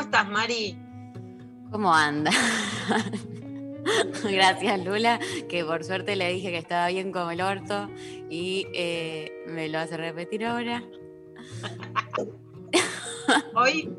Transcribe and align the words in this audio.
¿Cómo 0.00 0.08
estás, 0.12 0.30
Mari? 0.30 0.78
¿Cómo 1.70 1.94
anda? 1.94 2.30
Gracias, 4.24 4.82
Lula, 4.82 5.20
que 5.46 5.62
por 5.62 5.84
suerte 5.84 6.16
le 6.16 6.32
dije 6.32 6.50
que 6.50 6.56
estaba 6.56 6.88
bien 6.88 7.12
como 7.12 7.32
el 7.32 7.42
orto 7.42 7.90
y 8.30 8.66
eh, 8.72 9.30
me 9.46 9.68
lo 9.68 9.78
hace 9.78 9.98
repetir 9.98 10.46
ahora. 10.46 10.82
Hoy 13.54 13.94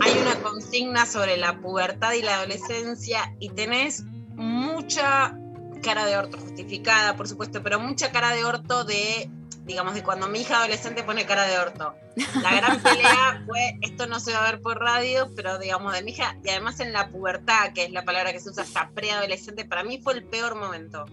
hay 0.00 0.12
una 0.20 0.42
consigna 0.42 1.06
sobre 1.06 1.36
la 1.36 1.60
pubertad 1.60 2.12
y 2.14 2.22
la 2.22 2.34
adolescencia 2.38 3.32
y 3.38 3.50
tenés 3.50 4.02
mucha 4.34 5.38
cara 5.84 6.04
de 6.04 6.16
orto 6.16 6.36
justificada, 6.36 7.14
por 7.14 7.28
supuesto, 7.28 7.62
pero 7.62 7.78
mucha 7.78 8.10
cara 8.10 8.32
de 8.32 8.44
orto 8.44 8.82
de, 8.82 9.30
digamos, 9.64 9.94
de 9.94 10.02
cuando 10.02 10.28
mi 10.28 10.40
hija 10.40 10.58
adolescente 10.58 11.02
pone 11.02 11.26
cara 11.26 11.46
de 11.46 11.58
orto. 11.58 11.94
La 12.42 12.54
gran 12.54 12.82
pelea 12.82 13.42
fue, 13.46 13.78
esto 13.80 14.06
no 14.06 14.20
se 14.20 14.32
va 14.32 14.46
a 14.46 14.52
ver 14.52 14.60
por 14.60 14.78
radio, 14.78 15.30
pero 15.34 15.58
digamos, 15.58 15.92
de 15.94 16.02
mi 16.02 16.12
hija, 16.12 16.36
y 16.44 16.50
además 16.50 16.80
en 16.80 16.92
la 16.92 17.08
pubertad, 17.08 17.72
que 17.72 17.84
es 17.84 17.90
la 17.90 18.04
palabra 18.04 18.32
que 18.32 18.40
se 18.40 18.50
usa 18.50 18.62
hasta 18.62 18.90
preadolescente, 18.90 19.64
para 19.64 19.82
mí 19.82 20.00
fue 20.02 20.14
el 20.14 20.24
peor 20.24 20.54
momento. 20.54 21.06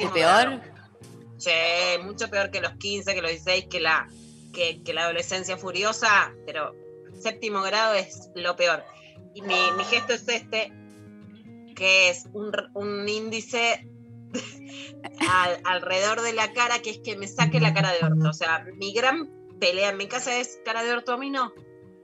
¿El 0.00 0.10
peor? 0.10 0.60
Sí, 1.36 1.50
mucho 2.02 2.28
peor 2.28 2.50
que 2.50 2.60
los 2.60 2.72
15, 2.72 3.14
que 3.14 3.22
los 3.22 3.30
16, 3.30 3.66
que 3.70 3.80
la, 3.80 4.08
que, 4.52 4.82
que 4.82 4.92
la 4.92 5.04
adolescencia 5.04 5.56
furiosa, 5.56 6.32
pero 6.46 6.74
séptimo 7.18 7.62
grado 7.62 7.94
es 7.94 8.30
lo 8.34 8.56
peor. 8.56 8.84
Y 9.34 9.42
mi, 9.42 9.54
mi 9.76 9.84
gesto 9.84 10.14
es 10.14 10.26
este, 10.28 10.72
que 11.76 12.10
es 12.10 12.26
un, 12.32 12.50
un 12.74 13.08
índice 13.08 13.86
al- 15.30 15.60
alrededor 15.64 16.20
de 16.22 16.32
la 16.32 16.52
cara, 16.52 16.80
que 16.80 16.90
es 16.90 16.98
que 16.98 17.16
me 17.16 17.26
saque 17.28 17.60
la 17.60 17.72
cara 17.74 17.92
de 17.92 18.04
orto. 18.04 18.28
O 18.28 18.32
sea, 18.32 18.64
mi 18.76 18.92
gran 18.92 19.28
pelea 19.60 19.90
en 19.90 19.96
mi 19.96 20.06
casa 20.08 20.36
es 20.36 20.60
cara 20.64 20.82
de 20.82 20.92
orto, 20.92 21.12
a 21.12 21.16
mí 21.18 21.30
no. 21.30 21.52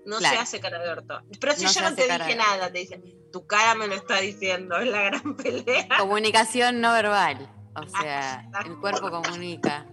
No 0.04 0.18
Claro. 0.18 0.36
se 0.36 0.42
hace 0.42 0.60
cara 0.60 0.78
de 0.78 0.88
orto. 0.88 1.20
Pero 1.40 1.52
si 1.54 1.64
No 1.64 1.70
yo 1.72 1.80
no 1.82 1.94
te 1.96 2.02
dije 2.04 2.24
de- 2.24 2.34
nada, 2.36 2.70
te 2.72 2.78
dicen, 2.78 3.02
tu 3.32 3.46
cara 3.46 3.74
me 3.74 3.88
lo 3.88 3.94
está 3.94 4.18
diciendo, 4.20 4.76
es 4.78 4.86
la 4.88 5.02
gran 5.02 5.36
pelea. 5.36 5.88
Comunicación 5.98 6.80
no 6.80 6.92
verbal. 6.92 7.50
O 7.74 7.88
sea, 8.00 8.48
el 8.64 8.76
cuerpo 8.78 9.10
comunica. 9.10 9.84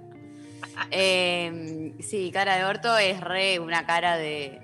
Eh, 0.91 1.93
sí, 1.99 2.31
cara 2.31 2.55
de 2.57 2.65
orto 2.65 2.97
es 2.97 3.19
re 3.21 3.59
una 3.59 3.85
cara 3.85 4.17
de. 4.17 4.59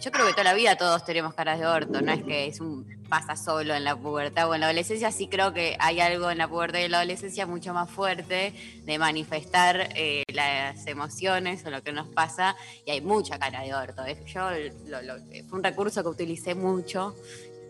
Yo 0.00 0.10
creo 0.10 0.26
que 0.26 0.32
toda 0.32 0.44
la 0.44 0.54
vida 0.54 0.76
todos 0.76 1.04
tenemos 1.04 1.34
caras 1.34 1.58
de 1.58 1.66
orto, 1.66 2.00
no 2.02 2.12
es 2.12 2.22
que 2.22 2.46
es 2.46 2.60
un 2.60 2.86
pasa 3.08 3.36
solo 3.36 3.74
en 3.74 3.84
la 3.84 3.96
pubertad 3.96 4.48
o 4.48 4.54
en 4.54 4.60
la 4.60 4.66
adolescencia, 4.66 5.10
sí 5.12 5.28
creo 5.28 5.52
que 5.52 5.76
hay 5.80 6.00
algo 6.00 6.30
en 6.30 6.38
la 6.38 6.48
pubertad 6.48 6.78
y 6.80 6.82
en 6.82 6.90
la 6.92 6.98
adolescencia 6.98 7.46
mucho 7.46 7.72
más 7.72 7.90
fuerte 7.90 8.52
de 8.84 8.98
manifestar 8.98 9.88
eh, 9.94 10.22
las 10.32 10.86
emociones 10.86 11.64
o 11.64 11.70
lo 11.70 11.82
que 11.82 11.92
nos 11.92 12.08
pasa 12.08 12.56
y 12.84 12.90
hay 12.90 13.00
mucha 13.00 13.38
cara 13.38 13.60
de 13.62 13.74
orto. 13.74 14.04
Es- 14.04 14.24
Yo 14.26 14.50
lo- 14.88 15.02
lo- 15.02 15.18
fue 15.48 15.58
un 15.58 15.64
recurso 15.64 16.02
que 16.02 16.08
utilicé 16.08 16.54
mucho 16.54 17.14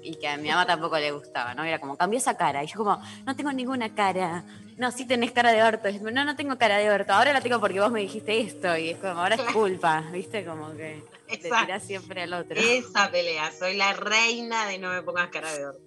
y 0.03 0.15
que 0.17 0.29
a 0.29 0.37
mi 0.37 0.49
mamá 0.49 0.67
tampoco 0.67 0.99
le 0.99 1.11
gustaba, 1.11 1.55
¿no? 1.55 1.65
Era 1.65 1.79
como, 1.81 1.97
cambió 1.97 2.19
esa 2.19 2.37
cara. 2.37 2.63
Y 2.63 2.69
yo 2.69 2.77
como, 2.79 3.01
no 3.25 3.35
tengo 3.35 3.53
ninguna 3.53 3.93
cara. 3.95 4.45
No, 4.77 4.91
sí 4.93 5.05
tenés 5.05 5.33
cara 5.33 5.51
de 5.53 5.63
orto. 5.65 5.89
No, 6.13 6.25
no 6.25 6.37
tengo 6.37 6.57
cara 6.59 6.79
de 6.79 6.89
orto. 6.91 7.13
Ahora 7.13 7.33
la 7.33 7.41
tengo 7.41 7.59
porque 7.61 7.81
vos 7.81 7.91
me 7.91 8.01
dijiste 8.01 8.41
esto. 8.41 8.77
Y 8.77 8.91
es 8.91 8.99
como, 8.99 9.21
ahora 9.21 9.35
es 9.35 9.41
culpa, 9.53 10.05
¿viste? 10.13 10.45
Como 10.45 10.71
que 10.77 11.03
le 11.29 11.37
tirás 11.37 11.83
siempre 11.83 12.23
al 12.23 12.33
otro. 12.33 12.57
Esa 12.59 13.11
pelea, 13.11 13.53
soy 13.53 13.77
la 13.77 13.93
reina 13.93 14.67
de 14.67 14.79
no 14.79 14.91
me 14.91 15.03
pongas 15.03 15.29
cara 15.29 15.53
de 15.53 15.67
orto. 15.67 15.87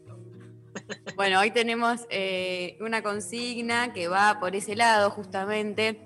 Bueno, 1.16 1.40
hoy 1.40 1.52
tenemos 1.52 2.02
eh, 2.10 2.78
una 2.80 3.02
consigna 3.02 3.94
que 3.94 4.08
va 4.08 4.40
por 4.40 4.56
ese 4.56 4.76
lado 4.76 5.10
justamente. 5.10 6.02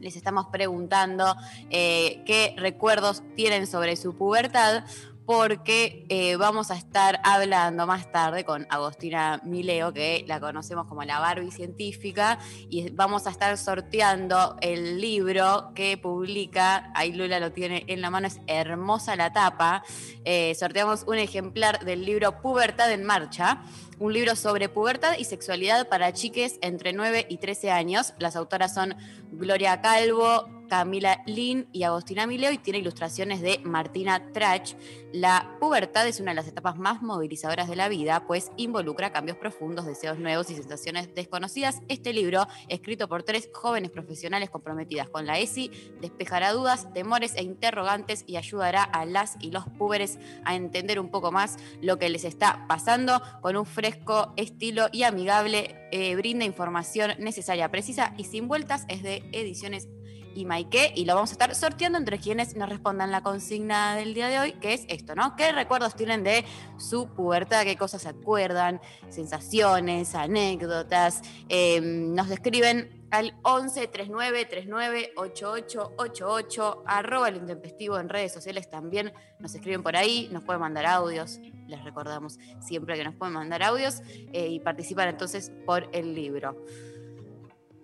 Les 0.00 0.16
estamos 0.16 0.46
preguntando 0.50 1.34
eh, 1.70 2.22
qué 2.26 2.54
recuerdos 2.56 3.22
tienen 3.36 3.66
sobre 3.66 3.96
su 3.96 4.16
pubertad, 4.16 4.84
porque 5.26 6.06
eh, 6.08 6.36
vamos 6.36 6.70
a 6.70 6.76
estar 6.76 7.20
hablando 7.24 7.86
más 7.86 8.10
tarde 8.10 8.44
con 8.44 8.66
Agostina 8.70 9.40
Mileo, 9.44 9.92
que 9.92 10.24
la 10.26 10.40
conocemos 10.40 10.86
como 10.86 11.02
la 11.04 11.20
Barbie 11.20 11.50
científica, 11.50 12.38
y 12.68 12.90
vamos 12.90 13.26
a 13.26 13.30
estar 13.30 13.56
sorteando 13.56 14.56
el 14.60 15.00
libro 15.00 15.72
que 15.74 15.96
publica, 15.96 16.90
ahí 16.94 17.12
Lula 17.12 17.40
lo 17.40 17.52
tiene 17.52 17.84
en 17.86 18.00
la 18.00 18.10
mano, 18.10 18.26
es 18.26 18.40
hermosa 18.46 19.16
la 19.16 19.32
tapa. 19.32 19.82
Eh, 20.24 20.54
sorteamos 20.54 21.04
un 21.06 21.18
ejemplar 21.18 21.84
del 21.84 22.04
libro 22.04 22.40
Pubertad 22.40 22.90
en 22.92 23.04
Marcha 23.04 23.62
un 24.02 24.12
libro 24.12 24.34
sobre 24.34 24.68
pubertad 24.68 25.16
y 25.16 25.24
sexualidad 25.24 25.88
para 25.88 26.12
chiques 26.12 26.58
entre 26.60 26.92
9 26.92 27.26
y 27.28 27.36
13 27.36 27.70
años. 27.70 28.14
Las 28.18 28.34
autoras 28.34 28.74
son 28.74 28.96
Gloria 29.30 29.80
Calvo, 29.80 30.48
Camila 30.72 31.22
Lin 31.26 31.68
y 31.70 31.82
Agostina 31.82 32.26
Mileo 32.26 32.50
y 32.50 32.56
tiene 32.56 32.78
ilustraciones 32.78 33.42
de 33.42 33.60
Martina 33.62 34.32
Trach. 34.32 34.72
La 35.12 35.58
pubertad 35.60 36.08
es 36.08 36.18
una 36.18 36.30
de 36.30 36.36
las 36.36 36.48
etapas 36.48 36.78
más 36.78 37.02
movilizadoras 37.02 37.68
de 37.68 37.76
la 37.76 37.90
vida, 37.90 38.26
pues 38.26 38.50
involucra 38.56 39.12
cambios 39.12 39.36
profundos, 39.36 39.84
deseos 39.84 40.18
nuevos 40.18 40.48
y 40.48 40.54
sensaciones 40.54 41.14
desconocidas. 41.14 41.82
Este 41.88 42.14
libro, 42.14 42.48
escrito 42.68 43.06
por 43.06 43.22
tres 43.22 43.50
jóvenes 43.52 43.90
profesionales 43.90 44.48
comprometidas 44.48 45.10
con 45.10 45.26
la 45.26 45.38
ESI, 45.38 45.70
despejará 46.00 46.52
dudas, 46.52 46.90
temores 46.94 47.34
e 47.36 47.42
interrogantes 47.42 48.24
y 48.26 48.36
ayudará 48.36 48.82
a 48.82 49.04
las 49.04 49.36
y 49.40 49.50
los 49.50 49.66
púberes 49.76 50.18
a 50.46 50.56
entender 50.56 50.98
un 50.98 51.10
poco 51.10 51.32
más 51.32 51.58
lo 51.82 51.98
que 51.98 52.08
les 52.08 52.24
está 52.24 52.64
pasando 52.66 53.20
con 53.42 53.58
un 53.58 53.66
fresco 53.66 54.32
estilo 54.38 54.86
y 54.90 55.02
amigable. 55.02 55.76
eh, 55.94 56.16
brinda 56.16 56.46
información 56.46 57.12
necesaria, 57.18 57.70
precisa 57.70 58.14
y 58.16 58.24
sin 58.24 58.48
vueltas. 58.48 58.86
Es 58.88 59.02
de 59.02 59.22
Ediciones 59.32 59.86
y 60.34 60.44
Maike 60.44 60.92
y 60.94 61.04
lo 61.04 61.14
vamos 61.14 61.30
a 61.30 61.32
estar 61.34 61.54
sorteando 61.54 61.98
entre 61.98 62.18
quienes 62.18 62.56
nos 62.56 62.68
respondan 62.68 63.10
la 63.10 63.22
consigna 63.22 63.96
del 63.96 64.14
día 64.14 64.28
de 64.28 64.38
hoy, 64.38 64.52
que 64.52 64.74
es 64.74 64.84
esto, 64.88 65.14
¿no? 65.14 65.36
¿Qué 65.36 65.52
recuerdos 65.52 65.94
tienen 65.94 66.24
de 66.24 66.44
su 66.78 67.08
pubertad? 67.08 67.64
¿Qué 67.64 67.76
cosas 67.76 68.02
se 68.02 68.08
acuerdan? 68.08 68.80
Sensaciones, 69.08 70.14
anécdotas. 70.14 71.22
Eh, 71.48 71.80
nos 71.80 72.28
describen 72.28 73.02
al 73.10 73.34
11 73.42 73.88
39 73.88 74.46
39 74.46 75.12
88 75.16 75.92
88 75.98 76.82
arroba 76.86 77.28
el 77.28 77.36
intempestivo 77.36 77.98
en 77.98 78.08
redes 78.08 78.32
sociales 78.32 78.70
también 78.70 79.12
nos 79.38 79.54
escriben 79.54 79.82
por 79.82 79.96
ahí, 79.96 80.30
nos 80.32 80.44
pueden 80.44 80.62
mandar 80.62 80.86
audios, 80.86 81.38
les 81.66 81.84
recordamos 81.84 82.38
siempre 82.60 82.96
que 82.96 83.04
nos 83.04 83.14
pueden 83.14 83.34
mandar 83.34 83.62
audios 83.62 84.00
eh, 84.32 84.48
y 84.48 84.60
participan 84.60 85.08
entonces 85.08 85.52
por 85.66 85.88
el 85.92 86.14
libro. 86.14 86.56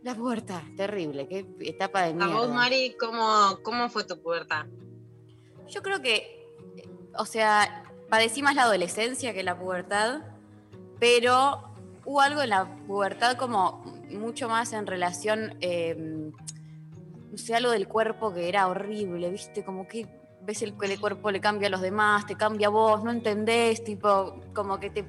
La 0.08 0.14
puerta, 0.14 0.62
terrible, 0.74 1.28
qué 1.28 1.44
etapa 1.60 2.04
de 2.04 2.12
A 2.12 2.14
mierda. 2.14 2.34
vos, 2.34 2.48
Mari, 2.48 2.96
¿cómo, 2.98 3.58
¿cómo 3.62 3.90
fue 3.90 4.04
tu 4.04 4.18
pubertad? 4.22 4.64
Yo 5.68 5.82
creo 5.82 6.00
que, 6.00 6.46
o 7.18 7.26
sea, 7.26 7.84
padecí 8.08 8.40
más 8.40 8.54
la 8.54 8.62
adolescencia 8.62 9.34
que 9.34 9.42
la 9.42 9.58
pubertad, 9.58 10.22
pero 10.98 11.62
hubo 12.06 12.22
algo 12.22 12.40
en 12.40 12.48
la 12.48 12.74
pubertad 12.86 13.36
como 13.36 13.84
mucho 14.10 14.48
más 14.48 14.72
en 14.72 14.86
relación, 14.86 15.58
eh, 15.60 15.94
no 17.30 17.36
sé, 17.36 17.54
algo 17.54 17.70
del 17.72 17.86
cuerpo 17.86 18.32
que 18.32 18.48
era 18.48 18.66
horrible, 18.68 19.28
¿viste? 19.28 19.62
Como 19.62 19.86
que 19.86 20.06
ves 20.40 20.62
el, 20.62 20.72
el 20.80 20.98
cuerpo 21.00 21.30
le 21.30 21.42
cambia 21.42 21.68
a 21.68 21.70
los 21.70 21.82
demás, 21.82 22.24
te 22.24 22.34
cambia 22.34 22.68
a 22.68 22.70
vos, 22.70 23.04
no 23.04 23.10
entendés, 23.10 23.84
tipo, 23.84 24.40
como 24.54 24.80
que 24.80 24.88
te 24.88 25.04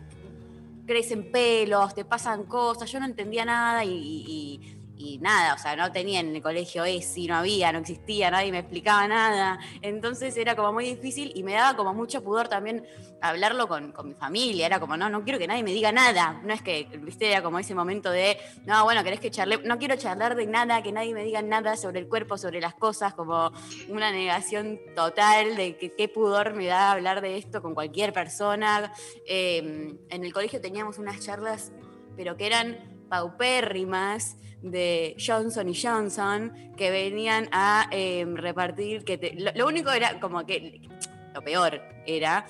crecen 0.86 1.32
pelos, 1.32 1.96
te 1.96 2.04
pasan 2.04 2.44
cosas, 2.44 2.92
yo 2.92 3.00
no 3.00 3.06
entendía 3.06 3.46
nada 3.46 3.86
y, 3.86 3.92
y- 3.94 4.76
y 5.00 5.18
nada, 5.20 5.54
o 5.54 5.58
sea, 5.58 5.78
no 5.78 5.94
tenía 5.94 6.20
en 6.20 6.36
el 6.36 6.42
colegio 6.42 6.84
ESI, 6.84 7.28
no 7.28 7.38
había, 7.38 7.72
no 7.72 7.80
existía, 7.80 8.30
nadie 8.30 8.52
me 8.52 8.60
explicaba 8.60 9.08
nada. 9.08 9.58
Entonces 9.82 10.36
era 10.36 10.58
como 10.58 10.74
muy 10.74 10.94
difícil 10.94 11.32
y 11.36 11.42
me 11.42 11.54
daba 11.54 11.78
como 11.78 11.94
mucho 11.94 12.22
pudor 12.22 12.50
también 12.50 12.86
hablarlo 13.22 13.70
con, 13.70 13.94
con 13.94 14.10
mi 14.10 14.14
familia. 14.14 14.66
Era 14.66 14.82
como, 14.82 14.98
no, 14.98 15.10
no 15.10 15.24
quiero 15.24 15.40
que 15.40 15.48
nadie 15.48 15.64
me 15.64 15.72
diga 15.72 15.94
nada. 15.94 16.42
No 16.44 16.54
es 16.54 16.62
que, 16.62 16.84
viste, 17.02 17.32
era 17.32 17.42
como 17.42 17.60
ese 17.60 17.74
momento 17.74 18.12
de, 18.12 18.38
no, 18.66 18.84
bueno, 18.84 19.02
querés 19.02 19.22
que 19.22 19.32
charle, 19.32 19.62
no 19.64 19.78
quiero 19.80 19.96
charlar 19.96 20.36
de 20.36 20.46
nada, 20.48 20.84
que 20.84 20.92
nadie 20.92 21.14
me 21.14 21.24
diga 21.24 21.42
nada 21.42 21.78
sobre 21.78 22.00
el 22.00 22.10
cuerpo, 22.10 22.38
sobre 22.38 22.60
las 22.60 22.74
cosas, 22.74 23.14
como 23.14 23.54
una 23.88 24.12
negación 24.12 24.82
total 24.98 25.56
de 25.56 25.78
que 25.78 25.96
qué 25.96 26.10
pudor 26.10 26.56
me 26.56 26.66
da 26.66 26.92
hablar 26.92 27.22
de 27.22 27.38
esto 27.38 27.62
con 27.62 27.74
cualquier 27.74 28.12
persona. 28.12 28.92
Eh, 29.26 29.96
en 30.10 30.26
el 30.26 30.34
colegio 30.34 30.60
teníamos 30.60 30.98
unas 30.98 31.22
charlas, 31.22 31.72
pero 32.18 32.36
que 32.36 32.48
eran 32.48 33.08
paupérrimas 33.08 34.36
de 34.62 35.16
Johnson 35.18 35.70
y 35.70 35.82
Johnson 35.82 36.74
que 36.76 36.92
venían 36.92 37.48
a 37.52 37.88
eh, 37.92 38.26
repartir, 38.34 39.04
que 39.04 39.18
te- 39.18 39.36
lo, 39.56 39.68
único 39.68 39.92
era 39.92 40.20
como 40.20 40.46
que, 40.46 40.82
lo 41.34 41.42
peor 41.42 41.82
era 42.06 42.46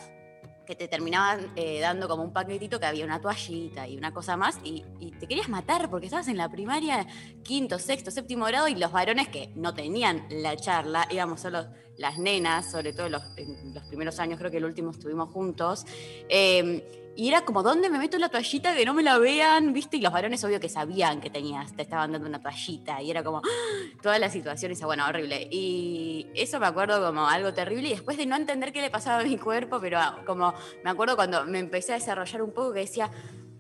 que 0.66 0.76
te 0.76 0.88
terminaban 0.88 1.52
eh, 1.56 1.80
dando 1.80 2.08
como 2.08 2.22
un 2.24 2.32
paquetito 2.32 2.80
que 2.80 2.86
había 2.86 3.04
una 3.04 3.20
toallita 3.20 3.88
y 3.88 3.98
una 3.98 4.14
cosa 4.14 4.38
más 4.38 4.60
y, 4.64 4.86
y 5.00 5.12
te 5.12 5.28
querías 5.28 5.50
matar 5.50 5.90
porque 5.90 6.06
estabas 6.06 6.28
en 6.28 6.38
la 6.38 6.48
primaria, 6.48 7.08
quinto, 7.44 7.80
sexto, 7.80 8.12
séptimo 8.12 8.46
grado 8.46 8.68
y 8.68 8.76
los 8.76 8.92
varones 8.92 9.30
que 9.30 9.52
no 9.56 9.74
tenían 9.74 10.28
la 10.30 10.56
charla, 10.56 11.08
íbamos 11.10 11.42
solo 11.42 11.66
las 11.98 12.20
nenas, 12.20 12.70
sobre 12.72 12.94
todo 12.94 13.10
los, 13.10 13.24
en 13.36 13.74
los 13.74 13.84
primeros 13.86 14.20
años, 14.20 14.38
creo 14.38 14.52
que 14.52 14.58
el 14.58 14.66
último 14.66 14.92
estuvimos 14.92 15.30
juntos, 15.32 15.86
eh, 16.30 17.09
y 17.20 17.28
era 17.28 17.42
como, 17.42 17.64
¿dónde 17.64 17.90
me 17.90 18.00
meto 18.00 18.18
la 18.18 18.30
toallita 18.30 18.74
que 18.74 18.86
no 18.86 18.94
me 18.94 19.04
la 19.04 19.18
vean? 19.18 19.74
¿Viste? 19.74 19.98
Y 19.98 20.00
los 20.00 20.14
varones 20.14 20.42
obvio 20.46 20.58
que 20.62 20.70
sabían 20.70 21.20
que 21.20 21.30
tenías, 21.30 21.74
te 21.74 21.82
estaban 21.82 22.14
dando 22.14 22.30
una 22.30 22.40
toallita. 22.40 23.02
Y 23.02 23.12
era 23.12 23.26
como, 23.26 23.40
¡ah! 23.40 23.42
toda 24.02 24.18
la 24.20 24.30
situación 24.30 24.72
esa, 24.72 24.86
bueno, 24.86 25.06
horrible. 25.06 25.50
Y 25.52 26.28
eso 26.34 26.62
me 26.62 26.68
acuerdo 26.68 27.06
como 27.06 27.28
algo 27.28 27.54
terrible. 27.54 27.90
Y 27.90 27.92
después 27.92 28.16
de 28.16 28.26
no 28.26 28.38
entender 28.38 28.72
qué 28.72 28.80
le 28.80 28.90
pasaba 28.90 29.20
a 29.20 29.26
mi 29.26 29.38
cuerpo, 29.38 29.82
pero 29.82 30.00
ah, 30.00 30.22
como 30.26 30.54
me 30.82 30.92
acuerdo 30.92 31.18
cuando 31.18 31.44
me 31.44 31.60
empecé 31.60 31.92
a 31.92 31.96
desarrollar 31.96 32.42
un 32.42 32.52
poco 32.52 32.72
que 32.72 32.80
decía, 32.80 33.12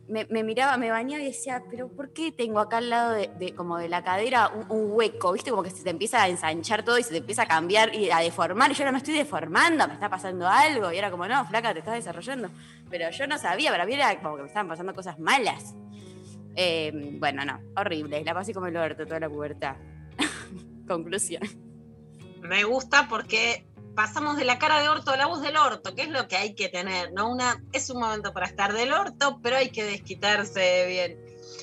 me, 0.10 0.44
miraba, 0.44 0.78
me 0.78 0.90
bañaba 0.90 1.22
y 1.22 1.28
decía, 1.28 1.64
pero 1.70 1.88
¿por 1.88 2.12
qué 2.12 2.32
tengo 2.32 2.60
acá 2.60 2.78
al 2.78 2.90
lado 2.90 3.14
de, 3.14 3.54
como 3.56 3.78
de 3.78 3.88
la 3.88 4.04
cadera 4.04 4.52
un, 4.70 4.92
hueco? 4.92 5.32
¿Viste? 5.34 5.52
Como 5.52 5.62
que 5.62 5.70
se 5.70 5.84
te 5.84 5.92
empieza 5.92 6.24
a 6.24 6.30
ensanchar 6.30 6.84
todo 6.84 6.98
y 6.98 7.04
se 7.04 7.12
te 7.12 7.18
empieza 7.18 7.44
a 7.44 7.48
cambiar 7.48 7.94
y 7.94 8.10
a 8.10 8.18
deformar. 8.18 8.72
Y 8.72 8.74
yo 8.74 8.86
no 8.86 8.92
me 8.92 8.98
estoy 8.98 9.14
deformando, 9.14 9.88
me 9.88 9.94
está 9.94 10.10
pasando 10.10 10.48
algo. 10.48 10.92
Y 10.92 10.98
era 10.98 11.12
como, 11.12 11.28
no, 11.28 11.46
flaca, 11.46 11.74
te 11.74 11.80
estás 11.80 11.94
desarrollando. 11.94 12.50
Pero 12.90 13.10
yo 13.12 13.28
no 13.28 13.38
sabía, 13.38 13.70
para 13.72 13.86
mí 13.86 13.94
era 13.94 14.20
como 14.20 14.36
que 14.36 14.42
me 14.44 14.48
estaban 14.48 14.68
pasando 14.68 14.94
cosas 14.96 15.20
malas. 15.20 15.76
Eh, 16.56 16.92
bueno, 17.20 17.46
no, 17.46 17.60
horrible. 17.78 18.24
La 18.24 18.34
pasé 18.34 18.54
como 18.54 18.68
el 18.68 18.78
orto 18.78 19.06
toda 19.06 19.20
la 19.20 19.30
pubertad. 19.30 19.76
Conclusión. 20.88 21.44
Me 22.42 22.64
gusta 22.64 23.08
porque 23.08 23.68
pasamos 23.96 24.38
de 24.38 24.46
la 24.46 24.60
cara 24.60 24.82
de 24.82 24.90
orto 24.90 25.12
a 25.12 25.18
la 25.18 25.26
voz 25.28 25.42
del 25.42 25.58
orto, 25.58 25.96
que 25.96 26.04
es 26.04 26.10
lo 26.10 26.28
que 26.28 26.38
hay 26.38 26.56
que 26.56 26.70
tener, 26.70 27.12
¿no? 27.14 27.30
Una, 27.30 27.64
es 27.74 27.90
un 27.90 28.00
momento 28.00 28.34
para 28.34 28.46
estar 28.48 28.74
del 28.74 28.92
orto, 28.94 29.40
pero 29.42 29.58
hay 29.58 29.70
que 29.70 29.84
desquitarse 29.84 30.86
bien. 30.88 31.20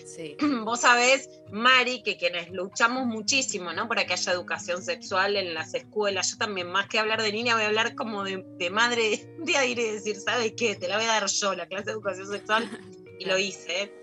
Sí. 0.06 0.36
Vos 0.64 0.80
sabés, 0.80 1.28
Mari, 1.52 2.02
que 2.02 2.16
quienes 2.16 2.50
luchamos 2.50 3.06
muchísimo, 3.06 3.72
¿no? 3.72 3.88
Para 3.88 4.06
que 4.06 4.14
haya 4.14 4.32
educación 4.32 4.82
sexual 4.82 5.36
en 5.36 5.54
las 5.54 5.74
escuelas. 5.74 6.30
Yo 6.32 6.38
también, 6.38 6.68
más 6.70 6.88
que 6.88 6.98
hablar 6.98 7.22
de 7.22 7.32
niña, 7.32 7.54
voy 7.54 7.64
a 7.64 7.68
hablar 7.68 7.94
como 7.94 8.24
de, 8.24 8.42
de 8.58 8.70
madre. 8.70 9.28
Un 9.38 9.44
día 9.44 9.64
iré 9.64 9.90
a 9.90 9.92
decir, 9.94 10.16
¿sabes 10.16 10.52
qué? 10.56 10.74
Te 10.74 10.88
la 10.88 10.96
voy 10.96 11.04
a 11.06 11.08
dar 11.20 11.26
yo, 11.26 11.54
la 11.54 11.66
clase 11.66 11.84
de 11.86 11.92
educación 11.92 12.26
sexual. 12.28 12.68
Y 13.18 13.24
lo 13.24 13.38
hice. 13.38 13.82
¿eh? 13.84 13.94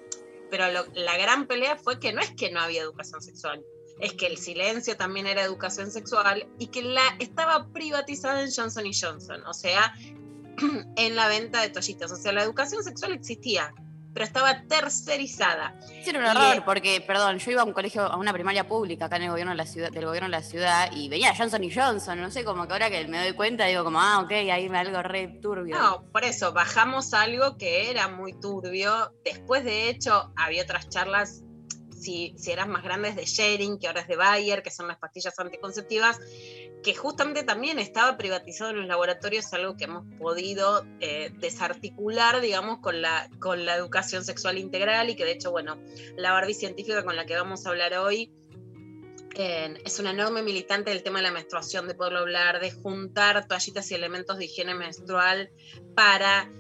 Pero 0.50 0.72
lo- 0.72 0.88
la 0.96 1.16
gran 1.18 1.46
pelea 1.46 1.76
fue 1.76 2.00
que 2.00 2.12
no 2.14 2.20
es 2.22 2.32
que 2.32 2.50
no 2.52 2.60
había 2.62 2.82
educación 2.82 3.22
sexual, 3.22 3.64
es 4.00 4.14
que 4.14 4.28
el 4.28 4.38
silencio 4.38 4.98
también 4.98 5.28
era 5.28 5.44
educación 5.44 5.92
sexual 5.92 6.48
y 6.60 6.68
que 6.68 6.82
la 6.82 7.16
estaba 7.20 7.68
privatizada 7.68 8.42
en 8.42 8.52
Johnson 8.54 8.86
Johnson, 8.86 9.44
o 9.46 9.54
sea, 9.54 9.94
en 10.98 11.16
la 11.16 11.28
venta 11.28 11.62
de 11.62 11.70
toallitas. 11.70 12.12
O 12.12 12.16
sea, 12.16 12.32
la 12.32 12.44
educación 12.44 12.84
sexual 12.84 13.14
existía, 13.14 13.74
pero 14.14 14.26
estaba 14.26 14.64
tercerizada. 14.68 15.76
Sí, 15.88 16.10
era 16.10 16.20
un 16.20 16.26
Y, 16.26 16.28
error, 16.30 16.58
eh, 16.58 16.64
porque, 16.66 17.02
perdón, 17.06 17.40
yo 17.40 17.52
iba 17.52 17.62
a 17.62 17.66
un 17.66 17.74
colegio, 17.74 18.04
a 18.04 18.18
una 18.18 18.34
primaria 18.34 18.68
pública 18.68 19.06
acá 19.06 19.18
en 19.18 19.24
el 19.24 19.30
gobierno 19.30 19.52
de 19.52 19.58
la 19.58 19.66
ciudad, 19.66 19.92
del 19.92 20.06
gobierno 20.06 20.28
de 20.28 20.36
la 20.36 20.44
ciudad, 20.44 20.92
y 20.94 21.10
venía 21.10 21.34
Johnson 21.36 21.64
y 21.64 21.74
Johnson, 21.74 22.22
no 22.22 22.30
sé, 22.30 22.44
como 22.44 22.68
que 22.68 22.74
ahora 22.74 22.90
que 22.90 23.08
me 23.08 23.20
doy 23.20 23.34
cuenta, 23.34 23.66
digo 23.66 23.84
como, 23.84 24.00
ah, 24.00 24.20
ok, 24.20 24.32
ahí 24.32 24.70
me 24.70 24.78
algo 24.78 25.02
re 25.02 25.40
turbio. 25.42 25.78
No, 25.78 26.06
por 26.12 26.24
eso 26.24 26.54
bajamos 26.54 27.14
algo 27.14 27.58
que 27.58 27.90
era 27.90 28.08
muy 28.08 28.34
turbio. 28.40 29.14
Después, 29.24 29.64
de 29.64 29.90
hecho, 29.90 30.32
había 30.36 30.64
otras 30.64 30.90
charlas, 30.90 31.44
si, 32.04 32.34
si 32.38 32.52
eras 32.52 32.68
más 32.68 32.84
grandes, 32.84 33.16
de 33.16 33.26
sharing, 33.26 33.80
que 33.80 33.88
ahora 33.88 34.02
es 34.02 34.08
de 34.08 34.16
Bayer, 34.16 34.62
que 34.62 34.72
son 34.72 34.88
las 34.88 34.98
pastillas 34.98 35.38
anticonceptivas, 35.40 36.20
que 36.84 36.94
justamente 36.94 37.44
también 37.44 37.80
estaba 37.80 38.18
privatizado 38.18 38.72
en 38.72 38.78
los 38.78 38.88
laboratorios, 38.88 39.54
algo 39.54 39.78
que 39.78 39.86
hemos 39.86 40.04
podido 40.20 40.86
eh, 41.00 41.32
desarticular, 41.40 42.42
digamos, 42.42 42.80
con 42.80 43.02
la, 43.02 43.30
con 43.40 43.66
la 43.66 43.76
educación 43.76 44.26
sexual 44.26 44.58
integral 44.58 45.10
y 45.10 45.16
que 45.16 45.24
de 45.26 45.32
hecho, 45.32 45.52
bueno, 45.52 45.80
la 46.18 46.34
Barbie 46.34 46.54
científica 46.54 47.04
con 47.04 47.16
la 47.16 47.26
que 47.26 47.36
vamos 47.36 47.66
a 47.66 47.70
hablar 47.70 47.94
hoy 47.94 48.32
es 49.36 50.00
una 50.00 50.12
enorme 50.12 50.44
militante 50.44 50.92
del 50.92 51.04
tema 51.04 51.20
de 51.20 51.24
la 51.24 51.32
menstruación, 51.32 51.88
de 51.88 51.96
poderlo 51.96 52.20
hablar, 52.20 52.60
de 52.60 52.72
juntar 52.72 53.48
toallitas 53.48 53.90
y 53.92 53.96
elementos 53.96 54.38
de 54.38 54.46
higiene 54.46 54.76
menstrual 54.76 55.52
para, 55.96 56.52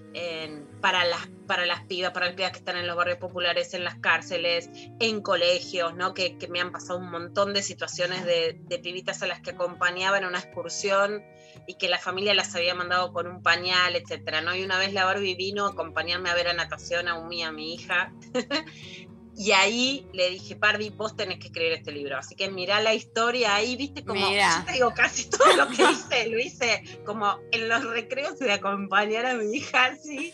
para, 0.81 1.05
las, 1.05 1.29
para 1.47 1.65
las 1.65 1.81
pibas, 1.85 2.11
para 2.11 2.27
las 2.27 2.35
pibas 2.35 2.51
que 2.51 2.59
están 2.59 2.77
en 2.77 2.87
los 2.87 2.95
barrios 2.95 3.19
populares, 3.19 3.73
en 3.73 3.83
las 3.83 3.95
cárceles, 3.99 4.69
en 4.99 5.21
colegios, 5.21 5.95
¿no? 5.95 6.13
que, 6.13 6.35
me 6.49 6.61
han 6.61 6.71
pasado 6.71 6.99
un 6.99 7.11
montón 7.11 7.53
de 7.53 7.61
situaciones 7.61 8.25
de, 8.25 8.79
pibitas 8.81 9.21
a 9.21 9.27
las 9.27 9.41
que 9.41 9.51
acompañaba 9.51 10.17
en 10.17 10.25
una 10.25 10.39
excursión 10.39 11.23
y 11.67 11.75
que 11.75 11.87
la 11.87 11.99
familia 11.99 12.33
las 12.33 12.55
había 12.55 12.73
mandado 12.73 13.13
con 13.13 13.27
un 13.27 13.43
pañal, 13.43 13.95
etcétera, 13.95 14.41
¿no? 14.41 14.55
Y 14.55 14.63
una 14.63 14.79
vez 14.79 14.91
la 14.91 15.05
Barbie 15.05 15.35
vino 15.35 15.67
a 15.67 15.69
acompañarme 15.69 16.29
a 16.29 16.33
ver 16.33 16.47
a 16.47 16.53
natación 16.53 17.07
a 17.07 17.19
Umi, 17.19 17.43
a 17.43 17.51
mi 17.51 17.75
hija. 17.75 18.11
Y 19.35 19.51
ahí 19.51 20.07
le 20.13 20.29
dije, 20.29 20.55
Barbie, 20.55 20.91
vos 20.91 21.15
tenés 21.15 21.39
que 21.39 21.47
escribir 21.47 21.73
este 21.73 21.91
libro. 21.91 22.17
Así 22.17 22.35
que 22.35 22.51
mirá 22.51 22.81
la 22.81 22.93
historia 22.93 23.55
ahí, 23.55 23.75
viste 23.75 24.05
como, 24.05 24.31
yo 24.31 24.65
te 24.65 24.73
digo, 24.73 24.93
casi 24.93 25.29
todo 25.29 25.55
lo 25.55 25.67
que 25.69 25.83
hice, 25.83 26.29
lo 26.29 26.39
hice 26.39 26.83
como 27.05 27.39
en 27.51 27.67
los 27.67 27.83
recreos 27.83 28.37
de 28.37 28.51
acompañar 28.51 29.25
a 29.25 29.33
mi 29.33 29.55
hija, 29.55 29.85
así. 29.85 30.33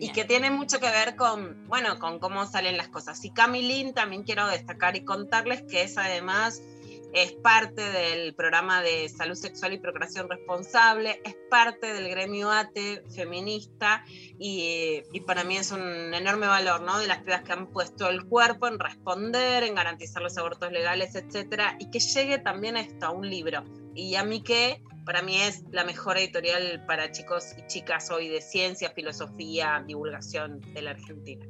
Y 0.00 0.12
que 0.12 0.24
tiene 0.24 0.50
mucho 0.50 0.80
que 0.80 0.90
ver 0.90 1.16
con, 1.16 1.66
bueno, 1.68 1.98
con 1.98 2.18
cómo 2.18 2.46
salen 2.46 2.78
las 2.78 2.88
cosas. 2.88 3.22
Y 3.24 3.30
Camilín 3.30 3.92
también 3.92 4.22
quiero 4.22 4.46
destacar 4.46 4.96
y 4.96 5.04
contarles 5.04 5.62
que 5.62 5.82
es 5.82 5.98
además, 5.98 6.62
es 7.12 7.32
parte 7.32 7.82
del 7.82 8.34
programa 8.34 8.82
de 8.82 9.08
salud 9.08 9.34
sexual 9.34 9.72
y 9.74 9.78
procreación 9.78 10.28
responsable, 10.28 11.20
es 11.24 11.36
parte 11.50 11.92
del 11.92 12.08
gremio 12.08 12.50
ATE 12.50 13.04
feminista 13.14 14.04
y, 14.38 15.02
y 15.12 15.20
para 15.20 15.44
mí 15.44 15.56
es 15.56 15.70
un 15.72 16.14
enorme 16.14 16.46
valor, 16.46 16.82
¿no? 16.82 16.98
De 16.98 17.06
las 17.06 17.18
pibas 17.18 17.42
que 17.42 17.52
han 17.52 17.68
puesto 17.68 18.08
el 18.08 18.24
cuerpo 18.24 18.66
en 18.66 18.78
responder, 18.78 19.64
en 19.64 19.74
garantizar 19.74 20.22
los 20.22 20.38
abortos 20.38 20.72
legales, 20.72 21.14
etcétera, 21.14 21.76
y 21.78 21.90
que 21.90 22.00
llegue 22.00 22.38
también 22.38 22.76
esto 22.76 23.06
a 23.06 23.10
un 23.10 23.28
libro. 23.28 23.64
Y 23.94 24.14
a 24.14 24.24
mí 24.24 24.42
que 24.42 24.82
para 25.04 25.22
mí 25.22 25.36
es 25.36 25.64
la 25.70 25.84
mejor 25.84 26.16
editorial 26.16 26.84
para 26.86 27.10
chicos 27.10 27.54
y 27.58 27.66
chicas 27.66 28.10
hoy 28.10 28.28
de 28.28 28.40
ciencia, 28.40 28.90
filosofía, 28.90 29.82
divulgación 29.86 30.60
de 30.60 30.82
la 30.82 30.90
Argentina. 30.92 31.44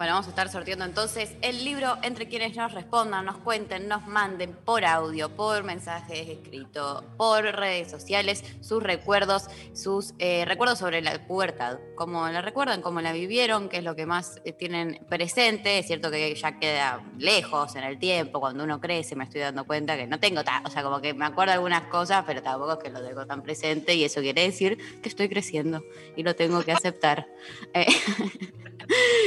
Bueno, 0.00 0.14
vamos 0.14 0.28
a 0.28 0.30
estar 0.30 0.48
sorteando 0.48 0.86
entonces 0.86 1.36
el 1.42 1.62
libro 1.62 1.98
entre 2.02 2.26
quienes 2.26 2.56
nos 2.56 2.72
respondan, 2.72 3.26
nos 3.26 3.36
cuenten, 3.36 3.86
nos 3.86 4.06
manden 4.06 4.54
por 4.64 4.82
audio, 4.86 5.28
por 5.36 5.62
mensajes 5.62 6.26
escritos, 6.26 7.04
por 7.18 7.44
redes 7.44 7.90
sociales, 7.90 8.42
sus 8.62 8.82
recuerdos, 8.82 9.48
sus 9.74 10.14
eh, 10.18 10.46
recuerdos 10.46 10.78
sobre 10.78 11.02
la 11.02 11.26
pubertad, 11.26 11.80
cómo 11.96 12.26
la 12.30 12.40
recuerdan, 12.40 12.80
cómo 12.80 13.02
la 13.02 13.12
vivieron, 13.12 13.68
qué 13.68 13.76
es 13.76 13.84
lo 13.84 13.94
que 13.94 14.06
más 14.06 14.40
eh, 14.46 14.54
tienen 14.54 15.04
presente. 15.10 15.78
Es 15.78 15.88
cierto 15.88 16.10
que 16.10 16.34
ya 16.34 16.58
queda 16.58 17.04
lejos 17.18 17.76
en 17.76 17.84
el 17.84 17.98
tiempo, 17.98 18.40
cuando 18.40 18.64
uno 18.64 18.80
crece 18.80 19.16
me 19.16 19.24
estoy 19.24 19.42
dando 19.42 19.66
cuenta 19.66 19.98
que 19.98 20.06
no 20.06 20.18
tengo, 20.18 20.42
ta- 20.42 20.62
o 20.64 20.70
sea, 20.70 20.82
como 20.82 21.02
que 21.02 21.12
me 21.12 21.26
acuerdo 21.26 21.52
algunas 21.52 21.82
cosas, 21.88 22.24
pero 22.26 22.42
tampoco 22.42 22.72
es 22.72 22.78
que 22.78 22.88
lo 22.88 23.06
tengo 23.06 23.26
tan 23.26 23.42
presente 23.42 23.94
y 23.94 24.04
eso 24.04 24.22
quiere 24.22 24.44
decir 24.44 24.78
que 25.02 25.10
estoy 25.10 25.28
creciendo 25.28 25.84
y 26.16 26.22
lo 26.22 26.34
tengo 26.34 26.62
que 26.62 26.72
aceptar. 26.72 27.26
Eh, 27.74 27.86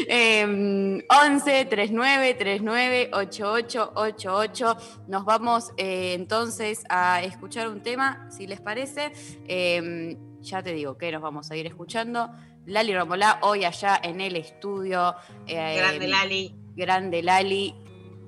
eh, 0.07 1.03
11 1.09 1.65
39 1.65 2.33
39 2.35 3.09
88 3.13 3.93
88. 3.95 4.77
Nos 5.07 5.25
vamos 5.25 5.71
eh, 5.77 6.13
entonces 6.13 6.83
a 6.89 7.21
escuchar 7.23 7.67
un 7.69 7.81
tema, 7.81 8.27
si 8.31 8.47
les 8.47 8.61
parece. 8.61 9.11
Eh, 9.47 10.17
ya 10.41 10.61
te 10.61 10.73
digo 10.73 10.97
que 10.97 11.11
nos 11.11 11.21
vamos 11.21 11.49
a 11.51 11.55
ir 11.55 11.65
escuchando. 11.67 12.29
Lali 12.65 12.95
Romolá, 12.95 13.39
hoy 13.41 13.65
allá 13.65 13.99
en 14.01 14.21
el 14.21 14.35
estudio. 14.35 15.15
eh, 15.47 15.77
Grande 15.77 16.07
Lali. 16.07 16.55
Grande 16.75 17.23
Lali. 17.23 17.75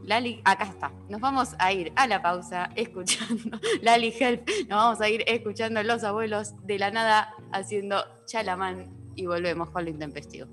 Lali, 0.04 0.40
acá 0.46 0.66
está. 0.66 0.92
Nos 1.10 1.20
vamos 1.20 1.56
a 1.58 1.74
ir 1.74 1.92
a 1.96 2.06
la 2.06 2.22
pausa 2.22 2.70
escuchando 2.76 3.60
Lali 3.82 4.14
Help. 4.18 4.48
Nos 4.70 4.78
vamos 4.78 5.02
a 5.02 5.10
ir 5.10 5.24
escuchando 5.28 5.82
Los 5.84 6.04
Abuelos 6.04 6.54
de 6.66 6.78
la 6.78 6.92
Nada 6.92 7.34
haciendo 7.52 8.04
Chalamán 8.26 8.86
y 9.16 9.26
volvemos 9.26 9.72
con 9.72 9.86
lo 9.86 9.90
intempestivo. 9.90 10.48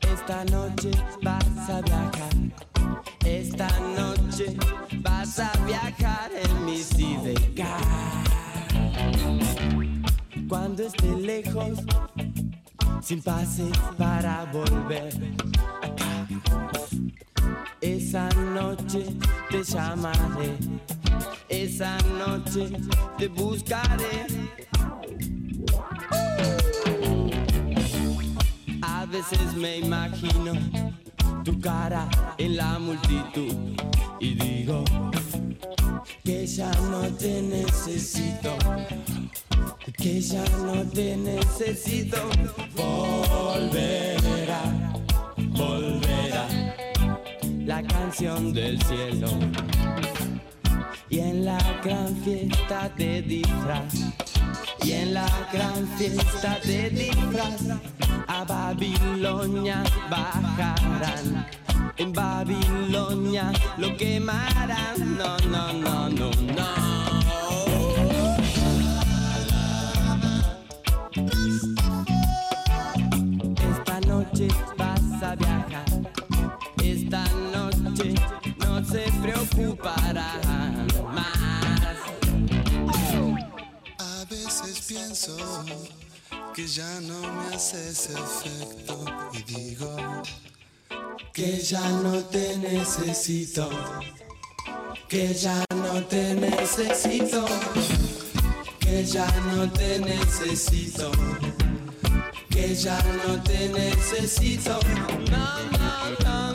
Esta 0.00 0.44
noche 0.44 0.90
vas 1.22 1.70
a 1.70 1.80
viajar, 1.80 2.34
esta 3.24 3.68
noche 3.96 4.56
vas 5.00 5.38
a 5.38 5.52
viajar 5.66 6.30
en 6.44 6.64
mi 6.66 6.78
sidecar. 6.78 7.80
Cuando 10.48 10.82
esté 10.82 11.16
lejos, 11.16 11.78
sin 13.00 13.22
pase 13.22 13.70
para 13.96 14.44
volver. 14.52 15.12
Esa 17.80 18.28
noche 18.54 19.06
llamaré, 19.62 20.56
esa 21.48 21.96
noche 22.18 22.70
te 23.18 23.28
buscaré. 23.28 24.26
A 28.82 29.06
veces 29.06 29.54
me 29.56 29.78
imagino 29.78 30.52
tu 31.44 31.58
cara 31.60 32.08
en 32.38 32.56
la 32.56 32.78
multitud 32.78 33.54
y 34.20 34.34
digo 34.34 34.84
que 36.24 36.46
ya 36.46 36.70
no 36.90 37.02
te 37.16 37.42
necesito, 37.42 38.56
que 39.96 40.20
ya 40.20 40.44
no 40.64 40.82
te 40.90 41.16
necesito. 41.16 42.16
Volverá, 42.74 44.62
volverá 45.36 46.11
la 47.72 47.82
canción 47.84 48.52
del 48.52 48.82
cielo. 48.82 49.28
Y 51.08 51.20
en 51.20 51.46
la 51.46 51.58
gran 51.82 52.14
fiesta 52.16 52.90
de 52.98 53.22
disfraz. 53.22 53.94
Y 54.84 54.92
en 54.92 55.14
la 55.14 55.26
gran 55.50 55.86
fiesta 55.96 56.58
de 56.64 56.90
disfraz 56.90 57.62
a 58.26 58.44
Babilonia 58.44 59.82
bajarán. 60.10 61.46
En 61.96 62.12
Babilonia 62.12 63.50
lo 63.78 63.96
quemarán. 63.96 65.16
No 65.16 65.38
no 65.52 65.72
no 65.72 66.08
no 66.10 66.30
no 66.58 67.21
que 86.54 86.66
ya 86.66 87.00
no 87.02 87.20
me 87.20 87.54
haces 87.54 88.08
efecto 88.08 89.04
y 89.34 89.42
digo 89.42 89.94
que 91.34 91.58
ya 91.58 91.86
no 92.02 92.18
te 92.24 92.56
necesito, 92.56 93.68
que 95.08 95.34
ya 95.34 95.62
no 95.74 96.02
te 96.04 96.34
necesito, 96.34 97.44
que 98.80 99.04
ya 99.04 99.26
no 99.54 99.70
te 99.70 99.98
necesito, 99.98 101.12
que 102.48 102.74
ya 102.74 102.98
no 103.26 103.42
te 103.42 103.68
necesito. 103.68 104.78
No, 105.30 105.46
no, 105.72 106.24
no, 106.24 106.51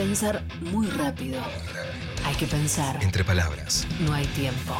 pensar. 0.00 0.36
Hay 0.36 0.42
que 0.44 0.56
pensar 0.60 0.72
muy 0.72 0.86
rápido. 0.88 1.40
Hay 2.24 2.34
que 2.34 2.46
pensar. 2.46 3.02
Entre 3.02 3.24
palabras. 3.24 3.86
No 4.00 4.12
hay 4.12 4.26
tiempo. 4.28 4.74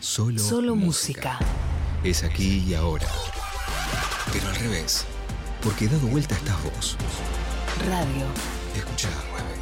Solo, 0.00 0.38
Solo 0.38 0.76
música. 0.76 1.38
Es 2.04 2.22
aquí 2.22 2.64
y 2.66 2.74
ahora. 2.74 3.06
Pero 4.32 4.48
al 4.48 4.56
revés. 4.56 5.04
Porque 5.62 5.88
dado 5.88 6.06
vuelta 6.06 6.34
estás 6.34 6.56
vos. 6.62 6.96
Radio. 7.88 8.26
Escucha. 8.76 9.08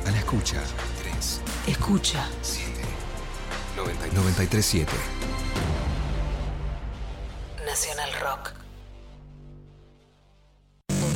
A 0.07 0.11
la 0.11 0.19
escucha. 0.19 0.63
3, 1.03 1.41
Escucha. 1.69 2.29
7, 2.43 2.71
93.7. 4.15 4.87
Nacional 7.67 8.11
Rock. 8.21 8.53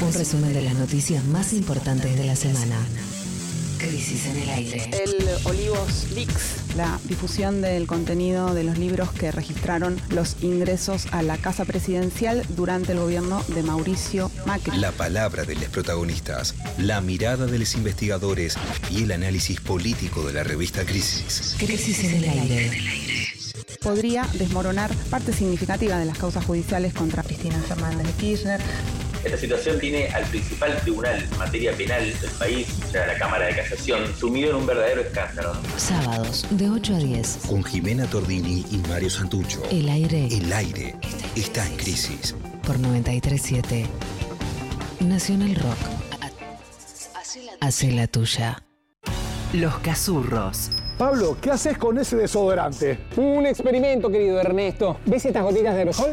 Un 0.02 0.12
resumen 0.14 0.52
de 0.52 0.62
las 0.62 0.74
noticias 0.74 1.22
más 1.24 1.52
importantes 1.52 2.16
de 2.16 2.24
la 2.24 2.34
semana. 2.34 2.76
Crisis 3.80 4.26
en 4.26 4.36
el 4.36 4.50
aire. 4.50 4.90
El 4.92 5.16
Olivos 5.44 6.10
Leaks, 6.14 6.76
la 6.76 7.00
difusión 7.04 7.62
del 7.62 7.86
contenido 7.86 8.52
de 8.52 8.62
los 8.62 8.76
libros 8.76 9.10
que 9.12 9.32
registraron 9.32 9.98
los 10.10 10.36
ingresos 10.42 11.06
a 11.12 11.22
la 11.22 11.38
Casa 11.38 11.64
Presidencial 11.64 12.44
durante 12.50 12.92
el 12.92 12.98
gobierno 12.98 13.42
de 13.48 13.62
Mauricio 13.62 14.30
Macri. 14.44 14.76
La 14.78 14.92
palabra 14.92 15.44
de 15.44 15.54
los 15.54 15.64
protagonistas, 15.64 16.54
la 16.76 17.00
mirada 17.00 17.46
de 17.46 17.58
los 17.58 17.74
investigadores 17.74 18.56
y 18.90 19.04
el 19.04 19.12
análisis 19.12 19.60
político 19.60 20.26
de 20.26 20.34
la 20.34 20.44
revista 20.44 20.84
Crisis. 20.84 21.56
Crisis 21.58 22.04
en 22.04 22.14
el 22.16 22.24
aire. 22.24 22.70
Podría 23.80 24.28
desmoronar 24.34 24.94
parte 25.10 25.32
significativa 25.32 25.98
de 25.98 26.04
las 26.04 26.18
causas 26.18 26.44
judiciales 26.44 26.92
contra 26.92 27.22
Cristina 27.22 27.58
Fernández 27.62 28.06
de 28.06 28.12
Kirchner. 28.12 28.60
Esta 29.24 29.36
situación 29.36 29.78
tiene 29.78 30.08
al 30.08 30.24
principal 30.24 30.76
tribunal 30.80 31.22
en 31.30 31.38
materia 31.38 31.72
penal 31.72 32.04
del 32.20 32.30
país, 32.32 32.66
o 32.86 32.90
sea, 32.90 33.06
la 33.06 33.18
Cámara 33.18 33.46
de 33.46 33.56
Casación, 33.56 34.00
sumido 34.18 34.50
en 34.50 34.56
un 34.56 34.66
verdadero 34.66 35.02
escándalo. 35.02 35.52
Sábados 35.76 36.46
de 36.50 36.70
8 36.70 36.94
a 36.94 36.98
10. 36.98 37.38
Con 37.48 37.62
Jimena 37.62 38.06
Tordini 38.06 38.64
y 38.70 38.78
Mario 38.88 39.10
Santucho. 39.10 39.62
El 39.70 39.88
aire 39.90 40.26
El 40.30 40.50
aire 40.52 40.96
está 41.36 41.66
en 41.66 41.76
crisis. 41.76 42.34
por 42.66 42.78
937. 42.78 43.86
Nacional 45.00 45.54
Rock. 45.56 45.78
Hace 47.60 47.92
la 47.92 48.06
tuya. 48.06 48.62
Los 49.52 49.78
Cazurros. 49.80 50.70
Pablo, 51.00 51.34
¿qué 51.40 51.50
haces 51.50 51.78
con 51.78 51.96
ese 51.96 52.14
desodorante? 52.14 52.98
Un 53.16 53.46
experimento, 53.46 54.10
querido 54.10 54.38
Ernesto. 54.38 54.98
¿Ves 55.06 55.24
estas 55.24 55.42
gotitas 55.42 55.72
de 55.72 55.78
aerosol? 55.78 56.10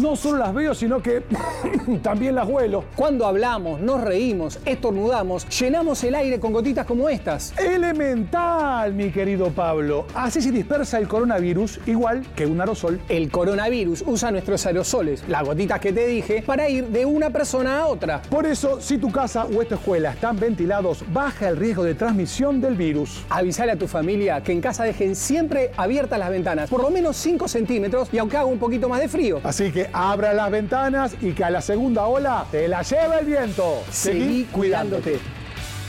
No 0.00 0.16
solo 0.16 0.38
las 0.38 0.54
veo, 0.54 0.74
sino 0.74 1.02
que 1.02 1.22
también 2.02 2.34
las 2.34 2.48
huelo. 2.48 2.84
Cuando 2.96 3.26
hablamos, 3.26 3.82
nos 3.82 4.00
reímos, 4.00 4.60
estornudamos, 4.64 5.46
llenamos 5.60 6.02
el 6.04 6.14
aire 6.14 6.40
con 6.40 6.54
gotitas 6.54 6.86
como 6.86 7.10
estas. 7.10 7.52
Elemental, 7.58 8.94
mi 8.94 9.10
querido 9.10 9.50
Pablo. 9.50 10.06
Así 10.14 10.40
se 10.40 10.50
dispersa 10.50 10.96
el 10.98 11.06
coronavirus 11.06 11.80
igual 11.84 12.24
que 12.34 12.46
un 12.46 12.58
aerosol. 12.58 13.02
El 13.10 13.30
coronavirus 13.30 14.04
usa 14.06 14.30
nuestros 14.30 14.64
aerosoles, 14.64 15.22
las 15.28 15.44
gotitas 15.44 15.80
que 15.80 15.92
te 15.92 16.06
dije, 16.06 16.42
para 16.46 16.66
ir 16.70 16.86
de 16.86 17.04
una 17.04 17.28
persona 17.28 17.80
a 17.80 17.86
otra. 17.88 18.22
Por 18.22 18.46
eso, 18.46 18.80
si 18.80 18.96
tu 18.96 19.12
casa 19.12 19.44
o 19.44 19.60
esta 19.60 19.74
escuela 19.74 20.12
están 20.12 20.40
ventilados, 20.40 21.04
baja 21.12 21.50
el 21.50 21.58
riesgo 21.58 21.84
de 21.84 21.94
transmisión 21.94 22.62
del 22.62 22.74
virus. 22.74 23.22
Avisale 23.28 23.72
a 23.72 23.76
tu 23.76 23.86
familia 23.86 24.13
que 24.44 24.52
en 24.52 24.60
casa 24.60 24.84
dejen 24.84 25.16
siempre 25.16 25.72
abiertas 25.76 26.18
las 26.18 26.30
ventanas, 26.30 26.70
por 26.70 26.82
lo 26.82 26.90
menos 26.90 27.16
5 27.16 27.48
centímetros 27.48 28.08
y 28.12 28.18
aunque 28.18 28.36
haga 28.36 28.46
un 28.46 28.58
poquito 28.58 28.88
más 28.88 29.00
de 29.00 29.08
frío. 29.08 29.40
Así 29.42 29.72
que 29.72 29.88
abra 29.92 30.32
las 30.32 30.50
ventanas 30.50 31.16
y 31.20 31.32
que 31.32 31.44
a 31.44 31.50
la 31.50 31.60
segunda 31.60 32.06
ola 32.06 32.46
te 32.50 32.68
la 32.68 32.82
lleve 32.82 33.18
el 33.20 33.26
viento. 33.26 33.82
Seguí 33.90 34.44
cuidándote. 34.44 35.18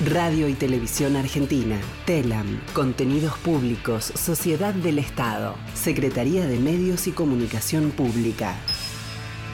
Radio 0.06 0.50
y 0.50 0.54
Televisión 0.54 1.16
Argentina, 1.16 1.78
TELAM, 2.06 2.62
Contenidos 2.74 3.38
Públicos, 3.38 4.12
Sociedad 4.16 4.74
del 4.74 5.00
Estado, 5.00 5.56
Secretaría 5.74 6.48
de 6.48 6.60
Medios 6.60 7.08
y 7.08 7.12
Comunicación 7.12 7.92
Pública. 7.92 8.56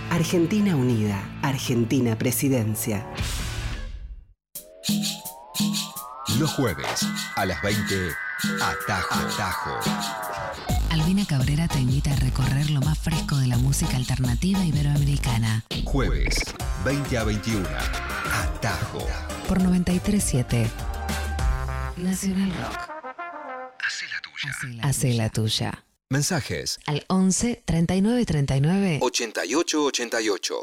Argentina 0.09 0.75
Unida, 0.75 1.21
Argentina 1.41 2.17
Presidencia. 2.17 3.05
Los 6.39 6.51
jueves, 6.53 7.05
a 7.35 7.45
las 7.45 7.61
20, 7.61 7.93
Atajo. 8.43 9.13
Atajo. 9.13 9.79
Albina 10.89 11.25
Cabrera 11.27 11.67
te 11.67 11.79
invita 11.79 12.11
a 12.11 12.15
recorrer 12.15 12.69
lo 12.71 12.81
más 12.81 12.97
fresco 12.97 13.37
de 13.37 13.47
la 13.47 13.57
música 13.57 13.95
alternativa 13.97 14.65
iberoamericana. 14.65 15.63
Jueves, 15.85 16.35
20 16.83 17.17
a 17.17 17.23
21, 17.23 17.67
Atajo. 18.33 19.05
Por 19.47 19.61
937 19.61 20.69
Nacional 21.97 22.51
Rock. 22.61 22.79
Hacé 23.85 24.05
la 24.07 24.21
tuya. 24.21 24.83
Hace 24.83 25.13
la 25.13 25.29
tuya. 25.29 25.83
Mensajes 26.09 26.79
Al 26.87 27.05
11 27.07 27.63
39 27.65 28.25
39 28.25 28.99
88 29.01 29.83
88. 29.83 30.55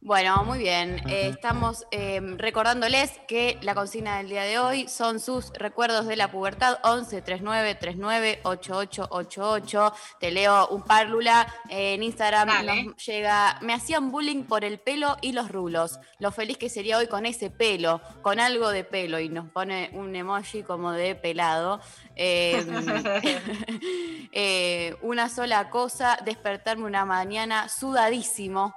Bueno, 0.00 0.44
muy 0.44 0.58
bien. 0.58 1.00
Eh, 1.08 1.28
estamos 1.28 1.86
eh, 1.90 2.20
recordándoles 2.36 3.12
que 3.28 3.58
la 3.62 3.74
consigna 3.74 4.18
del 4.18 4.28
día 4.28 4.42
de 4.42 4.58
hoy 4.58 4.88
son 4.88 5.20
sus 5.20 5.52
recuerdos 5.52 6.06
de 6.06 6.16
la 6.16 6.30
pubertad 6.30 6.78
11 6.82 7.22
39 7.22 7.74
39 7.76 8.40
8888. 8.42 9.92
Te 10.20 10.30
leo 10.30 10.68
un 10.68 10.82
par, 10.82 11.08
Lula. 11.08 11.46
Eh, 11.68 11.94
en 11.94 12.02
Instagram 12.02 12.48
Dale. 12.48 12.84
nos 12.84 13.06
llega. 13.06 13.58
Me 13.62 13.74
hacían 13.74 14.10
bullying 14.10 14.44
por 14.44 14.64
el 14.64 14.80
pelo 14.80 15.16
y 15.20 15.32
los 15.32 15.50
rulos. 15.50 15.98
Lo 16.18 16.32
feliz 16.32 16.58
que 16.58 16.68
sería 16.68 16.98
hoy 16.98 17.06
con 17.06 17.24
ese 17.24 17.50
pelo, 17.50 18.00
con 18.22 18.40
algo 18.40 18.70
de 18.70 18.84
pelo. 18.84 19.20
Y 19.20 19.28
nos 19.28 19.50
pone 19.50 19.90
un 19.92 20.14
emoji 20.16 20.62
como 20.62 20.92
de 20.92 21.14
pelado. 21.14 21.80
Eh, 22.16 22.64
eh, 24.32 24.96
una 25.02 25.28
sola 25.28 25.70
cosa, 25.70 26.18
despertarme 26.24 26.84
una 26.84 27.04
mañana 27.04 27.68
sudadísimo 27.68 28.74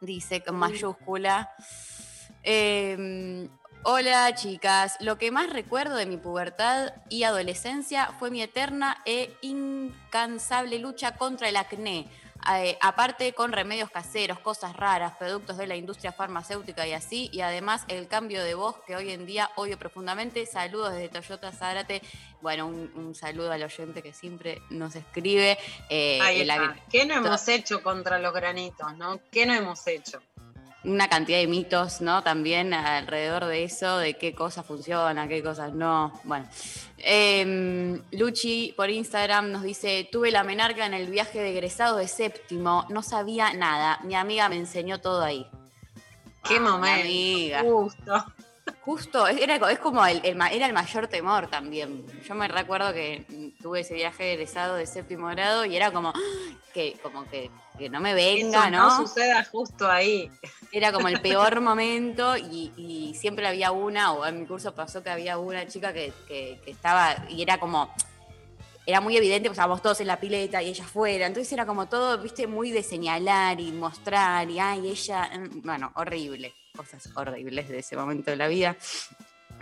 dice 0.00 0.42
con 0.42 0.56
mayúscula. 0.56 1.50
Eh, 2.42 3.48
hola 3.82 4.34
chicas, 4.34 4.96
lo 5.00 5.18
que 5.18 5.30
más 5.30 5.50
recuerdo 5.50 5.96
de 5.96 6.06
mi 6.06 6.16
pubertad 6.16 6.92
y 7.08 7.24
adolescencia 7.24 8.12
fue 8.18 8.30
mi 8.30 8.42
eterna 8.42 9.02
e 9.06 9.34
incansable 9.42 10.78
lucha 10.78 11.16
contra 11.16 11.48
el 11.48 11.56
acné. 11.56 12.08
Eh, 12.52 12.76
aparte 12.80 13.32
con 13.32 13.52
remedios 13.52 13.90
caseros, 13.90 14.38
cosas 14.38 14.76
raras, 14.76 15.14
productos 15.16 15.56
de 15.56 15.66
la 15.66 15.76
industria 15.76 16.12
farmacéutica 16.12 16.86
y 16.86 16.92
así, 16.92 17.30
y 17.32 17.40
además 17.40 17.84
el 17.88 18.06
cambio 18.06 18.44
de 18.44 18.54
voz 18.54 18.76
que 18.86 18.96
hoy 18.96 19.10
en 19.10 19.26
día 19.26 19.50
odio 19.56 19.78
profundamente. 19.78 20.44
Saludos 20.46 20.92
desde 20.92 21.08
Toyota 21.08 21.52
Zárate. 21.52 22.02
Bueno, 22.42 22.66
un, 22.66 22.92
un 22.94 23.14
saludo 23.14 23.52
al 23.52 23.62
oyente 23.62 24.02
que 24.02 24.12
siempre 24.12 24.60
nos 24.70 24.94
escribe. 24.94 25.58
Eh, 25.88 26.18
Ahí 26.20 26.42
está. 26.42 26.76
¿Qué 26.90 27.06
no 27.06 27.14
hemos 27.14 27.48
hecho 27.48 27.82
contra 27.82 28.18
los 28.18 28.34
granitos, 28.34 28.94
no? 28.96 29.20
¿Qué 29.30 29.46
no 29.46 29.54
hemos 29.54 29.86
hecho? 29.86 30.20
Una 30.84 31.08
cantidad 31.08 31.38
de 31.38 31.46
mitos, 31.46 32.00
¿no? 32.00 32.22
También 32.22 32.74
alrededor 32.74 33.46
de 33.46 33.64
eso, 33.64 33.98
de 33.98 34.14
qué 34.14 34.34
cosas 34.34 34.64
funcionan, 34.66 35.28
qué 35.28 35.42
cosas 35.42 35.72
no. 35.72 36.12
Bueno, 36.24 36.46
Em, 37.06 38.00
Luchi 38.12 38.72
por 38.76 38.88
Instagram 38.88 39.50
nos 39.52 39.62
dice, 39.62 40.08
tuve 40.10 40.30
la 40.30 40.42
menarca 40.42 40.86
en 40.86 40.94
el 40.94 41.10
viaje 41.10 41.38
de 41.38 41.50
egresado 41.50 41.98
de 41.98 42.08
séptimo, 42.08 42.86
no 42.88 43.02
sabía 43.02 43.52
nada, 43.52 44.00
mi 44.04 44.14
amiga 44.14 44.48
me 44.48 44.56
enseñó 44.56 45.00
todo 45.00 45.22
ahí. 45.22 45.46
Qué 46.48 46.56
Ah, 46.56 46.60
momento. 46.60 47.00
amiga. 47.02 47.62
Justo. 47.62 48.24
Justo, 48.80 49.26
era, 49.26 49.56
es 49.70 49.78
como 49.78 50.04
el, 50.06 50.20
el 50.24 50.40
era 50.52 50.66
el 50.66 50.72
mayor 50.72 51.06
temor 51.08 51.48
también. 51.48 52.04
Yo 52.26 52.34
me 52.34 52.48
recuerdo 52.48 52.92
que 52.92 53.24
tuve 53.62 53.80
ese 53.80 53.94
viaje 53.94 54.24
de 54.24 54.32
egresado 54.34 54.76
de 54.76 54.86
séptimo 54.86 55.26
grado 55.28 55.64
y 55.64 55.76
era 55.76 55.90
como 55.90 56.10
¡ah! 56.10 56.20
que, 56.72 56.96
como 57.02 57.28
que, 57.28 57.50
que 57.78 57.88
no 57.88 58.00
me 58.00 58.14
venga, 58.14 58.62
Eso 58.62 58.70
¿no? 58.70 58.88
no 58.88 59.06
suceda 59.06 59.44
justo 59.44 59.90
ahí. 59.90 60.30
Era 60.72 60.92
como 60.92 61.08
el 61.08 61.20
peor 61.20 61.60
momento 61.62 62.36
y, 62.36 62.72
y 62.76 63.14
siempre 63.14 63.46
había 63.46 63.70
una, 63.70 64.12
o 64.12 64.24
en 64.26 64.40
mi 64.40 64.46
curso 64.46 64.74
pasó 64.74 65.02
que 65.02 65.10
había 65.10 65.38
una 65.38 65.66
chica 65.66 65.92
que, 65.92 66.12
que- 66.26 66.60
que 66.64 66.70
estaba, 66.70 67.16
y 67.28 67.42
era 67.42 67.58
como, 67.58 67.94
era 68.86 69.00
muy 69.00 69.16
evidente, 69.16 69.48
pues 69.48 69.56
estábamos 69.58 69.82
todos 69.82 70.00
en 70.00 70.06
la 70.08 70.18
pileta 70.20 70.62
y 70.62 70.68
ella 70.70 70.84
fuera, 70.84 71.26
entonces 71.26 71.52
era 71.52 71.64
como 71.66 71.86
todo, 71.86 72.18
viste, 72.18 72.46
muy 72.46 72.70
de 72.70 72.82
señalar 72.82 73.60
y 73.60 73.72
mostrar, 73.72 74.50
y 74.50 74.58
ay, 74.58 74.88
ella, 74.88 75.30
mm, 75.38 75.62
bueno, 75.62 75.92
horrible, 75.96 76.54
cosas 76.76 77.08
horribles 77.14 77.68
de 77.68 77.78
ese 77.78 77.96
momento 77.96 78.30
de 78.30 78.36
la 78.36 78.48
vida. 78.48 78.76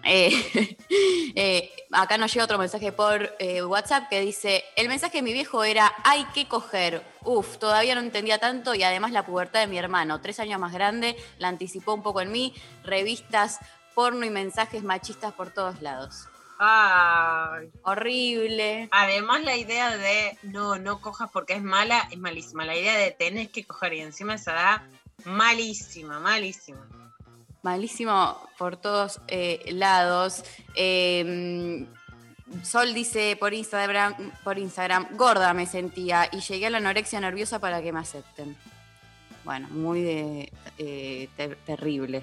Eh, 0.04 0.76
eh, 1.36 1.70
acá 1.92 2.18
nos 2.18 2.32
llega 2.32 2.44
otro 2.44 2.58
mensaje 2.58 2.90
por 2.92 3.34
eh, 3.38 3.62
WhatsApp 3.62 4.08
que 4.08 4.20
dice, 4.20 4.64
el 4.76 4.88
mensaje 4.88 5.18
de 5.18 5.22
mi 5.22 5.32
viejo 5.32 5.62
era, 5.62 5.92
hay 6.04 6.24
que 6.34 6.48
coger. 6.48 7.04
Uf, 7.24 7.58
todavía 7.58 7.94
no 7.94 8.00
entendía 8.00 8.38
tanto 8.38 8.74
y 8.74 8.82
además 8.82 9.12
la 9.12 9.24
pubertad 9.24 9.60
de 9.60 9.66
mi 9.66 9.78
hermano, 9.78 10.20
tres 10.20 10.40
años 10.40 10.58
más 10.58 10.72
grande, 10.72 11.16
la 11.38 11.48
anticipó 11.48 11.94
un 11.94 12.02
poco 12.02 12.20
en 12.20 12.32
mí, 12.32 12.54
revistas, 12.82 13.60
porno 13.94 14.24
y 14.24 14.30
mensajes 14.30 14.82
machistas 14.82 15.32
por 15.34 15.50
todos 15.50 15.82
lados. 15.82 16.28
Ay. 16.58 17.70
Horrible. 17.82 18.88
Además, 18.92 19.42
la 19.42 19.56
idea 19.56 19.96
de 19.96 20.38
no, 20.42 20.78
no 20.78 21.00
cojas 21.00 21.28
porque 21.32 21.54
es 21.54 21.62
mala 21.62 22.08
es 22.10 22.18
malísima. 22.18 22.64
La 22.64 22.76
idea 22.76 22.96
de 22.96 23.10
tenés 23.10 23.50
que 23.50 23.64
coger 23.64 23.94
y 23.94 24.00
encima 24.00 24.34
esa 24.34 24.52
edad, 24.52 24.82
malísima, 25.24 26.20
malísima. 26.20 27.01
Malísimo 27.62 28.38
por 28.58 28.76
todos 28.76 29.20
eh, 29.28 29.64
lados. 29.72 30.44
Eh, 30.74 31.86
Sol 32.64 32.92
dice 32.92 33.36
por 33.40 33.54
Instagram, 33.54 34.14
por 34.44 34.58
Instagram, 34.58 35.16
gorda 35.16 35.54
me 35.54 35.66
sentía 35.66 36.28
y 36.32 36.40
llegué 36.40 36.66
a 36.66 36.70
la 36.70 36.78
anorexia 36.78 37.18
nerviosa 37.20 37.58
para 37.60 37.80
que 37.82 37.92
me 37.92 38.00
acepten. 38.00 38.56
Bueno, 39.44 39.68
muy 39.70 40.02
de, 40.02 40.52
eh, 40.78 41.28
ter- 41.36 41.56
terrible. 41.64 42.22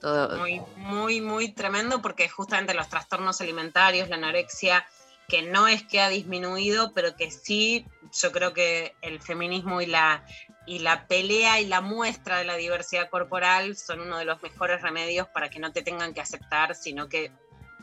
Todo. 0.00 0.38
Muy, 0.38 0.60
muy, 0.76 1.20
muy 1.20 1.48
tremendo 1.52 2.00
porque 2.02 2.28
justamente 2.28 2.74
los 2.74 2.88
trastornos 2.88 3.40
alimentarios, 3.40 4.08
la 4.08 4.16
anorexia, 4.16 4.86
que 5.28 5.42
no 5.42 5.68
es 5.68 5.82
que 5.82 6.00
ha 6.00 6.08
disminuido, 6.08 6.92
pero 6.92 7.16
que 7.16 7.30
sí, 7.30 7.86
yo 8.20 8.32
creo 8.32 8.52
que 8.52 8.94
el 9.02 9.20
feminismo 9.20 9.80
y 9.80 9.86
la, 9.86 10.24
y 10.66 10.80
la 10.80 11.06
pelea 11.06 11.60
y 11.60 11.66
la 11.66 11.80
muestra 11.80 12.38
de 12.38 12.44
la 12.44 12.56
diversidad 12.56 13.08
corporal 13.10 13.76
son 13.76 14.00
uno 14.00 14.18
de 14.18 14.24
los 14.24 14.42
mejores 14.42 14.82
remedios 14.82 15.26
para 15.28 15.48
que 15.50 15.58
no 15.58 15.72
te 15.72 15.82
tengan 15.82 16.14
que 16.14 16.20
aceptar, 16.20 16.74
sino 16.74 17.08
que 17.08 17.32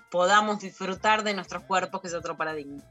podamos 0.09 0.59
disfrutar 0.59 1.23
de 1.23 1.33
nuestros 1.33 1.63
cuerpos, 1.63 2.01
que 2.01 2.07
es 2.07 2.13
otro 2.13 2.37
paradigma. 2.37 2.81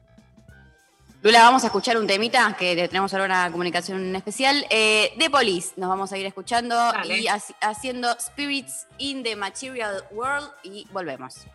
Lula, 1.22 1.42
vamos 1.42 1.64
a 1.64 1.68
escuchar 1.68 1.96
un 1.96 2.06
temita 2.06 2.54
que 2.58 2.76
te- 2.76 2.88
tenemos 2.88 3.12
ahora 3.14 3.24
una 3.24 3.50
comunicación 3.50 4.14
especial. 4.14 4.64
Eh, 4.70 5.12
de 5.16 5.30
Police 5.30 5.72
nos 5.76 5.88
vamos 5.88 6.12
a 6.12 6.18
ir 6.18 6.26
escuchando 6.26 6.76
Dale. 6.76 7.18
y 7.18 7.26
haci- 7.26 7.54
haciendo 7.62 8.14
Spirits 8.20 8.86
in 8.98 9.22
the 9.22 9.34
Material 9.34 10.04
World 10.10 10.50
y 10.62 10.86
volvemos. 10.92 11.46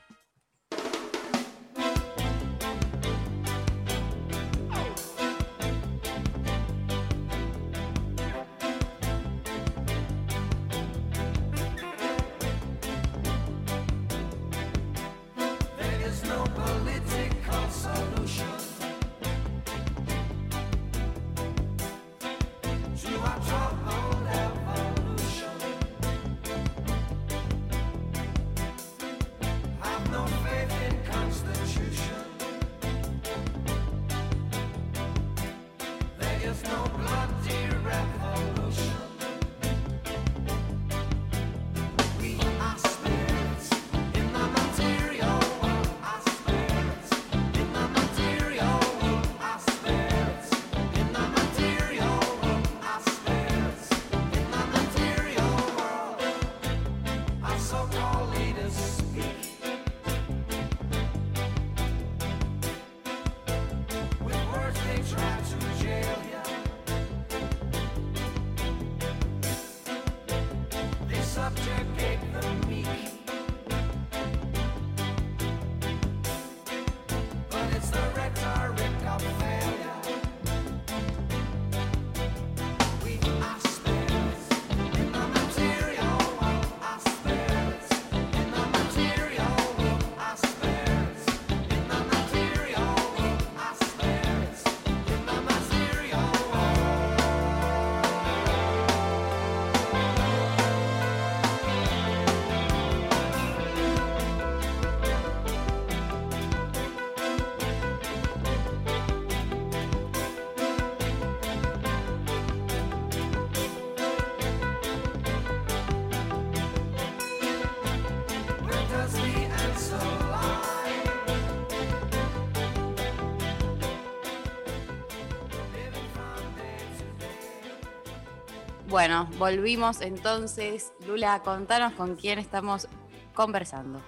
Bueno, 128.91 129.29
volvimos 129.37 130.01
entonces. 130.01 130.91
Lula, 131.07 131.41
contanos 131.45 131.93
con 131.93 132.17
quién 132.17 132.39
estamos 132.39 132.89
conversando. 133.33 134.01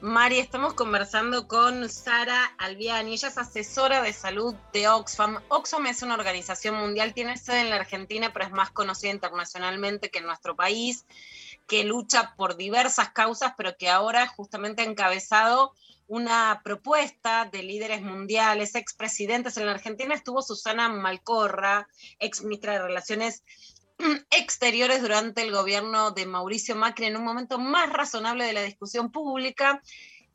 Mari, 0.00 0.38
estamos 0.38 0.72
conversando 0.72 1.46
con 1.46 1.86
Sara 1.90 2.54
Albiani, 2.56 3.12
ella 3.12 3.28
es 3.28 3.36
asesora 3.36 4.00
de 4.00 4.14
salud 4.14 4.54
de 4.72 4.88
Oxfam. 4.88 5.38
Oxfam 5.48 5.86
es 5.86 6.02
una 6.02 6.14
organización 6.14 6.76
mundial, 6.76 7.12
tiene 7.12 7.36
sede 7.36 7.60
en 7.60 7.68
la 7.68 7.76
Argentina, 7.76 8.32
pero 8.32 8.46
es 8.46 8.52
más 8.52 8.70
conocida 8.70 9.10
internacionalmente 9.10 10.10
que 10.10 10.20
en 10.20 10.26
nuestro 10.26 10.56
país, 10.56 11.04
que 11.66 11.84
lucha 11.84 12.34
por 12.38 12.56
diversas 12.56 13.10
causas, 13.10 13.52
pero 13.58 13.76
que 13.76 13.90
ahora 13.90 14.26
justamente 14.28 14.80
ha 14.80 14.86
encabezado 14.86 15.74
una 16.12 16.60
propuesta 16.62 17.48
de 17.50 17.62
líderes 17.62 18.02
mundiales, 18.02 18.74
expresidentes. 18.74 19.56
En 19.56 19.64
la 19.64 19.72
Argentina 19.72 20.14
estuvo 20.14 20.42
Susana 20.42 20.90
Malcorra, 20.90 21.88
ex 22.18 22.42
ministra 22.42 22.74
de 22.74 22.82
Relaciones 22.82 23.42
exteriores 24.30 25.00
durante 25.00 25.40
el 25.40 25.52
gobierno 25.52 26.10
de 26.10 26.26
Mauricio 26.26 26.76
Macri 26.76 27.06
en 27.06 27.16
un 27.16 27.24
momento 27.24 27.58
más 27.58 27.90
razonable 27.90 28.44
de 28.44 28.52
la 28.52 28.62
discusión 28.62 29.10
pública 29.10 29.80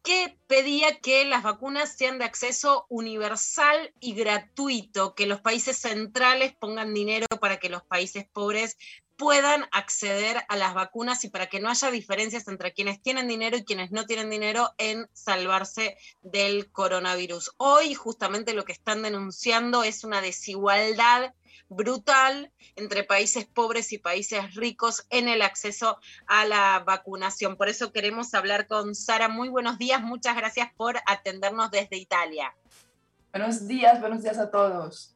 que 0.01 0.35
pedía 0.47 0.99
que 0.99 1.25
las 1.25 1.43
vacunas 1.43 1.95
sean 1.95 2.17
de 2.17 2.25
acceso 2.25 2.87
universal 2.89 3.93
y 3.99 4.15
gratuito, 4.15 5.13
que 5.13 5.27
los 5.27 5.41
países 5.41 5.77
centrales 5.77 6.55
pongan 6.55 6.95
dinero 6.95 7.27
para 7.39 7.57
que 7.57 7.69
los 7.69 7.83
países 7.83 8.25
pobres 8.25 8.77
puedan 9.17 9.65
acceder 9.71 10.37
a 10.47 10.55
las 10.55 10.73
vacunas 10.73 11.23
y 11.25 11.29
para 11.29 11.47
que 11.47 11.59
no 11.59 11.69
haya 11.69 11.91
diferencias 11.91 12.47
entre 12.47 12.73
quienes 12.73 13.01
tienen 13.01 13.27
dinero 13.27 13.57
y 13.57 13.65
quienes 13.65 13.91
no 13.91 14.05
tienen 14.05 14.29
dinero 14.29 14.73
en 14.77 15.07
salvarse 15.13 15.97
del 16.21 16.71
coronavirus. 16.71 17.51
Hoy 17.57 17.95
justamente 17.95 18.53
lo 18.53 18.63
que 18.63 18.73
están 18.73 19.01
denunciando 19.01 19.83
es 19.83 20.03
una 20.03 20.21
desigualdad 20.21 21.33
brutal 21.69 22.51
entre 22.75 23.03
países 23.03 23.45
pobres 23.45 23.91
y 23.91 23.97
países 23.97 24.55
ricos 24.55 25.05
en 25.09 25.27
el 25.27 25.41
acceso 25.41 25.99
a 26.27 26.45
la 26.45 26.83
vacunación. 26.85 27.57
Por 27.57 27.69
eso 27.69 27.91
queremos 27.91 28.33
hablar 28.33 28.67
con 28.67 28.95
Sara. 28.95 29.27
Muy 29.27 29.49
buenos 29.49 29.77
días, 29.77 30.01
muchas 30.01 30.35
gracias 30.35 30.69
por 30.77 30.97
atendernos 31.05 31.71
desde 31.71 31.97
Italia. 31.97 32.55
Buenos 33.31 33.67
días, 33.67 33.99
buenos 33.99 34.23
días 34.23 34.37
a 34.37 34.49
todos. 34.49 35.15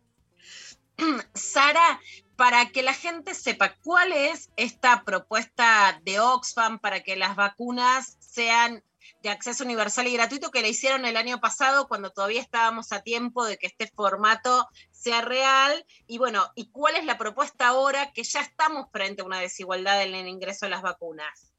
Sara, 1.33 1.99
para 2.41 2.71
que 2.71 2.81
la 2.81 2.95
gente 2.95 3.35
sepa 3.35 3.75
cuál 3.83 4.11
es 4.13 4.49
esta 4.55 5.03
propuesta 5.03 6.01
de 6.03 6.19
Oxfam 6.19 6.79
para 6.79 7.03
que 7.03 7.15
las 7.15 7.35
vacunas 7.35 8.17
sean 8.19 8.83
de 9.21 9.29
acceso 9.29 9.63
universal 9.63 10.07
y 10.07 10.13
gratuito 10.13 10.49
que 10.49 10.63
le 10.63 10.69
hicieron 10.69 11.05
el 11.05 11.17
año 11.17 11.39
pasado 11.39 11.87
cuando 11.87 12.09
todavía 12.09 12.41
estábamos 12.41 12.93
a 12.93 13.03
tiempo 13.03 13.45
de 13.45 13.59
que 13.59 13.67
este 13.67 13.85
formato 13.85 14.67
sea 14.89 15.21
real. 15.21 15.85
Y 16.07 16.17
bueno, 16.17 16.49
¿y 16.55 16.71
cuál 16.71 16.95
es 16.95 17.05
la 17.05 17.19
propuesta 17.19 17.67
ahora 17.67 18.11
que 18.11 18.23
ya 18.23 18.41
estamos 18.41 18.87
frente 18.91 19.21
a 19.21 19.25
una 19.25 19.39
desigualdad 19.39 20.01
en 20.01 20.15
el 20.15 20.27
ingreso 20.27 20.65
a 20.65 20.69
las 20.69 20.81
vacunas? 20.81 21.50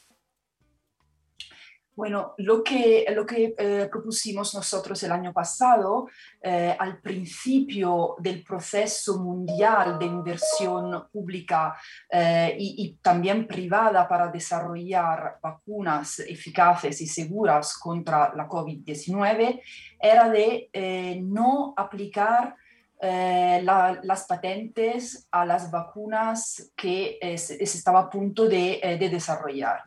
Bueno, 2.03 2.35
lo 2.39 2.65
que, 2.65 3.07
lo 3.15 3.25
que 3.25 3.55
eh, 3.57 3.89
propusimos 3.89 4.53
nosotros 4.57 5.01
el 5.05 5.13
año 5.13 5.33
pasado, 5.33 6.09
eh, 6.43 6.75
al 6.77 7.01
principio 7.01 8.17
del 8.19 8.43
proceso 8.43 9.21
mundial 9.21 10.01
de 10.01 10.07
inversión 10.07 11.07
pública 11.13 11.77
eh, 12.11 12.57
y, 12.59 12.99
también 13.01 13.47
privada 13.47 14.09
para 14.09 14.33
desarrollar 14.33 15.39
vacunas 15.41 16.19
eficaces 16.19 17.01
y 17.01 17.07
seguras 17.07 17.79
contra 17.79 18.35
la 18.35 18.49
COVID-19, 18.49 19.63
era 20.01 20.29
de 20.29 21.21
no 21.23 21.73
aplicar 21.77 22.57
la, 23.01 24.01
las 24.03 24.27
patentes 24.27 25.29
a 25.31 25.45
las 25.45 25.71
vacunas 25.71 26.73
que 26.77 27.19
se, 27.39 27.63
estaba 27.63 28.01
a 28.01 28.11
punto 28.11 28.49
de 28.49 28.99
desarrollar. 28.99 29.83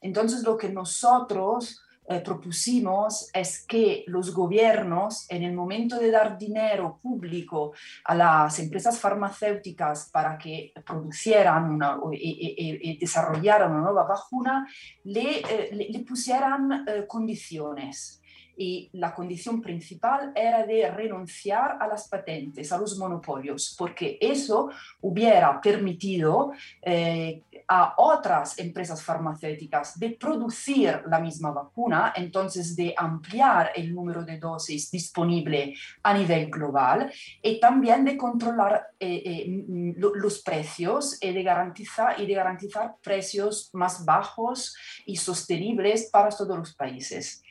Entonces, 0.00 0.42
lo 0.42 0.56
que 0.56 0.68
nosotros 0.68 1.82
eh, 2.08 2.20
propusimos 2.20 3.28
es 3.34 3.66
que 3.66 4.04
los 4.06 4.32
gobiernos, 4.32 5.28
en 5.28 5.42
el 5.42 5.52
momento 5.52 5.98
de 5.98 6.12
dar 6.12 6.38
dinero 6.38 7.00
público 7.02 7.72
a 8.04 8.14
las 8.14 8.60
empresas 8.60 9.00
farmacéuticas 9.00 10.10
para 10.12 10.38
que 10.38 10.72
produjeran 10.86 11.68
una, 11.68 11.98
y, 12.12 12.98
desarrollaran 12.98 13.72
una 13.72 13.80
nueva 13.80 14.04
vacuna, 14.04 14.68
le, 15.02 15.40
eh, 15.40 16.04
pusieran 16.06 16.84
eh, 16.86 17.06
condiciones 17.08 18.22
y 18.56 18.88
la 18.94 19.14
condición 19.14 19.60
principal 19.60 20.32
era 20.34 20.66
de 20.66 20.90
renunciar 20.90 21.76
a 21.80 21.86
las 21.86 22.08
patentes, 22.08 22.72
a 22.72 22.78
los 22.78 22.98
monopolios, 22.98 23.74
porque 23.78 24.18
eso 24.20 24.70
hubiera 25.00 25.60
permitido 25.60 26.52
eh, 26.82 27.42
a 27.68 27.94
otras 27.98 28.58
empresas 28.58 29.02
farmacéuticas 29.02 29.98
de 29.98 30.10
producir 30.10 31.02
la 31.08 31.18
misma 31.18 31.50
vacuna, 31.50 32.12
entonces 32.16 32.76
de 32.76 32.94
ampliar 32.96 33.72
el 33.74 33.94
número 33.94 34.24
de 34.24 34.38
dosis 34.38 34.90
disponible 34.90 35.74
a 36.02 36.14
nivel 36.14 36.50
global 36.50 37.12
y 37.42 37.60
también 37.60 38.04
de 38.04 38.16
controlar 38.16 38.86
eh, 38.98 39.22
eh, 39.24 39.94
los 39.96 40.40
precios 40.42 41.18
y 41.20 41.32
de, 41.32 41.42
garantizar, 41.42 42.20
y 42.20 42.26
de 42.26 42.34
garantizar 42.34 42.94
precios 43.02 43.70
más 43.72 44.04
bajos 44.04 44.76
y 45.04 45.16
sostenibles 45.16 46.08
para 46.10 46.30
todos 46.30 46.56
los 46.56 46.74
países. 46.74 47.42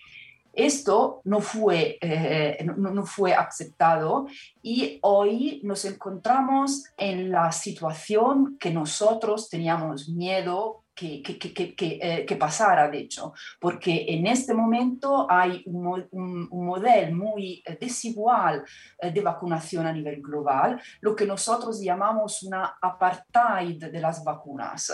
Esto 0.55 1.21
no 1.25 1.41
fue, 1.41 1.97
eh, 2.01 2.65
no, 2.77 3.05
fue 3.05 3.33
aceptado 3.33 4.27
y 4.61 4.99
hoy 5.01 5.61
nos 5.63 5.85
encontramos 5.85 6.85
en 6.97 7.31
la 7.31 7.51
situación 7.51 8.57
que 8.59 8.71
nosotros 8.71 9.49
teníamos 9.49 10.09
miedo 10.09 10.85
que, 10.95 11.21
que, 11.21 11.37
que, 11.53 11.99
eh, 12.01 12.25
que, 12.25 12.35
pasara, 12.37 12.89
de 12.89 12.99
hecho, 12.99 13.33
porque 13.59 14.05
en 14.07 14.27
este 14.27 14.53
momento 14.53 15.27
hay 15.29 15.61
un, 15.65 16.07
un, 16.11 16.47
un 16.49 16.65
modelo 16.65 17.13
muy 17.13 17.61
eh, 17.65 17.77
desigual 17.79 18.63
eh, 18.99 19.11
de 19.11 19.21
vacunación 19.21 19.85
a 19.85 19.91
nivel 19.91 20.21
global, 20.21 20.81
lo 21.01 21.15
que 21.15 21.25
nosotros 21.25 21.81
llamamos 21.81 22.43
una 22.43 22.77
apartheid 22.81 23.83
de 23.91 23.99
las 23.99 24.23
vacunas 24.23 24.93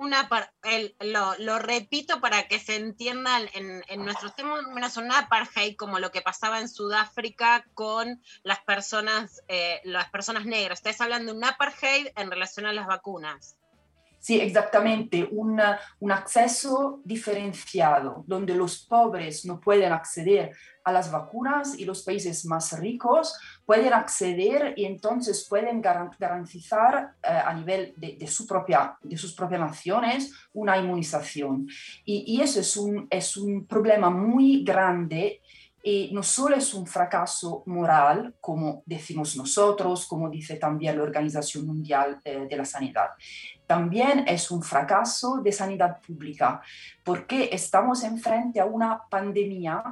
una, 0.00 0.28
el, 0.62 0.96
lo, 1.00 1.34
lo, 1.38 1.58
repito 1.58 2.20
para 2.20 2.48
que 2.48 2.58
se 2.58 2.76
entienda 2.76 3.38
en, 3.52 3.82
en 3.86 4.04
nuestros 4.04 4.34
términos, 4.34 4.96
una 4.96 5.18
apartheid 5.18 5.76
como 5.76 5.98
lo 5.98 6.10
que 6.10 6.22
pasaba 6.22 6.58
en 6.58 6.70
Sudáfrica 6.70 7.66
con 7.74 8.22
las 8.42 8.60
personas, 8.60 9.42
eh, 9.48 9.80
las 9.84 10.10
personas 10.10 10.46
negras. 10.46 10.78
Ustedes 10.78 11.02
hablan 11.02 11.26
de 11.26 11.32
un 11.32 11.44
apartheid 11.44 12.08
en 12.16 12.30
relación 12.30 12.64
a 12.64 12.72
las 12.72 12.86
vacunas. 12.86 13.56
Sí, 14.20 14.38
exactamente, 14.38 15.26
una, 15.32 15.80
un 15.98 16.12
acceso 16.12 17.00
diferenciado, 17.04 18.22
donde 18.26 18.54
los 18.54 18.84
pobres 18.84 19.46
no 19.46 19.58
pueden 19.58 19.92
acceder 19.92 20.52
a 20.84 20.92
las 20.92 21.10
vacunas 21.10 21.78
y 21.78 21.86
los 21.86 22.02
países 22.02 22.44
más 22.44 22.78
ricos 22.78 23.34
pueden 23.64 23.94
acceder 23.94 24.74
y 24.76 24.84
entonces 24.84 25.46
pueden 25.48 25.80
garantizar 25.80 27.14
eh, 27.22 27.28
a 27.28 27.54
nivel 27.54 27.94
de, 27.96 28.26
su 28.26 28.46
propia, 28.46 28.98
de 29.02 29.16
sus 29.16 29.32
propias 29.32 29.60
naciones 29.60 30.32
una 30.52 30.76
inmunización. 30.76 31.66
Y, 32.04 32.24
y 32.26 32.42
eso 32.42 32.60
es 32.60 32.76
un, 32.76 33.06
es 33.08 33.38
un 33.38 33.66
problema 33.66 34.10
muy 34.10 34.62
grande 34.64 35.40
y 35.82 36.10
no 36.12 36.22
solo 36.22 36.56
es 36.56 36.74
un 36.74 36.86
fracaso 36.86 37.62
moral, 37.66 38.34
como 38.40 38.82
decimos 38.86 39.36
nosotros, 39.36 40.06
como 40.06 40.28
dice 40.28 40.56
también 40.56 40.96
la 40.96 41.04
Organización 41.04 41.66
Mundial 41.66 42.20
eh, 42.24 42.46
de 42.48 42.56
la 42.56 42.64
Sanidad, 42.64 43.10
también 43.66 44.24
es 44.26 44.50
un 44.50 44.62
fracaso 44.62 45.40
de 45.42 45.52
sanidad 45.52 46.00
pública, 46.00 46.60
porque 47.04 47.50
estamos 47.52 48.04
enfrente 48.04 48.60
a 48.60 48.66
una 48.66 49.02
pandemia 49.08 49.82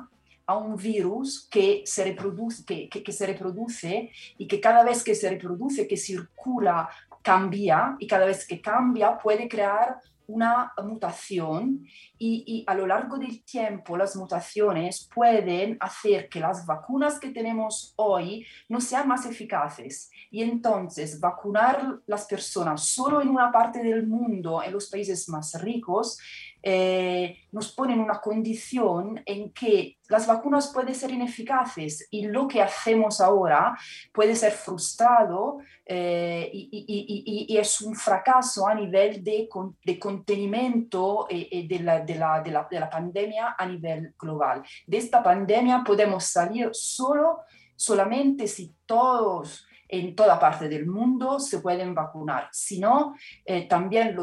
a 0.47 0.57
un 0.57 0.77
virus 0.77 1.47
que 1.51 1.83
se, 1.85 2.05
reproduce, 2.05 2.65
que, 2.65 2.89
que, 2.89 3.03
que, 3.03 3.13
se 3.13 3.27
reproduce 3.27 4.11
y 4.39 4.49
que 4.49 4.61
cada 4.61 4.83
vez 4.83 5.05
que 5.05 5.15
se 5.15 5.29
reproduce, 5.29 5.87
que 5.87 5.99
circula, 5.99 6.89
cambia 7.23 7.97
y 7.99 8.07
cada 8.07 8.25
vez 8.25 8.47
que 8.47 8.61
cambia 8.61 9.19
puede 9.19 9.47
crear 9.47 10.01
una 10.29 10.73
mutación 10.85 11.87
y, 12.19 12.63
a 12.67 12.75
lo 12.75 12.87
largo 12.87 13.17
del 13.17 13.43
tiempo 13.45 13.97
las 13.97 14.15
mutaciones 14.15 15.09
pueden 15.13 15.79
hacer 15.81 16.29
que 16.29 16.39
las 16.39 16.67
vacunas 16.67 17.19
que 17.19 17.31
tenemos 17.31 17.95
hoy 17.97 18.47
no 18.69 18.81
sean 18.81 19.09
más 19.09 19.25
eficaces. 19.25 20.11
Y 20.31 20.43
entonces 20.43 21.19
vacunar 21.19 22.01
las 22.07 22.27
personas 22.27 22.85
solo 22.85 23.23
en 23.23 23.29
una 23.29 23.51
parte 23.51 23.83
del 23.83 24.07
mundo, 24.07 24.63
en 24.63 24.73
los 24.73 24.91
países 24.91 25.29
más 25.31 25.61
ricos, 25.63 26.19
eh, 26.63 27.37
nos 27.53 27.73
pone 27.73 27.93
en 27.93 28.01
una 28.01 28.21
condición 28.21 29.23
en 29.25 29.53
que 29.53 29.99
las 30.09 30.27
vacunas 30.27 30.73
pueden 30.73 30.95
ser 30.95 31.11
ineficaces 31.11 32.09
y 32.11 32.27
lo 32.27 32.49
que 32.49 32.61
hacemos 32.61 33.21
ahora 33.21 33.77
puede 34.13 34.35
ser 34.35 34.53
frustrado 34.53 35.59
eh, 35.87 36.51
y, 36.53 36.69
y, 36.73 37.47
y, 37.49 37.55
y, 37.55 37.59
es 37.59 37.81
un 37.81 37.95
fracaso 37.95 38.67
a 38.67 38.75
nivel 38.75 39.23
de, 39.23 39.49
de 39.85 39.99
contenimiento 39.99 41.27
eh, 41.31 41.67
de, 41.69 41.79
la, 41.81 42.01
de, 42.01 42.15
la, 42.17 42.41
de, 42.41 42.51
la, 42.51 42.67
de 42.69 42.81
la 42.81 42.91
pandemia 42.91 43.55
a 43.57 43.67
nivel 43.67 44.15
global. 44.19 44.63
De 44.87 44.97
esta 44.97 45.23
pandemia 45.23 45.85
podemos 45.85 46.25
salir 46.25 46.71
solo, 46.73 47.39
solamente 47.77 48.49
si 48.49 48.75
todos 48.85 49.68
en 49.89 50.15
toda 50.15 50.39
parte 50.39 50.69
del 50.69 50.87
mundo 50.87 51.41
se 51.41 51.61
pueden 51.61 51.95
vacunar. 51.95 52.49
Si 52.53 52.79
no, 52.79 53.15
eh, 53.45 53.67
también 53.67 54.17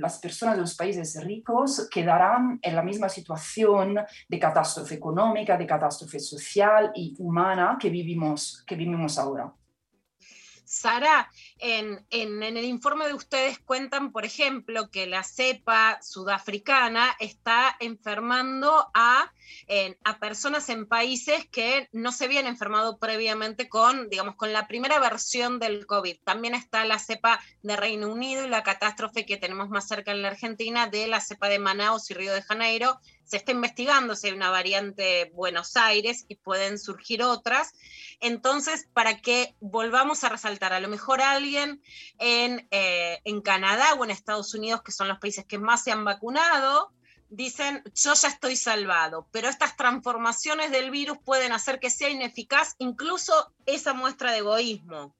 las 0.00 0.18
personas 0.18 0.56
de 0.56 0.62
los 0.62 0.74
países 0.74 1.22
ricos 1.24 1.88
quedarán 1.90 2.58
en 2.60 2.76
la 2.76 2.82
misma 2.82 3.08
situación 3.08 3.98
de 4.28 4.38
catástrofe 4.38 4.96
económica, 4.96 5.56
de 5.56 5.66
catástrofe 5.66 6.18
social 6.18 6.90
y 6.94 7.14
humana 7.18 7.78
que 7.80 7.90
vivimos, 7.90 8.64
que 8.66 8.76
vivimos 8.76 9.18
ahora. 9.18 9.52
Sara, 10.72 11.30
en, 11.58 12.06
el 12.10 12.64
informe 12.64 13.06
de 13.06 13.12
ustedes 13.12 13.58
cuentan, 13.58 14.10
por 14.10 14.24
ejemplo, 14.24 14.90
que 14.90 15.06
la 15.06 15.22
cepa 15.22 16.00
sudafricana 16.00 17.14
está 17.20 17.76
enfermando 17.78 18.88
a, 18.94 19.30
a, 20.02 20.18
personas 20.18 20.70
en 20.70 20.86
países 20.86 21.46
que 21.46 21.90
no 21.92 22.10
se 22.10 22.24
habían 22.24 22.46
enfermado 22.46 22.96
previamente 22.96 23.68
con, 23.68 24.08
digamos, 24.08 24.36
con 24.36 24.54
la 24.54 24.66
primera 24.66 24.98
versión 24.98 25.58
del 25.58 25.84
COVID. 25.84 26.16
También 26.24 26.54
está 26.54 26.86
la 26.86 26.98
cepa 26.98 27.38
de 27.62 27.76
Reino 27.76 28.08
Unido 28.08 28.46
y 28.46 28.48
la 28.48 28.62
catástrofe 28.62 29.26
que 29.26 29.36
tenemos 29.36 29.68
más 29.68 29.86
cerca 29.86 30.12
en 30.12 30.22
la 30.22 30.28
Argentina 30.28 30.86
de 30.86 31.06
la 31.06 31.20
cepa 31.20 31.50
de 31.50 31.58
Manaus 31.58 32.10
y 32.10 32.14
Río 32.14 32.32
de 32.32 32.40
Janeiro, 32.40 32.98
se 33.24 33.36
está 33.36 33.52
investigando 33.52 34.14
si 34.14 34.28
hay 34.28 34.32
una 34.32 34.50
variante 34.50 35.30
Buenos 35.34 35.76
Aires 35.76 36.24
y 36.28 36.36
pueden 36.36 36.78
surgir 36.78 37.22
otras. 37.22 37.72
Entonces, 38.20 38.88
para 38.92 39.20
que 39.20 39.54
volvamos 39.60 40.24
a 40.24 40.28
resaltar, 40.28 40.72
a 40.72 40.80
lo 40.80 40.88
mejor 40.88 41.20
alguien 41.20 41.82
en, 42.18 42.66
eh, 42.70 43.20
en 43.24 43.40
Canadá 43.40 43.94
o 43.94 44.04
en 44.04 44.10
Estados 44.10 44.54
Unidos, 44.54 44.82
que 44.82 44.92
son 44.92 45.08
los 45.08 45.18
países 45.18 45.44
que 45.44 45.58
más 45.58 45.84
se 45.84 45.92
han 45.92 46.04
vacunado, 46.04 46.92
dicen, 47.32 47.82
yo 47.94 48.12
ya 48.12 48.28
estoy 48.28 48.56
salvado, 48.56 49.26
pero 49.32 49.48
estas 49.48 49.74
transformaciones 49.76 50.70
del 50.70 50.90
virus 50.90 51.16
pueden 51.24 51.52
hacer 51.52 51.80
que 51.80 51.88
sea 51.88 52.10
ineficaz 52.10 52.74
incluso 52.78 53.52
esa 53.64 53.94
muestra 53.94 54.32
de 54.32 54.38
egoísmo. 54.38 55.14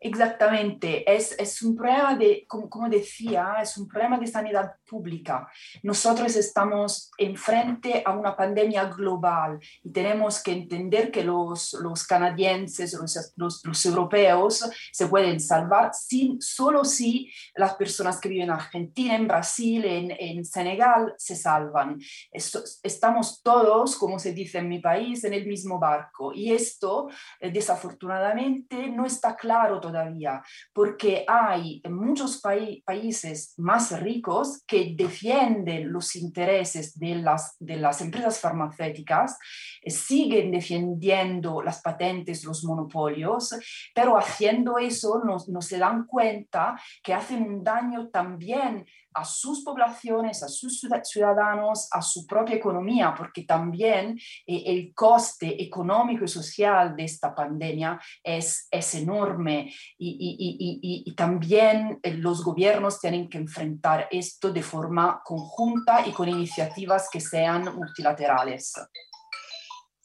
Exactamente, 0.00 1.02
es, 1.12 1.34
es 1.38 1.60
un 1.62 1.74
problema 1.74 2.14
de, 2.14 2.44
como, 2.46 2.70
como, 2.70 2.88
decía, 2.88 3.56
es 3.60 3.76
un 3.76 3.88
problema 3.88 4.16
de 4.16 4.28
sanidad 4.28 4.74
pública. 4.86 5.48
Nosotros 5.82 6.36
estamos 6.36 7.10
enfrente 7.18 8.02
a 8.06 8.12
una 8.12 8.36
pandemia 8.36 8.84
global 8.84 9.58
y 9.82 9.90
tenemos 9.90 10.40
que 10.40 10.52
entender 10.52 11.10
que 11.10 11.24
los, 11.24 11.72
los 11.82 12.06
canadienses, 12.06 12.92
los, 12.92 13.34
los, 13.36 13.64
los, 13.64 13.86
europeos 13.86 14.70
se 14.92 15.08
pueden 15.08 15.40
salvar 15.40 15.92
sin, 15.92 16.40
solo 16.40 16.84
si 16.84 17.32
las 17.56 17.74
personas 17.74 18.20
que 18.20 18.28
viven 18.28 18.44
en 18.44 18.50
Argentina, 18.50 19.16
en 19.16 19.26
Brasil, 19.26 19.84
en, 19.84 20.12
en 20.16 20.44
Senegal 20.44 21.14
se 21.18 21.34
salvan. 21.34 21.98
Esto, 22.30 22.62
estamos 22.84 23.42
todos, 23.42 23.96
como 23.96 24.20
se 24.20 24.32
dice 24.32 24.58
en 24.58 24.68
mi 24.68 24.78
país, 24.78 25.24
en 25.24 25.34
el 25.34 25.46
mismo 25.46 25.80
barco 25.80 26.32
y 26.32 26.52
esto 26.52 27.08
eh, 27.40 27.50
desafortunadamente 27.50 28.88
no 28.90 29.04
está 29.04 29.34
claro 29.34 29.80
todavía, 29.88 30.42
porque 30.72 31.24
hay 31.26 31.80
muchos 31.88 32.40
países 32.40 33.54
más 33.56 33.98
ricos 34.00 34.62
que 34.66 34.94
defienden 34.96 35.92
los 35.92 36.14
intereses 36.16 36.98
de 36.98 37.16
las, 37.16 37.56
de 37.58 37.76
las 37.76 38.00
empresas 38.00 38.40
farmacéuticas, 38.40 39.38
eh, 39.82 39.90
siguen 39.90 40.50
defendiendo 40.50 41.62
las 41.62 41.80
patentes, 41.80 42.44
los 42.44 42.64
monopolios, 42.64 43.54
pero 43.94 44.16
haciendo 44.16 44.78
eso 44.78 45.22
no, 45.24 45.60
se 45.60 45.78
dan 45.78 46.06
cuenta 46.06 46.80
que 47.02 47.14
hacen 47.14 47.42
un 47.42 47.64
daño 47.64 48.08
también 48.08 48.84
a 49.14 49.24
sus 49.24 49.64
poblaciones, 49.64 50.42
a 50.42 50.48
sus 50.48 50.80
ciudadanos, 51.02 51.88
a 51.90 52.00
su 52.02 52.26
propia 52.26 52.56
economía, 52.56 53.14
porque 53.16 53.42
también 53.42 54.18
eh, 54.46 54.62
el 54.66 54.92
coste 54.94 55.60
económico 55.62 56.24
y 56.24 56.28
social 56.28 56.94
de 56.94 57.04
esta 57.04 57.34
pandemia 57.34 57.98
es, 58.22 58.68
es 58.70 58.94
enorme 58.94 59.72
y, 59.98 61.14
también 61.16 61.98
eh, 62.02 62.14
los 62.14 62.44
gobiernos 62.44 63.00
tienen 63.00 63.28
que 63.28 63.38
enfrentar 63.38 64.08
esto 64.10 64.52
de 64.52 64.62
forma 64.62 65.20
conjunta 65.24 66.06
y 66.06 66.12
con 66.12 66.28
iniciativas 66.28 67.08
que 67.10 67.20
sean 67.20 67.74
multilaterales. 67.74 68.74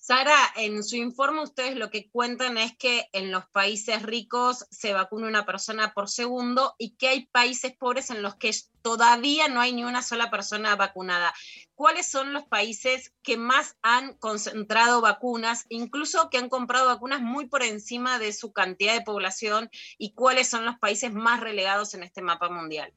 Sara, 0.06 0.36
en 0.58 0.84
su 0.84 0.98
informe 0.98 1.44
ustedes 1.44 1.78
lo 1.78 1.90
que 1.90 2.10
cuentan 2.10 2.58
es 2.58 2.76
que 2.76 3.08
en 3.14 3.32
los 3.32 3.46
países 3.46 4.04
ricos 4.04 4.68
se 4.70 4.92
vacuna 4.92 5.30
una 5.30 5.46
persona 5.46 5.94
por 5.94 6.10
segundo 6.10 6.76
y 6.78 6.98
que 6.98 7.08
hay 7.08 7.28
países 7.28 7.74
pobres 7.78 8.10
en 8.10 8.22
los 8.22 8.36
que 8.36 8.52
todavía 8.82 9.48
no 9.48 9.62
hay 9.62 9.72
ni 9.72 9.86
una 9.86 10.02
sola 10.02 10.30
persona 10.30 10.76
vacunada. 10.76 11.34
¿Cuáles 11.74 12.06
son 12.06 12.34
los 12.34 12.44
países 12.44 13.14
que 13.24 13.38
más 13.38 13.78
han 13.82 14.16
concentrado 14.16 15.00
vacunas, 15.00 15.66
incluso 15.70 16.30
que 16.30 16.38
han 16.38 16.50
comprado 16.50 16.88
vacunas 16.88 17.22
muy 17.22 17.46
por 17.48 17.64
encima 17.64 18.20
de 18.20 18.34
su 18.34 18.52
cantidad 18.52 18.96
de 18.96 19.06
población? 19.06 19.70
¿Y 19.98 20.12
cuáles 20.12 20.50
son 20.50 20.66
los 20.66 20.78
países 20.80 21.14
más 21.14 21.40
relegados 21.40 21.94
en 21.94 22.04
este 22.04 22.22
mapa 22.22 22.50
mundial? 22.50 22.94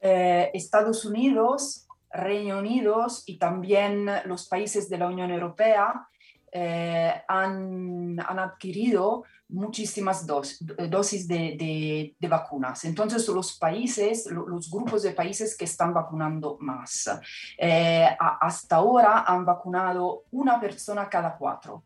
Eh, 0.00 0.50
Estados 0.54 1.04
Unidos, 1.04 1.86
Reino 2.14 2.58
Unido 2.58 3.06
y 3.26 3.38
también 3.38 4.08
los 4.24 4.48
países 4.48 4.88
de 4.88 4.98
la 4.98 5.08
Unión 5.08 5.30
Europea 5.30 6.08
eh, 6.56 7.12
han, 7.26 8.20
adquirido 8.20 9.24
muchísimas 9.48 10.24
dosis 10.24 11.26
de, 11.26 12.14
vacunas. 12.28 12.84
Entonces, 12.84 13.26
los 13.28 13.58
países, 13.58 14.26
los 14.30 14.70
grupos 14.70 15.02
de 15.02 15.10
países 15.10 15.56
que 15.56 15.64
están 15.64 15.92
vacunando 15.92 16.56
más. 16.60 17.10
Eh, 17.58 18.08
hasta 18.18 18.76
ahora 18.76 19.24
han 19.26 19.44
vacunado 19.44 20.22
una 20.30 20.60
persona 20.60 21.08
cada 21.08 21.36
cuatro. 21.36 21.82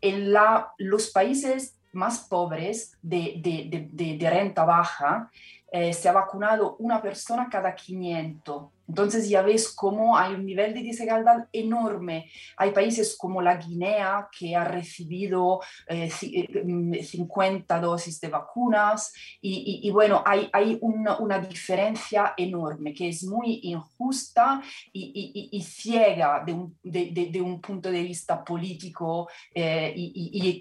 En 0.00 0.30
la, 0.30 0.72
los 0.76 1.10
países 1.10 1.78
más 1.92 2.20
pobres 2.28 2.98
de, 3.02 4.18
renta 4.20 4.64
baja 4.64 5.30
eh, 5.72 5.92
se 5.92 6.08
ha 6.08 6.12
vacunado 6.12 6.76
una 6.78 7.00
persona 7.00 7.48
cada 7.50 7.74
500 7.74 8.64
entonces 8.92 9.26
ya 9.26 9.40
ves 9.40 9.72
cómo 9.74 10.18
hay 10.18 10.34
un 10.34 10.44
nivel 10.44 10.74
de 10.74 10.82
desigualdad 10.82 11.48
enorme. 11.50 12.30
Hay 12.58 12.72
países 12.72 13.16
como 13.16 13.40
la 13.40 13.56
Guinea 13.56 14.28
que 14.36 14.54
ha 14.54 14.64
recibido 14.64 15.60
50 15.88 17.74
eh, 17.74 17.78
mm, 17.78 17.80
dosis 17.80 18.20
de 18.20 18.28
vacunas 18.28 19.14
y, 19.40 19.90
bueno, 19.90 20.22
hay, 20.26 20.50
hay 20.52 20.78
una, 20.82 21.38
diferencia 21.38 22.34
enorme 22.36 22.92
que 22.92 23.08
es 23.08 23.24
muy 23.24 23.60
injusta 23.62 24.60
y, 24.92 25.48
y 25.50 25.62
ciega 25.62 26.42
de 26.44 26.52
un, 26.52 26.78
de, 26.82 27.40
un, 27.40 27.62
punto 27.62 27.90
de 27.90 28.02
vista 28.02 28.44
político 28.44 29.28
eh, 29.54 29.94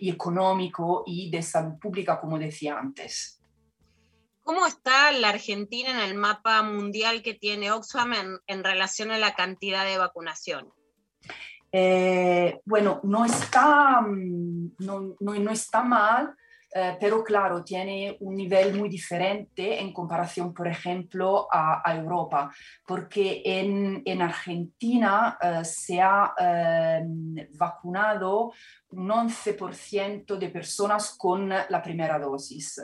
económico 0.03 1.03
y 1.05 1.29
de 1.29 1.41
salud 1.41 1.77
pública, 1.79 2.19
como 2.19 2.39
decía 2.39 2.77
antes. 2.77 3.40
¿Cómo 4.43 4.65
está 4.65 5.11
la 5.11 5.29
Argentina 5.29 5.91
en 5.91 5.99
el 5.99 6.15
mapa 6.15 6.61
mundial 6.63 7.21
que 7.21 7.33
tiene 7.33 7.71
Oxfam 7.71 8.13
en, 8.47 8.63
relación 8.63 9.11
a 9.11 9.17
la 9.17 9.33
cantidad 9.35 9.85
de 9.85 9.97
vacunación? 9.97 10.73
Eh, 11.71 12.59
bueno, 12.65 12.99
no 13.03 13.23
está, 13.23 14.01
mm, 14.01 14.75
no, 14.79 15.15
no, 15.19 15.51
está 15.51 15.83
mal, 15.83 16.35
eh, 16.73 16.97
pero 16.99 17.23
claro, 17.23 17.63
tiene 17.63 18.17
un 18.21 18.35
nivel 18.35 18.73
muy 18.75 18.87
diferente 18.87 19.79
en 19.79 19.91
comparación, 19.91 20.53
por 20.53 20.67
ejemplo, 20.67 21.47
a, 21.51 21.83
Europa, 21.93 22.49
porque 22.85 23.41
en, 23.43 24.01
en 24.05 24.21
Argentina 24.21 25.37
eh, 25.41 25.65
se 25.65 25.99
ha 25.99 26.33
vacunado 27.51 28.53
un 28.91 29.09
11% 29.09 30.37
de 30.37 30.49
personas 30.49 31.15
con 31.17 31.49
la 31.49 31.81
primera 31.81 32.17
dosis. 32.19 32.81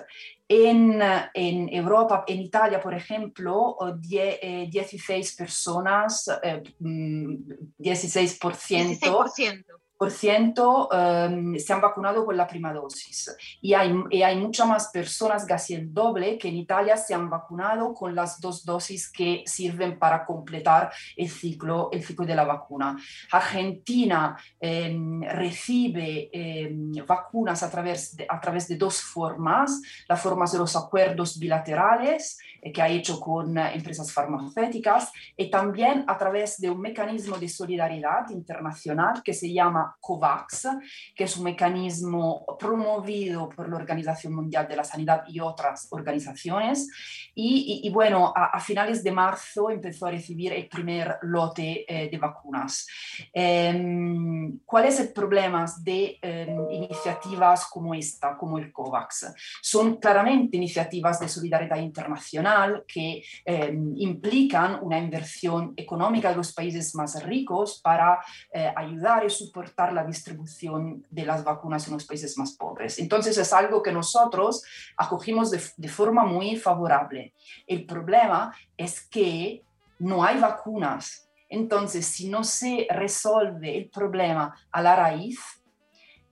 En, 0.48 1.02
en, 1.34 1.70
Europa, 1.74 2.24
en 2.28 2.42
Italia, 2.42 2.82
por 2.82 2.94
ejemplo, 2.94 3.78
16 4.02 4.40
eh, 4.42 5.36
personas, 5.38 6.30
16%, 6.42 7.60
16% 7.80 9.66
Um, 10.00 11.58
se 11.58 11.74
han 11.74 11.82
vacunado 11.82 12.24
con 12.24 12.38
la 12.38 12.46
primera 12.46 12.76
dosis 12.76 13.36
y 13.62 13.74
hay, 13.74 13.92
y 14.12 14.22
hay 14.22 14.36
muchas 14.36 14.68
más 14.68 14.90
personas, 14.90 15.44
casi 15.46 15.74
el 15.74 15.92
doble, 15.92 16.38
que 16.38 16.50
en 16.50 16.58
Italia 16.58 16.96
se 16.96 17.16
han 17.16 17.30
vacunado 17.30 17.94
con 17.96 18.14
las 18.14 18.40
dos 18.40 18.64
dosis 18.64 19.12
que 19.12 19.44
sirven 19.48 19.98
para 19.98 20.24
completar 20.24 20.92
el 21.16 21.30
ciclo, 21.30 21.90
el 21.92 22.04
ciclo 22.04 22.28
de 22.28 22.36
la 22.36 22.44
vacuna. 22.44 22.96
Argentina 23.32 24.38
em, 24.60 25.22
recibe 25.24 26.30
em, 26.32 26.92
vacunas 27.06 27.64
a 27.64 27.72
través, 27.72 28.16
de, 28.16 28.28
a 28.30 28.40
través 28.40 28.68
de 28.68 28.78
dos 28.78 29.02
formas, 29.02 29.82
las 30.08 30.22
formas 30.22 30.52
de 30.52 30.60
los 30.60 30.76
acuerdos 30.76 31.40
bilaterales 31.40 32.38
eh, 32.57 32.57
que 32.72 32.82
ha 32.82 32.88
hecho 32.88 33.20
con 33.20 33.58
eh, 33.58 33.76
empresas 33.76 34.12
farmacéuticas 34.12 35.12
y 35.36 35.50
también 35.50 36.04
a 36.08 36.18
través 36.18 36.60
de 36.60 36.70
un 36.70 36.82
mecanismo 36.82 37.38
de 37.38 37.50
solidaridad 37.50 38.30
internacional 38.30 39.22
que 39.24 39.34
se 39.34 39.52
llama 39.52 39.96
COVAX, 40.00 40.68
que 41.16 41.24
es 41.26 41.38
un 41.38 41.44
mecanismo 41.44 42.46
promovido 42.60 43.50
por 43.50 43.70
la 43.70 43.76
Organización 43.76 44.34
Mundial 44.34 44.68
de 44.68 44.76
la 44.76 44.84
Sanidad 44.84 45.24
y 45.28 45.40
otras 45.40 45.88
organizaciones. 45.92 46.90
Y, 47.36 47.90
bueno, 47.94 48.34
a, 48.36 48.60
finales 48.60 49.04
de 49.04 49.12
marzo 49.12 49.70
empezó 49.70 50.08
a 50.08 50.12
recibir 50.12 50.54
el 50.54 50.68
primer 50.68 51.18
lote 51.22 51.86
eh, 51.88 52.10
de 52.10 52.18
vacunas. 52.18 52.88
Em, 53.32 54.60
¿Cuál 54.66 54.86
es 54.86 55.00
el 55.00 55.14
problema 55.14 55.66
de 55.82 56.18
em, 56.22 56.72
iniciativas 56.72 57.68
como 57.68 57.94
esta, 57.94 58.36
como 58.36 58.58
el 58.58 58.72
COVAX? 58.72 59.34
Son 59.62 59.98
claramente 59.98 60.58
iniciativas 60.58 61.20
de 61.20 61.30
solidaridad 61.30 61.78
internacional 61.78 62.57
que 62.88 63.24
em, 63.46 63.94
implican 63.98 64.80
una 64.82 65.00
inversión 65.00 65.74
económica 65.76 66.30
de 66.30 66.36
los 66.36 66.54
países 66.54 66.96
más 66.96 67.24
ricos 67.24 67.82
para 67.82 68.20
eh, 68.54 68.72
ayudar 68.76 69.26
y 69.26 69.30
soportar 69.30 69.94
la 69.94 70.04
distribución 70.04 71.06
de 71.10 71.26
las 71.26 71.44
vacunas 71.44 71.88
en 71.88 71.94
los 71.94 72.06
países 72.06 72.38
más 72.38 72.54
pobres. 72.54 73.00
Entonces 73.00 73.38
es 73.38 73.54
algo 73.54 73.82
que 73.82 73.92
nosotros 73.92 74.64
acogimos 74.96 75.52
de, 75.52 75.62
de 75.78 75.88
forma 75.88 76.26
muy 76.26 76.56
favorable. 76.56 77.34
El 77.66 77.86
problema 77.86 78.54
es 78.76 79.02
que 79.08 79.64
no 80.00 80.24
hay 80.24 80.40
vacunas. 80.40 81.30
Entonces, 81.50 82.06
si 82.06 82.30
no 82.30 82.44
se 82.44 82.88
resuelve 82.90 83.78
el 83.78 83.90
problema 83.90 84.54
a 84.72 84.82
la 84.82 84.96
raíz, 84.96 85.40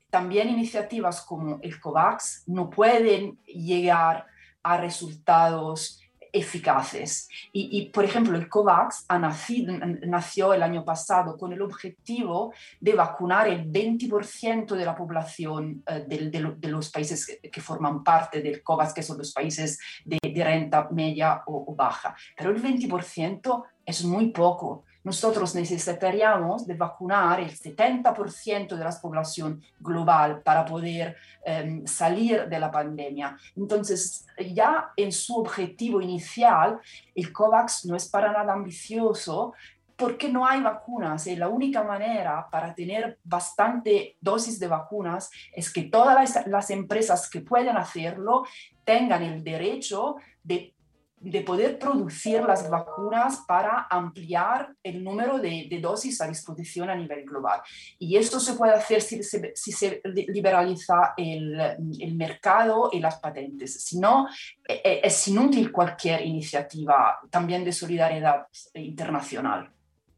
también 0.09 0.49
iniciativas 0.49 1.21
como 1.21 1.59
el 1.61 1.79
COVAX 1.79 2.43
no 2.47 2.69
pueden 2.69 3.37
llegar 3.45 4.25
a 4.63 4.77
resultados 4.77 6.01
eficaces. 6.35 7.29
Y, 7.53 7.89
por 7.89 8.03
ejemplo, 8.03 8.37
el 8.37 8.49
COVAX 8.49 9.05
ha 9.07 9.17
nacido, 9.17 9.73
nació 10.05 10.53
el 10.53 10.61
año 10.63 10.83
pasado 10.83 11.37
con 11.37 11.53
el 11.53 11.61
objetivo 11.61 12.53
de 12.79 12.93
vacunar 12.93 13.47
el 13.47 13.71
20% 13.71 14.75
de 14.75 14.85
la 14.85 14.95
población 14.95 15.83
eh, 15.87 16.05
de, 16.07 16.69
los 16.69 16.89
países 16.89 17.39
que, 17.41 17.61
forman 17.61 18.03
parte 18.03 18.41
del 18.41 18.61
COVAX, 18.61 18.93
que 18.93 19.03
son 19.03 19.17
los 19.17 19.31
países 19.31 19.79
de, 20.03 20.19
renta 20.35 20.89
media 20.91 21.41
o, 21.47 21.65
o 21.71 21.75
baja. 21.75 22.15
Pero 22.35 22.51
el 22.51 22.61
20% 22.61 23.63
es 23.85 24.03
muy 24.03 24.31
poco 24.31 24.83
nosotros 25.05 25.55
necesitaríamos 25.55 26.67
de 26.67 26.73
vacunar 26.73 27.39
el 27.39 27.51
70% 27.51 28.75
de 28.75 28.83
la 28.83 28.99
población 28.99 29.61
global 29.79 30.41
para 30.41 30.65
poder 30.65 31.15
em, 31.45 31.85
salir 31.85 32.49
de 32.49 32.59
la 32.59 32.71
pandemia. 32.71 33.37
Entonces, 33.55 34.25
ya 34.53 34.91
en 34.97 35.11
su 35.11 35.37
objetivo 35.37 36.01
inicial, 36.01 36.79
el 37.13 37.31
COVAX 37.31 37.85
no 37.85 37.95
es 37.95 38.09
para 38.09 38.33
nada 38.33 38.51
ambicioso 38.53 39.53
porque 39.95 40.29
no 40.29 40.45
hay 40.45 40.61
vacunas 40.61 41.25
y 41.27 41.35
la 41.35 41.47
única 41.47 41.83
manera 41.83 42.47
para 42.51 42.73
tener 42.75 43.17
bastante 43.23 44.17
dosis 44.19 44.59
de 44.59 44.67
vacunas 44.67 45.31
es 45.53 45.71
que 45.71 45.83
todas 45.83 46.45
las, 46.47 46.69
empresas 46.69 47.29
que 47.29 47.41
pueden 47.41 47.77
hacerlo 47.77 48.43
tengan 48.83 49.23
el 49.23 49.43
derecho 49.43 50.17
de 50.43 50.74
de 51.25 51.41
poder 51.41 51.79
producir 51.79 52.43
las 52.43 52.69
vacunas 52.69 53.43
para 53.47 53.87
ampliar 53.89 54.75
el 54.83 55.03
número 55.03 55.39
de, 55.39 55.67
dosis 55.81 56.21
a 56.21 56.27
disposición 56.27 56.89
a 56.89 56.95
nivel 56.95 57.25
global. 57.25 57.61
Y 57.97 58.15
esto 58.15 58.39
se 58.39 58.53
puede 58.53 58.73
hacer 58.73 59.01
si 59.01 59.23
se, 59.23 60.01
liberaliza 60.27 61.15
el, 61.17 61.59
el, 61.99 62.15
mercado 62.15 62.89
y 62.91 62.99
las 62.99 63.19
patentes. 63.19 63.83
Si 63.83 63.99
no, 63.99 64.27
e, 64.67 64.81
e, 64.83 65.01
es 65.03 65.27
inútil 65.27 65.71
cualquier 65.71 66.21
iniciativa 66.21 67.19
también 67.31 67.63
de 67.63 67.71
solidaridad 67.71 68.45
internacional. 68.75 69.74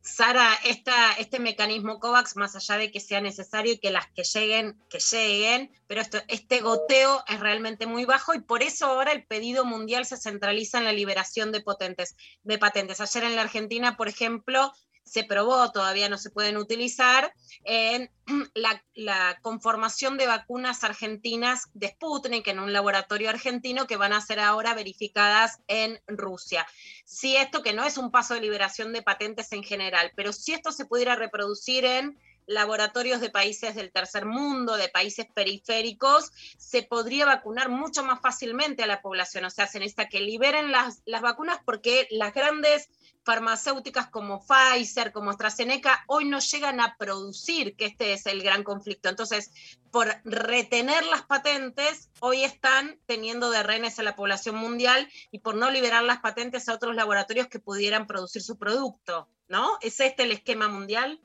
Sara, 0.07 0.57
este 0.63 1.39
mecanismo 1.39 1.99
COVAX, 1.99 2.37
más 2.37 2.55
allá 2.55 2.77
de 2.77 2.91
que 2.91 2.99
sea 2.99 3.19
necesario 3.19 3.73
y 3.73 3.77
que 3.77 3.91
las 3.91 4.07
que 4.07 4.23
lleguen, 4.23 4.81
que 4.89 4.99
lleguen, 4.99 5.71
pero 5.85 6.01
este 6.27 6.61
goteo 6.61 7.23
es 7.27 7.39
realmente 7.39 7.85
muy 7.85 8.05
bajo 8.05 8.33
y 8.33 8.39
por 8.39 8.63
eso 8.63 8.87
ahora 8.87 9.11
el 9.11 9.25
pedido 9.25 9.65
mundial 9.65 10.05
se 10.05 10.17
centraliza 10.17 10.77
en 10.77 10.85
la 10.85 10.93
liberación 10.93 11.51
de, 11.51 11.61
potentes, 11.61 12.15
de 12.43 12.57
patentes. 12.57 13.01
Ayer 13.01 13.25
en 13.25 13.35
la 13.35 13.41
Argentina, 13.41 13.97
por 13.97 14.07
ejemplo, 14.07 14.71
se 15.07 15.23
probó, 15.23 15.71
todavía 15.71 16.09
no 16.09 16.17
se 16.17 16.29
pueden 16.29 16.57
utilizar, 16.57 17.31
en 17.63 18.11
la, 18.53 19.39
conformación 19.41 20.17
de 20.17 20.27
vacunas 20.27 20.83
argentinas 20.83 21.69
de 21.73 21.89
Sputnik 21.89 22.47
en 22.47 22.59
un 22.59 22.73
laboratorio 22.73 23.29
argentino 23.29 23.87
que 23.87 23.97
van 23.97 24.13
a 24.13 24.21
ser 24.21 24.39
ahora 24.39 24.73
verificadas 24.73 25.59
en 25.67 25.99
Rusia. 26.07 26.67
Si 27.05 27.37
esto, 27.37 27.63
que 27.63 27.73
no 27.73 27.85
es 27.85 27.97
un 27.97 28.11
paso 28.11 28.33
de 28.33 28.41
liberación 28.41 28.93
de 28.93 29.01
patentes 29.01 29.51
en 29.53 29.63
general, 29.63 30.11
pero 30.15 30.33
si 30.33 30.53
esto 30.53 30.71
se 30.71 30.85
pudiera 30.85 31.15
reproducir 31.15 31.85
en 31.85 32.19
laboratorios 32.47 33.21
de 33.21 33.29
países 33.29 33.75
del 33.75 33.91
tercer 33.91 34.25
mundo, 34.25 34.77
de 34.77 34.89
países 34.89 35.27
periféricos, 35.33 36.31
se 36.57 36.81
podría 36.81 37.25
vacunar 37.25 37.69
mucho 37.69 38.03
más 38.03 38.19
fácilmente 38.21 38.83
a 38.83 38.87
la 38.87 39.01
población. 39.01 39.45
O 39.45 39.49
sea, 39.49 39.67
se 39.67 39.79
necesita 39.79 40.09
que 40.09 40.21
liberen 40.21 40.71
las, 40.71 41.01
las 41.05 41.21
vacunas 41.21 41.59
porque 41.65 42.07
las 42.09 42.33
grandes 42.33 42.89
farmacéuticas 43.27 44.07
como 44.09 44.41
Pfizer, 44.41 45.11
como 45.11 45.31
AstraZeneca, 45.31 46.05
hoy 46.07 46.23
no 46.23 46.39
llegan 46.39 46.79
a 46.79 46.95
producir, 46.97 47.75
que 47.75 47.85
este 47.85 48.13
es 48.13 48.25
el 48.25 48.41
gran 48.41 48.63
conflicto. 48.63 49.09
Entonces, 49.09 49.51
por 49.91 50.07
retener 50.23 51.05
las 51.05 51.23
patentes, 51.23 52.09
hoy 52.21 52.45
están 52.45 52.97
teniendo 53.05 53.49
de 53.49 53.63
rehenes 53.63 53.99
a 53.99 54.03
la 54.03 54.15
población 54.15 54.55
mundial 54.55 55.09
y 55.29 55.39
por 55.39 55.55
no 55.55 55.69
liberar 55.69 56.03
las 56.03 56.19
patentes 56.19 56.69
a 56.69 56.73
otros 56.75 56.95
laboratorios 56.95 57.47
que 57.47 57.59
pudieran 57.59 58.07
producir 58.07 58.41
su 58.41 58.57
producto, 58.57 59.27
¿no? 59.49 59.77
¿Es 59.81 59.99
este 59.99 60.23
el 60.23 60.31
esquema 60.31 60.69
mundial? 60.69 61.19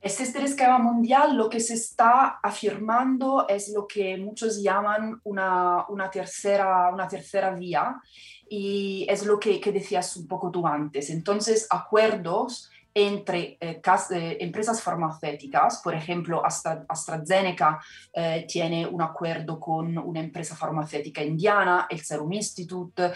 Es 0.00 0.18
este 0.18 0.38
el 0.38 0.46
esquema 0.46 0.78
mundial, 0.78 1.36
lo 1.36 1.50
que 1.50 1.60
se 1.60 1.74
está 1.74 2.40
afirmando 2.42 3.46
es 3.48 3.68
lo 3.68 3.86
que 3.86 4.16
muchos 4.16 4.62
llaman 4.62 5.20
una, 5.24 5.84
una 5.88 6.10
tercera, 6.10 6.88
una 6.90 7.06
tercera 7.06 7.50
vía, 7.50 8.00
y 8.48 9.06
es 9.10 9.26
lo 9.26 9.38
que, 9.38 9.60
que 9.60 9.72
decías 9.72 10.16
un 10.16 10.26
poco 10.26 10.50
tú 10.50 10.66
antes. 10.66 11.10
Entonces, 11.10 11.66
acuerdos 11.68 12.70
entre 12.94 13.56
eh, 13.60 13.80
eh, 14.10 14.36
empresas 14.40 14.82
farmacéuticas, 14.82 15.80
por 15.82 15.94
ejemplo, 15.94 16.42
AstraZeneca 16.44 17.80
eh, 18.12 18.46
tiene 18.48 18.86
un 18.86 19.00
acuerdo 19.02 19.60
con 19.60 19.96
una 19.96 20.20
empresa 20.20 20.56
farmacéutica 20.56 21.22
indiana, 21.22 21.86
el 21.88 22.00
Serum 22.00 22.32
Institute, 22.32 23.12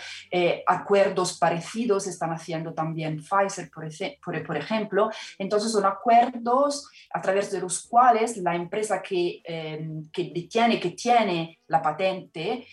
acuerdos 0.67 1.39
parecidos 1.39 2.07
están 2.07 2.33
haciendo 2.33 2.73
también 2.73 3.19
Pfizer, 3.19 3.71
por, 3.71 4.57
ejemplo. 4.57 5.11
Entonces 5.39 5.73
son 5.73 5.85
acuerdos 5.85 6.89
a 7.11 7.21
través 7.21 7.51
de 7.51 7.61
los 7.61 7.83
cuales 7.87 8.37
la 8.37 8.55
empresa 8.55 9.03
que, 9.03 9.43
que 10.13 10.33
detiene, 10.35 10.81
que 10.81 10.91
tiene 10.91 11.59
la 11.69 11.83
patente, 11.83 12.67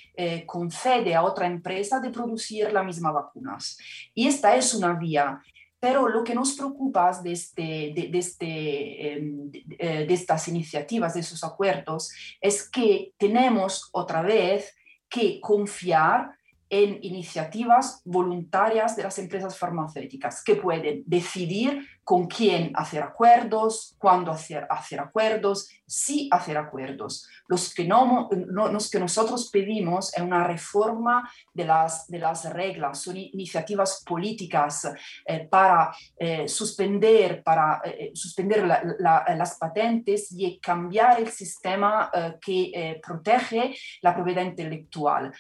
concede 0.45 1.15
a 1.15 1.23
otra 1.23 1.47
empresa 1.47 1.99
de 1.99 2.09
producir 2.09 2.71
las 2.71 2.85
mismas 2.85 3.13
vacunas. 3.13 3.77
Y 4.13 4.27
esta 4.27 4.55
es 4.55 4.73
una 4.73 4.93
vía 4.93 5.41
pero 5.82 6.07
lo 6.07 6.23
que 6.23 6.36
nos 6.36 6.53
preocupa 6.53 7.11
de, 7.23 7.32
este, 7.32 7.91
de, 7.95 8.11
este, 8.13 9.13
em, 9.13 9.49
eh, 9.79 10.05
de, 10.05 10.13
estas 10.13 10.47
iniciativas, 10.47 11.15
de 11.15 11.21
esos 11.21 11.43
acuerdos, 11.43 12.11
es 12.39 12.69
que 12.69 13.13
tenemos 13.17 13.89
otra 13.91 14.21
vez 14.21 14.75
que 15.09 15.41
confiar 15.41 16.38
en 16.72 16.99
iniciativas 17.01 18.01
voluntarias 18.05 18.95
de 18.95 19.03
las 19.03 19.19
empresas 19.19 19.57
farmacéuticas 19.57 20.41
que 20.41 20.55
pueden 20.55 21.03
decidir 21.05 21.86
con 22.03 22.28
quién 22.28 22.72
hacer 22.76 23.03
acuerdos, 23.03 23.95
cuándo 23.97 24.32
hacer, 24.32 24.65
hacer 24.69 24.99
acuerdos, 24.99 25.69
sí 25.86 26.30
hacer 26.32 26.57
acuerdos. 26.57 27.28
Los 27.47 27.74
que, 27.74 27.86
no, 27.86 28.30
los 28.47 28.89
que 28.89 28.99
nosotros 28.99 29.49
pedimos 29.51 30.13
es 30.15 30.22
una 30.22 30.45
reforma 30.45 31.30
de 31.53 31.65
las, 31.65 32.07
de 32.07 32.19
las 32.19 32.51
reglas, 32.51 33.01
son 33.01 33.17
iniciativas 33.17 34.03
políticas 34.05 34.91
eh, 35.26 35.47
para 35.49 35.93
eh, 36.17 36.47
suspender, 36.47 37.43
para, 37.43 37.82
eh, 37.84 38.11
suspender 38.13 38.65
las 38.97 39.57
patentes 39.57 40.32
y 40.32 40.59
cambiar 40.59 41.19
el 41.19 41.30
sistema 41.30 42.09
que 42.41 42.99
protege 43.05 43.76
la 44.01 44.15
propiedad 44.15 44.43
intelectual 44.43 45.32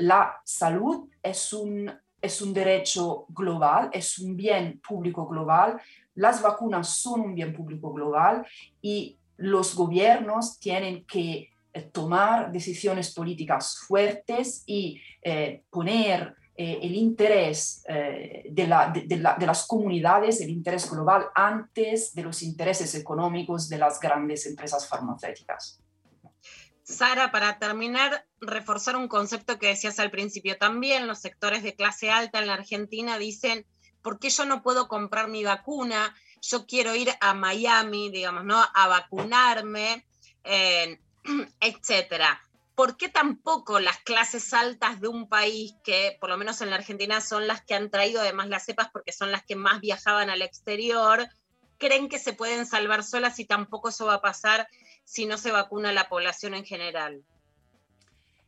la 0.00 0.40
salud 0.44 1.08
es 1.22 1.52
un, 1.52 1.90
es 2.20 2.42
un 2.42 2.52
derecho 2.52 3.26
global, 3.28 3.90
es 3.92 4.18
un 4.18 4.36
bien 4.36 4.80
público 4.86 5.26
global, 5.26 5.80
las 6.14 6.42
vacunas 6.42 6.88
son 6.88 7.20
un 7.20 7.34
bien 7.34 7.52
público 7.54 7.92
global 7.92 8.46
y 8.82 9.18
los 9.36 9.74
gobiernos 9.74 10.58
tienen 10.58 11.04
que 11.04 11.50
eh, 11.72 11.82
tomar 11.92 12.50
decisiones 12.50 13.14
políticas 13.14 13.78
fuertes 13.86 14.62
y 14.66 15.00
eh, 15.22 15.62
poner 15.70 16.34
eh, 16.56 16.78
el 16.82 16.94
interés 16.94 17.82
de, 17.86 18.44
de, 19.06 19.46
las 19.46 19.66
comunidades, 19.66 20.40
el 20.42 20.50
interés 20.50 20.90
global, 20.90 21.26
antes 21.34 22.14
de 22.14 22.22
los 22.22 22.42
intereses 22.42 22.94
económicos 22.94 23.68
de 23.68 23.78
las 23.78 23.98
grandes 23.98 24.44
empresas 24.46 24.86
farmacéuticas. 24.86 25.80
Sara, 26.90 27.30
para 27.30 27.58
terminar, 27.58 28.26
reforzar 28.40 28.96
un 28.96 29.08
concepto 29.08 29.58
que 29.58 29.68
decías 29.68 29.98
al 29.98 30.10
principio 30.10 30.58
también, 30.58 31.06
los 31.06 31.20
sectores 31.20 31.62
de 31.62 31.74
clase 31.74 32.10
alta 32.10 32.38
en 32.38 32.46
la 32.46 32.54
Argentina 32.54 33.18
dicen, 33.18 33.66
¿por 34.02 34.18
qué 34.18 34.30
yo 34.30 34.44
no 34.44 34.62
puedo 34.62 34.88
comprar 34.88 35.28
mi 35.28 35.44
vacuna? 35.44 36.14
yo 36.42 36.66
quiero 36.66 36.94
ir 36.94 37.10
a 37.20 37.34
Miami, 37.34 38.10
digamos, 38.10 38.44
¿no? 38.44 38.62
A 38.74 38.88
vacunarme, 38.88 40.06
eh, 40.44 40.98
etcétera. 41.60 42.40
¿Por 42.74 42.96
qué 42.96 43.08
tampoco 43.08 43.78
las 43.78 43.98
clases 43.98 44.54
altas 44.54 45.00
de 45.00 45.08
un 45.08 45.28
país 45.28 45.74
que, 45.84 46.16
por 46.18 46.30
lo 46.30 46.38
menos 46.38 46.62
en 46.62 46.70
la 46.70 46.76
Argentina, 46.76 47.20
son 47.20 47.46
las 47.46 47.62
que 47.62 47.74
han 47.74 47.90
traído 47.90 48.20
además 48.20 48.48
las 48.48 48.64
cepas 48.64 48.88
porque 48.90 49.12
son 49.12 49.30
las 49.30 49.44
que 49.44 49.54
más 49.54 49.80
viajaban 49.80 50.30
al 50.30 50.40
exterior, 50.40 51.28
creen 51.76 52.08
que 52.08 52.18
se 52.18 52.32
pueden 52.32 52.66
salvar 52.66 53.04
solas 53.04 53.38
y 53.38 53.44
tampoco 53.44 53.90
eso 53.90 54.06
va 54.06 54.14
a 54.14 54.22
pasar 54.22 54.66
si 55.10 55.26
no 55.26 55.36
se 55.38 55.50
vacuna 55.50 55.90
la 55.90 56.08
población 56.08 56.54
en 56.54 56.64
general? 56.64 57.24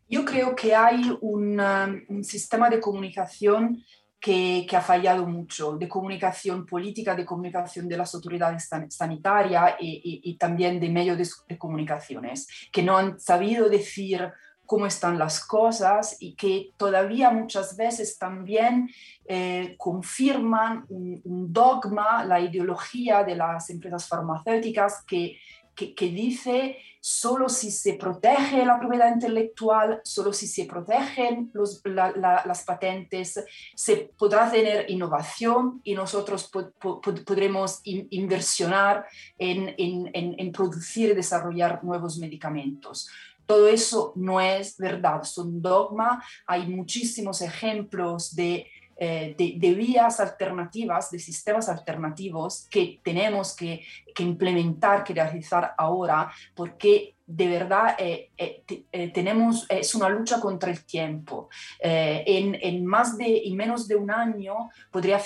Yo 0.08 0.24
creo 0.24 0.54
que 0.54 0.76
hay 0.76 1.02
un, 1.20 1.60
un 2.08 2.22
sistema 2.22 2.70
de 2.70 2.78
comunicación 2.78 3.82
que, 4.20 4.64
que, 4.70 4.76
ha 4.76 4.80
fallado 4.80 5.26
mucho, 5.26 5.76
de 5.76 5.88
comunicación 5.88 6.64
política, 6.64 7.16
de 7.16 7.24
comunicación 7.24 7.88
de 7.88 7.96
las 7.96 8.14
autoridades 8.14 8.68
sanitarias 8.90 9.74
y, 9.80 10.20
y, 10.24 10.30
y 10.30 10.36
también 10.36 10.78
de 10.78 10.88
medios 10.88 11.18
de, 11.18 11.28
de, 11.48 11.58
comunicaciones, 11.58 12.46
que 12.70 12.84
no 12.84 12.96
han 12.96 13.18
sabido 13.18 13.68
decir 13.68 14.30
cómo 14.64 14.86
están 14.86 15.18
las 15.18 15.44
cosas 15.44 16.16
y 16.20 16.36
que 16.36 16.70
todavía 16.76 17.30
muchas 17.30 17.76
veces 17.76 18.16
también 18.18 18.88
eh, 19.24 19.74
confirman 19.76 20.84
un, 20.88 21.20
un, 21.24 21.52
dogma, 21.52 22.24
la 22.24 22.38
ideología 22.38 23.24
de 23.24 23.34
las 23.34 23.68
empresas 23.70 24.06
farmacéuticas 24.06 25.02
que 25.04 25.36
que, 25.74 25.94
que, 25.94 26.08
dice 26.08 26.76
solo 27.00 27.48
si 27.48 27.70
se 27.70 27.94
protege 27.94 28.64
la 28.64 28.78
propiedad 28.78 29.12
intelectual, 29.12 30.00
solo 30.04 30.32
si 30.32 30.46
se 30.46 30.66
protegen 30.66 31.50
los, 31.52 31.80
la, 31.84 32.12
la, 32.12 32.42
las 32.46 32.62
patentes, 32.64 33.44
se 33.74 34.10
podrá 34.16 34.50
tener 34.50 34.88
innovación 34.90 35.80
y 35.82 35.94
nosotros 35.94 36.48
po, 36.48 36.70
po, 36.78 37.00
podremos 37.00 37.80
in, 37.84 38.06
inversionar 38.10 39.06
en, 39.38 39.74
en, 39.78 40.10
en, 40.12 40.34
en 40.38 40.52
producir 40.52 41.10
y 41.10 41.14
desarrollar 41.14 41.82
nuevos 41.82 42.18
medicamentos. 42.18 43.08
Todo 43.46 43.68
eso 43.68 44.12
no 44.16 44.40
es 44.40 44.76
verdad, 44.78 45.24
son 45.24 45.60
dogma. 45.60 46.24
Hay 46.46 46.68
muchísimos 46.68 47.42
ejemplos 47.42 48.34
de 48.34 48.66
eh, 48.96 49.34
de, 49.36 49.74
vías 49.74 50.20
alternativas, 50.20 51.10
de 51.10 51.18
sistemas 51.18 51.68
alternativos 51.68 52.66
que 52.70 53.00
tenemos 53.02 53.54
que 53.54 53.84
implementar, 54.18 55.04
que 55.04 55.14
realizar 55.14 55.74
ahora, 55.76 56.30
porque 56.54 57.14
de 57.34 57.48
verdad 57.48 57.96
eh, 57.98 58.30
eh, 58.36 58.62
eh, 58.92 59.08
tenemos, 59.08 59.66
es 59.70 59.94
una 59.94 60.08
lucha 60.08 60.38
contra 60.38 60.70
el 60.70 60.84
tiempo. 60.84 61.48
Eh, 61.80 62.22
en, 62.26 62.58
en, 62.60 62.84
más 62.84 63.16
de, 63.16 63.42
en 63.44 63.56
menos 63.56 63.88
de 63.88 63.96
un 63.96 64.10
año 64.10 64.70
podría 64.90 65.18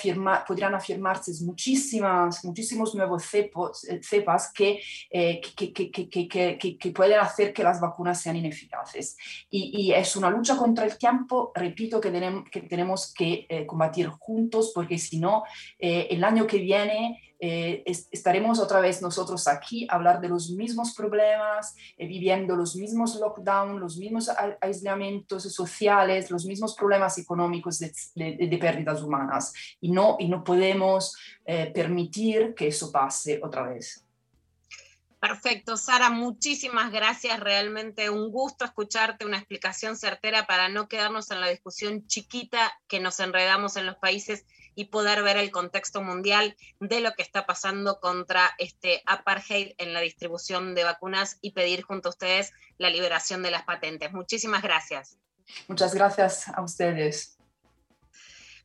podrían 0.47 0.73
afirmarse 0.73 1.33
muchísimas, 1.43 2.45
muchísimos 2.45 2.95
nuevos 2.95 3.25
cepos, 3.25 3.85
cepas 4.01 4.53
que, 4.53 4.79
que, 5.11 5.73
que, 5.73 6.77
que, 6.77 6.91
pueden 6.91 7.19
hacer 7.19 7.53
que 7.53 7.63
las 7.63 7.81
vacunas 7.81 8.21
sean 8.21 8.37
ineficaces. 8.37 9.17
Y, 9.49 9.87
y, 9.87 9.93
es 9.93 10.15
una 10.15 10.29
lucha 10.29 10.55
contra 10.55 10.85
el 10.85 10.97
tiempo, 10.97 11.51
repito, 11.55 11.99
que 11.99 12.11
tenemos 12.11 12.49
que, 12.49 12.61
tenemos 12.61 13.13
que 13.13 13.65
combatir 13.67 14.07
juntos, 14.07 14.71
porque 14.73 14.97
si 14.97 15.19
no, 15.19 15.43
el 15.79 16.23
año 16.23 16.47
que 16.47 16.59
viene 16.59 17.26
eh, 17.39 17.83
es, 17.85 18.07
estaremos 18.11 18.59
otra 18.59 18.79
vez 18.79 19.01
nosotros 19.01 19.47
aquí 19.47 19.87
a 19.89 19.95
hablar 19.95 20.21
de 20.21 20.29
los 20.29 20.51
mismos 20.51 20.93
problemas, 20.93 21.75
eh, 21.97 22.07
viviendo 22.07 22.55
los 22.55 22.75
mismos 22.75 23.15
lockdowns, 23.15 23.79
los 23.79 23.97
mismos 23.97 24.29
aislamientos 24.61 25.43
sociales, 25.43 26.31
los 26.31 26.45
mismos 26.45 26.75
problemas 26.75 27.17
económicos 27.17 27.79
de, 27.79 27.93
de, 28.15 28.47
de 28.47 28.57
pérdidas 28.57 29.01
humanas. 29.01 29.53
Y 29.79 29.91
no, 29.91 30.17
y 30.19 30.27
no 30.27 30.43
podemos 30.43 31.15
eh, 31.45 31.71
permitir 31.73 32.55
que 32.55 32.67
eso 32.67 32.91
pase 32.91 33.39
otra 33.43 33.63
vez. 33.63 34.03
Perfecto, 35.19 35.77
Sara, 35.77 36.11
muchísimas 36.11 36.91
gracias. 36.91 37.39
Realmente 37.39 38.09
un 38.11 38.31
gusto 38.31 38.65
escucharte, 38.65 39.25
una 39.25 39.37
explicación 39.37 39.97
certera 39.97 40.45
para 40.45 40.69
no 40.69 40.87
quedarnos 40.87 41.31
en 41.31 41.41
la 41.41 41.47
discusión 41.47 42.05
chiquita 42.05 42.71
que 42.87 42.99
nos 42.99 43.19
enredamos 43.19 43.77
en 43.77 43.87
los 43.87 43.95
países 43.95 44.45
y 44.77 44.85
poder 44.85 45.23
ver 45.23 45.37
el 45.37 45.49
contexto 45.49 46.03
mundial 46.03 46.55
de 46.79 46.99
lo 47.01 47.11
que 47.13 47.23
está 47.23 47.47
pasando 47.47 47.99
contra 47.99 48.53
este 48.59 49.01
apartheid 49.07 49.73
en 49.79 49.91
la 49.91 50.01
distribución 50.01 50.75
de 50.75 50.83
vacunas 50.83 51.39
y 51.41 51.53
pedir 51.53 51.81
junto 51.81 52.09
a 52.09 52.11
ustedes 52.11 52.53
la 52.77 52.91
liberación 52.91 53.41
de 53.41 53.49
las 53.49 53.63
patentes. 53.63 54.13
Muchísimas 54.13 54.61
gracias. 54.61 55.17
Muchas 55.67 55.95
gracias 55.95 56.47
a 56.49 56.61
ustedes. 56.61 57.36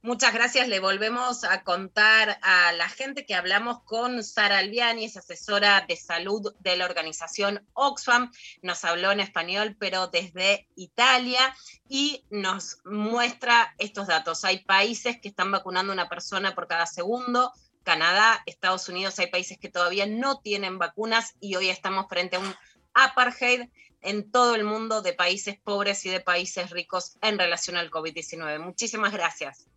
Muchas 0.04 0.34
gracias. 0.34 0.66
Le 0.66 0.80
volvemos 0.80 1.44
a 1.44 1.62
contar 1.62 2.40
a 2.42 2.72
la 2.72 2.88
gente 2.88 3.24
que 3.24 3.36
hablamos 3.36 3.84
con 3.84 4.24
Sara 4.24 4.58
Albiani, 4.58 5.04
es 5.04 5.16
asesora 5.16 5.84
de 5.86 5.94
salud 5.94 6.52
de 6.58 6.76
la 6.76 6.86
organización 6.86 7.64
Oxfam. 7.72 8.32
Nos 8.62 8.84
habló 8.84 9.12
en 9.12 9.20
español, 9.20 9.76
pero 9.78 10.08
desde 10.08 10.66
Italia 10.74 11.54
y 11.88 12.24
nos 12.30 12.78
muestra 12.84 13.76
estos 13.78 14.08
datos. 14.08 14.44
Hay 14.44 14.64
países 14.64 15.20
que 15.20 15.28
están 15.28 15.52
vacunando 15.52 15.92
a 15.92 15.94
una 15.94 16.08
persona 16.08 16.52
por 16.56 16.66
cada 16.66 16.86
segundo. 16.86 17.52
Canadá, 17.84 18.42
Estados 18.46 18.88
Unidos, 18.88 19.20
hay 19.20 19.28
países 19.28 19.56
que 19.56 19.68
todavía 19.68 20.06
no 20.06 20.40
tienen 20.40 20.78
vacunas 20.78 21.36
y 21.38 21.54
hoy 21.54 21.68
estamos 21.68 22.08
frente 22.08 22.34
a 22.34 22.40
un 22.40 22.52
apartheid 22.92 23.68
en 24.00 24.32
todo 24.32 24.56
el 24.56 24.64
mundo 24.64 25.00
de 25.00 25.12
países 25.12 25.60
pobres 25.60 26.04
y 26.06 26.10
de 26.10 26.18
países 26.18 26.70
ricos 26.70 27.18
en 27.22 27.38
relación 27.38 27.76
al 27.76 27.88
COVID-19. 27.88 28.58
Muchísimas 28.58 29.12
gracias. 29.12 29.68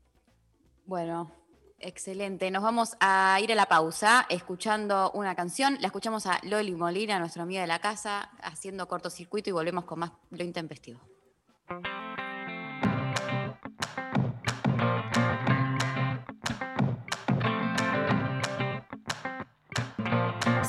Bueno, 0.88 1.31
excelente. 1.79 2.51
Nos 2.51 2.61
vamos 2.61 2.95
a 2.99 3.39
ir 3.41 3.51
a 3.51 3.55
la 3.55 3.65
pausa 3.65 4.27
escuchando 4.29 5.09
una 5.15 5.33
canción. 5.33 5.77
La 5.81 5.88
escuchamos 5.88 6.27
a 6.27 6.39
Loli 6.43 6.75
Molina, 6.75 7.17
nuestra 7.17 7.41
amiga 7.41 7.61
de 7.61 7.67
la 7.67 7.79
casa, 7.79 8.29
haciendo 8.43 8.88
cortocircuito 8.88 9.49
y 9.49 9.53
volvemos 9.53 9.86
con 9.86 9.99
más 9.99 10.11
lo 10.29 10.43
intempestivo. 10.43 10.99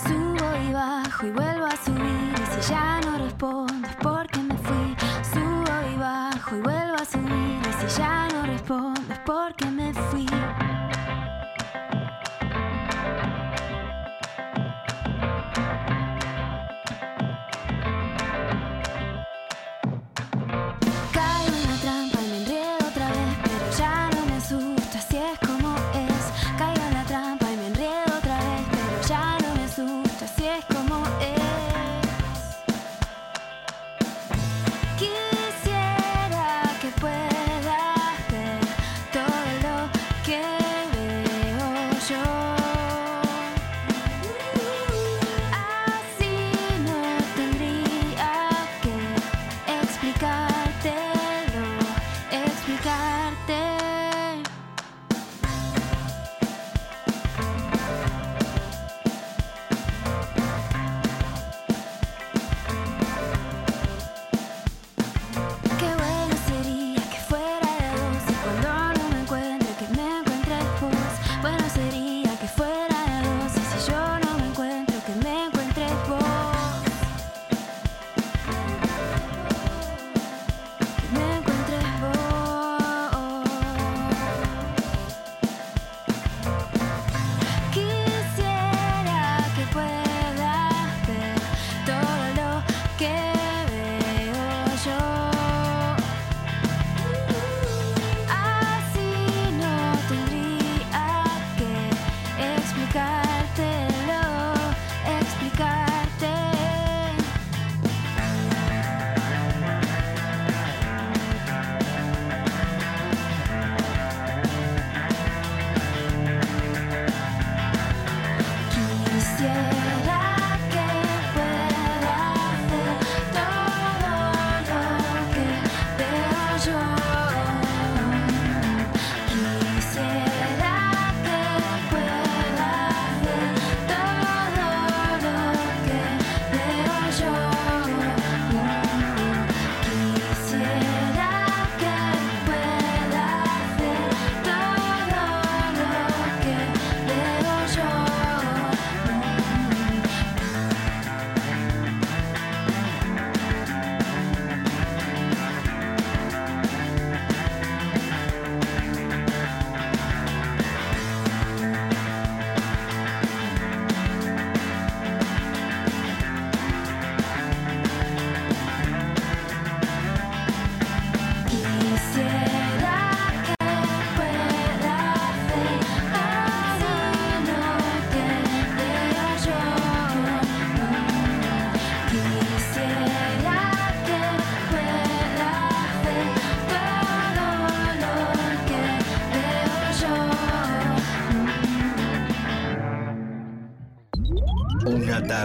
Subo 0.02 0.56
y 0.66 0.72
bajo 0.72 1.26
y 1.26 1.30
vuelvo 1.30 1.66
a 1.66 1.76
subir 1.76 2.34
y 2.42 2.62
si 2.62 2.70
ya 2.70 3.00
no 3.02 3.18
respondo 3.18 3.86
es 3.86 3.96
porque 3.96 4.38
me 4.40 4.56
fui. 4.56 4.96
Subo 5.30 5.92
y 5.92 5.98
bajo 5.98 6.56
y 6.56 6.60
vuelvo 6.60 6.94
a 6.94 7.04
subir 7.04 7.60
y 7.68 7.72
si 7.90 7.98
ya 7.98 8.28
no 8.28 8.35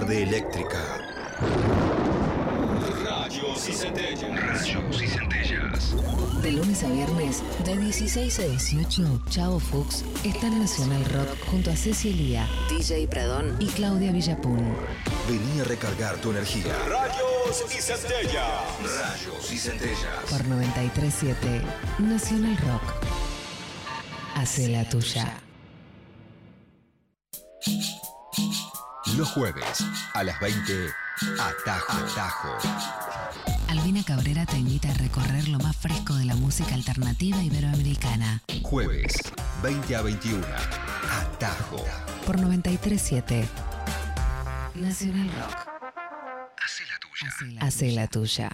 de 0.06 0.24
eléctrica. 0.24 0.80
Rayos 3.04 3.70
y 3.70 3.74
centellas. 3.74 4.42
Rayos 4.42 5.02
y 5.02 5.08
centellas. 5.08 5.96
De 6.42 6.52
lunes 6.52 6.84
a 6.84 6.90
viernes, 6.90 7.44
de 7.66 7.78
16 7.78 8.40
a 8.40 8.44
18, 8.44 9.22
Chavo 9.30 9.60
Fuchs 9.60 10.04
está 10.24 10.48
en 10.48 10.60
Nacional 10.60 11.06
Rock 11.06 11.38
junto 11.50 11.70
a 11.70 11.76
Ceci 11.76 12.14
Lía, 12.14 12.48
DJ 12.70 13.08
Pradón 13.08 13.56
y 13.60 13.68
Claudia 13.68 14.12
Villapun. 14.12 14.76
Vení 15.28 15.60
a 15.60 15.64
recargar 15.66 16.18
tu 16.18 16.32
energía. 16.32 16.74
Rayos 16.88 17.64
y 17.78 17.82
centellas. 17.82 18.46
Rayos 18.82 19.52
y 19.52 19.58
centellas. 19.58 20.26
Por 20.30 20.48
937 20.48 21.62
Nacional 22.00 22.58
Rock. 22.58 22.94
Hace 24.36 24.68
la 24.70 24.88
tuya. 24.90 25.42
Los 29.22 29.30
jueves 29.30 29.86
a 30.16 30.24
las 30.24 30.40
20, 30.40 30.90
Atajo. 31.40 31.94
Atajo. 31.94 32.58
Albina 33.68 34.04
Cabrera 34.04 34.48
te 34.48 34.58
invita 34.58 34.90
a 34.90 34.96
recorrer 34.96 35.48
lo 35.48 35.60
más 35.60 35.78
fresco 35.78 36.16
de 36.16 36.26
la 36.26 36.34
música 36.34 36.74
alternativa 36.74 37.38
iberoamericana. 37.44 38.42
Jueves, 38.64 39.14
20 39.62 39.96
a 39.96 40.02
21, 40.02 40.44
Atajo. 41.12 41.86
Por 42.26 42.40
937 42.40 43.48
Nacional 44.74 45.30
Rock. 45.40 45.68
Hace 46.58 46.84
la 46.88 46.98
tuya. 46.98 47.62
Hace 47.62 47.92
la 47.92 48.08
tuya. 48.08 48.50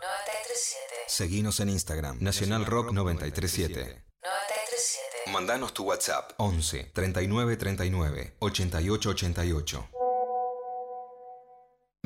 937. 0.00 0.94
Seguinos 1.08 1.60
en 1.60 1.68
Instagram, 1.68 2.16
Nacional 2.22 2.64
Rock 2.64 2.92
937. 2.92 3.74
937. 3.74 5.30
Mandanos 5.30 5.74
tu 5.74 5.84
WhatsApp 5.84 6.32
11 6.38 6.92
39 6.94 7.56
39 7.58 8.36
88 8.38 9.10
88. 9.10 9.95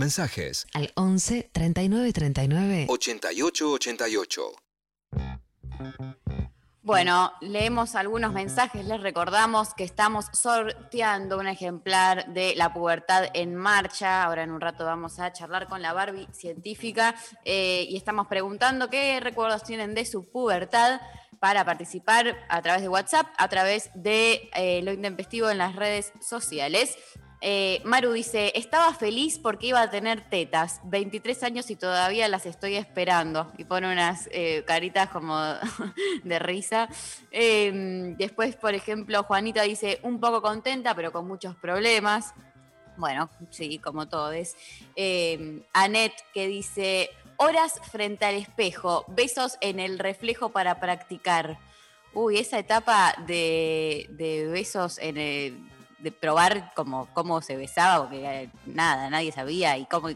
Mensajes 0.00 0.66
Al 0.72 0.90
11 0.94 1.50
39 1.52 2.12
39 2.14 2.86
88 2.88 3.70
88. 3.72 4.52
Bueno, 6.80 7.34
leemos 7.42 7.94
algunos 7.94 8.32
mensajes, 8.32 8.86
les 8.86 9.02
recordamos 9.02 9.74
que 9.74 9.84
estamos 9.84 10.24
sorteando 10.32 11.36
un 11.36 11.48
ejemplar 11.48 12.32
de 12.32 12.54
La 12.56 12.72
Pubertad 12.72 13.26
en 13.34 13.54
Marcha. 13.54 14.24
Ahora 14.24 14.42
en 14.42 14.52
un 14.52 14.62
rato 14.62 14.86
vamos 14.86 15.20
a 15.20 15.34
charlar 15.34 15.68
con 15.68 15.82
la 15.82 15.92
Barbie 15.92 16.28
científica 16.32 17.14
eh, 17.44 17.84
y 17.86 17.98
estamos 17.98 18.26
preguntando 18.26 18.88
qué 18.88 19.20
recuerdos 19.20 19.64
tienen 19.64 19.94
de 19.94 20.06
su 20.06 20.30
pubertad 20.30 21.02
para 21.40 21.66
participar 21.66 22.38
a 22.48 22.62
través 22.62 22.80
de 22.80 22.88
WhatsApp, 22.88 23.26
a 23.36 23.48
través 23.48 23.90
de 23.94 24.48
eh, 24.54 24.80
lo 24.82 24.92
intempestivo 24.92 25.50
en 25.50 25.58
las 25.58 25.76
redes 25.76 26.14
sociales. 26.22 26.96
Eh, 27.42 27.80
Maru 27.84 28.12
dice, 28.12 28.52
estaba 28.54 28.92
feliz 28.92 29.38
porque 29.38 29.68
iba 29.68 29.80
a 29.80 29.90
tener 29.90 30.20
tetas, 30.28 30.80
23 30.84 31.42
años 31.42 31.70
y 31.70 31.76
todavía 31.76 32.28
las 32.28 32.44
estoy 32.44 32.76
esperando. 32.76 33.50
Y 33.56 33.64
pone 33.64 33.90
unas 33.90 34.28
eh, 34.32 34.62
caritas 34.66 35.08
como 35.08 35.38
de 36.24 36.38
risa. 36.38 36.88
Eh, 37.30 38.14
después, 38.18 38.56
por 38.56 38.74
ejemplo, 38.74 39.22
Juanita 39.22 39.62
dice, 39.62 40.00
un 40.02 40.20
poco 40.20 40.42
contenta, 40.42 40.94
pero 40.94 41.12
con 41.12 41.26
muchos 41.26 41.56
problemas. 41.56 42.34
Bueno, 42.96 43.30
sí, 43.48 43.78
como 43.78 44.08
todos. 44.08 44.54
Eh, 44.94 45.62
Annette 45.72 46.22
que 46.34 46.46
dice, 46.46 47.08
horas 47.38 47.80
frente 47.90 48.26
al 48.26 48.34
espejo, 48.34 49.06
besos 49.08 49.56
en 49.62 49.80
el 49.80 49.98
reflejo 49.98 50.50
para 50.50 50.78
practicar. 50.78 51.58
Uy, 52.12 52.38
esa 52.38 52.58
etapa 52.58 53.14
de 53.26 54.48
besos 54.52 54.98
en 54.98 55.16
el 55.16 55.70
de 56.00 56.12
probar 56.12 56.72
cómo, 56.74 57.08
cómo 57.12 57.40
se 57.42 57.56
besaba, 57.56 58.04
porque 58.04 58.24
eh, 58.24 58.50
nada, 58.66 59.10
nadie 59.10 59.32
sabía, 59.32 59.76
y 59.78 59.86
cómo, 59.86 60.08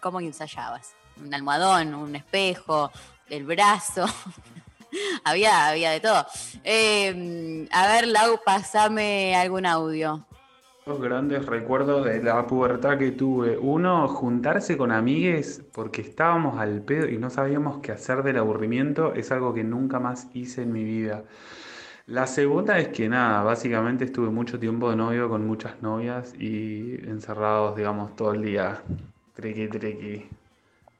cómo 0.00 0.20
ensayabas. 0.20 0.94
Un 1.22 1.32
almohadón, 1.34 1.94
un 1.94 2.16
espejo, 2.16 2.90
el 3.28 3.44
brazo. 3.44 4.06
había, 5.24 5.68
había 5.68 5.90
de 5.90 6.00
todo. 6.00 6.26
Eh, 6.64 7.68
a 7.72 7.86
ver, 7.88 8.08
Lau, 8.08 8.40
pasame 8.44 9.34
algún 9.34 9.66
audio. 9.66 10.24
Dos 10.86 11.00
grandes 11.00 11.44
recuerdos 11.46 12.04
de 12.04 12.22
la 12.22 12.46
pubertad 12.46 12.96
que 12.96 13.10
tuve. 13.10 13.58
Uno, 13.58 14.06
juntarse 14.06 14.76
con 14.76 14.92
amigues 14.92 15.64
porque 15.72 16.00
estábamos 16.00 16.60
al 16.60 16.82
pedo 16.82 17.08
y 17.08 17.18
no 17.18 17.28
sabíamos 17.28 17.78
qué 17.78 17.90
hacer 17.90 18.22
del 18.22 18.38
aburrimiento, 18.38 19.12
es 19.12 19.32
algo 19.32 19.52
que 19.52 19.64
nunca 19.64 19.98
más 19.98 20.28
hice 20.32 20.62
en 20.62 20.72
mi 20.72 20.84
vida. 20.84 21.24
La 22.06 22.26
segunda 22.28 22.78
es 22.78 22.88
que 22.88 23.08
nada, 23.08 23.42
básicamente 23.42 24.04
estuve 24.04 24.30
mucho 24.30 24.60
tiempo 24.60 24.88
de 24.90 24.96
novio 24.96 25.28
con 25.28 25.44
muchas 25.44 25.82
novias 25.82 26.34
y 26.38 26.94
encerrados, 27.04 27.76
digamos, 27.76 28.14
todo 28.14 28.32
el 28.32 28.42
día. 28.42 28.80
Triqui, 29.34 29.66
triqui. 29.68 30.28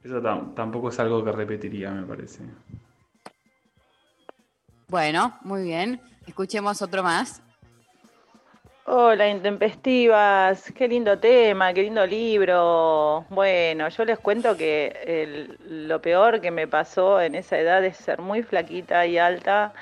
Eso 0.03 0.21
tam- 0.21 0.53
tampoco 0.53 0.89
es 0.89 0.99
algo 0.99 1.23
que 1.23 1.31
repetiría, 1.31 1.91
me 1.91 2.05
parece. 2.05 2.43
Bueno, 4.89 5.37
muy 5.41 5.63
bien. 5.63 6.01
Escuchemos 6.25 6.81
otro 6.81 7.03
más. 7.03 7.41
Hola, 8.85 9.27
intempestivas, 9.29 10.71
qué 10.73 10.87
lindo 10.87 11.19
tema, 11.19 11.73
qué 11.73 11.83
lindo 11.83 12.05
libro. 12.05 13.25
Bueno, 13.29 13.87
yo 13.89 14.05
les 14.05 14.19
cuento 14.19 14.55
que 14.55 14.87
el- 15.05 15.87
lo 15.87 16.01
peor 16.01 16.39
que 16.39 16.51
me 16.51 16.67
pasó 16.67 17.19
en 17.21 17.35
esa 17.35 17.57
edad 17.57 17.83
es 17.83 17.97
ser 17.97 18.21
muy 18.21 18.43
flaquita 18.43 19.05
y 19.05 19.17
alta 19.17 19.73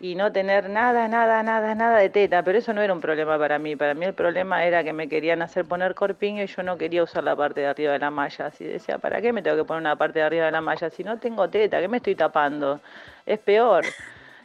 y 0.00 0.14
no 0.14 0.30
tener 0.30 0.70
nada, 0.70 1.08
nada, 1.08 1.42
nada, 1.42 1.74
nada 1.74 1.98
de 1.98 2.08
teta, 2.08 2.42
pero 2.42 2.58
eso 2.58 2.72
no 2.72 2.80
era 2.80 2.92
un 2.92 3.00
problema 3.00 3.36
para 3.38 3.58
mí. 3.58 3.74
Para 3.74 3.94
mí 3.94 4.06
el 4.06 4.14
problema 4.14 4.64
era 4.64 4.84
que 4.84 4.92
me 4.92 5.08
querían 5.08 5.42
hacer 5.42 5.64
poner 5.64 5.94
corpiño 5.94 6.44
y 6.44 6.46
yo 6.46 6.62
no 6.62 6.78
quería 6.78 7.02
usar 7.02 7.24
la 7.24 7.34
parte 7.34 7.60
de 7.60 7.66
arriba 7.66 7.92
de 7.92 7.98
la 7.98 8.10
malla. 8.10 8.46
Así 8.46 8.64
decía, 8.64 8.98
¿para 8.98 9.20
qué 9.20 9.32
me 9.32 9.42
tengo 9.42 9.56
que 9.56 9.64
poner 9.64 9.80
una 9.80 9.96
parte 9.96 10.20
de 10.20 10.24
arriba 10.24 10.46
de 10.46 10.52
la 10.52 10.60
malla 10.60 10.88
si 10.90 11.02
no 11.02 11.18
tengo 11.18 11.48
teta? 11.50 11.80
¿Qué 11.80 11.88
me 11.88 11.96
estoy 11.96 12.14
tapando? 12.14 12.80
Es 13.26 13.40
peor. 13.40 13.84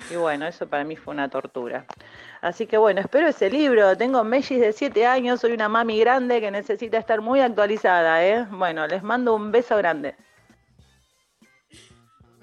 Y 0.10 0.16
bueno, 0.16 0.47
eso 0.47 0.68
para 0.68 0.84
mí 0.84 0.95
fue 0.95 1.14
una 1.14 1.30
tortura. 1.30 1.86
Así 2.41 2.66
que 2.66 2.78
bueno, 2.78 2.99
espero 3.01 3.28
ese 3.28 3.49
libro. 3.49 3.95
Tengo 3.95 4.24
mellis 4.24 4.60
de 4.60 4.74
7 4.74 5.06
años, 5.06 5.39
soy 5.39 5.54
una 5.54 5.70
mami 5.70 5.99
grande 5.99 6.41
que 6.41 6.51
necesita 6.51 6.97
estar 6.97 7.22
muy 7.22 7.41
actualizada, 7.41 8.26
¿eh? 8.26 8.45
Bueno, 8.49 8.88
les 8.88 9.04
mando 9.04 9.36
un 9.36 9.51
beso 9.51 9.78
grande. 9.78 10.16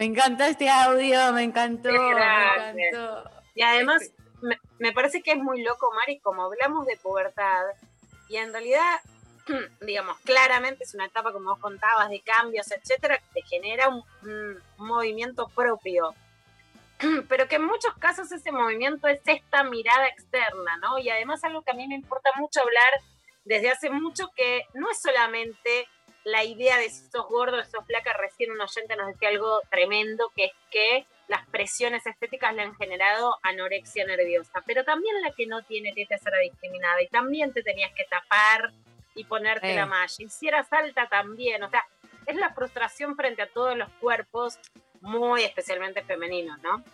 Me 0.01 0.07
encantó 0.07 0.45
este 0.45 0.71
audio, 0.71 1.31
me 1.35 1.43
encantó, 1.43 1.91
me 1.93 2.89
encantó. 2.89 3.31
Y 3.55 3.61
además, 3.61 4.11
me, 4.41 4.59
me 4.79 4.93
parece 4.93 5.21
que 5.21 5.33
es 5.33 5.37
muy 5.37 5.63
loco, 5.63 5.93
Mari, 5.95 6.21
como 6.21 6.45
hablamos 6.45 6.87
de 6.87 6.97
pubertad, 6.97 7.67
y 8.27 8.39
en 8.39 8.51
realidad, 8.51 9.01
digamos, 9.83 10.19
claramente 10.21 10.85
es 10.85 10.95
una 10.95 11.05
etapa, 11.05 11.35
como 11.35 11.51
vos 11.51 11.59
contabas, 11.59 12.09
de 12.09 12.23
cambios, 12.23 12.71
etcétera, 12.71 13.19
que 13.19 13.43
te 13.43 13.47
genera 13.47 13.91
un, 13.91 14.03
un 14.23 14.63
movimiento 14.79 15.49
propio. 15.55 16.15
Pero 17.29 17.47
que 17.47 17.57
en 17.57 17.67
muchos 17.67 17.93
casos 17.99 18.33
ese 18.33 18.53
movimiento 18.53 19.07
es 19.07 19.21
esta 19.27 19.65
mirada 19.65 20.09
externa, 20.09 20.79
¿no? 20.79 20.99
Y 20.99 21.11
además 21.11 21.45
algo 21.45 21.61
que 21.61 21.73
a 21.73 21.75
mí 21.75 21.87
me 21.87 21.97
importa 21.97 22.31
mucho 22.39 22.61
hablar 22.61 23.03
desde 23.45 23.71
hace 23.71 23.91
mucho, 23.91 24.31
que 24.35 24.63
no 24.73 24.91
es 24.91 25.03
solamente 25.03 25.89
la 26.25 26.45
idea 26.45 26.79
de 26.79 26.91
si 26.91 27.09
sos 27.09 27.27
gordo 27.29 27.59
o 27.59 27.65
sos 27.65 27.85
flaca, 27.87 28.13
recién 28.15 28.51
un 28.51 28.61
oyente 28.61 28.97
nos 28.97 29.07
decía 29.09 29.29
algo 29.29 29.61
tremendo, 29.71 30.31
que 30.35 30.47
es 30.47 30.53
que 30.71 31.07
las 31.29 31.47
presiones 31.49 32.05
estéticas 32.07 32.55
le 32.55 32.63
han 32.63 32.75
generado 32.75 33.39
anorexia 33.43 34.05
nerviosa, 34.05 34.63
pero 34.67 34.85
también 34.85 35.21
la 35.23 35.31
que 35.33 35.47
no 35.47 35.63
tiene 35.63 35.93
tetas 35.93 36.27
era 36.27 36.39
discriminada 36.39 37.01
y 37.03 37.09
también 37.09 37.53
te 37.53 37.63
tenías 37.63 37.93
que 37.95 38.05
tapar 38.05 38.73
y 39.15 39.25
ponerte 39.25 39.73
Eh. 39.73 39.77
la 39.77 39.87
malla. 39.87 40.15
Y 40.19 40.29
si 40.29 40.49
eras 40.49 40.73
alta 40.73 41.09
también, 41.09 41.63
o 41.63 41.71
sea, 41.71 41.85
es 42.27 42.37
la 42.37 42.53
frustración 42.53 43.17
frente 43.17 43.43
a 43.43 43.47
todos 43.49 43.77
los 43.77 43.89
cuerpos, 44.01 44.59
muy 45.01 45.43
especialmente 45.43 46.03
femeninos, 46.03 46.59
¿no? 46.63 46.85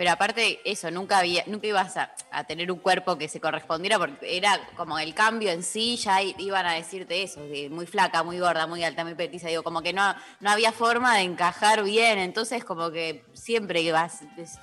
Pero 0.00 0.12
aparte, 0.12 0.62
eso, 0.64 0.90
nunca 0.90 1.18
había, 1.18 1.44
nunca 1.46 1.66
ibas 1.66 1.94
a, 1.98 2.10
a 2.30 2.44
tener 2.44 2.72
un 2.72 2.78
cuerpo 2.78 3.18
que 3.18 3.28
se 3.28 3.38
correspondiera, 3.38 3.98
porque 3.98 4.34
era 4.34 4.58
como 4.74 4.98
el 4.98 5.12
cambio 5.12 5.50
en 5.50 5.62
sí, 5.62 5.98
ya 5.98 6.22
iban 6.22 6.64
a 6.64 6.72
decirte 6.72 7.22
eso, 7.22 7.42
de 7.42 7.68
muy 7.68 7.84
flaca, 7.84 8.22
muy 8.22 8.38
gorda, 8.38 8.66
muy 8.66 8.82
alta, 8.82 9.04
muy 9.04 9.14
petiza, 9.14 9.48
digo, 9.48 9.62
como 9.62 9.82
que 9.82 9.92
no, 9.92 10.14
no 10.40 10.50
había 10.50 10.72
forma 10.72 11.16
de 11.16 11.24
encajar 11.24 11.82
bien, 11.82 12.18
entonces 12.18 12.64
como 12.64 12.90
que 12.90 13.26
siempre 13.34 13.82
ibas 13.82 14.22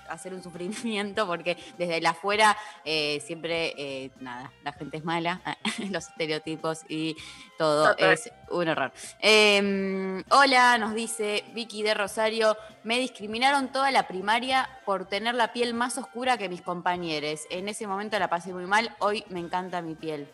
a 0.10 0.14
hacer 0.14 0.34
un 0.34 0.42
sufrimiento, 0.42 1.28
porque 1.28 1.56
desde 1.78 1.98
el 1.98 2.06
afuera 2.08 2.58
eh, 2.84 3.22
siempre, 3.24 3.76
eh, 3.78 4.10
nada, 4.20 4.52
la 4.64 4.74
gente 4.74 4.98
es 4.98 5.04
mala, 5.04 5.40
los 5.92 6.08
estereotipos 6.08 6.80
y 6.90 7.16
todo 7.60 7.96
es 7.98 8.32
un 8.50 8.70
horror. 8.70 8.92
Eh, 9.20 10.24
hola, 10.30 10.80
nos 10.80 10.96
dice 10.96 11.44
Vicky 11.54 11.84
de 11.84 11.94
Rosario. 11.94 12.58
Me 12.84 13.00
discriminaron 13.00 13.72
toda 13.72 13.92
la 13.92 14.08
primaria 14.08 14.70
por 14.86 15.06
tener 15.08 15.36
la 15.36 15.52
piel 15.52 15.74
más 15.74 15.98
oscura 15.98 16.38
que 16.38 16.48
mis 16.50 16.62
compañeros. 16.62 17.46
En 17.50 17.68
ese 17.68 17.86
momento 17.88 18.18
la 18.18 18.30
pasé 18.30 18.54
muy 18.54 18.66
mal. 18.66 18.96
Hoy 19.00 19.26
me 19.30 19.40
encanta 19.40 19.82
mi 19.82 19.96
piel. 19.96 20.32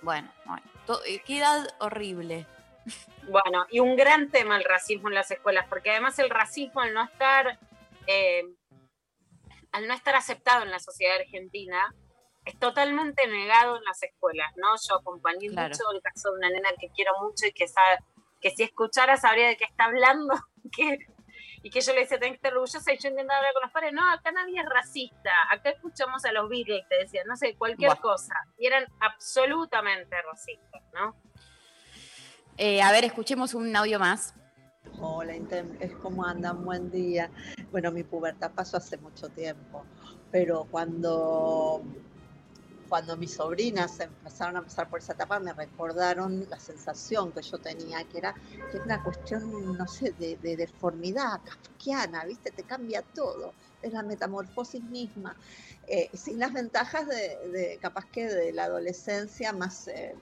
Bueno, 0.00 0.30
eh, 1.06 1.20
qué 1.26 1.38
edad 1.38 1.66
horrible. 1.80 2.46
Bueno, 3.28 3.66
y 3.70 3.80
un 3.80 3.96
gran 3.96 4.30
tema 4.30 4.56
el 4.56 4.64
racismo 4.64 5.08
en 5.08 5.14
las 5.14 5.30
escuelas, 5.30 5.66
porque 5.68 5.90
además 5.90 6.18
el 6.18 6.30
racismo 6.30 6.80
al 6.82 6.92
no 6.92 7.04
estar, 7.04 7.58
eh, 8.06 8.44
al 9.72 9.86
no 9.88 9.94
estar 9.94 10.14
aceptado 10.14 10.62
en 10.62 10.70
la 10.70 10.78
sociedad 10.78 11.16
argentina, 11.18 11.94
es 12.44 12.58
totalmente 12.58 13.26
negado 13.26 13.78
en 13.78 13.84
las 13.84 14.02
escuelas, 14.02 14.52
¿no? 14.56 14.74
Yo 14.88 14.96
acompañé 14.96 15.48
Claro. 15.48 15.70
mucho 15.70 15.84
el 15.92 16.02
caso 16.02 16.30
de 16.32 16.38
una 16.38 16.50
nena 16.50 16.68
que 16.78 16.90
quiero 16.90 17.12
mucho 17.22 17.46
y 17.46 17.52
que 17.52 17.66
sabe, 17.66 17.98
que 18.42 18.50
si 18.50 18.62
escuchara 18.62 19.16
sabría 19.16 19.48
de 19.48 19.56
qué 19.56 19.64
está 19.64 19.84
hablando, 19.84 20.34
que, 20.76 20.98
y 21.64 21.70
que 21.70 21.80
yo 21.80 21.94
le 21.94 22.00
decía, 22.00 22.18
tenés 22.18 22.32
que 22.32 22.46
estar 22.46 22.52
orgullosa, 22.52 22.92
y 22.92 22.98
yo 22.98 23.08
intentaba 23.08 23.38
hablar 23.38 23.54
con 23.54 23.62
los 23.62 23.72
padres, 23.72 23.92
no, 23.94 24.12
acá 24.12 24.30
nadie 24.32 24.60
es 24.60 24.68
racista, 24.68 25.30
acá 25.50 25.70
escuchamos 25.70 26.22
a 26.26 26.32
los 26.32 26.46
Beatles, 26.50 26.86
te 26.90 26.98
decían, 26.98 27.26
no 27.26 27.36
sé, 27.36 27.56
cualquier 27.56 27.96
cosa, 28.00 28.34
y 28.58 28.66
eran 28.66 28.86
absolutamente 29.00 30.14
racistas, 30.30 30.82
¿no? 30.92 31.16
Eh, 32.58 32.82
a 32.82 32.92
ver, 32.92 33.06
escuchemos 33.06 33.54
un 33.54 33.74
audio 33.74 33.98
más. 33.98 34.34
Hola, 35.00 35.34
Intem, 35.34 35.74
es 35.80 35.94
como 35.94 36.26
andan, 36.26 36.62
buen 36.66 36.90
día. 36.90 37.30
Bueno, 37.72 37.90
mi 37.90 38.02
pubertad 38.02 38.52
pasó 38.52 38.76
hace 38.76 38.98
mucho 38.98 39.30
tiempo, 39.30 39.86
pero 40.30 40.68
cuando, 40.70 41.82
cuando 42.94 43.16
mis 43.16 43.34
sobrinas 43.34 43.98
empezaron 43.98 44.56
a 44.56 44.62
pasar 44.62 44.88
por 44.88 45.00
esa 45.00 45.14
etapa, 45.14 45.40
me 45.40 45.52
recordaron 45.52 46.48
la 46.48 46.60
sensación 46.60 47.32
que 47.32 47.42
yo 47.42 47.58
tenía, 47.58 48.04
que 48.04 48.18
era, 48.18 48.32
que 48.70 48.76
era 48.76 48.84
una 48.84 49.02
cuestión, 49.02 49.76
no 49.76 49.88
sé, 49.88 50.12
de, 50.12 50.36
de 50.36 50.56
deformidad 50.56 51.40
kafkiana, 51.42 52.24
¿viste? 52.24 52.52
Te 52.52 52.62
cambia 52.62 53.02
todo, 53.02 53.52
es 53.82 53.92
la 53.92 54.04
metamorfosis 54.04 54.80
misma, 54.84 55.36
eh, 55.88 56.08
sin 56.14 56.38
las 56.38 56.52
ventajas 56.52 57.08
de, 57.08 57.36
de, 57.48 57.78
capaz 57.82 58.04
que 58.12 58.28
de 58.28 58.52
la 58.52 58.66
adolescencia 58.66 59.52
más, 59.52 59.88
eh, 59.88 60.14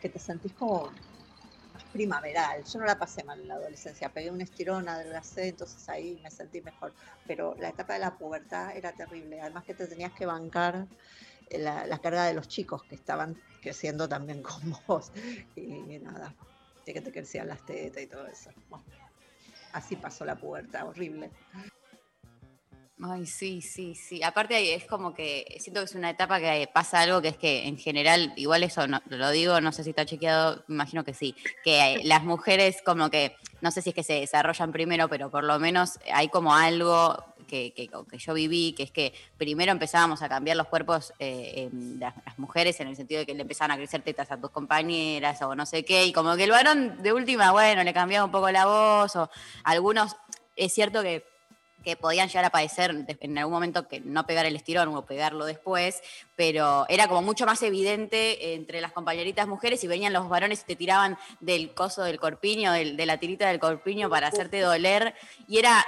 que 0.00 0.08
te 0.08 0.18
sentís 0.18 0.54
como 0.54 0.90
más 1.74 1.84
primaveral. 1.92 2.64
Yo 2.64 2.78
no 2.78 2.86
la 2.86 2.98
pasé 2.98 3.24
mal 3.24 3.42
en 3.42 3.48
la 3.48 3.56
adolescencia, 3.56 4.08
pegué 4.08 4.30
un 4.30 4.40
estirón, 4.40 4.88
adelgacé, 4.88 5.48
entonces 5.48 5.86
ahí 5.90 6.18
me 6.22 6.30
sentí 6.30 6.62
mejor. 6.62 6.94
Pero 7.26 7.54
la 7.58 7.68
etapa 7.68 7.92
de 7.92 7.98
la 7.98 8.16
pubertad 8.16 8.74
era 8.74 8.90
terrible, 8.92 9.38
además 9.42 9.64
que 9.64 9.74
te 9.74 9.86
tenías 9.86 10.14
que 10.14 10.24
bancar 10.24 10.86
la, 11.52 11.86
la 11.86 11.98
carga 11.98 12.24
de 12.24 12.34
los 12.34 12.48
chicos 12.48 12.82
que 12.84 12.94
estaban 12.94 13.40
creciendo 13.60 14.08
también 14.08 14.42
con 14.42 14.74
vos. 14.86 15.12
Y, 15.56 15.98
nada, 15.98 16.34
de 16.84 16.94
que 16.94 17.00
te 17.00 17.12
crecían 17.12 17.48
las 17.48 17.64
tetas 17.64 18.02
y 18.02 18.06
todo 18.06 18.26
eso. 18.26 18.50
Bueno, 18.68 18.84
así 19.72 19.96
pasó 19.96 20.24
la 20.24 20.36
pubertad, 20.36 20.88
horrible. 20.88 21.30
Ay, 23.00 23.26
sí, 23.26 23.62
sí, 23.62 23.94
sí. 23.94 24.24
Aparte 24.24 24.56
ahí 24.56 24.70
es 24.70 24.84
como 24.84 25.14
que 25.14 25.56
siento 25.60 25.80
que 25.80 25.84
es 25.84 25.94
una 25.94 26.10
etapa 26.10 26.40
que 26.40 26.68
pasa 26.72 27.00
algo 27.00 27.22
que 27.22 27.28
es 27.28 27.36
que 27.36 27.68
en 27.68 27.78
general, 27.78 28.32
igual 28.34 28.64
eso 28.64 28.88
no, 28.88 29.00
lo 29.06 29.30
digo, 29.30 29.60
no 29.60 29.70
sé 29.70 29.84
si 29.84 29.90
está 29.90 30.04
chequeado, 30.04 30.64
imagino 30.68 31.04
que 31.04 31.14
sí, 31.14 31.36
que 31.62 32.00
las 32.04 32.24
mujeres 32.24 32.82
como 32.84 33.08
que, 33.08 33.36
no 33.60 33.70
sé 33.70 33.82
si 33.82 33.90
es 33.90 33.94
que 33.94 34.02
se 34.02 34.14
desarrollan 34.14 34.72
primero, 34.72 35.08
pero 35.08 35.30
por 35.30 35.44
lo 35.44 35.60
menos 35.60 36.00
hay 36.12 36.28
como 36.28 36.56
algo 36.56 37.22
que, 37.48 37.72
que- 37.72 37.88
yo 38.18 38.34
viví, 38.34 38.72
que 38.74 38.84
es 38.84 38.92
que 38.92 39.12
primero 39.36 39.72
empezábamos 39.72 40.22
a 40.22 40.28
cambiar 40.28 40.56
los 40.56 40.68
cuerpos 40.68 41.12
eh, 41.18 41.68
em, 41.72 41.98
las, 41.98 42.14
mujeres 42.38 42.78
en 42.78 42.86
el 42.86 42.94
sentido 42.94 43.18
de 43.18 43.26
que 43.26 43.34
le 43.34 43.42
empezaban 43.42 43.72
a 43.72 43.76
crecer 43.76 44.02
tetas 44.02 44.30
a 44.30 44.40
tus 44.40 44.50
compañeras 44.50 45.42
o 45.42 45.56
no 45.56 45.66
sé 45.66 45.84
qué, 45.84 46.04
y 46.06 46.12
como 46.12 46.36
que 46.36 46.44
el 46.44 46.50
varón 46.52 47.02
de 47.02 47.12
última, 47.12 47.50
bueno, 47.50 47.82
le 47.82 47.92
cambiaba 47.92 48.24
un 48.26 48.30
poco 48.30 48.48
la 48.52 48.66
voz, 48.66 49.16
o 49.16 49.28
algunos, 49.64 50.14
es 50.54 50.72
cierto 50.72 51.02
que 51.02 51.24
que 51.84 51.94
podían 51.96 52.26
llegar 52.28 52.44
a 52.44 52.50
padecer 52.50 52.92
de- 52.92 53.16
en 53.20 53.38
algún 53.38 53.54
momento 53.54 53.86
que 53.86 54.00
no 54.00 54.26
pegar 54.26 54.44
el 54.44 54.56
estirón 54.56 54.88
o 54.94 55.06
pegarlo 55.06 55.46
después, 55.46 56.02
pero 56.34 56.84
era 56.88 57.06
como 57.06 57.22
mucho 57.22 57.46
más 57.46 57.62
evidente 57.62 58.54
entre 58.54 58.80
las 58.80 58.92
compañeritas 58.92 59.46
mujeres 59.46 59.82
y 59.84 59.86
venían 59.86 60.12
los 60.12 60.28
varones 60.28 60.62
y 60.62 60.64
te 60.66 60.76
tiraban 60.76 61.16
del 61.38 61.72
coso 61.74 62.02
del 62.02 62.18
corpiño, 62.18 62.72
de 62.72 63.06
la 63.06 63.18
tirita 63.18 63.46
del 63.48 63.60
corpiño 63.60 64.10
para 64.10 64.26
hacerte 64.26 64.60
doler. 64.60 65.14
Y 65.46 65.58
era. 65.58 65.86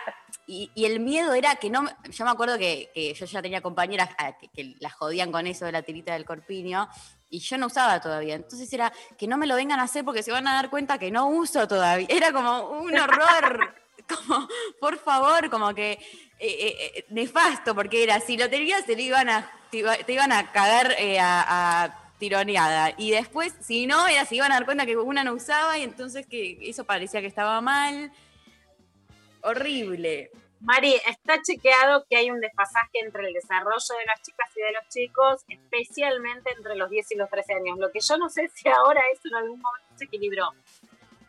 Y, 0.53 0.69
y 0.75 0.85
el 0.87 0.99
miedo 0.99 1.33
era 1.33 1.55
que 1.57 1.71
no. 1.71 1.87
Yo 2.11 2.25
me 2.25 2.31
acuerdo 2.33 2.59
que, 2.59 2.91
que 2.93 3.15
yo 3.15 3.25
ya 3.25 3.41
tenía 3.41 3.61
compañeras 3.61 4.09
a- 4.19 4.37
que, 4.37 4.75
las 4.81 4.93
jodían 4.95 5.31
con 5.31 5.47
eso 5.47 5.65
de 5.65 5.71
la 5.73 5.83
tirita 5.83 6.13
del 6.15 6.25
corpiño. 6.25 6.89
Y 7.31 7.39
yo 7.39 7.57
no 7.57 7.67
usaba 7.67 8.01
todavía. 8.01 8.35
Entonces 8.35 8.73
era 8.73 8.93
que 9.17 9.29
no 9.29 9.39
me 9.39 9.47
lo 9.47 9.55
vengan 9.55 9.79
a 9.79 9.85
hacer 9.85 10.05
porque 10.05 10.25
se 10.25 10.33
van 10.33 10.49
a 10.49 10.55
dar 10.55 10.69
cuenta 10.69 10.99
que 10.99 11.13
no 11.13 11.29
uso 11.29 11.69
todavía. 11.69 12.09
Era 12.11 12.33
como 12.33 12.69
un 12.81 12.99
horror. 12.99 13.75
como, 14.09 14.49
por 14.81 14.99
favor, 14.99 15.49
como 15.51 15.73
que 15.73 15.93
eh, 15.93 15.99
eh, 16.41 16.93
eh, 16.97 17.05
nefasto, 17.11 17.73
porque 17.77 18.03
era, 18.03 18.19
si 18.19 18.37
lo 18.37 18.51
tenías, 18.51 18.85
te, 18.85 19.01
iban, 19.01 19.29
a, 19.29 19.49
te, 19.71 19.77
iba- 19.79 19.97
te 19.99 20.13
iban 20.15 20.33
a 20.33 20.51
cagar 20.51 20.97
eh, 20.99 21.19
a 21.21 21.97
tironeada. 22.19 22.93
Y 22.99 23.13
después, 23.13 23.55
si 23.61 23.87
no, 23.87 24.09
era, 24.09 24.25
se 24.25 24.35
iban 24.35 24.51
a 24.51 24.57
dar 24.57 24.65
cuenta 24.65 24.85
que 24.85 24.97
una 24.97 25.23
no 25.23 25.35
usaba 25.35 25.79
y 25.79 25.83
entonces 25.85 26.27
que 26.27 26.59
eso 26.69 26.83
parecía 26.85 27.21
que 27.21 27.29
estaba 27.29 27.61
mal. 27.61 28.11
Horrible. 29.43 30.31
Mari, 30.61 30.95
está 31.09 31.41
chequeado 31.41 32.05
que 32.09 32.17
hay 32.17 32.31
un 32.31 32.39
desfasaje 32.39 32.99
entre 33.03 33.27
el 33.27 33.33
desarrollo 33.33 33.99
de 33.99 34.07
las 34.07 34.21
chicas 34.21 34.49
y 34.55 34.61
de 34.61 34.73
los 34.73 34.89
chicos, 34.89 35.43
especialmente 35.49 36.51
entre 36.55 36.77
los 36.77 36.91
10 36.91 37.13
y 37.13 37.15
los 37.15 37.31
13 37.31 37.55
años. 37.55 37.79
Lo 37.79 37.91
que 37.91 38.01
yo 38.01 38.19
no 38.19 38.29
sé 38.29 38.49
si 38.55 38.69
ahora 38.69 39.01
eso 39.11 39.23
en 39.29 39.37
algún 39.37 39.61
momento 39.61 39.89
se 39.97 40.05
equilibró. 40.05 40.51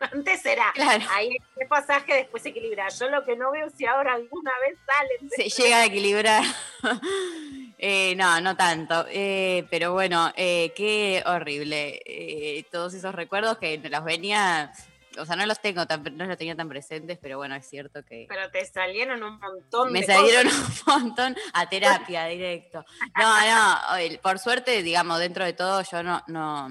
Antes 0.00 0.44
era, 0.44 0.72
ahí 0.76 1.00
hay 1.10 1.28
un 1.28 1.54
desfasaje, 1.56 2.14
después 2.14 2.42
se 2.42 2.50
equilibra. 2.50 2.88
Yo 2.88 3.08
lo 3.08 3.24
que 3.24 3.36
no 3.36 3.52
veo 3.52 3.70
si 3.70 3.86
ahora 3.86 4.14
alguna 4.14 4.50
vez 4.66 4.78
salen. 4.84 5.30
Se 5.30 5.62
llega 5.62 5.78
a 5.78 5.86
equilibrar. 5.86 6.42
Eh, 7.84 8.14
no, 8.14 8.40
no 8.40 8.56
tanto. 8.56 9.06
Eh, 9.08 9.66
pero 9.68 9.92
bueno, 9.92 10.32
eh, 10.36 10.72
qué 10.76 11.20
horrible. 11.26 12.64
Todos 12.70 12.94
esos 12.94 13.12
recuerdos 13.12 13.58
que 13.58 13.76
los 13.78 14.04
venía. 14.04 14.72
O 15.18 15.26
sea, 15.26 15.36
no 15.36 15.46
los 15.46 15.60
tengo 15.60 15.86
tan, 15.86 16.02
no 16.16 16.24
los 16.26 16.36
tenía 16.36 16.56
tan 16.56 16.68
presentes, 16.68 17.18
pero 17.20 17.38
bueno, 17.38 17.54
es 17.54 17.68
cierto 17.68 18.04
que. 18.04 18.26
Pero 18.28 18.50
te 18.50 18.64
salieron 18.64 19.22
un 19.22 19.38
montón 19.38 19.92
Me 19.92 20.00
de 20.00 20.06
salieron 20.06 20.44
cosas. 20.44 20.82
un 20.86 20.92
montón 21.02 21.36
a 21.52 21.68
terapia 21.68 22.26
directo. 22.26 22.84
No, 23.18 23.40
no, 23.40 24.20
por 24.22 24.38
suerte, 24.38 24.82
digamos, 24.82 25.18
dentro 25.18 25.44
de 25.44 25.52
todo, 25.52 25.82
yo 25.82 26.02
no, 26.02 26.22
no, 26.28 26.68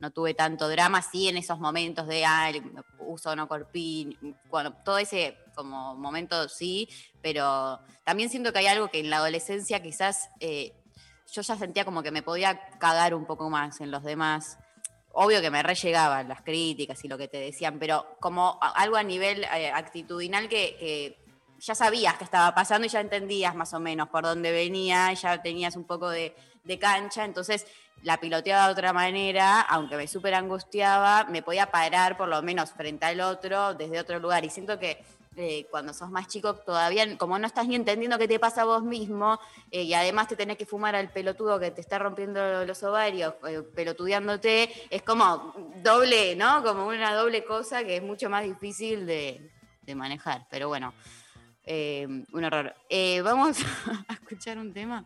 no 0.00 0.10
tuve 0.10 0.34
tanto 0.34 0.68
drama, 0.68 1.02
sí 1.02 1.28
en 1.28 1.36
esos 1.36 1.58
momentos 1.58 2.06
de 2.06 2.24
ah, 2.24 2.50
el 2.50 2.62
uso 2.98 3.34
no 3.34 3.48
corpín, 3.48 4.16
cuando 4.48 4.72
todo 4.84 4.98
ese 4.98 5.36
como 5.54 5.96
momento 5.96 6.48
sí, 6.48 6.88
pero 7.20 7.80
también 8.04 8.30
siento 8.30 8.52
que 8.52 8.60
hay 8.60 8.66
algo 8.66 8.88
que 8.88 9.00
en 9.00 9.10
la 9.10 9.16
adolescencia 9.16 9.82
quizás 9.82 10.30
eh, 10.40 10.72
yo 11.32 11.42
ya 11.42 11.56
sentía 11.56 11.84
como 11.84 12.02
que 12.02 12.10
me 12.10 12.22
podía 12.22 12.70
cagar 12.78 13.14
un 13.14 13.26
poco 13.26 13.50
más 13.50 13.80
en 13.80 13.90
los 13.90 14.02
demás. 14.04 14.58
Obvio 15.20 15.40
que 15.40 15.50
me 15.50 15.64
rellegaban 15.64 16.28
las 16.28 16.42
críticas 16.42 17.04
y 17.04 17.08
lo 17.08 17.18
que 17.18 17.26
te 17.26 17.38
decían, 17.38 17.80
pero 17.80 18.16
como 18.20 18.56
algo 18.60 18.94
a 18.94 19.02
nivel 19.02 19.42
eh, 19.42 19.68
actitudinal 19.74 20.48
que, 20.48 20.76
que 20.78 21.18
ya 21.58 21.74
sabías 21.74 22.14
que 22.14 22.22
estaba 22.22 22.54
pasando 22.54 22.86
y 22.86 22.88
ya 22.88 23.00
entendías 23.00 23.56
más 23.56 23.74
o 23.74 23.80
menos 23.80 24.08
por 24.10 24.22
dónde 24.22 24.52
venía, 24.52 25.12
ya 25.14 25.42
tenías 25.42 25.74
un 25.74 25.82
poco 25.82 26.08
de, 26.08 26.36
de 26.62 26.78
cancha, 26.78 27.24
entonces 27.24 27.66
la 28.02 28.20
piloteaba 28.20 28.66
de 28.66 28.72
otra 28.72 28.92
manera, 28.92 29.60
aunque 29.62 29.96
me 29.96 30.06
súper 30.06 30.34
angustiaba, 30.34 31.24
me 31.24 31.42
podía 31.42 31.72
parar 31.72 32.16
por 32.16 32.28
lo 32.28 32.40
menos 32.42 32.70
frente 32.70 33.06
al 33.06 33.20
otro, 33.20 33.74
desde 33.74 33.98
otro 33.98 34.20
lugar. 34.20 34.44
Y 34.44 34.50
siento 34.50 34.78
que 34.78 35.04
eh, 35.38 35.66
cuando 35.70 35.94
sos 35.94 36.10
más 36.10 36.28
chico, 36.28 36.54
todavía, 36.54 37.16
como 37.16 37.38
no 37.38 37.46
estás 37.46 37.66
ni 37.66 37.74
entendiendo 37.76 38.18
qué 38.18 38.28
te 38.28 38.38
pasa 38.38 38.62
a 38.62 38.64
vos 38.64 38.82
mismo, 38.82 39.38
eh, 39.70 39.82
y 39.82 39.94
además 39.94 40.28
te 40.28 40.36
tenés 40.36 40.56
que 40.58 40.66
fumar 40.66 40.94
al 40.94 41.10
pelotudo 41.10 41.58
que 41.58 41.70
te 41.70 41.80
está 41.80 41.98
rompiendo 41.98 42.64
los 42.64 42.82
ovarios, 42.82 43.34
eh, 43.48 43.62
pelotudeándote, 43.74 44.70
es 44.90 45.02
como 45.02 45.54
doble, 45.82 46.36
¿no? 46.36 46.62
Como 46.62 46.86
una 46.86 47.14
doble 47.14 47.44
cosa 47.44 47.84
que 47.84 47.96
es 47.96 48.02
mucho 48.02 48.28
más 48.28 48.44
difícil 48.44 49.06
de, 49.06 49.50
de 49.82 49.94
manejar. 49.94 50.46
Pero 50.50 50.68
bueno, 50.68 50.92
eh, 51.64 52.06
un 52.32 52.44
horror. 52.44 52.74
Eh, 52.88 53.20
vamos 53.22 53.58
a 54.08 54.14
escuchar 54.14 54.58
un 54.58 54.72
tema 54.72 55.04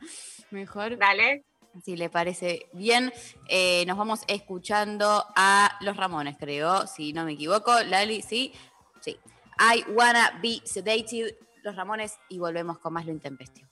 mejor. 0.51 0.97
Dale. 0.97 1.45
Si 1.83 1.97
le 1.97 2.11
parece 2.11 2.67
bien, 2.73 3.13
Eh, 3.49 3.85
nos 3.87 3.97
vamos 3.97 4.21
escuchando 4.29 5.25
a 5.35 5.77
Los 5.81 5.97
Ramones, 5.97 6.37
creo, 6.39 6.87
si 6.87 7.13
no 7.13 7.25
me 7.25 7.33
equivoco. 7.33 7.73
Lali, 7.83 8.21
sí, 8.23 8.53
sí. 9.01 9.19
I 9.65 9.85
wanna 9.95 10.41
be 10.43 10.61
sedated, 10.65 11.37
Los 11.63 11.77
Ramones, 11.77 12.19
y 12.29 12.39
volvemos 12.41 12.79
con 12.81 12.95
más 12.95 13.07
lo 13.07 13.13
intempestivo. 13.13 13.72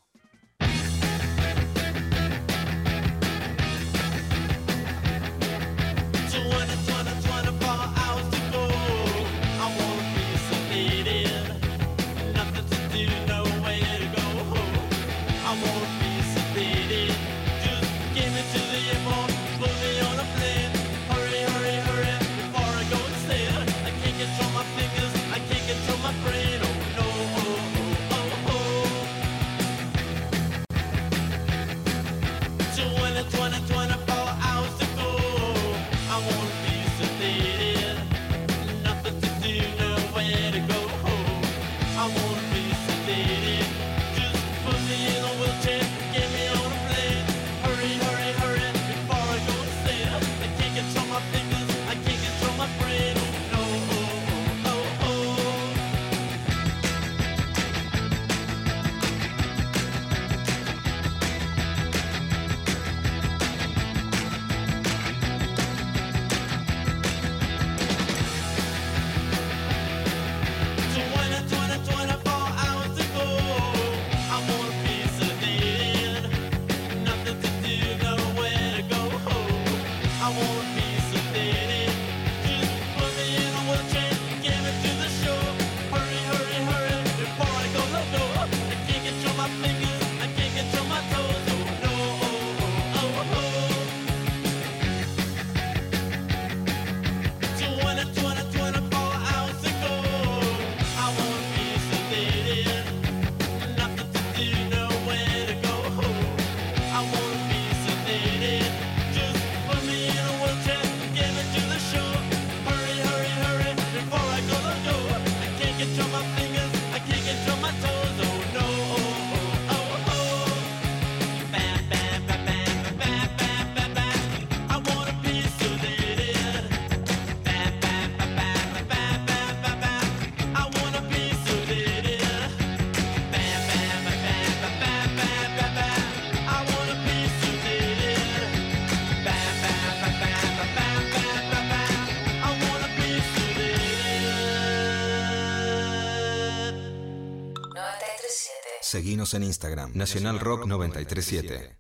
Seguinos 148.91 149.35
en 149.35 149.45
Instagram, 149.45 149.93
Nacional 149.95 150.41
Rock 150.41 150.67
937. 150.67 151.79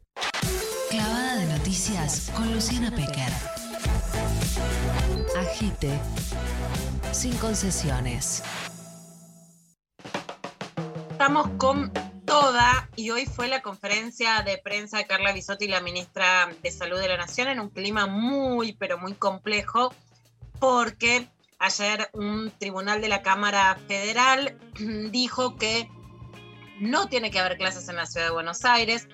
Clavada 0.90 1.34
de 1.38 1.46
noticias 1.46 2.30
con 2.36 2.54
Luciana 2.54 2.92
Pecker. 2.92 3.32
Agite. 5.36 5.98
Sin 7.10 7.36
concesiones. 7.38 8.44
Estamos 11.10 11.48
con 11.58 11.92
toda 12.24 12.88
y 12.94 13.10
hoy 13.10 13.26
fue 13.26 13.48
la 13.48 13.60
conferencia 13.60 14.42
de 14.42 14.58
prensa 14.58 14.98
de 14.98 15.08
Carla 15.08 15.32
Bisotti, 15.32 15.66
la 15.66 15.80
ministra 15.80 16.48
de 16.62 16.70
Salud 16.70 17.00
de 17.00 17.08
la 17.08 17.16
Nación, 17.16 17.48
en 17.48 17.58
un 17.58 17.70
clima 17.70 18.06
muy, 18.06 18.74
pero 18.74 18.98
muy 18.98 19.14
complejo, 19.14 19.92
porque 20.60 21.28
ayer 21.58 22.08
un 22.12 22.52
tribunal 22.56 23.00
de 23.00 23.08
la 23.08 23.22
Cámara 23.22 23.76
Federal 23.88 24.56
dijo 25.10 25.56
que 25.56 25.90
no 26.80 27.08
tiene 27.08 27.30
que 27.30 27.38
haber 27.38 27.56
clases 27.56 27.88
en 27.88 27.96
la 27.96 28.06
ciudad 28.06 28.26
de 28.26 28.32
Buenos 28.32 28.64
Aires. 28.64 29.06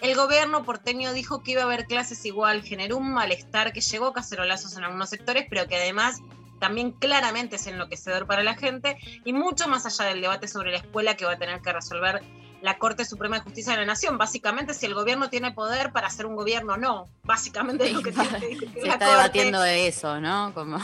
El 0.00 0.16
gobierno 0.16 0.64
porteño 0.64 1.12
dijo 1.12 1.42
que 1.42 1.52
iba 1.52 1.62
a 1.62 1.64
haber 1.64 1.86
clases 1.86 2.24
igual, 2.26 2.62
generó 2.62 2.96
un 2.96 3.12
malestar 3.12 3.72
que 3.72 3.80
llegó 3.80 4.08
a 4.08 4.12
cacerolazos 4.12 4.76
en 4.76 4.84
algunos 4.84 5.08
sectores, 5.08 5.46
pero 5.48 5.66
que 5.68 5.76
además 5.76 6.20
también 6.58 6.92
claramente 6.92 7.56
es 7.56 7.66
enloquecedor 7.66 8.26
para 8.26 8.42
la 8.42 8.54
gente 8.54 8.96
y 9.24 9.32
mucho 9.32 9.68
más 9.68 9.86
allá 9.86 10.10
del 10.10 10.20
debate 10.20 10.48
sobre 10.48 10.72
la 10.72 10.78
escuela 10.78 11.16
que 11.16 11.24
va 11.24 11.32
a 11.32 11.38
tener 11.38 11.60
que 11.60 11.72
resolver 11.72 12.22
la 12.62 12.78
Corte 12.78 13.04
Suprema 13.04 13.38
de 13.38 13.42
Justicia 13.42 13.72
de 13.72 13.80
la 13.80 13.86
Nación. 13.86 14.18
Básicamente, 14.18 14.72
si 14.72 14.86
el 14.86 14.94
gobierno 14.94 15.28
tiene 15.28 15.52
poder 15.52 15.92
para 15.92 16.06
hacer 16.06 16.26
un 16.26 16.36
gobierno 16.36 16.74
o 16.74 16.76
no. 16.76 17.06
Básicamente 17.24 17.86
es 17.86 17.92
lo 17.92 18.02
que 18.02 18.12
tiene 18.12 18.38
que 18.38 18.46
discutir 18.46 18.80
Se 18.80 18.86
la 18.86 18.92
está 18.94 19.06
Corte. 19.06 19.16
debatiendo 19.16 19.60
de 19.60 19.88
eso, 19.88 20.20
¿no? 20.20 20.52
Como... 20.54 20.78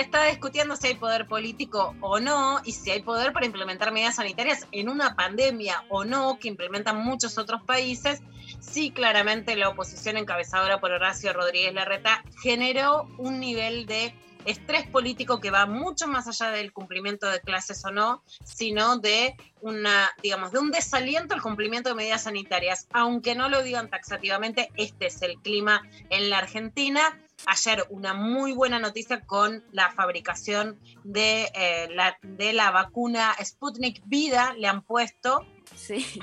Está 0.00 0.24
discutiendo 0.24 0.76
si 0.76 0.86
hay 0.86 0.94
poder 0.94 1.28
político 1.28 1.94
o 2.00 2.20
no 2.20 2.62
y 2.64 2.72
si 2.72 2.90
hay 2.90 3.02
poder 3.02 3.34
para 3.34 3.44
implementar 3.44 3.92
medidas 3.92 4.16
sanitarias 4.16 4.66
en 4.72 4.88
una 4.88 5.14
pandemia 5.14 5.84
o 5.90 6.04
no, 6.04 6.38
que 6.38 6.48
implementan 6.48 7.04
muchos 7.04 7.36
otros 7.36 7.62
países. 7.64 8.22
Sí, 8.60 8.92
claramente 8.92 9.56
la 9.56 9.68
oposición 9.68 10.16
encabezadora 10.16 10.80
por 10.80 10.90
Horacio 10.90 11.34
Rodríguez 11.34 11.74
Larreta 11.74 12.24
generó 12.42 13.10
un 13.18 13.40
nivel 13.40 13.84
de 13.84 14.14
estrés 14.46 14.86
político 14.86 15.38
que 15.38 15.50
va 15.50 15.66
mucho 15.66 16.08
más 16.08 16.26
allá 16.26 16.50
del 16.50 16.72
cumplimiento 16.72 17.28
de 17.28 17.42
clases 17.42 17.84
o 17.84 17.90
no, 17.90 18.22
sino 18.42 18.96
de 18.96 19.36
una, 19.60 20.10
digamos, 20.22 20.50
de 20.52 20.60
un 20.60 20.70
desaliento 20.70 21.34
al 21.34 21.42
cumplimiento 21.42 21.90
de 21.90 21.94
medidas 21.94 22.22
sanitarias. 22.22 22.86
Aunque 22.94 23.34
no 23.34 23.50
lo 23.50 23.62
digan 23.62 23.90
taxativamente, 23.90 24.70
este 24.76 25.08
es 25.08 25.20
el 25.20 25.36
clima 25.42 25.82
en 26.08 26.30
la 26.30 26.38
Argentina. 26.38 27.02
Ayer 27.46 27.84
una 27.90 28.14
muy 28.14 28.52
buena 28.52 28.78
noticia 28.78 29.20
con 29.20 29.64
la 29.72 29.90
fabricación 29.92 30.78
de, 31.04 31.50
eh, 31.54 31.88
la, 31.94 32.18
de 32.22 32.52
la 32.52 32.70
vacuna 32.70 33.34
Sputnik 33.42 34.02
Vida, 34.04 34.54
le 34.54 34.66
han 34.66 34.82
puesto. 34.82 35.46
Sí. 35.74 36.20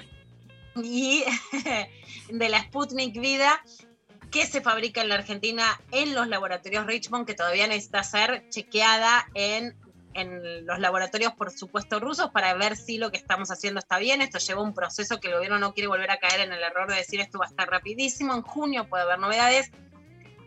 Y 0.76 1.24
de 2.30 2.50
la 2.50 2.62
Sputnik 2.62 3.20
Vida, 3.20 3.62
que 4.32 4.46
se 4.46 4.62
fabrica 4.62 5.02
en 5.02 5.10
la 5.10 5.16
Argentina 5.16 5.80
en 5.92 6.14
los 6.14 6.28
laboratorios 6.28 6.86
Richmond, 6.86 7.26
que 7.26 7.34
todavía 7.34 7.68
necesita 7.68 8.04
ser 8.04 8.48
chequeada 8.50 9.28
en, 9.34 9.76
en 10.14 10.66
los 10.66 10.80
laboratorios, 10.80 11.34
por 11.34 11.52
supuesto, 11.52 12.00
rusos, 12.00 12.32
para 12.32 12.54
ver 12.54 12.76
si 12.76 12.98
lo 12.98 13.12
que 13.12 13.18
estamos 13.18 13.52
haciendo 13.52 13.80
está 13.80 13.98
bien. 13.98 14.22
Esto 14.22 14.40
lleva 14.40 14.62
un 14.62 14.74
proceso 14.74 15.20
que 15.20 15.30
el 15.30 15.36
gobierno 15.36 15.60
no 15.60 15.74
quiere 15.74 15.88
volver 15.88 16.12
a 16.12 16.18
caer 16.18 16.42
en 16.42 16.52
el 16.52 16.62
error 16.62 16.90
de 16.90 16.98
decir 16.98 17.20
esto 17.20 17.40
va 17.40 17.46
a 17.46 17.50
estar 17.50 17.70
rapidísimo. 17.70 18.34
En 18.34 18.42
junio 18.42 18.88
puede 18.88 19.04
haber 19.04 19.20
novedades 19.20 19.72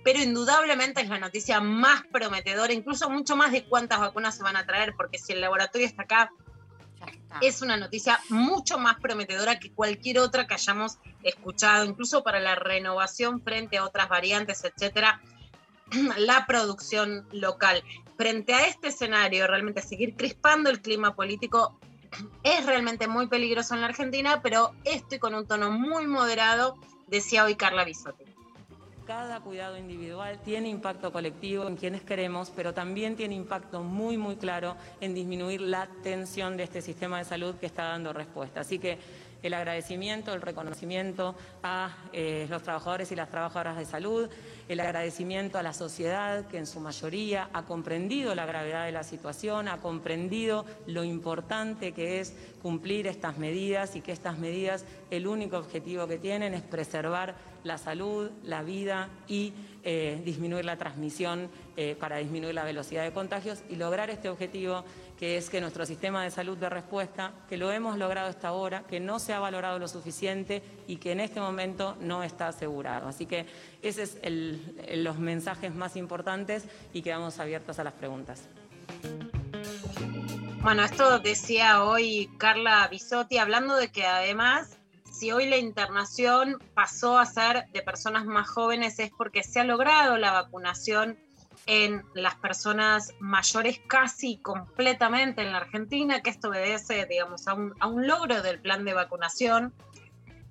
pero 0.03 0.21
indudablemente 0.21 1.01
es 1.01 1.09
la 1.09 1.19
noticia 1.19 1.61
más 1.61 2.03
prometedora, 2.11 2.73
incluso 2.73 3.11
mucho 3.11 3.37
más 3.37 3.53
de 3.53 3.65
cuántas 3.65 4.01
vacunas 4.01 4.37
se 4.37 4.43
van 4.43 4.57
a 4.57 4.67
traer, 4.67 4.95
porque 4.97 5.19
si 5.19 5.33
el 5.33 5.41
laboratorio 5.41 5.87
está 5.87 6.03
acá, 6.03 6.31
es 7.41 7.63
una 7.63 7.77
noticia 7.77 8.21
mucho 8.29 8.79
más 8.79 8.99
prometedora 8.99 9.59
que 9.59 9.73
cualquier 9.73 10.19
otra 10.19 10.47
que 10.47 10.55
hayamos 10.55 10.99
escuchado, 11.23 11.85
incluso 11.85 12.23
para 12.23 12.41
la 12.41 12.55
renovación 12.55 13.41
frente 13.43 13.79
a 13.79 13.85
otras 13.85 14.09
variantes, 14.09 14.65
etcétera, 14.65 15.21
la 16.19 16.47
producción 16.47 17.27
local. 17.33 17.83
Frente 18.17 18.55
a 18.55 18.67
este 18.67 18.89
escenario, 18.89 19.47
realmente 19.47 19.81
seguir 19.81 20.15
crispando 20.17 20.71
el 20.71 20.81
clima 20.81 21.15
político 21.15 21.79
es 22.43 22.67
realmente 22.67 23.07
muy 23.07 23.29
peligroso 23.29 23.75
en 23.75 23.83
la 23.83 23.89
Argentina, 23.89 24.41
pero 24.43 24.73
estoy 24.85 25.19
con 25.19 25.35
un 25.35 25.47
tono 25.47 25.71
muy 25.71 26.07
moderado, 26.07 26.77
decía 27.07 27.45
hoy 27.45 27.55
Carla 27.55 27.85
Bisotti. 27.85 28.30
Cada 29.11 29.41
cuidado 29.41 29.77
individual 29.77 30.39
tiene 30.45 30.69
impacto 30.69 31.11
colectivo 31.11 31.67
en 31.67 31.75
quienes 31.75 32.03
queremos, 32.03 32.53
pero 32.55 32.73
también 32.73 33.17
tiene 33.17 33.35
impacto 33.35 33.83
muy, 33.83 34.17
muy 34.17 34.37
claro 34.37 34.77
en 35.01 35.15
disminuir 35.15 35.63
la 35.63 35.89
tensión 36.05 36.57
de 36.57 36.63
este 36.63 36.81
sistema 36.81 37.19
de 37.19 37.25
salud 37.25 37.57
que 37.57 37.67
está 37.67 37.87
dando 37.87 38.13
respuesta. 38.13 38.61
Así 38.61 38.79
que 38.79 38.99
el 39.43 39.55
agradecimiento, 39.55 40.33
el 40.33 40.43
reconocimiento 40.43 41.35
a 41.63 41.97
eh, 42.13 42.47
los 42.49 42.63
trabajadores 42.63 43.11
y 43.11 43.17
las 43.17 43.31
trabajadoras 43.31 43.77
de 43.79 43.85
salud, 43.85 44.29
el 44.69 44.79
agradecimiento 44.79 45.59
a 45.59 45.65
la 45.65 45.73
sociedad 45.73 46.47
que 46.47 46.59
en 46.59 46.67
su 46.67 46.79
mayoría 46.79 47.51
ha 47.53 47.65
comprendido 47.65 48.37
la 48.37 48.47
gravedad 48.47 48.85
de 48.85 48.93
la 48.93 49.03
situación, 49.03 49.67
ha 49.67 49.79
comprendido 49.79 50.65
lo 50.87 51.03
importante 51.03 51.91
que 51.93 52.21
es 52.21 52.37
cumplir 52.63 53.09
estas 53.09 53.39
medidas 53.39 53.97
y 53.97 54.03
que 54.03 54.13
estas 54.13 54.39
medidas 54.39 54.85
el 55.11 55.27
único 55.27 55.57
objetivo 55.57 56.07
que 56.07 56.19
tienen 56.19 56.55
es 56.55 56.63
preservar 56.63 57.35
la 57.65 57.79
salud, 57.79 58.31
la 58.45 58.63
vida 58.63 59.09
y 59.29 59.53
eh, 59.83 60.21
disminuir 60.25 60.65
la 60.65 60.77
transmisión 60.77 61.49
eh, 61.77 61.97
para 61.99 62.17
disminuir 62.19 62.55
la 62.55 62.65
velocidad 62.65 63.03
de 63.03 63.13
contagios 63.13 63.63
y 63.71 63.77
lograr 63.77 64.11
este 64.11 64.29
objetivo 64.29 64.85
que 65.19 65.37
es 65.37 65.51
que 65.51 65.61
nuestro 65.61 65.85
sistema 65.85 66.23
de 66.25 66.31
salud 66.31 66.57
de 66.57 66.69
respuesta, 66.71 67.33
que 67.49 67.59
lo 67.59 67.71
hemos 67.73 67.99
logrado 67.99 68.29
hasta 68.29 68.49
ahora, 68.49 68.85
que 68.89 69.01
no 69.01 69.19
se 69.19 69.35
ha 69.35 69.39
valorado 69.39 69.79
lo 69.79 69.87
suficiente 69.87 70.63
y 70.87 70.97
que 70.97 71.13
en 71.13 71.21
este 71.21 71.41
momento 71.41 71.97
no 72.01 72.23
está 72.23 72.49
asegurado. 72.49 73.07
Así 73.09 73.27
que 73.27 73.45
ese 73.83 74.03
es 74.05 74.19
el, 74.23 74.77
el- 74.87 75.05
los 75.05 75.19
mensajes 75.19 75.75
más 75.75 75.97
importantes 75.97 76.65
y 76.95 77.03
quedamos 77.03 77.39
abiertos 77.39 77.79
a 77.79 77.85
las 77.85 77.93
preguntas. 77.93 78.49
Bueno, 80.63 80.85
esto 80.85 81.19
decía 81.21 81.85
hoy 81.85 82.31
Carla 82.39 82.87
Bisotti, 82.89 83.39
hablando 83.39 83.77
de 83.77 83.89
que 83.89 84.05
además, 84.07 84.79
si 85.21 85.33
hoy 85.33 85.47
la 85.47 85.59
internación 85.59 86.57
pasó 86.73 87.19
a 87.19 87.27
ser 87.27 87.67
de 87.75 87.83
personas 87.83 88.25
más 88.25 88.49
jóvenes 88.49 88.99
es 88.99 89.11
porque 89.11 89.43
se 89.43 89.61
ha 89.61 89.65
logrado 89.65 90.17
la 90.17 90.33
vacunación 90.33 91.19
en 91.67 92.03
las 92.15 92.37
personas 92.37 93.13
mayores 93.21 93.83
casi 93.87 94.39
completamente 94.39 95.43
en 95.43 95.53
la 95.53 95.59
Argentina, 95.59 96.23
que 96.23 96.31
esto 96.31 96.49
obedece, 96.49 97.05
digamos, 97.05 97.47
a 97.49 97.53
un, 97.53 97.75
a 97.81 97.87
un 97.87 98.07
logro 98.07 98.41
del 98.41 98.61
plan 98.61 98.87
de 98.87 98.95
vacunación 98.95 99.75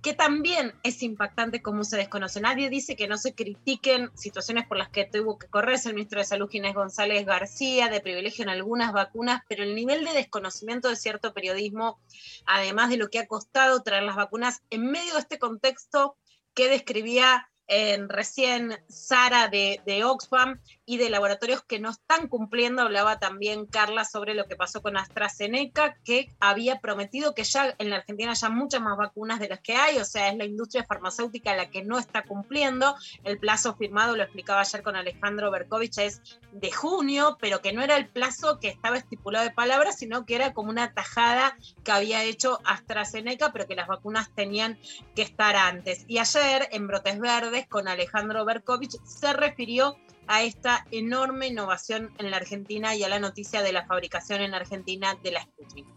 que 0.02 0.14
también 0.14 0.74
es 0.84 1.04
impactante 1.04 1.62
cómo 1.62 1.84
se 1.84 1.98
desconoce. 1.98 2.40
Nadie 2.40 2.70
dice 2.70 2.96
que 2.96 3.08
no 3.08 3.18
se 3.18 3.36
critiquen 3.36 4.10
situaciones 4.16 4.66
por 4.66 4.78
las 4.78 4.90
que 4.90 5.06
tuvo 5.06 5.38
que 5.38 5.48
correrse 5.48 5.90
el 5.90 5.96
ministro 5.96 6.20
de 6.20 6.26
Salud 6.26 6.50
Ginés 6.50 6.74
González 6.74 7.26
García, 7.26 7.90
de 7.90 8.00
privilegio 8.00 8.44
en 8.44 8.50
algunas 8.50 8.94
vacunas, 8.94 9.42
pero 9.50 9.64
el 9.64 9.76
nivel 9.76 10.06
de 10.06 10.14
desconocimiento 10.14 10.88
de 10.88 10.96
cierto 10.96 11.34
periodismo, 11.34 12.00
además 12.46 12.90
de 12.90 12.98
lo 12.98 13.10
que 13.10 13.20
ha 13.20 13.28
costado 13.28 13.84
traer 13.84 14.04
las 14.04 14.16
vacunas, 14.16 14.62
en 14.70 14.90
medio 14.90 15.14
de 15.14 15.20
este 15.20 15.40
contexto 15.40 16.16
que 16.54 16.70
describía 16.70 17.50
eh, 17.68 18.00
recién 18.08 18.80
Sara 18.88 19.48
de, 19.48 19.82
de 19.86 20.04
Oxfam 20.04 20.60
y 20.90 20.98
de 20.98 21.12
laboratorios 21.12 21.62
que 21.62 21.78
no 21.78 21.92
están 21.92 22.28
cumpliendo, 22.28 22.82
hablaba 22.82 23.20
también 23.20 23.68
Carla 23.68 24.06
sobre 24.06 24.34
lo 24.34 24.46
que 24.46 24.56
pasó 24.56 24.82
con 24.82 24.98
AstraZeneca, 24.98 25.96
que 26.04 26.34
había 26.40 26.80
prometido 26.80 27.36
que 27.36 27.44
ya 27.44 27.76
en 27.78 27.92
la 27.92 27.98
Argentina 27.98 28.32
haya 28.32 28.50
muchas 28.50 28.82
más 28.82 28.98
vacunas 28.98 29.40
de 29.40 29.50
las 29.50 29.60
que 29.60 29.76
hay, 29.76 30.00
o 30.00 30.04
sea, 30.04 30.30
es 30.30 30.36
la 30.36 30.46
industria 30.46 30.84
farmacéutica 30.84 31.56
la 31.56 31.70
que 31.70 31.84
no 31.84 32.00
está 32.00 32.24
cumpliendo. 32.24 32.96
El 33.24 33.38
plazo 33.38 33.76
firmado, 33.76 34.16
lo 34.16 34.24
explicaba 34.24 34.62
ayer 34.62 34.82
con 34.82 34.96
Alejandro 34.96 35.52
Berkovich, 35.52 36.00
es 36.00 36.24
de 36.54 36.72
junio, 36.72 37.38
pero 37.40 37.62
que 37.62 37.72
no 37.72 37.84
era 37.84 37.96
el 37.96 38.08
plazo 38.08 38.60
que 38.60 38.70
estaba 38.70 38.98
estipulado 38.98 39.46
de 39.46 39.52
palabra, 39.52 39.92
sino 39.92 40.26
que 40.26 40.34
era 40.34 40.54
como 40.54 40.72
una 40.72 40.96
tajada 40.96 41.56
que 41.84 41.92
había 41.92 42.24
hecho 42.24 42.62
AstraZeneca, 42.66 43.52
pero 43.52 43.68
que 43.68 43.76
las 43.76 43.88
vacunas 43.88 44.34
tenían 44.34 44.80
que 45.16 45.22
estar 45.22 45.56
antes. 45.56 46.06
Y 46.08 46.18
ayer, 46.18 46.68
en 46.72 46.88
Brotes 46.88 47.20
Verdes, 47.20 47.68
con 47.68 47.88
Alejandro 47.88 48.44
Berkovich, 48.44 48.98
se 49.04 49.34
refirió 49.34 49.96
a 50.30 50.44
esta 50.44 50.86
enorme 50.92 51.48
innovación 51.48 52.12
en 52.20 52.30
la 52.30 52.38
Argentina 52.38 52.96
y 52.96 53.04
a 53.04 53.10
la 53.10 53.20
noticia 53.20 53.64
de 53.64 53.74
la 53.74 53.88
fabricación 53.88 54.42
en 54.42 54.54
Argentina 54.54 55.18
de 55.24 55.32
la 55.32 55.42
Sputnik. 55.42 55.88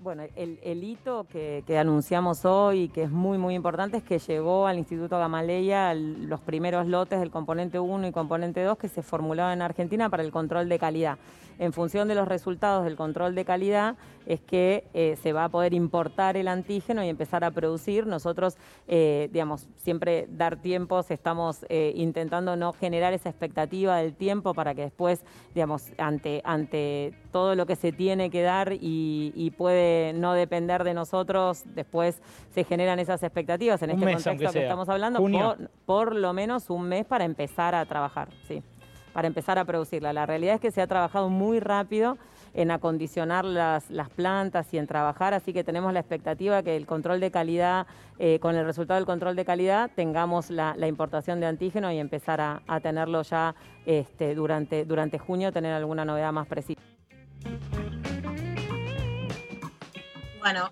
Bueno, 0.00 0.22
el, 0.36 0.58
el 0.62 0.82
hito 0.82 1.26
que, 1.28 1.62
anunciamos 1.78 2.46
hoy 2.46 2.88
que 2.88 3.02
es 3.02 3.10
muy, 3.10 3.36
muy 3.36 3.54
importante 3.54 3.98
es 3.98 4.02
que 4.02 4.18
llegó 4.18 4.66
al 4.66 4.78
Instituto 4.78 5.18
Gamaleya 5.18 5.92
los 5.92 6.40
primeros 6.40 6.86
lotes 6.86 7.20
del 7.20 7.30
componente 7.30 7.78
1 7.78 8.08
y 8.08 8.12
componente 8.12 8.62
2 8.62 8.78
que 8.78 8.88
se 8.88 9.02
formulaban 9.02 9.52
en 9.52 9.62
Argentina 9.62 10.08
para 10.08 10.22
el 10.22 10.32
control 10.32 10.70
de 10.70 10.78
calidad. 10.78 11.18
En 11.58 11.72
función 11.72 12.08
de 12.08 12.14
los 12.14 12.28
resultados 12.28 12.84
del 12.84 12.96
control 12.96 13.34
de 13.34 13.44
calidad 13.44 13.96
es 14.26 14.40
que 14.40 14.84
eh, 14.92 15.16
se 15.22 15.32
va 15.32 15.44
a 15.44 15.48
poder 15.48 15.72
importar 15.72 16.36
el 16.36 16.48
antígeno 16.48 17.02
y 17.04 17.08
empezar 17.08 17.44
a 17.44 17.50
producir. 17.52 18.06
Nosotros, 18.06 18.56
eh, 18.88 19.28
digamos, 19.32 19.68
siempre 19.76 20.26
dar 20.28 20.56
tiempos, 20.56 21.10
estamos 21.10 21.64
eh, 21.68 21.92
intentando 21.94 22.56
no 22.56 22.72
generar 22.72 23.12
esa 23.12 23.28
expectativa 23.28 23.96
del 23.98 24.14
tiempo 24.14 24.52
para 24.52 24.74
que 24.74 24.82
después, 24.82 25.24
digamos, 25.54 25.92
ante, 25.98 26.42
ante 26.44 27.14
todo 27.30 27.54
lo 27.54 27.66
que 27.66 27.76
se 27.76 27.92
tiene 27.92 28.30
que 28.30 28.42
dar 28.42 28.72
y, 28.72 29.52
puede 29.56 30.12
no 30.12 30.34
depender 30.34 30.84
de 30.84 30.92
nosotros, 30.92 31.62
después 31.74 32.20
se 32.50 32.64
generan 32.64 32.98
esas 32.98 33.22
expectativas 33.22 33.80
en 33.82 33.90
este 33.90 34.04
contexto 34.04 34.52
que 34.52 34.62
estamos 34.62 34.88
hablando, 34.88 35.20
por, 35.20 35.70
por 35.86 36.14
lo 36.14 36.32
menos 36.32 36.68
un 36.68 36.88
mes 36.88 37.06
para 37.06 37.24
empezar 37.24 37.74
a 37.74 37.86
trabajar, 37.86 38.28
sí, 38.46 38.62
para 39.16 39.28
empezar 39.28 39.58
a 39.58 39.64
producirla. 39.64 40.12
La 40.12 40.26
realidad 40.26 40.56
es 40.56 40.60
que 40.60 40.70
se 40.70 40.82
ha 40.82 40.86
trabajado 40.86 41.30
muy 41.30 41.58
rápido 41.58 42.18
en 42.52 42.70
acondicionar 42.70 43.46
las, 43.46 43.86
plantas 44.14 44.74
y 44.74 44.76
en 44.76 44.86
trabajar, 44.86 45.32
así 45.32 45.54
que 45.54 45.64
tenemos 45.64 45.94
la 45.94 46.00
expectativa 46.00 46.62
que 46.62 46.76
el 46.76 46.84
control 46.84 47.18
de 47.18 47.30
calidad, 47.30 47.86
eh, 48.18 48.38
con 48.40 48.56
el 48.56 48.66
resultado 48.66 49.00
del 49.00 49.06
control 49.06 49.34
de 49.34 49.46
calidad, 49.46 49.90
tengamos 49.96 50.50
la, 50.50 50.76
importación 50.86 51.40
de 51.40 51.46
antígeno 51.46 51.90
y 51.90 51.98
empezar 51.98 52.42
a, 52.42 52.80
tenerlo 52.80 53.22
ya 53.22 53.54
este, 53.86 54.34
durante, 54.34 54.84
durante 54.84 55.18
junio, 55.18 55.50
tener 55.50 55.72
alguna 55.72 56.04
novedad 56.04 56.30
más 56.30 56.46
precisa. 56.46 56.82
Bueno, 60.40 60.68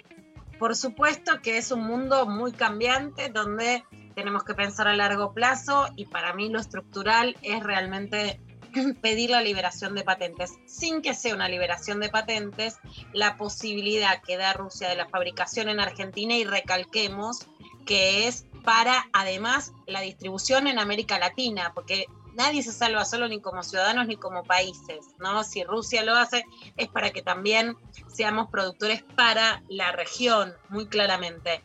por 0.59 0.77
supuesto 0.77 1.41
que 1.43 1.57
es 1.57 1.73
un 1.73 1.87
mundo 1.87 2.27
muy 2.27 2.53
cambiante 2.53 3.31
donde 3.31 3.85
tenemos 4.15 4.45
que 4.45 4.55
pensar 4.55 4.89
a 4.89 4.97
largo 4.97 5.33
plazo 5.33 5.89
y 5.97 6.07
para 6.07 6.33
mí 6.35 6.49
lo 6.49 6.61
estructural 6.61 7.37
es 7.43 7.63
realmente 7.63 8.41
pedir 9.03 9.31
la 9.31 9.43
liberación 9.43 9.95
de 9.95 10.03
patentes, 10.03 10.53
sin 10.67 11.03
que 11.03 11.15
sea 11.15 11.35
una 11.35 11.49
liberación 11.49 12.01
de 12.01 12.09
patentes, 12.09 12.79
la 13.13 13.37
posibilidad 13.37 14.23
que 14.23 14.37
da 14.37 14.53
Rusia 14.53 14.89
de 14.89 14.97
la 14.97 15.09
fabricación 15.09 15.69
en 15.69 15.81
Argentina 15.81 16.35
y 16.35 16.45
recalquemos 16.45 17.47
que 17.87 18.27
es 18.27 18.47
para 18.65 19.07
además 19.13 19.73
la 19.87 20.01
distribución 20.01 20.67
en 20.67 20.79
América 20.79 21.19
Latina, 21.19 21.73
porque 21.75 22.07
nadie 22.35 22.63
se 22.63 22.73
salva 22.73 23.05
solo 23.05 23.29
ni 23.29 23.41
como 23.41 23.63
ciudadanos 23.63 24.07
ni 24.07 24.17
como 24.17 24.45
países, 24.45 25.07
¿no? 25.19 25.45
Si 25.45 25.65
Rusia 25.65 26.05
lo 26.05 26.15
hace 26.15 26.45
es 26.77 26.89
para 26.89 27.11
que 27.11 27.23
también 27.23 27.77
seamos 28.09 28.51
productores 28.51 29.03
para 29.17 29.63
la 29.69 29.93
región, 29.93 30.55
muy 30.69 30.87
claramente. 30.87 31.63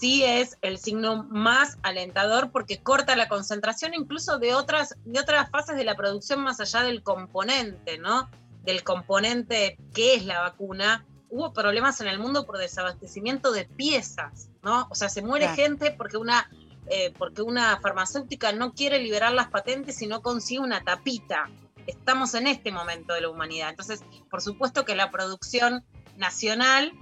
sí 0.00 0.24
es 0.24 0.56
el 0.62 0.78
signo 0.78 1.24
más 1.24 1.78
alentador 1.82 2.50
porque 2.50 2.80
corta 2.82 3.16
la 3.16 3.28
concentración 3.28 3.94
incluso 3.94 4.38
de 4.38 4.54
otras, 4.54 4.94
de 5.04 5.20
otras 5.20 5.50
fases 5.50 5.76
de 5.76 5.84
la 5.84 5.96
producción 5.96 6.40
más 6.40 6.60
allá 6.60 6.82
del 6.82 7.02
componente, 7.02 7.98
¿no? 7.98 8.30
Del 8.62 8.82
componente 8.84 9.78
que 9.94 10.14
es 10.14 10.24
la 10.24 10.40
vacuna. 10.40 11.04
Hubo 11.28 11.52
problemas 11.52 12.00
en 12.00 12.06
el 12.06 12.20
mundo 12.20 12.46
por 12.46 12.58
desabastecimiento 12.58 13.50
de 13.50 13.64
piezas, 13.64 14.48
¿no? 14.62 14.86
O 14.90 14.94
sea, 14.94 15.08
se 15.08 15.22
muere 15.22 15.48
gente 15.48 15.90
porque 15.90 16.16
una 16.16 16.48
eh, 16.88 17.12
porque 17.18 17.42
una 17.42 17.78
farmacéutica 17.80 18.52
no 18.52 18.72
quiere 18.72 18.98
liberar 18.98 19.32
las 19.32 19.48
patentes 19.48 20.00
y 20.02 20.06
no 20.06 20.22
consigue 20.22 20.60
una 20.60 20.82
tapita. 20.82 21.50
Estamos 21.86 22.34
en 22.34 22.46
este 22.46 22.72
momento 22.72 23.14
de 23.14 23.20
la 23.20 23.28
humanidad. 23.28 23.70
Entonces, 23.70 24.04
por 24.30 24.42
supuesto 24.42 24.84
que 24.84 24.94
la 24.94 25.10
producción 25.10 25.84
nacional 26.16 26.92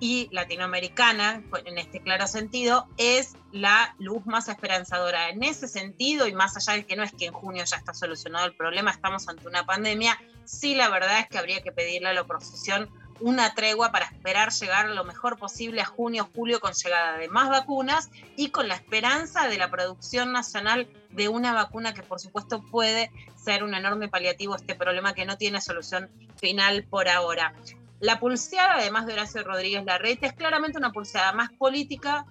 y 0.00 0.28
latinoamericana, 0.32 1.44
en 1.64 1.78
este 1.78 2.00
claro 2.00 2.26
sentido, 2.26 2.88
es 2.96 3.36
la 3.52 3.94
luz 4.00 4.26
más 4.26 4.48
esperanzadora. 4.48 5.30
En 5.30 5.44
ese 5.44 5.68
sentido, 5.68 6.26
y 6.26 6.32
más 6.32 6.56
allá 6.56 6.72
de 6.72 6.86
que 6.86 6.96
no 6.96 7.04
es 7.04 7.12
que 7.12 7.26
en 7.26 7.32
junio 7.32 7.62
ya 7.64 7.76
está 7.76 7.94
solucionado 7.94 8.46
el 8.46 8.56
problema, 8.56 8.90
estamos 8.90 9.28
ante 9.28 9.46
una 9.46 9.64
pandemia, 9.64 10.18
sí 10.44 10.74
la 10.74 10.88
verdad 10.88 11.20
es 11.20 11.28
que 11.28 11.38
habría 11.38 11.62
que 11.62 11.70
pedirle 11.70 12.08
a 12.08 12.14
la 12.14 12.22
oposición 12.22 12.90
una 13.20 13.54
tregua 13.54 13.90
para 13.90 14.06
esperar 14.06 14.52
llegar 14.52 14.88
lo 14.90 15.04
mejor 15.04 15.38
posible 15.38 15.80
a 15.80 15.84
junio, 15.84 16.28
julio 16.34 16.60
con 16.60 16.72
llegada 16.72 17.16
de 17.16 17.28
más 17.28 17.48
vacunas 17.48 18.10
y 18.36 18.50
con 18.50 18.68
la 18.68 18.74
esperanza 18.74 19.48
de 19.48 19.58
la 19.58 19.70
producción 19.70 20.32
nacional 20.32 20.88
de 21.10 21.28
una 21.28 21.52
vacuna 21.52 21.94
que 21.94 22.02
por 22.02 22.20
supuesto 22.20 22.62
puede 22.62 23.10
ser 23.36 23.64
un 23.64 23.74
enorme 23.74 24.08
paliativo 24.08 24.54
a 24.54 24.56
este 24.56 24.74
problema 24.74 25.14
que 25.14 25.24
no 25.24 25.36
tiene 25.36 25.60
solución 25.60 26.10
final 26.36 26.84
por 26.84 27.08
ahora. 27.08 27.54
La 28.00 28.20
pulseada, 28.20 28.74
además 28.74 29.06
de 29.06 29.14
Horacio 29.14 29.42
Rodríguez 29.42 29.84
Larreta, 29.84 30.26
es 30.26 30.32
claramente 30.32 30.78
una 30.78 30.92
pulseada 30.92 31.32
más 31.32 31.50
política 31.50 32.26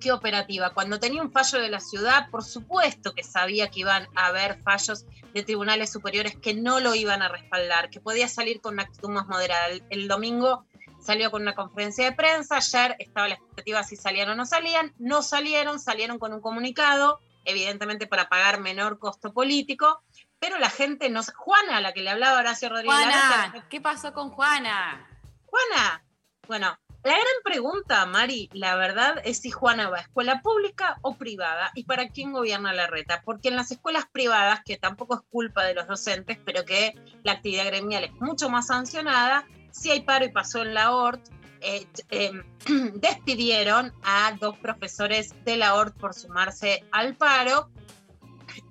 que 0.00 0.12
operativa. 0.12 0.70
Cuando 0.70 0.98
tenía 0.98 1.22
un 1.22 1.32
fallo 1.32 1.60
de 1.60 1.68
la 1.68 1.80
ciudad, 1.80 2.30
por 2.30 2.44
supuesto 2.44 3.14
que 3.14 3.22
sabía 3.22 3.70
que 3.70 3.80
iban 3.80 4.08
a 4.14 4.26
haber 4.26 4.62
fallos 4.62 5.06
de 5.34 5.42
tribunales 5.42 5.92
superiores 5.92 6.36
que 6.36 6.54
no 6.54 6.80
lo 6.80 6.94
iban 6.94 7.22
a 7.22 7.28
respaldar, 7.28 7.90
que 7.90 8.00
podía 8.00 8.28
salir 8.28 8.60
con 8.60 8.74
una 8.74 8.84
actitud 8.84 9.10
más 9.10 9.26
moderada. 9.26 9.68
El, 9.90 10.08
domingo 10.08 10.64
salió 11.00 11.30
con 11.30 11.42
una 11.42 11.54
conferencia 11.54 12.04
de 12.04 12.12
prensa, 12.12 12.56
ayer 12.56 12.96
estaba 12.98 13.28
la 13.28 13.34
expectativa 13.34 13.82
si 13.84 13.96
salían 13.96 14.30
o 14.30 14.34
no 14.34 14.46
salían, 14.46 14.94
no 14.98 15.22
salieron, 15.22 15.78
salieron 15.78 16.18
con 16.18 16.32
un 16.32 16.40
comunicado, 16.40 17.20
evidentemente 17.44 18.06
para 18.06 18.28
pagar 18.28 18.60
menor 18.60 18.98
costo 18.98 19.32
político, 19.32 20.02
pero 20.38 20.58
la 20.58 20.70
gente 20.70 21.08
no... 21.10 21.22
Juana, 21.22 21.80
la 21.80 21.92
que 21.92 22.02
le 22.02 22.10
hablaba 22.10 22.38
Horacio 22.38 22.68
Rodríguez. 22.68 22.96
Juana, 22.96 23.66
¿qué 23.68 23.80
pasó 23.80 24.12
con 24.12 24.30
Juana? 24.30 25.06
Juana, 25.44 26.04
bueno, 26.46 26.78
la 27.06 27.12
gran 27.12 27.42
pregunta, 27.44 28.04
Mari, 28.04 28.50
la 28.52 28.74
verdad 28.74 29.22
es 29.24 29.38
si 29.38 29.52
Juana 29.52 29.88
va 29.88 29.98
a 29.98 30.00
escuela 30.00 30.42
pública 30.42 30.98
o 31.02 31.16
privada 31.16 31.70
y 31.76 31.84
para 31.84 32.08
quién 32.08 32.32
gobierna 32.32 32.72
la 32.72 32.88
reta. 32.88 33.22
Porque 33.24 33.48
en 33.48 33.54
las 33.54 33.70
escuelas 33.70 34.06
privadas, 34.10 34.62
que 34.64 34.76
tampoco 34.76 35.14
es 35.14 35.20
culpa 35.30 35.62
de 35.62 35.74
los 35.74 35.86
docentes, 35.86 36.36
pero 36.44 36.64
que 36.64 36.94
la 37.22 37.32
actividad 37.32 37.66
gremial 37.66 38.02
es 38.02 38.12
mucho 38.14 38.50
más 38.50 38.66
sancionada, 38.66 39.46
si 39.70 39.92
hay 39.92 40.00
paro 40.00 40.24
y 40.24 40.32
pasó 40.32 40.62
en 40.62 40.74
la 40.74 40.96
ORT, 40.96 41.20
eh, 41.60 41.86
eh, 42.10 42.32
despidieron 42.94 43.92
a 44.02 44.36
dos 44.40 44.58
profesores 44.58 45.32
de 45.44 45.58
la 45.58 45.76
ORT 45.76 45.96
por 45.96 46.12
sumarse 46.12 46.82
al 46.90 47.14
paro. 47.14 47.70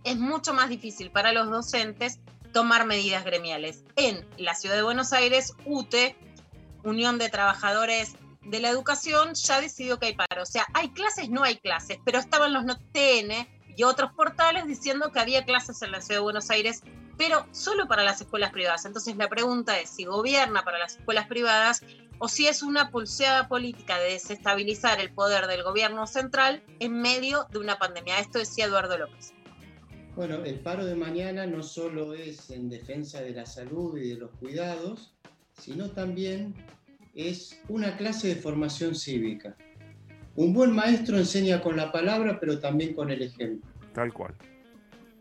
Es 0.04 0.18
mucho 0.18 0.54
más 0.54 0.68
difícil 0.68 1.10
para 1.10 1.32
los 1.32 1.50
docentes 1.50 2.20
tomar 2.52 2.86
medidas 2.86 3.24
gremiales. 3.24 3.86
En 3.96 4.28
la 4.38 4.56
ciudad 4.56 4.76
de 4.76 4.84
Buenos 4.84 5.14
Aires, 5.14 5.54
UTE, 5.66 6.18
Unión 6.84 7.18
de 7.18 7.30
Trabajadores 7.30 8.16
de 8.46 8.60
la 8.60 8.70
educación 8.70 9.34
ya 9.34 9.60
decidió 9.60 10.00
que 10.00 10.08
hay 10.08 10.16
paro. 10.16 10.44
O 10.44 10.46
sea, 10.46 10.66
hay 10.74 10.90
clases, 10.90 11.30
no 11.30 11.44
hay 11.44 11.58
clases, 11.58 11.98
pero 12.06 12.20
estaban 12.20 12.54
los 12.54 12.66
TN 12.92 13.48
y 13.76 13.84
otros 13.84 14.12
portales 14.14 14.66
diciendo 14.68 15.12
que 15.12 15.20
había 15.20 15.46
clases 15.46 15.82
en 15.82 15.92
la 15.92 16.02
ciudad 16.02 16.20
de 16.20 16.24
Buenos 16.24 16.50
Aires, 16.50 16.82
pero 17.18 17.46
solo 17.52 17.88
para 17.88 18.04
las 18.04 18.22
escuelas 18.22 18.52
privadas. 18.52 18.86
Entonces 18.86 19.16
la 19.18 19.30
pregunta 19.30 19.80
es 19.80 19.90
si 19.90 20.06
gobierna 20.06 20.64
para 20.64 20.80
las 20.80 20.98
escuelas 20.98 21.28
privadas 21.28 21.82
o 22.20 22.30
si 22.30 22.48
es 22.48 22.64
una 22.64 22.92
pulseada 22.92 23.48
política 23.48 24.00
de 24.00 24.14
desestabilizar 24.14 25.02
el 25.02 25.14
poder 25.14 25.48
del 25.48 25.64
gobierno 25.64 26.08
central 26.08 26.64
en 26.80 27.02
medio 27.02 27.46
de 27.52 27.60
una 27.60 27.78
pandemia. 27.78 28.20
Esto 28.20 28.40
decía 28.40 28.66
Eduardo 28.66 28.98
López. 28.98 29.34
Bueno, 30.16 30.46
el 30.46 30.60
paro 30.62 30.86
de 30.86 30.96
mañana 30.96 31.46
no 31.46 31.62
solo 31.62 32.14
es 32.14 32.50
en 32.50 32.70
defensa 32.70 33.20
de 33.20 33.32
la 33.32 33.46
salud 33.46 33.98
y 33.98 34.10
de 34.10 34.16
los 34.16 34.32
cuidados, 34.40 35.14
sino 35.60 35.92
también 35.92 36.56
es 37.16 37.62
una 37.70 37.96
clase 37.96 38.28
de 38.28 38.36
formación 38.36 38.94
cívica. 38.94 39.56
Un 40.36 40.54
buen 40.54 40.72
maestro 40.72 41.18
enseña 41.18 41.62
con 41.62 41.78
la 41.78 41.92
palabra, 41.92 42.38
pero 42.40 42.60
también 42.60 42.94
con 42.94 43.10
el 43.10 43.22
ejemplo. 43.22 43.70
Tal 43.94 44.12
cual. 44.12 44.36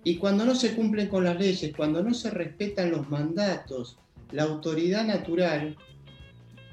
Y 0.02 0.16
cuando 0.16 0.44
no 0.44 0.54
se 0.54 0.74
cumplen 0.74 1.08
con 1.08 1.24
las 1.24 1.38
leyes, 1.38 1.72
cuando 1.74 2.02
no 2.02 2.12
se 2.12 2.30
respetan 2.30 2.90
los 2.90 3.08
mandatos, 3.08 3.96
la 4.32 4.42
autoridad 4.42 5.06
natural, 5.06 5.76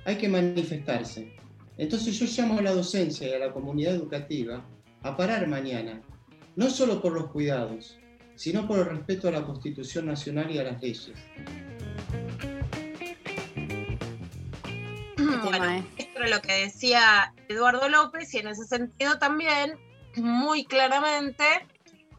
hay 0.05 0.17
que 0.17 0.27
manifestarse. 0.27 1.33
Entonces 1.77 2.19
yo 2.19 2.25
llamo 2.25 2.59
a 2.59 2.63
la 2.63 2.71
docencia 2.71 3.29
y 3.29 3.33
a 3.33 3.39
la 3.39 3.53
comunidad 3.53 3.93
educativa 3.93 4.65
a 5.03 5.15
parar 5.15 5.47
mañana, 5.47 6.01
no 6.55 6.69
solo 6.69 7.01
por 7.01 7.13
los 7.13 7.27
cuidados, 7.27 7.97
sino 8.35 8.67
por 8.67 8.79
el 8.79 8.85
respeto 8.85 9.27
a 9.27 9.31
la 9.31 9.43
Constitución 9.43 10.07
Nacional 10.07 10.51
y 10.51 10.57
a 10.57 10.63
las 10.63 10.81
leyes. 10.81 11.11
Bueno, 15.37 15.85
esto 15.97 16.19
era 16.19 16.27
lo 16.27 16.41
que 16.41 16.53
decía 16.53 17.33
Eduardo 17.47 17.89
López 17.89 18.33
y 18.33 18.39
en 18.39 18.47
ese 18.47 18.65
sentido 18.65 19.17
también, 19.17 19.77
muy 20.15 20.65
claramente, 20.65 21.45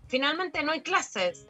finalmente 0.09 0.63
no 0.63 0.73
hay 0.73 0.83
clases. 0.83 1.47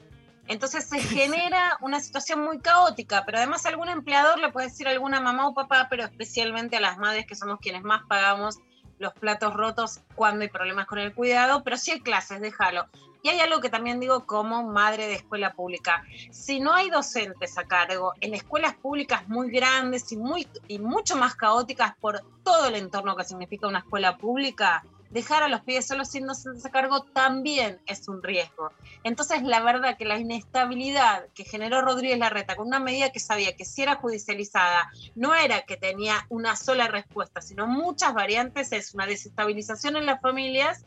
Entonces 0.48 0.88
se 0.88 0.98
genera 1.00 1.78
una 1.80 2.00
situación 2.00 2.40
muy 2.44 2.60
caótica, 2.60 3.24
pero 3.24 3.38
además 3.38 3.66
algún 3.66 3.88
empleador 3.88 4.38
le 4.38 4.50
puede 4.50 4.68
decir 4.68 4.88
a 4.88 4.90
alguna 4.90 5.20
mamá 5.20 5.48
o 5.48 5.54
papá, 5.54 5.88
pero 5.88 6.04
especialmente 6.04 6.76
a 6.76 6.80
las 6.80 6.98
madres 6.98 7.26
que 7.26 7.34
somos 7.34 7.58
quienes 7.60 7.82
más 7.82 8.02
pagamos 8.08 8.58
los 8.98 9.12
platos 9.14 9.52
rotos 9.54 10.00
cuando 10.14 10.42
hay 10.42 10.48
problemas 10.48 10.86
con 10.86 10.98
el 10.98 11.12
cuidado, 11.12 11.64
pero 11.64 11.76
si 11.76 11.90
hay 11.90 12.00
clases, 12.00 12.40
déjalo. 12.40 12.86
Y 13.22 13.28
hay 13.28 13.38
algo 13.38 13.60
que 13.60 13.70
también 13.70 14.00
digo 14.00 14.26
como 14.26 14.64
madre 14.64 15.06
de 15.06 15.14
escuela 15.14 15.54
pública. 15.54 16.04
Si 16.30 16.58
no 16.58 16.74
hay 16.74 16.90
docentes 16.90 17.56
a 17.56 17.64
cargo 17.64 18.12
en 18.20 18.34
escuelas 18.34 18.74
públicas 18.74 19.28
muy 19.28 19.50
grandes 19.50 20.10
y, 20.10 20.16
muy, 20.16 20.48
y 20.66 20.80
mucho 20.80 21.16
más 21.16 21.36
caóticas 21.36 21.94
por 22.00 22.20
todo 22.42 22.66
el 22.66 22.74
entorno 22.74 23.16
que 23.16 23.24
significa 23.24 23.68
una 23.68 23.78
escuela 23.78 24.18
pública, 24.18 24.84
dejar 25.12 25.42
a 25.42 25.48
los 25.48 25.60
pibes 25.60 25.86
solos 25.86 26.08
sin 26.08 26.26
docentes 26.26 26.64
a 26.64 26.70
cargo 26.70 27.02
también 27.02 27.80
es 27.86 28.08
un 28.08 28.22
riesgo. 28.22 28.72
Entonces, 29.04 29.42
la 29.42 29.60
verdad 29.60 29.96
que 29.96 30.06
la 30.06 30.18
inestabilidad 30.18 31.26
que 31.34 31.44
generó 31.44 31.82
Rodríguez 31.82 32.18
Larreta 32.18 32.56
con 32.56 32.66
una 32.66 32.80
medida 32.80 33.12
que 33.12 33.20
sabía 33.20 33.54
que 33.54 33.64
si 33.64 33.82
era 33.82 33.96
judicializada, 33.96 34.90
no 35.14 35.34
era 35.34 35.62
que 35.62 35.76
tenía 35.76 36.26
una 36.30 36.56
sola 36.56 36.88
respuesta, 36.88 37.42
sino 37.42 37.66
muchas 37.66 38.14
variantes, 38.14 38.72
es 38.72 38.94
una 38.94 39.06
desestabilización 39.06 39.96
en 39.96 40.06
las 40.06 40.20
familias 40.20 40.86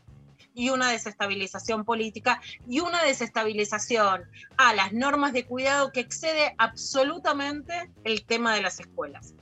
y 0.56 0.70
una 0.70 0.90
desestabilización 0.90 1.86
política 1.86 2.42
y 2.68 2.80
una 2.80 3.04
desestabilización 3.04 4.24
a 4.58 4.74
las 4.74 4.94
normas 4.94 5.34
de 5.34 5.46
cuidado 5.46 5.92
que 5.92 6.00
excede 6.00 6.56
absolutamente 6.58 7.92
el 8.04 8.26
tema 8.26 8.56
de 8.56 8.62
las 8.62 8.80
escuelas. 8.80 9.36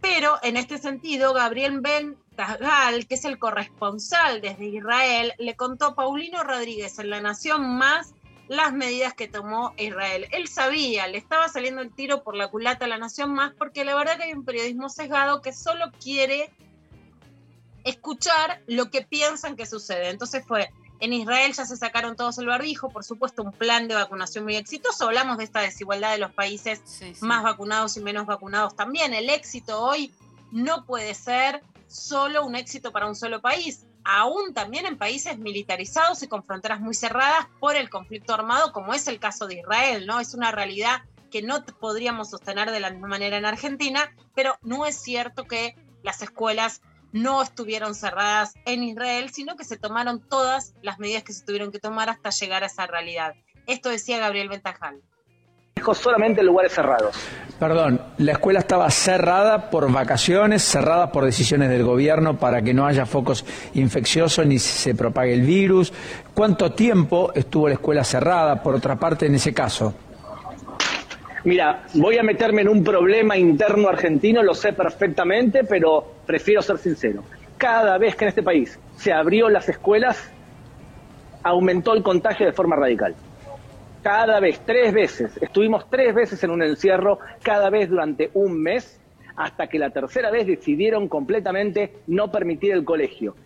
Pero 0.00 0.38
en 0.42 0.58
este 0.58 0.76
sentido, 0.76 1.32
Gabriel 1.32 1.80
Ben 1.80 2.18
Tagal, 2.36 3.06
que 3.06 3.14
es 3.14 3.24
el 3.24 3.38
corresponsal 3.38 4.42
desde 4.42 4.66
Israel, 4.66 5.32
le 5.38 5.56
contó 5.56 5.86
a 5.86 5.94
Paulino 5.94 6.44
Rodríguez 6.44 6.98
en 6.98 7.08
La 7.08 7.22
Nación 7.22 7.78
Más 7.78 8.12
las 8.48 8.74
medidas 8.74 9.14
que 9.14 9.28
tomó 9.28 9.72
Israel. 9.78 10.26
Él 10.32 10.48
sabía, 10.48 11.06
le 11.06 11.16
estaba 11.16 11.48
saliendo 11.48 11.80
el 11.80 11.94
tiro 11.94 12.22
por 12.22 12.36
la 12.36 12.48
culata 12.48 12.84
a 12.84 12.88
La 12.88 12.98
Nación 12.98 13.32
Más, 13.32 13.54
porque 13.54 13.84
la 13.84 13.94
verdad 13.94 14.18
que 14.18 14.24
hay 14.24 14.32
un 14.34 14.44
periodismo 14.44 14.90
sesgado 14.90 15.40
que 15.40 15.52
solo 15.52 15.90
quiere 16.02 16.50
escuchar 17.84 18.62
lo 18.66 18.90
que 18.90 19.02
piensan 19.02 19.56
que 19.56 19.66
sucede. 19.66 20.10
Entonces 20.10 20.44
fue, 20.46 20.70
en 21.00 21.12
Israel 21.12 21.52
ya 21.52 21.64
se 21.64 21.76
sacaron 21.76 22.16
todos 22.16 22.38
el 22.38 22.46
barbijo, 22.46 22.88
por 22.88 23.04
supuesto 23.04 23.42
un 23.42 23.52
plan 23.52 23.88
de 23.88 23.94
vacunación 23.94 24.44
muy 24.44 24.56
exitoso. 24.56 25.04
Hablamos 25.04 25.38
de 25.38 25.44
esta 25.44 25.60
desigualdad 25.60 26.12
de 26.12 26.18
los 26.18 26.32
países 26.32 26.82
más 27.20 27.42
vacunados 27.42 27.96
y 27.96 28.00
menos 28.00 28.26
vacunados 28.26 28.74
también. 28.74 29.14
El 29.14 29.28
éxito 29.28 29.82
hoy 29.82 30.14
no 30.50 30.84
puede 30.86 31.14
ser 31.14 31.62
solo 31.86 32.44
un 32.44 32.56
éxito 32.56 32.90
para 32.90 33.06
un 33.06 33.14
solo 33.14 33.40
país, 33.40 33.86
aún 34.04 34.54
también 34.54 34.86
en 34.86 34.98
países 34.98 35.38
militarizados 35.38 36.22
y 36.22 36.28
con 36.28 36.42
fronteras 36.42 36.80
muy 36.80 36.94
cerradas 36.94 37.46
por 37.60 37.76
el 37.76 37.90
conflicto 37.90 38.34
armado, 38.34 38.72
como 38.72 38.94
es 38.94 39.06
el 39.06 39.18
caso 39.18 39.46
de 39.46 39.60
Israel, 39.60 40.06
¿no? 40.06 40.20
Es 40.20 40.34
una 40.34 40.50
realidad 40.50 41.02
que 41.30 41.42
no 41.42 41.64
podríamos 41.64 42.30
sostener 42.30 42.70
de 42.70 42.80
la 42.80 42.90
misma 42.90 43.08
manera 43.08 43.36
en 43.36 43.44
Argentina, 43.44 44.14
pero 44.34 44.56
no 44.62 44.86
es 44.86 44.96
cierto 44.96 45.44
que 45.44 45.76
las 46.02 46.22
escuelas 46.22 46.80
no 47.14 47.40
estuvieron 47.40 47.94
cerradas 47.94 48.54
en 48.66 48.82
Israel, 48.82 49.30
sino 49.32 49.56
que 49.56 49.64
se 49.64 49.78
tomaron 49.78 50.20
todas 50.28 50.74
las 50.82 50.98
medidas 50.98 51.22
que 51.22 51.32
se 51.32 51.44
tuvieron 51.44 51.70
que 51.70 51.78
tomar 51.78 52.10
hasta 52.10 52.30
llegar 52.30 52.64
a 52.64 52.66
esa 52.66 52.88
realidad. 52.88 53.34
Esto 53.68 53.88
decía 53.88 54.18
Gabriel 54.18 54.48
Ventajal. 54.48 55.00
Dijo 55.76 55.94
solamente 55.94 56.40
en 56.40 56.46
lugares 56.48 56.72
cerrados. 56.72 57.14
Perdón, 57.60 58.02
la 58.18 58.32
escuela 58.32 58.58
estaba 58.58 58.90
cerrada 58.90 59.70
por 59.70 59.90
vacaciones, 59.92 60.62
cerrada 60.62 61.12
por 61.12 61.24
decisiones 61.24 61.70
del 61.70 61.84
gobierno 61.84 62.36
para 62.36 62.62
que 62.62 62.74
no 62.74 62.84
haya 62.84 63.06
focos 63.06 63.44
infecciosos 63.74 64.44
ni 64.44 64.58
se 64.58 64.96
propague 64.96 65.34
el 65.34 65.42
virus. 65.42 65.92
¿Cuánto 66.34 66.72
tiempo 66.72 67.32
estuvo 67.32 67.68
la 67.68 67.74
escuela 67.74 68.02
cerrada, 68.02 68.60
por 68.60 68.74
otra 68.74 68.96
parte, 68.96 69.26
en 69.26 69.36
ese 69.36 69.54
caso? 69.54 69.94
Mira, 71.44 71.84
voy 71.92 72.16
a 72.16 72.22
meterme 72.22 72.62
en 72.62 72.70
un 72.70 72.82
problema 72.82 73.36
interno 73.36 73.90
argentino, 73.90 74.42
lo 74.42 74.54
sé 74.54 74.72
perfectamente, 74.72 75.64
pero 75.64 76.14
prefiero 76.24 76.62
ser 76.62 76.78
sincero. 76.78 77.22
Cada 77.58 77.98
vez 77.98 78.16
que 78.16 78.24
en 78.24 78.30
este 78.30 78.42
país 78.42 78.80
se 78.96 79.12
abrió 79.12 79.50
las 79.50 79.68
escuelas, 79.68 80.32
aumentó 81.42 81.92
el 81.92 82.02
contagio 82.02 82.46
de 82.46 82.54
forma 82.54 82.76
radical. 82.76 83.14
Cada 84.02 84.40
vez, 84.40 84.58
tres 84.64 84.94
veces, 84.94 85.36
estuvimos 85.38 85.88
tres 85.90 86.14
veces 86.14 86.42
en 86.44 86.50
un 86.50 86.62
encierro, 86.62 87.18
cada 87.42 87.68
vez 87.68 87.90
durante 87.90 88.30
un 88.32 88.62
mes, 88.62 88.98
hasta 89.36 89.66
que 89.66 89.78
la 89.78 89.90
tercera 89.90 90.30
vez 90.30 90.46
decidieron 90.46 91.08
completamente 91.08 91.92
no 92.06 92.30
permitir 92.30 92.72
el 92.72 92.86
colegio. 92.86 93.36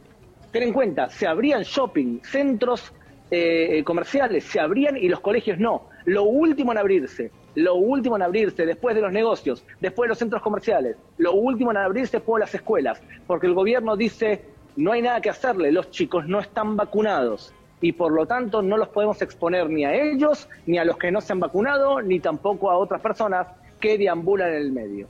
Ten 0.52 0.62
en 0.62 0.72
cuenta, 0.72 1.08
se 1.10 1.26
abrían 1.26 1.62
shopping, 1.62 2.20
centros 2.22 2.92
eh, 3.28 3.82
comerciales, 3.84 4.44
se 4.44 4.60
abrían 4.60 4.96
y 4.96 5.08
los 5.08 5.18
colegios 5.18 5.58
no. 5.58 5.88
Lo 6.04 6.22
último 6.22 6.70
en 6.70 6.78
abrirse 6.78 7.32
lo 7.58 7.74
último 7.74 8.14
en 8.14 8.22
abrirse 8.22 8.64
después 8.64 8.94
de 8.94 9.02
los 9.02 9.12
negocios, 9.12 9.64
después 9.80 10.06
de 10.06 10.10
los 10.10 10.18
centros 10.18 10.42
comerciales, 10.42 10.96
lo 11.16 11.32
último 11.32 11.72
en 11.72 11.78
abrirse 11.78 12.20
fue 12.20 12.38
las 12.38 12.54
escuelas, 12.54 13.02
porque 13.26 13.48
el 13.48 13.54
gobierno 13.54 13.96
dice, 13.96 14.44
no 14.76 14.92
hay 14.92 15.02
nada 15.02 15.20
que 15.20 15.28
hacerle, 15.28 15.72
los 15.72 15.90
chicos 15.90 16.28
no 16.28 16.38
están 16.38 16.76
vacunados 16.76 17.52
y 17.80 17.92
por 17.92 18.12
lo 18.12 18.26
tanto 18.26 18.62
no 18.62 18.76
los 18.76 18.88
podemos 18.88 19.20
exponer 19.22 19.68
ni 19.68 19.84
a 19.84 19.92
ellos, 19.92 20.48
ni 20.66 20.78
a 20.78 20.84
los 20.84 20.98
que 20.98 21.10
no 21.10 21.20
se 21.20 21.32
han 21.32 21.40
vacunado, 21.40 22.00
ni 22.00 22.20
tampoco 22.20 22.70
a 22.70 22.78
otras 22.78 23.00
personas 23.00 23.48
que 23.80 23.98
deambulan 23.98 24.50
en 24.50 24.56
el 24.56 24.72
medio. 24.72 25.08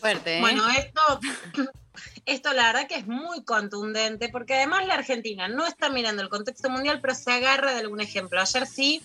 Fuerte, 0.00 0.38
¿eh? 0.38 0.40
Bueno, 0.40 0.64
esto, 0.70 1.20
esto 2.26 2.52
la 2.54 2.72
verdad 2.72 2.88
que 2.88 2.96
es 2.96 3.06
muy 3.06 3.44
contundente, 3.44 4.30
porque 4.30 4.54
además 4.54 4.84
la 4.88 4.94
Argentina 4.94 5.46
no 5.46 5.64
está 5.64 5.90
mirando 5.90 6.22
el 6.22 6.28
contexto 6.28 6.70
mundial, 6.70 6.98
pero 7.00 7.14
se 7.14 7.30
agarra 7.30 7.72
de 7.72 7.78
algún 7.78 8.00
ejemplo. 8.00 8.40
Ayer 8.40 8.66
sí 8.66 9.02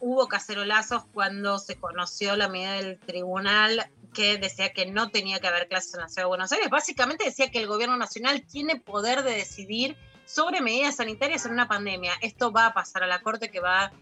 hubo 0.00 0.28
cacerolazos 0.28 1.04
cuando 1.12 1.58
se 1.58 1.76
conoció 1.76 2.36
la 2.36 2.48
medida 2.48 2.72
del 2.74 2.98
tribunal 2.98 3.90
que 4.12 4.38
decía 4.38 4.72
que 4.72 4.86
no 4.86 5.10
tenía 5.10 5.40
que 5.40 5.48
haber 5.48 5.68
clases 5.68 5.94
en 5.94 6.00
la 6.00 6.08
ciudad 6.08 6.24
de 6.24 6.28
Buenos 6.28 6.52
Aires. 6.52 6.70
Básicamente 6.70 7.24
decía 7.24 7.50
que 7.50 7.60
el 7.60 7.66
gobierno 7.66 7.96
nacional 7.96 8.42
tiene 8.46 8.78
poder 8.78 9.22
de 9.22 9.32
decidir 9.32 9.96
sobre 10.24 10.60
medidas 10.60 10.96
sanitarias 10.96 11.44
en 11.46 11.52
una 11.52 11.68
pandemia. 11.68 12.12
Esto 12.20 12.52
va 12.52 12.66
a 12.66 12.74
pasar 12.74 13.02
a 13.02 13.06
la 13.06 13.22
Corte 13.22 13.50
que 13.50 13.60
va, 13.60 13.92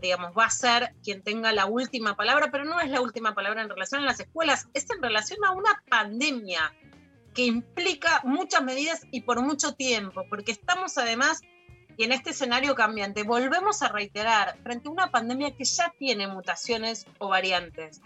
digamos, 0.00 0.32
va 0.36 0.46
a 0.46 0.50
ser 0.50 0.94
quien 1.02 1.22
tenga 1.22 1.52
la 1.52 1.66
última 1.66 2.16
palabra, 2.16 2.50
pero 2.50 2.64
no 2.64 2.80
es 2.80 2.90
la 2.90 3.00
última 3.00 3.34
palabra 3.34 3.62
en 3.62 3.68
relación 3.68 4.02
a 4.02 4.06
las 4.06 4.20
escuelas, 4.20 4.68
es 4.74 4.88
en 4.90 5.02
relación 5.02 5.44
a 5.44 5.52
una 5.52 5.82
pandemia 5.88 6.72
que 7.32 7.42
implica 7.46 8.20
muchas 8.24 8.62
medidas 8.62 9.02
y 9.10 9.22
por 9.22 9.40
mucho 9.42 9.74
tiempo, 9.74 10.24
porque 10.28 10.52
estamos 10.52 10.96
además 10.98 11.40
y 11.96 12.04
en 12.04 12.12
este 12.12 12.30
escenario 12.30 12.74
cambiante, 12.74 13.22
volvemos 13.22 13.82
a 13.82 13.88
reiterar, 13.88 14.56
frente 14.62 14.88
a 14.88 14.92
una 14.92 15.10
pandemia 15.10 15.54
que 15.56 15.64
ya 15.64 15.92
tiene 15.98 16.26
mutaciones 16.26 17.06
o 17.18 17.28
variantes. 17.28 18.00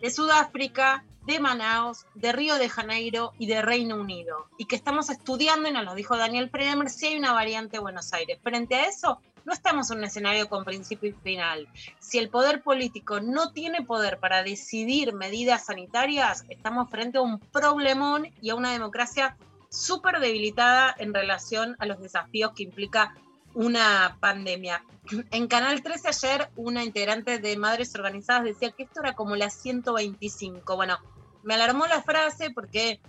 De 0.00 0.10
Sudáfrica, 0.10 1.04
de 1.26 1.40
Manaus, 1.40 2.06
de 2.14 2.32
Río 2.32 2.56
de 2.56 2.68
Janeiro 2.68 3.32
y 3.38 3.46
de 3.46 3.62
Reino 3.62 3.96
Unido. 3.96 4.46
Y 4.58 4.66
que 4.66 4.76
estamos 4.76 5.10
estudiando, 5.10 5.68
y 5.68 5.72
nos 5.72 5.84
lo 5.84 5.94
dijo 5.94 6.16
Daniel 6.16 6.50
Premer, 6.50 6.90
si 6.90 7.06
hay 7.06 7.16
una 7.16 7.32
variante 7.32 7.76
de 7.76 7.82
Buenos 7.82 8.12
Aires. 8.12 8.38
Frente 8.42 8.74
a 8.74 8.86
eso, 8.86 9.20
no 9.44 9.52
estamos 9.52 9.90
en 9.90 9.98
un 9.98 10.04
escenario 10.04 10.48
con 10.48 10.64
principio 10.64 11.10
y 11.10 11.12
final. 11.12 11.68
Si 11.98 12.18
el 12.18 12.28
poder 12.28 12.62
político 12.62 13.20
no 13.20 13.52
tiene 13.52 13.82
poder 13.82 14.18
para 14.18 14.42
decidir 14.42 15.14
medidas 15.14 15.66
sanitarias, 15.66 16.44
estamos 16.48 16.90
frente 16.90 17.18
a 17.18 17.22
un 17.22 17.38
problemón 17.38 18.28
y 18.40 18.50
a 18.50 18.54
una 18.54 18.72
democracia 18.72 19.36
súper 19.70 20.20
debilitada 20.20 20.94
en 20.98 21.14
relación 21.14 21.76
a 21.78 21.86
los 21.86 22.00
desafíos 22.00 22.52
que 22.54 22.64
implica 22.64 23.14
una 23.54 24.16
pandemia. 24.20 24.84
En 25.30 25.46
Canal 25.46 25.82
13 25.82 26.08
ayer 26.08 26.50
una 26.56 26.84
integrante 26.84 27.38
de 27.38 27.56
Madres 27.56 27.94
Organizadas 27.94 28.44
decía 28.44 28.70
que 28.72 28.84
esto 28.84 29.00
era 29.02 29.14
como 29.14 29.36
la 29.36 29.50
125. 29.50 30.76
Bueno, 30.76 30.98
me 31.42 31.54
alarmó 31.54 31.86
la 31.86 32.02
frase 32.02 32.50
porque 32.50 33.00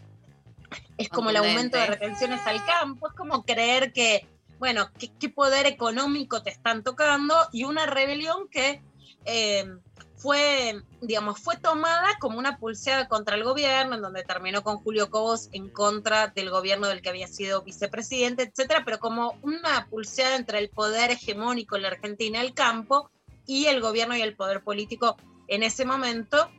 es 0.97 1.09
como 1.09 1.31
el 1.31 1.37
aumento 1.37 1.77
de 1.77 1.87
retenciones 1.87 2.41
al 2.45 2.63
campo, 2.65 3.09
es 3.09 3.13
como 3.13 3.43
creer 3.43 3.91
que, 3.91 4.27
bueno, 4.57 4.89
qué, 5.19 5.29
poder 5.29 5.65
económico 5.65 6.41
te 6.41 6.51
están 6.51 6.83
tocando 6.83 7.35
y 7.51 7.63
una 7.63 7.85
rebelión 7.85 8.47
que... 8.49 8.81
Eh, 9.25 9.65
fue, 10.21 10.81
digamos, 11.01 11.39
fue 11.39 11.57
tomada 11.57 12.17
como 12.19 12.37
una 12.37 12.57
pulseada 12.57 13.07
contra 13.07 13.35
el 13.35 13.43
gobierno, 13.43 13.95
en 13.95 14.01
donde 14.01 14.23
terminó 14.23 14.63
con 14.63 14.77
Julio 14.77 15.09
Cobos 15.09 15.49
en 15.51 15.69
contra 15.69 16.27
del 16.27 16.49
gobierno 16.49 16.87
del 16.87 17.01
que 17.01 17.09
había 17.09 17.27
sido 17.27 17.63
vicepresidente, 17.63 18.43
etcétera, 18.43 18.83
pero 18.85 18.99
como 18.99 19.37
una 19.41 19.87
pulseada 19.89 20.35
entre 20.35 20.59
el 20.59 20.69
poder 20.69 21.11
hegemónico 21.11 21.75
en 21.75 21.81
la 21.83 21.89
Argentina, 21.89 22.41
el 22.41 22.53
campo, 22.53 23.09
y 23.45 23.65
el 23.65 23.81
gobierno 23.81 24.15
y 24.15 24.21
el 24.21 24.35
poder 24.35 24.63
político 24.63 25.17
en 25.47 25.63
ese 25.63 25.85
momento, 25.85 26.49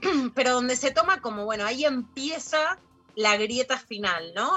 pero 0.34 0.52
donde 0.52 0.76
se 0.76 0.90
toma 0.90 1.20
como, 1.20 1.44
bueno, 1.44 1.64
ahí 1.64 1.84
empieza 1.84 2.78
la 3.14 3.36
grieta 3.36 3.78
final, 3.78 4.32
¿no? 4.34 4.50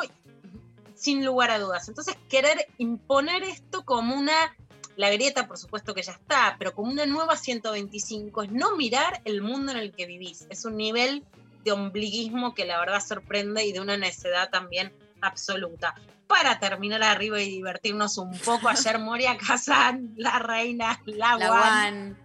Sin 0.95 1.25
lugar 1.25 1.51
a 1.51 1.59
dudas. 1.59 1.87
Entonces, 1.87 2.17
querer 2.29 2.67
imponer 2.77 3.43
esto 3.43 3.83
como 3.85 4.15
una 4.15 4.55
la 4.95 5.09
grieta, 5.09 5.47
por 5.47 5.57
supuesto 5.57 5.93
que 5.93 6.03
ya 6.03 6.11
está, 6.11 6.55
pero 6.59 6.73
como 6.73 6.91
una 6.91 7.05
nueva 7.05 7.35
125 7.35 8.43
es 8.43 8.51
no 8.51 8.75
mirar 8.75 9.21
el 9.25 9.41
mundo 9.41 9.71
en 9.71 9.79
el 9.79 9.91
que 9.91 10.05
vivís. 10.05 10.45
Es 10.49 10.65
un 10.65 10.77
nivel 10.77 11.25
de 11.63 11.71
ombliguismo 11.71 12.53
que 12.53 12.65
la 12.65 12.79
verdad 12.79 13.01
sorprende 13.01 13.65
y 13.65 13.71
de 13.71 13.79
una 13.79 13.97
necedad 13.97 14.49
también 14.49 14.93
absoluta. 15.21 15.95
Para 16.27 16.59
terminar 16.59 17.03
arriba 17.03 17.41
y 17.41 17.49
divertirnos 17.49 18.17
un 18.17 18.37
poco, 18.39 18.69
ayer 18.69 18.99
Moria 18.99 19.37
Kazan, 19.47 20.13
la 20.15 20.39
reina, 20.39 21.01
la, 21.05 21.37
la 21.37 22.15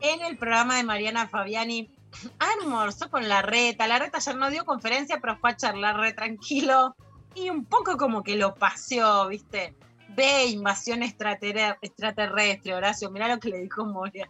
en 0.00 0.22
el 0.22 0.36
programa 0.36 0.76
de 0.76 0.84
Mariana 0.84 1.28
Fabiani, 1.28 1.90
almorzó 2.38 3.10
con 3.10 3.28
la 3.28 3.42
reta. 3.42 3.86
La 3.86 3.98
reta 3.98 4.18
ayer 4.18 4.36
no 4.36 4.50
dio 4.50 4.64
conferencia, 4.64 5.18
pero 5.20 5.38
fue 5.38 5.50
a 5.50 5.56
charlar 5.56 5.96
re 5.96 6.12
tranquilo 6.12 6.94
y 7.34 7.50
un 7.50 7.64
poco 7.64 7.96
como 7.96 8.22
que 8.22 8.36
lo 8.36 8.54
paseó, 8.54 9.28
¿viste? 9.28 9.74
Ve 10.08 10.46
invasión 10.46 11.02
extraterrestre, 11.02 12.74
Horacio. 12.74 13.10
Mirá 13.10 13.28
lo 13.28 13.40
que 13.40 13.50
le 13.50 13.58
dijo 13.62 13.84
Moria. 13.84 14.28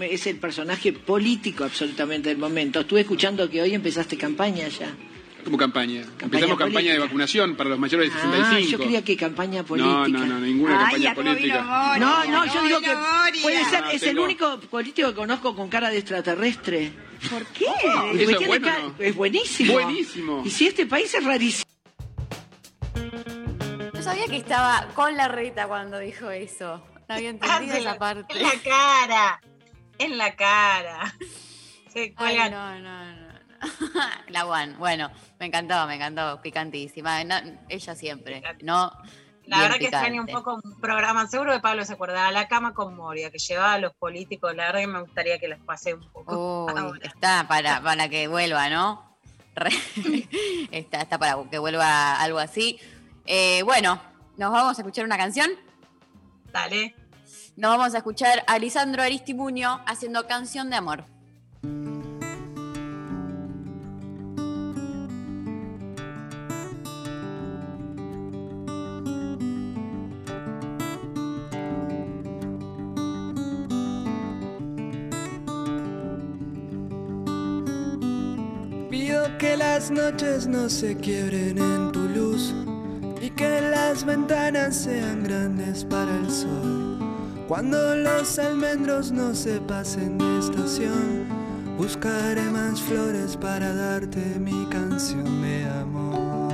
Es 0.00 0.26
el 0.26 0.38
personaje 0.38 0.92
político 0.92 1.64
absolutamente 1.64 2.30
del 2.30 2.38
momento. 2.38 2.80
Estuve 2.80 3.00
escuchando 3.00 3.50
que 3.50 3.60
hoy 3.60 3.74
empezaste 3.74 4.16
campaña 4.16 4.66
ya. 4.68 4.94
Como 5.44 5.58
campaña. 5.58 6.02
Empezamos 6.20 6.58
campaña 6.58 6.92
de 6.92 6.98
vacunación 6.98 7.54
para 7.54 7.70
los 7.70 7.78
mayores 7.78 8.12
de 8.12 8.20
65. 8.20 8.56
Ah, 8.56 8.60
yo 8.60 8.78
creía 8.78 9.04
que 9.04 9.16
campaña 9.16 9.62
política. 9.62 10.08
No, 10.08 10.08
no, 10.08 10.26
no, 10.26 10.40
ninguna 10.40 10.78
campaña 10.78 11.14
política. 11.14 11.96
No, 11.98 12.24
no, 12.24 12.46
yo 12.46 12.62
digo 12.64 12.80
que 12.80 12.94
puede 13.42 13.64
ser, 13.66 13.82
No, 13.82 13.90
es 13.90 14.02
el 14.02 14.18
único 14.18 14.58
político 14.60 15.08
que 15.08 15.14
conozco 15.14 15.54
con 15.54 15.68
cara 15.68 15.90
de 15.90 15.98
extraterrestre. 15.98 16.92
¿Por 17.30 17.44
qué? 17.46 17.66
¿Eso 18.14 18.40
es 18.40 18.46
bueno, 18.46 18.68
no? 18.68 18.94
Es 18.98 19.14
buenísimo. 19.14 19.72
Buenísimo. 19.74 20.42
Y 20.44 20.50
si 20.50 20.66
este 20.66 20.86
país 20.86 21.12
es 21.14 21.24
rarísimo. 21.24 21.67
Sabía 24.08 24.26
que 24.26 24.36
estaba 24.36 24.86
con 24.94 25.16
la 25.16 25.28
reta 25.28 25.66
cuando 25.66 25.98
dijo 25.98 26.30
eso. 26.30 26.82
No 27.08 27.14
había 27.14 27.30
entendido 27.30 27.58
Ah, 27.74 27.78
en 27.78 27.84
la- 27.84 27.90
esa 27.90 27.98
parte. 27.98 28.34
En 28.36 28.42
la 28.42 28.52
cara. 28.62 29.40
En 29.98 30.18
la 30.18 30.36
cara. 30.36 31.14
Se 31.92 32.00
Ay, 32.00 32.10
cuelgan. 32.14 32.50
no, 32.52 32.78
no, 32.80 33.12
no. 33.16 33.28
La 34.28 34.42
Juan, 34.42 34.76
bueno, 34.78 35.10
me 35.40 35.46
encantó, 35.46 35.86
me 35.86 35.96
encantó, 35.96 36.40
picantísima. 36.40 37.24
No, 37.24 37.34
ella 37.68 37.94
siempre, 37.96 38.40
¿no? 38.62 38.92
La 39.46 39.60
verdad 39.62 39.78
que 39.78 39.84
extraño 39.86 40.20
un 40.20 40.26
picante. 40.26 40.32
poco 40.44 40.60
un 40.62 40.80
programa, 40.80 41.26
seguro 41.26 41.52
que 41.54 41.60
Pablo 41.60 41.84
se 41.84 41.94
acordaba, 41.94 42.30
La 42.30 42.46
Cama 42.46 42.72
con 42.74 42.94
Moria, 42.94 43.30
que 43.30 43.38
llevaba 43.38 43.72
a 43.72 43.78
los 43.78 43.94
políticos, 43.94 44.54
la 44.54 44.66
verdad 44.66 44.80
que 44.80 44.86
me 44.86 45.00
gustaría 45.00 45.38
que 45.38 45.48
los 45.48 45.58
pase 45.60 45.94
un 45.94 46.06
poco. 46.12 46.66
Uy, 46.66 47.00
está 47.02 47.48
para, 47.48 47.80
para 47.82 48.08
que 48.08 48.28
vuelva, 48.28 48.68
¿no? 48.68 49.18
Está, 50.70 51.00
está 51.00 51.18
para 51.18 51.36
que 51.50 51.58
vuelva 51.58 52.20
algo 52.20 52.38
así. 52.38 52.78
Eh, 53.30 53.62
bueno, 53.62 54.00
nos 54.38 54.50
vamos 54.50 54.78
a 54.78 54.80
escuchar 54.80 55.04
una 55.04 55.18
canción. 55.18 55.50
Dale. 56.50 56.94
Nos 57.56 57.76
vamos 57.76 57.94
a 57.94 57.98
escuchar 57.98 58.42
a 58.46 58.58
Lisandro 58.58 59.02
Aristimuño 59.02 59.82
haciendo 59.84 60.26
Canción 60.26 60.70
de 60.70 60.76
Amor. 60.76 61.04
Pido 78.88 79.36
que 79.36 79.58
las 79.58 79.90
noches 79.90 80.46
no 80.46 80.70
se 80.70 80.96
quiebren 80.96 81.58
en 81.58 81.87
las 83.98 84.06
ventanas 84.06 84.76
sean 84.76 85.24
grandes 85.24 85.84
para 85.84 86.14
el 86.18 86.30
sol. 86.30 86.98
Cuando 87.48 87.96
los 87.96 88.38
almendros 88.38 89.10
no 89.10 89.34
se 89.34 89.60
pasen 89.60 90.18
de 90.18 90.38
estación, 90.38 91.26
buscaré 91.76 92.44
más 92.44 92.80
flores 92.80 93.36
para 93.36 93.74
darte 93.74 94.20
mi 94.38 94.66
canción 94.66 95.42
de 95.42 95.64
amor. 95.80 96.52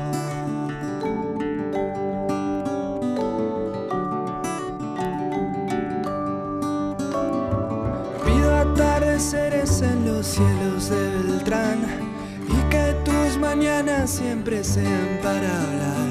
Pido 8.24 8.56
atardeceres 8.56 9.82
en 9.82 10.06
los 10.06 10.26
cielos 10.26 10.88
de 10.88 11.10
Beltrán 11.10 11.80
y 12.48 12.70
que 12.70 12.96
tus 13.04 13.36
mañanas 13.38 14.08
siempre 14.12 14.64
sean 14.64 15.18
para 15.22 15.62
hablar. 15.62 16.04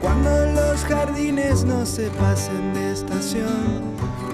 Cuando 0.00 0.53
jardines 0.84 1.64
no 1.64 1.86
se 1.86 2.08
pasen 2.10 2.74
de 2.74 2.92
estación, 2.92 3.82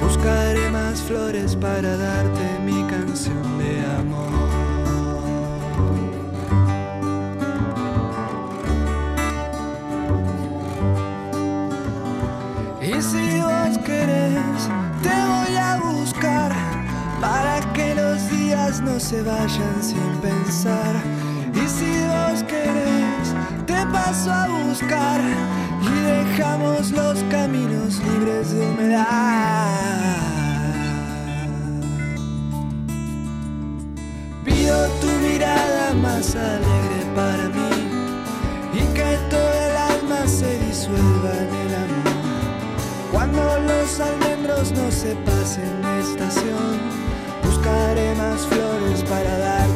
buscaré 0.00 0.70
más 0.70 1.00
flores 1.00 1.56
para 1.56 1.96
darte 1.96 2.58
mi 2.64 2.82
canción 2.88 3.58
de 3.58 3.84
amor. 3.98 4.80
Y 12.82 13.02
si 13.02 13.40
vos 13.40 13.78
querés, 13.84 14.68
te 15.02 15.08
voy 15.08 15.56
a 15.56 15.80
buscar 15.82 16.52
para 17.20 17.60
que 17.72 17.94
los 17.94 18.30
días 18.30 18.80
no 18.80 18.98
se 18.98 19.22
vayan 19.22 19.82
sin 19.82 20.12
pensar. 20.20 20.96
Y 21.54 21.68
si 21.68 21.92
vos 22.08 22.42
querés, 22.44 23.34
te 23.66 23.86
paso 23.92 24.32
a 24.32 24.48
buscar 24.48 25.20
y 25.82 26.00
dejamos 26.00 26.90
los 26.92 27.22
caminos 27.30 28.00
libres 28.04 28.52
de 28.52 28.66
humedad. 28.66 30.16
Pido 34.44 34.86
tu 35.00 35.06
mirada 35.26 35.94
más 35.94 36.34
alegre 36.34 37.00
para 37.14 37.48
mí 37.48 37.70
y 38.74 38.94
que 38.94 39.18
todo 39.28 39.52
el 39.52 39.76
alma 39.76 40.26
se 40.26 40.58
disuelva 40.66 41.32
en 41.44 41.54
el 41.54 41.74
amor. 41.74 42.20
Cuando 43.12 43.42
los 43.66 44.00
almendros 44.00 44.72
no 44.72 44.90
se 44.90 45.14
pasen 45.26 45.82
de 45.82 46.00
estación, 46.00 46.78
buscaré 47.42 48.14
más 48.16 48.46
flores 48.46 49.02
para 49.04 49.38
darte 49.38 49.69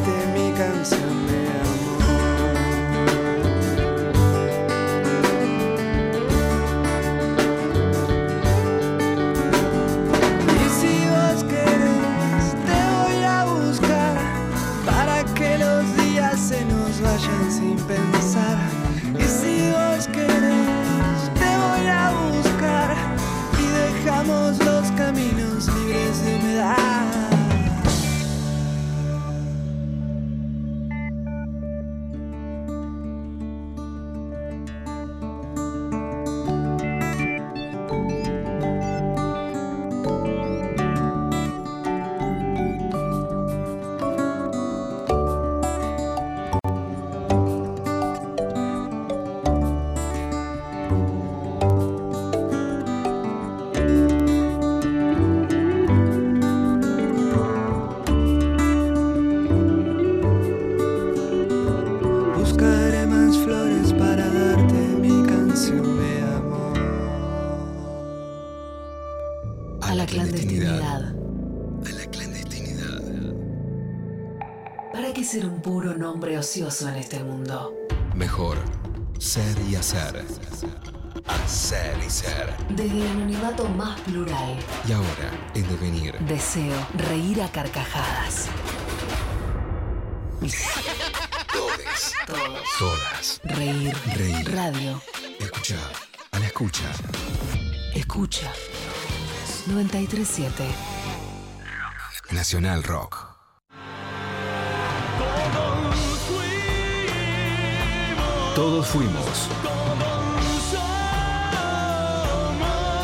en 76.57 76.95
este 76.95 77.19
mundo? 77.19 77.75
Mejor 78.15 78.57
ser 79.19 79.59
y 79.69 79.75
hacer. 79.75 80.25
Hacer 81.27 81.99
y 82.07 82.09
ser. 82.09 82.55
Desde 82.69 83.01
el 83.01 83.09
anonimato 83.09 83.69
más 83.71 83.99
plural. 84.03 84.57
Y 84.87 84.93
ahora, 84.93 85.51
en 85.55 85.69
devenir. 85.69 86.17
Deseo 86.21 86.77
reír 87.09 87.43
a 87.43 87.51
carcajadas. 87.51 88.47
Todes. 91.53 92.15
Todos. 92.25 92.69
Todas. 92.79 93.41
Reír. 93.43 93.93
Reír. 94.15 94.55
Radio. 94.55 95.03
Escucha. 95.41 95.79
A 96.31 96.39
la 96.39 96.47
escucha. 96.47 96.85
Escucha. 97.95 98.53
937. 99.67 100.65
Nacional 102.31 102.85
Rock. 102.85 103.35
Todos 108.55 108.87
fuimos. 108.87 109.49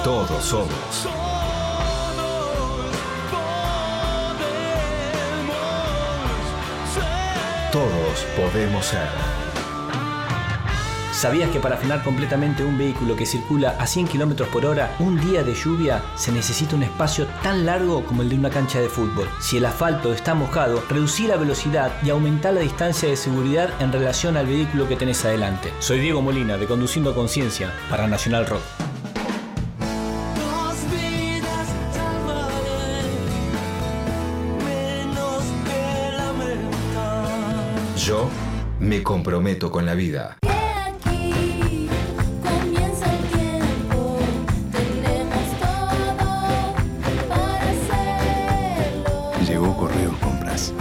Todos 0.05 0.45
somos. 0.45 1.09
Todos 7.73 8.27
podemos 8.37 8.87
ser. 8.87 9.40
¿Sabías 11.21 11.51
que 11.51 11.61
para 11.61 11.77
frenar 11.77 12.03
completamente 12.03 12.65
un 12.65 12.79
vehículo 12.79 13.15
que 13.15 13.27
circula 13.27 13.77
a 13.79 13.87
100 13.87 14.07
km 14.07 14.47
por 14.47 14.65
hora, 14.65 14.97
un 15.01 15.21
día 15.21 15.43
de 15.43 15.53
lluvia 15.53 16.03
se 16.15 16.33
necesita 16.33 16.75
un 16.75 16.83
espacio 16.83 17.27
tan 17.43 17.67
largo 17.67 18.07
como 18.07 18.23
el 18.23 18.31
de 18.31 18.37
una 18.37 18.49
cancha 18.49 18.81
de 18.81 18.89
fútbol? 18.89 19.29
Si 19.39 19.59
el 19.59 19.67
asfalto 19.67 20.15
está 20.15 20.33
mojado, 20.33 20.83
reducí 20.89 21.27
la 21.27 21.37
velocidad 21.37 21.93
y 22.03 22.09
aumenta 22.09 22.53
la 22.53 22.63
distancia 22.63 23.07
de 23.07 23.17
seguridad 23.17 23.69
en 23.83 23.93
relación 23.93 24.39
al 24.39 24.47
vehículo 24.47 24.89
que 24.89 24.97
tenés 24.97 25.23
adelante. 25.27 25.75
Soy 25.79 26.01
Diego 26.01 26.23
Molina 26.23 26.57
de 26.57 26.65
Conduciendo 26.65 27.15
Conciencia 27.15 27.71
para 27.91 28.07
Nacional 28.07 28.47
Rock. 28.47 28.63
Yo 37.99 38.31
me 38.79 39.03
comprometo 39.03 39.71
con 39.71 39.85
la 39.85 39.93
vida. 39.93 40.39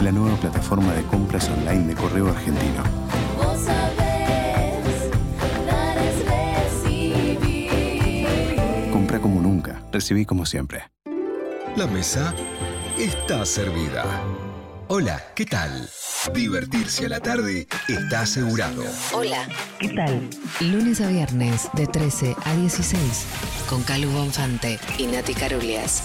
La 0.01 0.11
nueva 0.13 0.35
plataforma 0.37 0.93
de 0.93 1.03
compras 1.03 1.49
online 1.49 1.87
de 1.87 1.95
Correo 1.95 2.29
Argentino. 2.29 2.83
Vos 3.37 3.59
sabés, 3.59 5.11
dar 5.65 5.97
es 5.97 6.25
recibir. 6.85 7.37
Compra 8.91 9.19
como 9.19 9.41
nunca, 9.41 9.81
recibí 9.91 10.25
como 10.25 10.45
siempre. 10.45 10.89
La 11.75 11.85
mesa 11.87 12.33
está 12.97 13.45
servida. 13.45 14.05
Hola, 14.87 15.21
¿qué 15.35 15.45
tal? 15.45 15.89
Divertirse 16.33 17.05
a 17.05 17.09
la 17.09 17.19
tarde 17.19 17.67
está 17.87 18.21
asegurado. 18.21 18.83
Hola, 19.13 19.47
¿qué 19.79 19.89
tal? 19.89 20.29
Lunes 20.61 21.01
a 21.01 21.07
viernes 21.07 21.69
de 21.73 21.87
13 21.87 22.35
a 22.45 22.53
16 22.55 23.25
con 23.69 23.83
Calu 23.83 24.09
Bonfante 24.09 24.79
y 24.97 25.07
Nati 25.07 25.33
Carulias. 25.33 26.03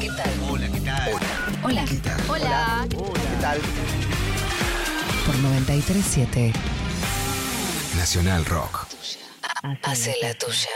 ¿Qué 0.00 0.08
tal? 0.08 0.32
Hola, 0.50 0.68
¿qué 0.68 0.80
tal? 0.80 1.08
Hola. 1.12 1.43
¿Qué 1.64 1.96
tal? 1.96 2.20
Hola. 2.28 2.86
¿Qué 2.90 3.36
tal? 3.40 3.58
Por 5.24 5.34
937 5.36 6.52
Nacional 7.96 8.44
Rock. 8.44 8.86
Hace 9.82 10.14
la 10.20 10.34
tuya. 10.34 10.68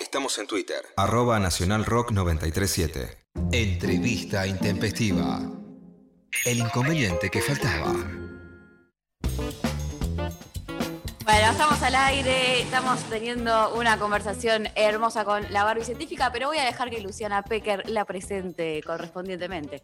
Estamos 0.00 0.38
en 0.38 0.46
Twitter. 0.46 0.82
Arroba 0.96 1.38
Nacional 1.38 1.84
Rock 1.84 2.12
937. 2.12 3.18
Entrevista 3.52 4.46
intempestiva. 4.46 5.42
El 6.46 6.58
inconveniente 6.58 7.28
que 7.28 7.42
faltaba. 7.42 7.92
Bueno, 11.32 11.52
estamos 11.52 11.80
al 11.84 11.94
aire, 11.94 12.60
estamos 12.60 13.04
teniendo 13.04 13.72
una 13.76 14.00
conversación 14.00 14.66
hermosa 14.74 15.24
con 15.24 15.46
la 15.52 15.62
Barbie 15.62 15.84
científica, 15.84 16.32
pero 16.32 16.48
voy 16.48 16.58
a 16.58 16.64
dejar 16.64 16.90
que 16.90 17.00
Luciana 17.00 17.44
Pecker 17.44 17.88
la 17.88 18.04
presente 18.04 18.82
correspondientemente. 18.82 19.80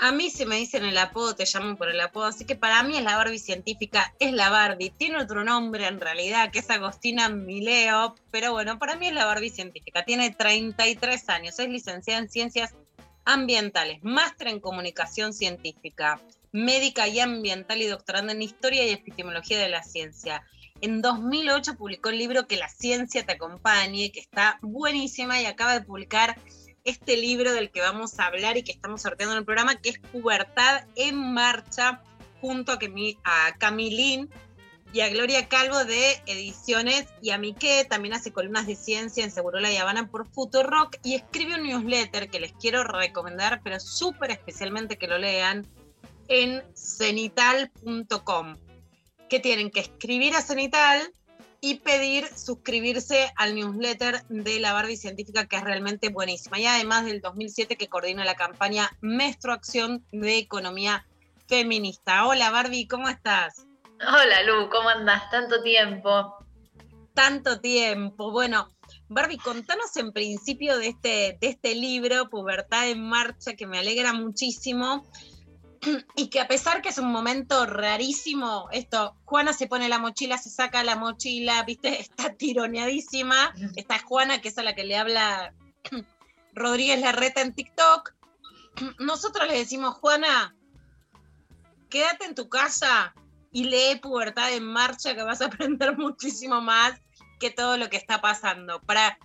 A 0.00 0.10
mí 0.10 0.28
si 0.28 0.46
me 0.46 0.56
dicen 0.56 0.84
el 0.84 0.98
apodo, 0.98 1.36
te 1.36 1.44
llaman 1.44 1.76
por 1.76 1.90
el 1.90 2.00
apodo, 2.00 2.24
así 2.24 2.44
que 2.44 2.56
para 2.56 2.82
mí 2.82 2.96
es 2.96 3.04
la 3.04 3.16
Barbie 3.18 3.38
científica, 3.38 4.12
es 4.18 4.32
la 4.32 4.50
Barbie. 4.50 4.90
Tiene 4.90 5.18
otro 5.18 5.44
nombre 5.44 5.86
en 5.86 6.00
realidad, 6.00 6.50
que 6.50 6.58
es 6.58 6.68
Agostina 6.70 7.28
Mileo, 7.28 8.16
pero 8.32 8.50
bueno, 8.50 8.80
para 8.80 8.96
mí 8.96 9.06
es 9.06 9.14
la 9.14 9.26
Barbie 9.26 9.50
científica. 9.50 10.04
Tiene 10.04 10.30
33 10.32 11.28
años, 11.28 11.56
es 11.60 11.68
licenciada 11.68 12.18
en 12.18 12.28
Ciencias 12.28 12.74
Ambientales, 13.24 14.02
máster 14.02 14.48
en 14.48 14.58
Comunicación 14.58 15.32
Científica, 15.32 16.20
médica 16.52 17.08
y 17.08 17.20
ambiental 17.20 17.80
y 17.80 17.86
doctoranda 17.86 18.32
en 18.32 18.42
Historia 18.42 18.86
y 18.86 18.90
Epistemología 18.90 19.58
de 19.58 19.68
la 19.68 19.82
Ciencia. 19.82 20.42
En 20.80 21.02
2008 21.02 21.76
publicó 21.76 22.08
el 22.08 22.18
libro 22.18 22.46
Que 22.46 22.56
la 22.56 22.68
ciencia 22.68 23.24
te 23.24 23.32
acompañe, 23.32 24.12
que 24.12 24.20
está 24.20 24.58
buenísima 24.62 25.40
y 25.40 25.46
acaba 25.46 25.74
de 25.74 25.82
publicar 25.82 26.40
este 26.84 27.16
libro 27.16 27.52
del 27.52 27.70
que 27.70 27.80
vamos 27.80 28.18
a 28.18 28.26
hablar 28.26 28.56
y 28.56 28.62
que 28.62 28.72
estamos 28.72 29.02
sorteando 29.02 29.34
en 29.34 29.40
el 29.40 29.44
programa, 29.44 29.76
que 29.76 29.90
es 29.90 29.98
Pubertad 29.98 30.84
en 30.96 31.16
Marcha, 31.16 32.02
junto 32.40 32.72
a, 32.72 32.78
a 33.24 33.58
Camilín 33.58 34.30
y 34.92 35.00
a 35.00 35.08
Gloria 35.08 35.48
Calvo 35.48 35.84
de 35.84 36.20
Ediciones 36.26 37.06
y 37.22 37.30
a 37.30 37.38
Miqué, 37.38 37.86
también 37.88 38.14
hace 38.14 38.32
columnas 38.32 38.66
de 38.66 38.74
ciencia 38.74 39.22
en 39.22 39.30
Segurola 39.30 39.70
y 39.70 39.76
Habana 39.76 40.08
por 40.08 40.26
Futurock 40.26 40.96
y 41.04 41.14
escribe 41.14 41.54
un 41.54 41.62
newsletter 41.62 42.28
que 42.28 42.40
les 42.40 42.52
quiero 42.52 42.82
recomendar, 42.82 43.60
pero 43.62 43.78
súper 43.78 44.30
especialmente 44.32 44.96
que 44.96 45.06
lo 45.06 45.18
lean, 45.18 45.66
en 46.30 46.62
cenital.com, 46.74 48.56
que 49.28 49.40
tienen 49.40 49.70
que 49.70 49.80
escribir 49.80 50.34
a 50.34 50.40
Cenital 50.40 51.12
y 51.60 51.74
pedir 51.80 52.26
suscribirse 52.34 53.30
al 53.36 53.54
newsletter 53.54 54.24
de 54.28 54.60
la 54.60 54.72
Barbie 54.72 54.96
Científica, 54.96 55.46
que 55.46 55.56
es 55.56 55.64
realmente 55.64 56.08
buenísima. 56.08 56.58
Y 56.58 56.66
además 56.66 57.04
del 57.04 57.20
2007 57.20 57.76
que 57.76 57.88
coordina 57.88 58.24
la 58.24 58.36
campaña 58.36 58.90
Menstruación 59.00 60.06
de 60.12 60.38
Economía 60.38 61.04
Feminista. 61.48 62.24
Hola 62.26 62.50
Barbie, 62.50 62.86
¿cómo 62.86 63.08
estás? 63.08 63.66
Hola 64.00 64.42
Lu, 64.44 64.70
¿cómo 64.70 64.88
andás? 64.88 65.28
Tanto 65.30 65.62
tiempo. 65.62 66.36
Tanto 67.12 67.60
tiempo. 67.60 68.30
Bueno, 68.30 68.68
Barbie, 69.08 69.38
contanos 69.38 69.96
en 69.96 70.12
principio 70.12 70.78
de 70.78 70.88
este, 70.88 71.36
de 71.40 71.48
este 71.48 71.74
libro, 71.74 72.30
Pubertad 72.30 72.88
en 72.88 73.02
Marcha, 73.02 73.54
que 73.54 73.66
me 73.66 73.78
alegra 73.78 74.12
muchísimo. 74.12 75.04
Y 76.16 76.28
que 76.28 76.40
a 76.40 76.48
pesar 76.48 76.82
que 76.82 76.90
es 76.90 76.98
un 76.98 77.10
momento 77.10 77.66
rarísimo, 77.66 78.68
esto, 78.72 79.16
Juana 79.24 79.52
se 79.52 79.66
pone 79.66 79.88
la 79.88 79.98
mochila, 79.98 80.38
se 80.38 80.50
saca 80.50 80.84
la 80.84 80.96
mochila, 80.96 81.62
viste, 81.64 82.00
está 82.00 82.34
tironeadísima. 82.34 83.54
Está 83.76 83.98
Juana, 83.98 84.40
que 84.40 84.48
es 84.48 84.58
a 84.58 84.62
la 84.62 84.74
que 84.74 84.84
le 84.84 84.96
habla 84.96 85.54
Rodríguez 86.54 87.00
Larreta 87.00 87.40
en 87.40 87.54
TikTok. 87.54 88.14
Nosotros 88.98 89.48
le 89.48 89.58
decimos, 89.58 89.96
Juana, 89.96 90.54
quédate 91.88 92.24
en 92.26 92.34
tu 92.34 92.48
casa 92.48 93.14
y 93.52 93.64
lee 93.64 93.98
Pubertad 94.00 94.52
en 94.52 94.64
Marcha, 94.64 95.14
que 95.14 95.22
vas 95.22 95.40
a 95.40 95.46
aprender 95.46 95.96
muchísimo 95.98 96.60
más 96.60 97.00
que 97.38 97.50
todo 97.50 97.76
lo 97.76 97.88
que 97.88 97.96
está 97.96 98.20
pasando. 98.20 98.80
Para, 98.82 99.18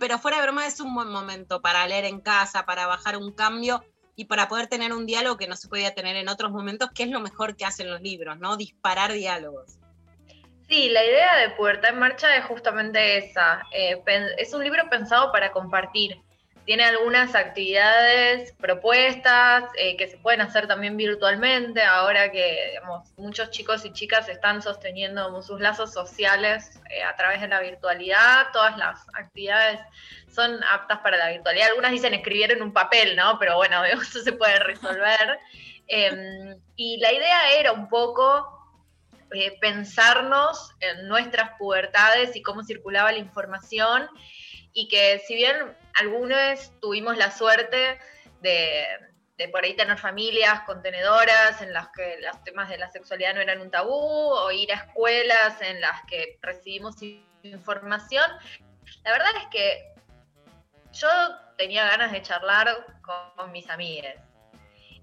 pero 0.00 0.18
fuera 0.18 0.38
de 0.38 0.42
broma 0.42 0.66
es 0.66 0.80
un 0.80 0.94
buen 0.94 1.08
momento 1.08 1.62
para 1.62 1.86
leer 1.86 2.04
en 2.04 2.20
casa, 2.20 2.66
para 2.66 2.86
bajar 2.86 3.16
un 3.16 3.32
cambio 3.32 3.84
y 4.16 4.24
para 4.24 4.48
poder 4.48 4.66
tener 4.66 4.92
un 4.92 5.06
diálogo 5.06 5.36
que 5.36 5.46
no 5.46 5.54
se 5.56 5.68
podía 5.68 5.94
tener 5.94 6.16
en 6.16 6.28
otros 6.28 6.50
momentos, 6.50 6.90
que 6.92 7.04
es 7.04 7.10
lo 7.10 7.20
mejor 7.20 7.54
que 7.54 7.66
hacen 7.66 7.90
los 7.90 8.00
libros, 8.00 8.38
¿no? 8.38 8.56
Disparar 8.56 9.12
diálogos. 9.12 9.78
Sí, 10.68 10.88
la 10.88 11.04
idea 11.04 11.36
de 11.36 11.50
Pubertad 11.50 11.90
en 11.90 12.00
Marcha 12.00 12.34
es 12.36 12.44
justamente 12.46 13.18
esa. 13.18 13.62
Eh, 13.72 14.02
es 14.38 14.52
un 14.52 14.64
libro 14.64 14.82
pensado 14.90 15.30
para 15.30 15.52
compartir. 15.52 16.20
Tiene 16.66 16.82
algunas 16.82 17.36
actividades 17.36 18.52
propuestas 18.54 19.64
eh, 19.78 19.96
que 19.96 20.08
se 20.08 20.18
pueden 20.18 20.40
hacer 20.40 20.66
también 20.66 20.96
virtualmente, 20.96 21.80
ahora 21.80 22.32
que 22.32 22.74
muchos 23.16 23.50
chicos 23.50 23.84
y 23.84 23.92
chicas 23.92 24.28
están 24.28 24.60
sosteniendo 24.60 25.40
sus 25.42 25.60
lazos 25.60 25.92
sociales 25.92 26.80
eh, 26.90 27.04
a 27.04 27.14
través 27.14 27.40
de 27.40 27.46
la 27.46 27.60
virtualidad. 27.60 28.48
Todas 28.52 28.76
las 28.78 28.98
actividades 29.14 29.78
son 30.28 30.58
aptas 30.64 30.98
para 30.98 31.16
la 31.16 31.30
virtualidad. 31.30 31.68
Algunas 31.68 31.92
dicen 31.92 32.14
escribir 32.14 32.50
en 32.50 32.60
un 32.60 32.72
papel, 32.72 33.14
¿no? 33.14 33.38
Pero 33.38 33.54
bueno, 33.54 33.84
eso 34.02 34.20
se 34.20 34.32
puede 34.32 34.58
resolver. 34.58 35.38
Em, 35.86 36.58
y 36.74 36.98
la 36.98 37.12
idea 37.12 37.52
era 37.60 37.70
un 37.70 37.88
poco 37.88 38.56
eh, 39.32 39.56
pensarnos 39.60 40.72
en 40.80 41.06
nuestras 41.06 41.50
pubertades 41.58 42.34
y 42.34 42.42
cómo 42.42 42.64
circulaba 42.64 43.12
la 43.12 43.18
información 43.18 44.08
y 44.72 44.88
que 44.88 45.20
si 45.26 45.34
bien 45.34 45.74
algunos 45.96 46.72
tuvimos 46.80 47.16
la 47.16 47.30
suerte 47.30 47.98
de, 48.40 48.86
por 49.50 49.64
ahí 49.64 49.74
tener 49.74 49.98
familias 49.98 50.60
contenedoras 50.62 51.60
en 51.62 51.72
las 51.72 51.88
que 51.88 52.18
los 52.20 52.42
temas 52.44 52.68
de 52.68 52.78
la 52.78 52.90
sexualidad 52.90 53.34
no 53.34 53.40
eran 53.40 53.60
un 53.60 53.70
tabú 53.70 53.92
o 53.92 54.50
ir 54.50 54.72
a 54.72 54.76
escuelas 54.76 55.60
en 55.60 55.80
las 55.80 56.02
que 56.08 56.38
recibimos 56.42 56.96
información, 57.42 58.30
la 59.04 59.12
verdad 59.12 59.30
es 59.42 59.46
que 59.50 59.94
yo 60.92 61.08
tenía 61.56 61.84
ganas 61.86 62.12
de 62.12 62.22
charlar 62.22 62.86
con, 63.02 63.52
mis 63.52 63.68
amigas 63.70 64.16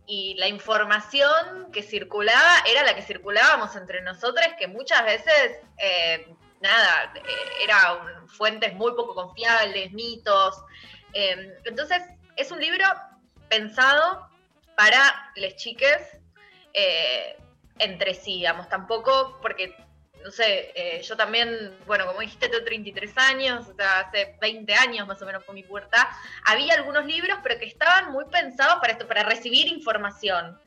y 0.06 0.36
la 0.36 0.48
información 0.48 1.72
que 1.72 1.82
circulaba 1.82 2.64
era 2.70 2.84
la 2.84 2.94
que 2.94 3.02
circulábamos 3.02 3.76
entre 3.76 4.02
nosotros, 4.02 4.46
que 4.60 4.68
muchas 4.68 5.04
veces, 5.06 5.60
eh, 5.78 6.36
nada, 6.64 7.14
eh, 7.16 7.64
eran 7.64 8.28
fuentes 8.28 8.74
muy 8.74 8.94
poco 8.94 9.14
confiables, 9.14 9.92
mitos. 9.92 10.64
Eh, 11.14 11.54
entonces, 11.66 12.02
es 12.36 12.52
un 12.52 12.60
libro 12.60 12.86
pensado 13.50 14.28
para 14.76 15.32
las 15.36 15.56
chiques 15.58 16.20
eh, 16.74 17.38
entre 17.80 18.14
sí, 18.16 18.38
digamos, 18.38 18.68
tampoco 18.70 19.38
porque, 19.42 19.76
no 20.24 20.32
sé, 20.32 20.72
eh, 20.76 21.02
yo 21.04 21.16
también, 21.16 21.76
bueno, 21.86 22.06
como 22.08 22.22
dijiste, 22.22 22.50
tengo 22.50 22.64
33 22.64 23.18
años, 23.18 23.68
o 23.68 23.76
sea, 23.76 24.00
hace 24.00 24.38
20 24.42 24.74
años 24.74 25.08
más 25.08 25.22
o 25.22 25.26
menos 25.26 25.44
fue 25.46 25.54
mi 25.54 25.64
puerta, 25.64 26.10
había 26.46 26.74
algunos 26.76 27.06
libros, 27.06 27.38
pero 27.44 27.60
que 27.60 27.66
estaban 27.66 28.12
muy 28.12 28.26
pensados 28.26 28.76
para 28.80 28.94
esto, 28.94 29.08
para 29.08 29.24
recibir 29.24 29.68
información. 29.68 30.60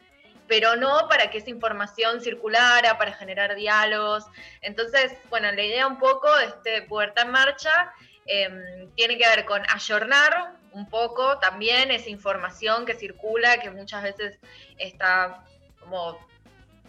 Pero 0.49 0.77
no 0.77 1.09
para 1.09 1.31
que 1.31 1.39
esa 1.39 1.51
información 1.51 2.21
circulara, 2.21 2.99
para 2.99 3.13
generar 3.13 3.55
diálogos. 3.55 4.25
Entonces, 4.61 5.13
bueno, 5.29 5.51
la 5.53 5.63
idea 5.63 5.87
un 5.87 5.99
poco 5.99 6.35
de 6.37 6.47
este 6.47 6.83
Pubertad 6.83 7.27
en 7.27 7.33
Marcha 7.33 7.93
em, 8.27 8.91
tiene 8.95 9.19
que 9.19 9.29
ver 9.29 9.45
con 9.45 9.63
ayornar 9.69 10.55
un 10.73 10.89
poco 10.89 11.39
también 11.39 11.91
esa 11.91 12.11
información 12.11 12.85
que 12.85 12.95
circula, 12.95 13.59
que 13.59 13.71
muchas 13.71 14.03
veces 14.03 14.39
está 14.79 15.45
como 15.81 16.19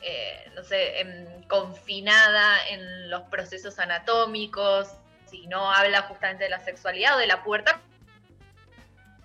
eh, 0.01 0.51
no 0.55 0.63
sé, 0.63 0.99
em, 1.01 1.43
confinada 1.43 2.67
en 2.69 3.09
los 3.09 3.23
procesos 3.23 3.79
anatómicos, 3.79 4.89
si 5.25 5.47
no 5.47 5.71
habla 5.71 6.03
justamente 6.03 6.45
de 6.45 6.49
la 6.49 6.59
sexualidad 6.59 7.15
o 7.15 7.19
de 7.19 7.27
la 7.27 7.43
puerta 7.43 7.81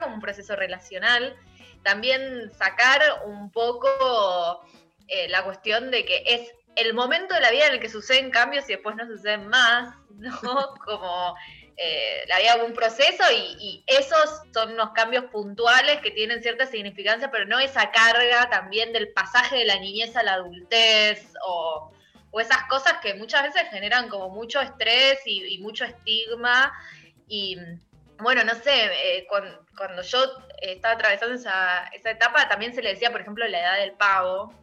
como 0.02 0.16
un 0.16 0.20
proceso 0.20 0.56
relacional. 0.56 1.36
También 1.82 2.52
sacar 2.56 3.00
un 3.26 3.50
poco 3.50 4.64
eh, 5.08 5.28
la 5.28 5.44
cuestión 5.44 5.90
de 5.90 6.04
que 6.04 6.22
es 6.26 6.52
el 6.76 6.94
momento 6.94 7.34
de 7.34 7.40
la 7.40 7.50
vida 7.50 7.66
en 7.66 7.74
el 7.74 7.80
que 7.80 7.88
suceden 7.88 8.30
cambios 8.30 8.64
y 8.68 8.72
después 8.72 8.96
no 8.96 9.06
suceden 9.06 9.48
más, 9.48 9.94
¿no? 10.10 10.74
Como 10.84 11.36
eh, 11.76 12.24
la 12.28 12.38
vida 12.38 12.52
como 12.54 12.66
un 12.66 12.74
proceso 12.74 13.24
y, 13.34 13.82
esos 13.86 14.42
son 14.52 14.72
unos 14.72 14.90
cambios 14.90 15.24
puntuales 15.26 16.00
que 16.00 16.10
tienen 16.10 16.42
cierta 16.42 16.66
significancia, 16.66 17.30
pero 17.30 17.46
no 17.46 17.58
esa 17.58 17.90
carga 17.90 18.48
también 18.50 18.92
del 18.92 19.12
pasaje 19.12 19.56
de 19.56 19.64
la 19.64 19.78
niñez 19.78 20.14
a 20.16 20.22
la 20.22 20.34
adultez 20.34 21.32
o, 21.46 21.90
esas 22.40 22.62
cosas 22.68 22.94
que 23.02 23.14
muchas 23.14 23.42
veces 23.42 23.68
generan 23.70 24.08
como 24.08 24.30
mucho 24.30 24.60
estrés 24.60 25.18
y, 25.26 25.58
mucho 25.58 25.84
estigma. 25.84 26.72
Y 27.28 27.58
bueno, 28.18 28.42
no 28.44 28.54
sé, 28.54 28.86
eh, 28.86 29.26
cuando, 29.28 30.02
yo 30.02 30.18
estaba 30.62 30.94
atravesando 30.94 31.34
esa, 31.34 31.84
esa 31.92 32.10
etapa. 32.10 32.48
También 32.48 32.74
se 32.74 32.82
le 32.82 32.90
decía, 32.90 33.10
por 33.10 33.20
ejemplo, 33.20 33.46
la 33.48 33.60
edad 33.60 33.78
del 33.78 33.92
pavo, 33.92 34.54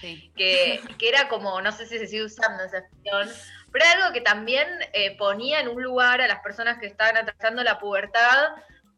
que, 0.00 0.80
que, 0.98 1.08
era 1.08 1.28
como, 1.28 1.60
no 1.60 1.72
sé 1.72 1.86
si 1.86 1.98
se 1.98 2.06
sigue 2.06 2.24
usando 2.24 2.64
esa 2.64 2.78
expresión, 2.78 3.30
pero 3.70 3.84
algo 3.96 4.12
que 4.12 4.20
también 4.20 4.68
eh, 4.92 5.16
ponía 5.16 5.60
en 5.60 5.68
un 5.68 5.82
lugar 5.82 6.20
a 6.20 6.28
las 6.28 6.40
personas 6.40 6.78
que 6.78 6.86
estaban 6.86 7.16
atravesando 7.16 7.62
la 7.62 7.78
pubertad 7.78 8.48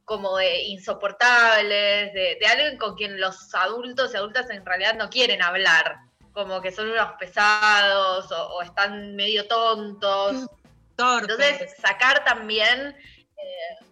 como 0.04 0.36
de 0.36 0.62
insoportables, 0.64 2.12
de, 2.12 2.38
alguien 2.50 2.76
con 2.76 2.94
quien 2.94 3.20
los 3.20 3.54
adultos 3.54 4.12
y 4.12 4.16
adultas 4.16 4.50
en 4.50 4.64
realidad 4.64 4.94
no 4.94 5.08
quieren 5.08 5.42
hablar, 5.42 5.96
como 6.32 6.60
que 6.60 6.72
son 6.72 6.90
unos 6.90 7.12
pesados 7.18 8.30
o, 8.32 8.62
están 8.62 9.14
medio 9.16 9.46
tontos. 9.46 10.46
Entonces, 10.96 11.74
sacar 11.80 12.24
también 12.24 12.96
eh, 13.36 13.84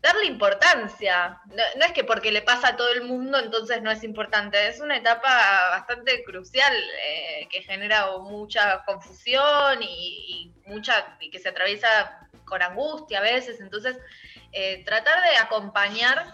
darle 0.00 0.26
importancia. 0.26 1.40
No, 1.46 1.84
es 1.84 1.92
que 1.92 2.04
porque 2.04 2.32
le 2.32 2.42
pasa 2.42 2.68
a 2.68 2.76
todo 2.76 2.92
el 2.92 3.02
mundo 3.02 3.38
entonces 3.38 3.82
no 3.82 3.90
es 3.90 4.04
importante, 4.04 4.68
es 4.68 4.80
una 4.80 4.96
etapa 4.96 5.28
bastante 5.70 6.22
crucial 6.24 6.74
eh, 7.04 7.48
que 7.50 7.62
genera 7.62 8.06
mucha 8.18 8.84
confusión 8.84 9.82
y, 9.82 10.52
mucha 10.66 11.16
y 11.20 11.30
que 11.30 11.38
se 11.38 11.48
atraviesa 11.48 12.28
con 12.44 12.62
angustia 12.62 13.18
a 13.18 13.22
veces, 13.22 13.60
entonces 13.60 13.98
eh, 14.52 14.84
tratar 14.84 15.22
de 15.22 15.36
acompañar 15.38 16.32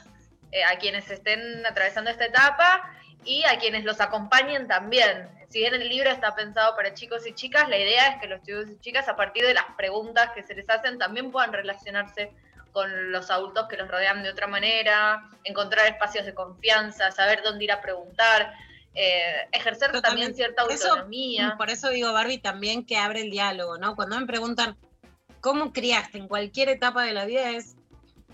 eh, 0.52 0.62
a 0.64 0.78
quienes 0.78 1.10
estén 1.10 1.64
atravesando 1.66 2.10
esta 2.10 2.26
etapa 2.26 2.90
y 3.24 3.44
a 3.44 3.58
quienes 3.58 3.84
los 3.84 4.00
acompañen 4.00 4.68
también. 4.68 5.28
Si 5.48 5.60
bien 5.60 5.74
el 5.74 5.88
libro 5.88 6.10
está 6.10 6.34
pensado 6.34 6.76
para 6.76 6.94
chicos 6.94 7.26
y 7.26 7.34
chicas, 7.34 7.68
la 7.68 7.78
idea 7.78 8.08
es 8.08 8.20
que 8.20 8.26
los 8.26 8.42
chicos 8.42 8.66
y 8.68 8.78
chicas 8.80 9.08
a 9.08 9.16
partir 9.16 9.46
de 9.46 9.54
las 9.54 9.64
preguntas 9.76 10.30
que 10.34 10.42
se 10.42 10.54
les 10.54 10.68
hacen 10.68 10.98
también 10.98 11.30
puedan 11.30 11.52
relacionarse 11.52 12.32
con 12.74 13.12
los 13.12 13.30
adultos 13.30 13.68
que 13.68 13.76
los 13.76 13.88
rodean 13.88 14.24
de 14.24 14.30
otra 14.30 14.48
manera, 14.48 15.30
encontrar 15.44 15.86
espacios 15.86 16.26
de 16.26 16.34
confianza, 16.34 17.12
saber 17.12 17.40
dónde 17.44 17.62
ir 17.62 17.70
a 17.70 17.80
preguntar, 17.80 18.52
eh, 18.94 19.48
ejercer 19.52 19.92
también 20.02 20.34
cierta 20.34 20.62
autonomía. 20.62 21.54
por 21.56 21.70
eso 21.70 21.90
digo, 21.90 22.12
Barbie, 22.12 22.38
también 22.38 22.84
que 22.84 22.96
abre 22.96 23.20
el 23.20 23.30
diálogo, 23.30 23.78
¿no? 23.78 23.94
Cuando 23.94 24.18
me 24.18 24.26
preguntan 24.26 24.76
cómo 25.40 25.72
criaste 25.72 26.18
en 26.18 26.26
cualquier 26.26 26.68
etapa 26.68 27.04
de 27.04 27.12
la 27.12 27.26
vida 27.26 27.50
es 27.50 27.76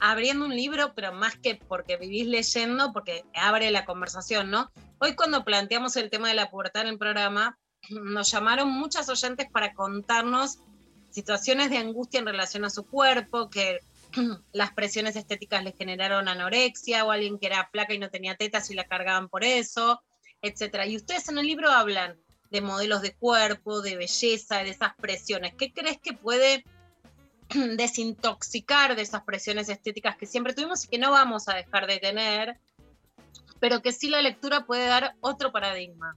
abriendo 0.01 0.47
un 0.47 0.57
libro, 0.57 0.95
pero 0.95 1.13
más 1.13 1.37
que 1.37 1.57
porque 1.69 1.99
vivís 1.99 2.27
leyendo, 2.27 2.95
porque 2.95 3.27
abre 3.35 3.71
la 3.71 3.85
conversación, 3.85 4.51
¿no? 4.51 4.71
Hoy 5.01 5.15
cuando 5.17 5.45
planteamos 5.45 5.97
el 5.97 6.09
tema 6.09 6.29
de 6.29 6.35
la 6.35 6.49
pubertad 6.49 6.85
en 6.85 6.89
el 6.89 6.99
programa, 6.99 7.59
nos 7.91 8.31
llamaron 8.31 8.71
muchas 8.71 9.11
oyentes 9.11 9.49
para 9.53 9.75
contarnos 9.75 10.61
situaciones 11.11 11.69
de 11.69 11.77
angustia 11.77 12.21
en 12.21 12.27
relación 12.27 12.65
a 12.65 12.71
su 12.71 12.87
cuerpo, 12.87 13.51
que 13.51 13.81
las 14.53 14.73
presiones 14.73 15.17
estéticas 15.17 15.65
le 15.65 15.73
generaron 15.73 16.29
anorexia 16.29 17.05
o 17.05 17.11
alguien 17.11 17.39
que 17.39 17.47
era 17.47 17.69
flaca 17.71 17.95
y 17.95 17.99
no 17.99 18.11
tenía 18.11 18.37
tetas 18.37 18.71
y 18.71 18.75
la 18.75 18.85
cargaban 18.85 19.29
por 19.29 19.45
eso, 19.45 20.03
etcétera. 20.43 20.87
Y 20.87 20.97
ustedes 20.97 21.29
en 21.29 21.39
el 21.39 21.47
libro 21.47 21.71
hablan 21.71 22.19
de 22.51 22.61
modelos 22.61 23.03
de 23.03 23.15
cuerpo, 23.15 23.81
de 23.81 23.97
belleza, 23.97 24.63
de 24.65 24.71
esas 24.71 24.95
presiones. 24.97 25.55
¿Qué 25.55 25.73
crees 25.73 25.99
que 25.99 26.13
puede 26.13 26.65
desintoxicar 27.77 28.97
de 28.97 29.03
esas 29.03 29.23
presiones 29.23 29.69
estéticas 29.69 30.17
que 30.17 30.27
siempre 30.27 30.55
tuvimos 30.55 30.85
y 30.85 30.89
que 30.89 30.99
no 30.99 31.11
vamos 31.11 31.49
a 31.49 31.55
dejar 31.55 31.87
de 31.87 31.99
tener, 31.99 32.59
pero 33.61 33.83
que 33.83 33.93
sí 33.93 34.09
la 34.09 34.23
lectura 34.23 34.67
puede 34.67 34.87
dar 34.87 35.15
otro 35.21 35.53
paradigma? 35.53 36.17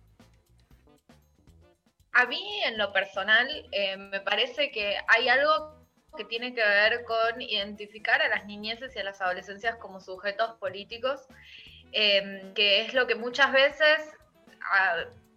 A 2.13 2.27
mí, 2.27 2.61
en 2.65 2.77
lo 2.77 2.93
personal, 2.93 3.47
eh, 3.71 3.97
me 3.97 4.19
parece 4.19 4.71
que 4.71 4.97
hay 5.07 5.29
algo 5.29 5.82
que 6.15 6.23
tiene 6.25 6.53
que 6.53 6.61
ver 6.61 7.03
con 7.03 7.41
identificar 7.41 8.21
a 8.21 8.29
las 8.29 8.45
niñeces 8.45 8.95
y 8.95 8.99
a 8.99 9.03
las 9.03 9.21
adolescencias 9.21 9.75
como 9.77 9.99
sujetos 9.99 10.57
políticos, 10.59 11.21
em, 11.91 12.53
que 12.53 12.81
es 12.81 12.93
lo 12.93 13.07
que 13.07 13.15
muchas 13.15 13.51
veces 13.51 13.99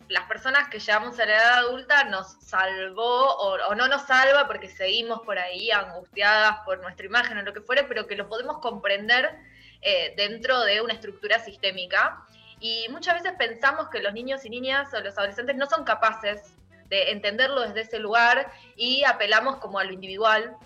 las 0.09 0.25
personas 0.25 0.69
que 0.69 0.79
llegamos 0.79 1.19
a 1.19 1.27
la 1.27 1.35
edad 1.35 1.59
adulta 1.59 2.05
nos 2.05 2.33
salvó 2.41 3.37
o, 3.37 3.75
no 3.75 3.89
nos 3.89 4.03
salva 4.03 4.47
porque 4.47 4.69
seguimos 4.69 5.21
por 5.23 5.39
ahí 5.39 5.71
angustiadas 5.71 6.59
por 6.65 6.81
nuestra 6.81 7.07
imagen 7.07 7.39
o 7.39 7.43
lo 7.43 7.53
que 7.53 7.61
fuere, 7.61 7.85
pero 7.85 8.07
que 8.07 8.15
lo 8.15 8.29
podemos 8.29 8.59
comprender 8.59 9.37
eh, 9.83 10.15
dentro 10.17 10.61
de 10.61 10.81
una 10.81 10.95
estructura 10.95 11.39
sistémica. 11.41 12.25
Y 12.61 12.87
muchas 12.91 13.23
veces 13.23 13.37
pensamos 13.37 13.89
que 13.89 14.01
los 14.01 14.15
niños 14.15 14.45
y 14.45 14.51
niñas 14.51 14.95
o 14.95 15.01
los 15.01 15.19
adolescentes 15.19 15.57
no 15.57 15.67
son 15.67 15.85
capaces 15.85 16.56
de 16.89 17.11
entenderlo 17.11 17.61
desde 17.63 17.83
ese 17.83 17.99
lugar 17.99 18.53
y 18.77 19.05
apelamos 19.05 19.57
como 19.57 19.79
a 19.79 19.85
lo 19.85 19.93
individual. 19.93 20.57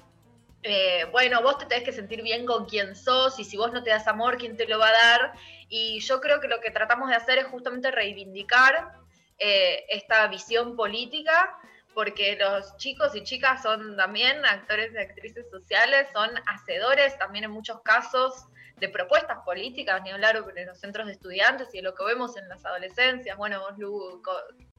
Eh, 0.63 1.07
bueno, 1.11 1.41
vos 1.43 1.59
te 1.59 1.67
tenés 1.67 1.85
que 1.85 1.93
sentir 1.93 2.23
bien 2.23 2.45
con 2.45 2.67
quien 2.67 2.95
sos 2.95 3.39
y 3.39 3.45
si 3.45 3.57
vos 3.57 3.73
no 3.73 3.83
te 3.83 3.91
das 3.91 4.07
amor, 4.07 4.37
¿quién 4.37 4.57
te 4.57 4.67
lo 4.67 4.79
va 4.79 4.89
a 4.89 4.93
dar? 4.93 5.33
Y 5.69 6.01
yo 6.01 6.21
creo 6.21 6.41
que 6.41 6.49
lo 6.49 6.61
que 6.61 6.71
tratamos 6.71 7.09
de 7.09 7.17
hacer 7.17 7.39
es 7.39 7.47
justamente 7.47 7.91
reivindicar 7.91 8.93
eh, 9.39 9.87
esta 9.89 10.27
visión 10.27 10.77
política, 10.77 11.57
porque 11.95 12.37
los 12.37 12.77
chicos 12.77 13.17
y 13.17 13.23
chicas 13.23 13.63
son 13.63 13.97
también 13.97 14.45
actores 14.45 14.93
y 14.93 14.99
actrices 14.99 15.49
sociales, 15.51 16.09
son 16.13 16.31
hacedores 16.47 17.17
también 17.19 17.45
en 17.45 17.51
muchos 17.51 17.81
casos 17.81 18.45
de 18.77 18.89
propuestas 18.89 19.39
políticas, 19.45 20.03
ni 20.03 20.11
hablar 20.11 20.45
en 20.57 20.67
los 20.67 20.79
centros 20.79 21.07
de 21.07 21.13
estudiantes 21.13 21.69
y 21.73 21.79
de 21.79 21.83
lo 21.83 21.95
que 21.95 22.05
vemos 22.05 22.37
en 22.37 22.49
las 22.49 22.65
adolescencias. 22.65 23.37
Bueno, 23.37 23.61
vos, 23.61 23.79
Lu, 23.79 24.23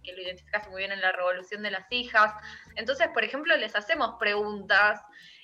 que 0.03 0.13
lo 0.13 0.21
identificaste 0.21 0.69
muy 0.69 0.79
bien 0.79 0.91
en 0.91 1.01
la 1.01 1.11
revolución 1.11 1.63
de 1.63 1.71
las 1.71 1.85
hijas. 1.91 2.33
Entonces, 2.75 3.07
por 3.13 3.23
ejemplo, 3.23 3.55
les 3.57 3.75
hacemos 3.75 4.15
preguntas 4.19 5.01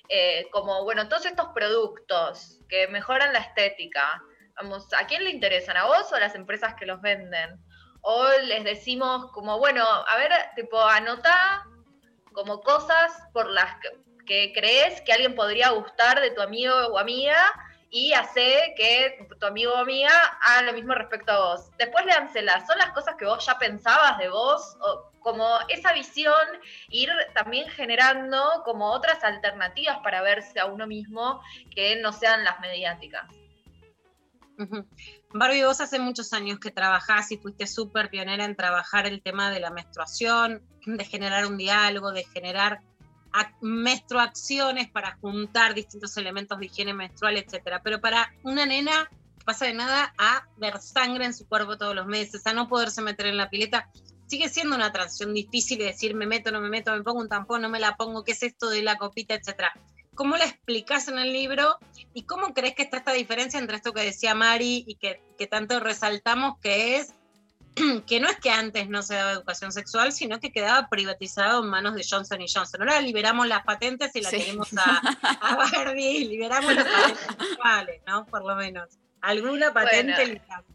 eh, 0.08 0.46
como, 0.52 0.84
bueno, 0.84 1.08
todos 1.08 1.26
estos 1.26 1.48
productos 1.54 2.60
que 2.68 2.88
mejoran 2.88 3.32
la 3.32 3.40
estética, 3.40 4.22
vamos, 4.56 4.88
¿a 4.94 5.06
quién 5.06 5.24
le 5.24 5.30
interesan? 5.30 5.76
¿A 5.76 5.86
vos 5.86 6.10
o 6.12 6.16
a 6.16 6.20
las 6.20 6.34
empresas 6.34 6.74
que 6.74 6.86
los 6.86 7.00
venden? 7.00 7.62
O 8.00 8.26
les 8.44 8.64
decimos 8.64 9.30
como, 9.32 9.58
bueno, 9.58 9.84
a 9.84 10.16
ver, 10.16 10.32
tipo, 10.56 10.80
anota 10.80 11.64
como 12.32 12.60
cosas 12.60 13.12
por 13.32 13.50
las 13.50 13.76
que 14.26 14.52
crees 14.54 15.00
que 15.02 15.12
alguien 15.12 15.34
podría 15.34 15.70
gustar 15.70 16.20
de 16.20 16.30
tu 16.30 16.40
amigo 16.40 16.74
o 16.92 16.98
amiga 16.98 17.36
y 17.90 18.12
hace 18.12 18.74
que 18.76 19.26
tu 19.38 19.46
amigo 19.46 19.72
o 19.72 19.76
amiga 19.76 20.10
haga 20.42 20.62
lo 20.62 20.72
mismo 20.72 20.94
respecto 20.94 21.32
a 21.32 21.38
vos. 21.38 21.70
Después 21.78 22.04
léanselas, 22.04 22.66
son 22.66 22.78
las 22.78 22.90
cosas 22.90 23.14
que 23.16 23.24
vos 23.24 23.44
ya 23.44 23.58
pensabas 23.58 24.18
de 24.18 24.28
vos, 24.28 24.76
o 24.80 25.10
como 25.20 25.46
esa 25.68 25.92
visión, 25.92 26.34
ir 26.90 27.10
también 27.34 27.68
generando 27.70 28.62
como 28.64 28.90
otras 28.90 29.22
alternativas 29.24 29.98
para 30.02 30.22
verse 30.22 30.60
a 30.60 30.66
uno 30.66 30.86
mismo 30.86 31.42
que 31.74 31.96
no 31.96 32.12
sean 32.12 32.44
las 32.44 32.60
mediáticas. 32.60 33.26
Barbie, 35.32 35.64
vos 35.64 35.80
hace 35.80 35.98
muchos 35.98 36.32
años 36.32 36.58
que 36.58 36.70
trabajás 36.70 37.30
y 37.30 37.38
fuiste 37.38 37.66
súper 37.66 38.10
pionera 38.10 38.44
en 38.44 38.56
trabajar 38.56 39.06
el 39.06 39.22
tema 39.22 39.50
de 39.50 39.60
la 39.60 39.70
menstruación, 39.70 40.66
de 40.84 41.04
generar 41.04 41.46
un 41.46 41.56
diálogo, 41.56 42.10
de 42.10 42.24
generar 42.24 42.80
menstruaciones 43.60 44.90
para 44.90 45.16
juntar 45.16 45.74
distintos 45.74 46.16
elementos 46.16 46.58
de 46.58 46.66
higiene 46.66 46.94
menstrual, 46.94 47.36
etcétera. 47.36 47.82
Pero 47.82 48.00
para 48.00 48.32
una 48.42 48.66
nena 48.66 49.08
pasa 49.44 49.64
de 49.64 49.74
nada 49.74 50.12
a 50.18 50.46
ver 50.58 50.78
sangre 50.78 51.24
en 51.24 51.32
su 51.32 51.48
cuerpo 51.48 51.78
todos 51.78 51.94
los 51.94 52.06
meses, 52.06 52.46
a 52.46 52.52
no 52.52 52.68
poderse 52.68 53.00
meter 53.00 53.26
en 53.26 53.38
la 53.38 53.48
pileta, 53.48 53.88
sigue 54.26 54.48
siendo 54.48 54.76
una 54.76 54.92
transición 54.92 55.32
difícil 55.32 55.78
de 55.78 55.86
decir 55.86 56.14
me 56.14 56.26
meto, 56.26 56.50
no 56.50 56.60
me 56.60 56.68
meto, 56.68 56.94
me 56.94 57.02
pongo 57.02 57.20
un 57.20 57.28
tampón, 57.28 57.62
no 57.62 57.68
me 57.68 57.80
la 57.80 57.96
pongo, 57.96 58.24
qué 58.24 58.32
es 58.32 58.42
esto 58.42 58.68
de 58.68 58.82
la 58.82 58.96
copita, 58.96 59.34
etcétera. 59.34 59.72
¿Cómo 60.14 60.36
la 60.36 60.44
explicas 60.44 61.08
en 61.08 61.18
el 61.18 61.32
libro 61.32 61.78
y 62.12 62.24
cómo 62.24 62.52
crees 62.52 62.74
que 62.74 62.82
está 62.82 62.98
esta 62.98 63.12
diferencia 63.12 63.58
entre 63.58 63.76
esto 63.76 63.92
que 63.92 64.02
decía 64.02 64.34
Mari 64.34 64.84
y 64.86 64.96
que, 64.96 65.22
que 65.38 65.46
tanto 65.46 65.80
resaltamos, 65.80 66.58
que 66.60 66.96
es 66.96 67.14
que 68.06 68.20
no 68.20 68.28
es 68.28 68.36
que 68.40 68.50
antes 68.50 68.88
no 68.88 69.02
se 69.02 69.14
daba 69.14 69.32
educación 69.32 69.72
sexual, 69.72 70.12
sino 70.12 70.40
que 70.40 70.50
quedaba 70.52 70.88
privatizado 70.88 71.62
en 71.62 71.70
manos 71.70 71.94
de 71.94 72.04
Johnson 72.08 72.40
y 72.40 72.46
Johnson. 72.52 72.80
Ahora 72.82 73.00
liberamos 73.00 73.46
las 73.46 73.64
patentes 73.64 74.14
y 74.16 74.20
la 74.20 74.30
Sí. 74.30 74.38
tenemos 74.38 74.68
a, 74.76 74.98
a 75.40 75.56
Barbie, 75.56 76.24
liberamos 76.28 76.74
las 76.74 76.84
patentes 76.86 77.26
sexuales, 77.48 78.02
¿no? 78.06 78.26
Por 78.26 78.44
lo 78.44 78.56
menos. 78.56 78.88
Alguna 79.20 79.72
patente 79.72 80.12
Bueno. 80.14 80.32
liberamos. 80.34 80.66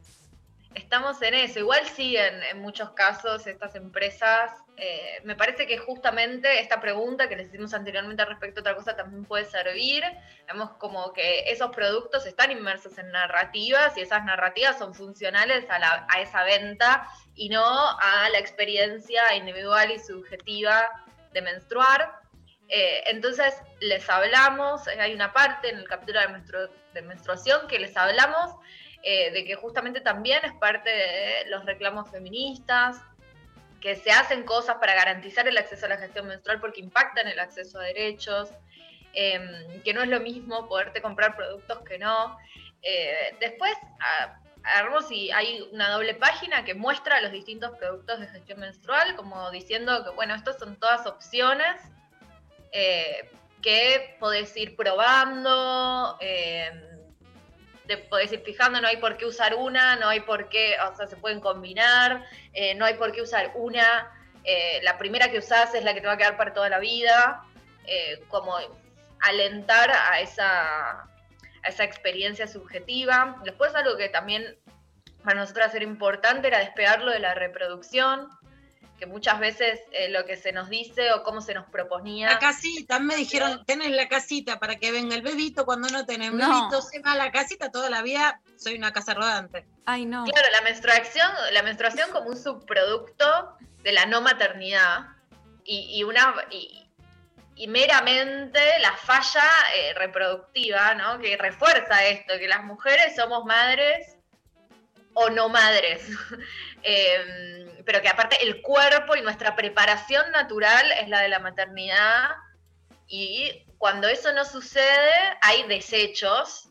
Estamos 0.75 1.21
en 1.21 1.33
eso. 1.35 1.59
Igual 1.59 1.85
siguen 1.87 2.41
en 2.43 2.59
muchos 2.59 2.91
casos 2.91 3.45
estas 3.47 3.75
empresas. 3.75 4.51
eh, 4.75 5.21
me 5.23 5.35
parece 5.35 5.67
que 5.67 5.77
justamente 5.77 6.59
esta 6.59 6.81
pregunta 6.81 7.29
que 7.29 7.35
les 7.35 7.47
hicimos 7.49 7.75
anteriormente 7.75 8.25
respecto 8.25 8.59
a 8.59 8.61
otra 8.61 8.75
cosa 8.75 8.95
también 8.95 9.23
puede 9.23 9.45
servir. 9.45 10.03
Vemos 10.47 10.71
como 10.79 11.13
que 11.13 11.41
esos 11.51 11.69
productos 11.71 12.25
están 12.25 12.49
inmersos 12.51 12.97
en 12.97 13.11
narrativas 13.11 13.95
y 13.97 14.01
esas 14.01 14.25
narrativas 14.25 14.79
son 14.79 14.95
funcionales 14.95 15.65
a 15.69 16.21
esa 16.21 16.43
venta 16.43 17.07
y 17.35 17.49
no 17.49 17.63
a 17.63 18.29
la 18.31 18.39
experiencia 18.39 19.35
individual 19.35 19.91
y 19.91 19.99
subjetiva 19.99 20.89
de 21.33 21.41
menstruar. 21.41 22.11
Eh, 22.69 23.03
entonces 23.07 23.53
les 23.79 24.09
hablamos, 24.09 24.87
eh, 24.87 24.99
hay 24.99 25.13
una 25.13 25.31
parte 25.33 25.69
en 25.69 25.77
el 25.77 25.87
capítulo 25.87 26.19
de, 26.21 26.27
menstru- 26.29 26.71
de 26.93 27.01
menstruación 27.03 27.67
que 27.67 27.77
les 27.77 27.95
hablamos 27.95 28.55
eh, 29.03 29.31
de 29.31 29.45
que 29.45 29.55
justamente 29.55 30.01
también 30.01 30.39
es 30.43 30.53
parte 30.53 30.89
de 30.89 31.45
los 31.49 31.65
reclamos 31.65 32.09
feministas, 32.09 33.01
que 33.81 33.97
se 33.97 34.11
hacen 34.11 34.43
cosas 34.43 34.77
para 34.77 34.95
garantizar 34.95 35.45
el 35.45 35.57
acceso 35.57 35.85
a 35.85 35.89
la 35.89 35.97
gestión 35.97 36.25
menstrual 36.25 36.61
porque 36.61 36.80
impactan 36.80 37.27
el 37.27 37.38
acceso 37.38 37.80
a 37.80 37.84
derechos, 37.84 38.49
eh, 39.13 39.81
que 39.84 39.93
no 39.93 40.01
es 40.01 40.07
lo 40.07 40.21
mismo 40.21 40.69
poderte 40.69 41.01
comprar 41.01 41.35
productos 41.35 41.81
que 41.81 41.97
no. 41.97 42.38
Eh, 42.81 43.35
después, 43.41 43.73
agarramos 44.63 45.11
y 45.11 45.31
hay 45.31 45.67
una 45.73 45.89
doble 45.89 46.13
página 46.13 46.63
que 46.63 46.73
muestra 46.73 47.19
los 47.19 47.34
distintos 47.34 47.77
productos 47.77 48.21
de 48.21 48.27
gestión 48.27 48.61
menstrual, 48.61 49.17
como 49.17 49.51
diciendo 49.51 50.03
que, 50.05 50.11
bueno, 50.11 50.34
estas 50.34 50.57
son 50.57 50.77
todas 50.77 51.05
opciones 51.05 51.81
eh, 52.71 53.30
que 53.61 54.15
podés 54.19 54.55
ir 54.57 54.75
probando, 54.75 56.17
te 57.88 57.97
podés 57.97 58.31
ir 58.31 58.41
fijando, 58.41 58.81
no 58.81 58.88
hay 58.88 58.97
por 58.97 59.18
qué 59.18 59.26
usar 59.26 59.55
una, 59.55 59.95
no 59.95 60.10
hay 60.10 60.22
por 60.22 60.49
qué, 60.49 60.76
o 60.91 60.95
sea, 60.95 61.07
se 61.07 61.18
pueden 61.18 61.39
combinar, 61.39 62.26
eh, 62.53 62.76
no 62.76 62.85
hay 62.85 62.95
por 62.95 63.11
qué 63.11 63.22
usar 63.22 63.51
una, 63.55 64.11
eh, 64.43 64.80
la 64.84 64.97
primera 64.97 65.30
que 65.31 65.39
usás 65.39 65.73
es 65.73 65.84
la 65.84 65.93
que 65.93 66.01
te 66.01 66.07
va 66.07 66.14
a 66.14 66.18
quedar 66.18 66.38
para 66.38 66.53
toda 66.53 66.69
la 66.69 66.80
vida, 66.80 67.43
eh, 67.85 68.23
como 68.30 68.55
alentar 69.22 69.91
a 69.91 70.19
esa, 70.19 71.01
a 71.01 71.68
esa 71.68 71.84
experiencia 71.84 72.47
subjetiva. 72.47 73.38
Después 73.43 73.73
algo 73.76 73.97
que 73.97 74.10
también 74.10 74.57
para 75.23 75.39
nosotros 75.39 75.73
era 75.73 75.85
importante 75.85 76.47
era 76.47 76.60
despegarlo 76.60 77.11
de 77.11 77.19
la 77.19 77.34
reproducción, 77.34 78.30
que 78.98 79.06
muchas 79.06 79.40
veces 79.40 79.80
eh, 79.91 80.10
lo 80.10 80.26
que 80.26 80.38
se 80.38 80.52
nos 80.52 80.70
dice 80.70 81.11
o 81.14 81.24
cómo 81.24 81.41
se 81.41 81.53
nos 81.53 81.68
proponía. 81.70 82.30
La 82.30 82.40
casita, 82.40 82.99
me 82.99 83.15
dijeron, 83.15 83.64
tenés 83.65 83.91
la 83.91 84.07
casita 84.07 84.60
para 84.60 84.76
que 84.76 84.91
venga 84.91 85.15
el 85.15 85.22
bebito, 85.22 85.65
cuando 85.65 85.90
no 85.90 86.06
tenés 86.06 86.32
No. 86.32 86.48
bebito, 86.48 86.82
se 86.82 86.99
va 86.99 87.14
a 87.14 87.18
la 87.18 87.32
casita 87.32 87.72
toda 87.72 87.90
la 87.90 88.02
vida, 88.02 88.40
soy 88.56 88.76
una 88.76 88.94
casa 88.94 89.14
rodante. 89.14 89.65
Ay, 89.86 90.06
no. 90.06 90.24
Claro, 90.26 90.48
la 90.52 90.61
menstruación, 90.61 91.30
la 91.52 91.64
menstruación 91.64 92.11
como 92.11 92.30
un 92.30 92.38
subproducto 92.38 93.57
de 93.84 93.91
la 93.91 94.06
no 94.06 94.22
maternidad 94.22 95.07
y, 95.65 95.98
y 95.99 96.03
una 96.03 96.34
y, 96.52 96.88
y 97.56 97.68
meramente 97.68 98.60
la 98.80 98.95
falla 98.95 99.44
eh, 99.76 99.94
reproductiva, 99.95 100.95
¿no? 100.95 101.20
Que 101.20 101.36
refuerza 101.38 102.06
esto, 102.06 102.34
que 102.40 102.48
las 102.48 102.64
mujeres 102.64 103.15
somos 103.15 103.44
madres 103.45 104.15
o 105.14 105.30
no 105.30 105.49
madres. 105.49 106.07
Em, 106.84 107.84
pero 107.85 108.01
que 108.01 108.10
aparte 108.10 108.38
el 108.43 108.61
cuerpo 108.61 109.15
y 109.15 109.22
nuestra 109.22 109.55
preparación 109.55 110.31
natural 110.31 110.91
es 110.93 111.10
la 111.10 111.22
de 111.22 111.30
la 111.30 111.39
maternidad 111.39 112.31
y 113.07 113.65
cuando 113.77 114.07
eso 114.07 114.31
no 114.34 114.45
sucede 114.45 115.11
hay 115.41 115.64
desechos. 115.64 116.69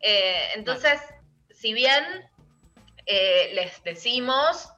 Eh, 0.00 0.50
entonces, 0.54 1.00
si 1.50 1.72
bien 1.72 2.04
eh, 3.06 3.50
les 3.54 3.82
decimos 3.84 4.70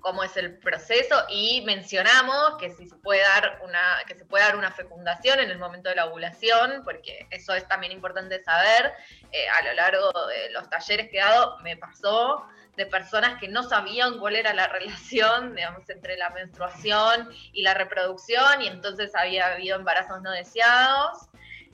cómo 0.00 0.22
es 0.22 0.36
el 0.36 0.58
proceso 0.58 1.26
y 1.28 1.62
mencionamos 1.66 2.56
que 2.58 2.70
si 2.70 2.88
se 2.88 2.96
puede 2.96 3.20
dar 3.22 3.60
una 3.62 4.02
que 4.06 4.14
se 4.14 4.24
puede 4.24 4.44
dar 4.44 4.56
una 4.56 4.70
fecundación 4.70 5.40
en 5.40 5.50
el 5.50 5.58
momento 5.58 5.90
de 5.90 5.96
la 5.96 6.06
ovulación 6.06 6.82
porque 6.84 7.26
eso 7.30 7.54
es 7.54 7.66
también 7.68 7.92
importante 7.92 8.42
saber 8.42 8.94
Eh, 9.32 9.48
a 9.48 9.62
lo 9.64 9.72
largo 9.74 10.10
de 10.28 10.50
los 10.50 10.70
talleres 10.70 11.10
que 11.10 11.18
he 11.18 11.20
dado 11.20 11.58
me 11.58 11.76
pasó 11.76 12.46
de 12.76 12.86
personas 12.86 13.40
que 13.40 13.48
no 13.48 13.62
sabían 13.62 14.18
cuál 14.18 14.36
era 14.36 14.54
la 14.54 14.66
relación 14.68 15.54
digamos 15.54 15.88
entre 15.88 16.16
la 16.16 16.30
menstruación 16.30 17.30
y 17.52 17.62
la 17.62 17.74
reproducción 17.74 18.62
y 18.62 18.68
entonces 18.68 19.14
había 19.14 19.52
habido 19.52 19.76
embarazos 19.76 20.22
no 20.22 20.30
deseados 20.30 21.28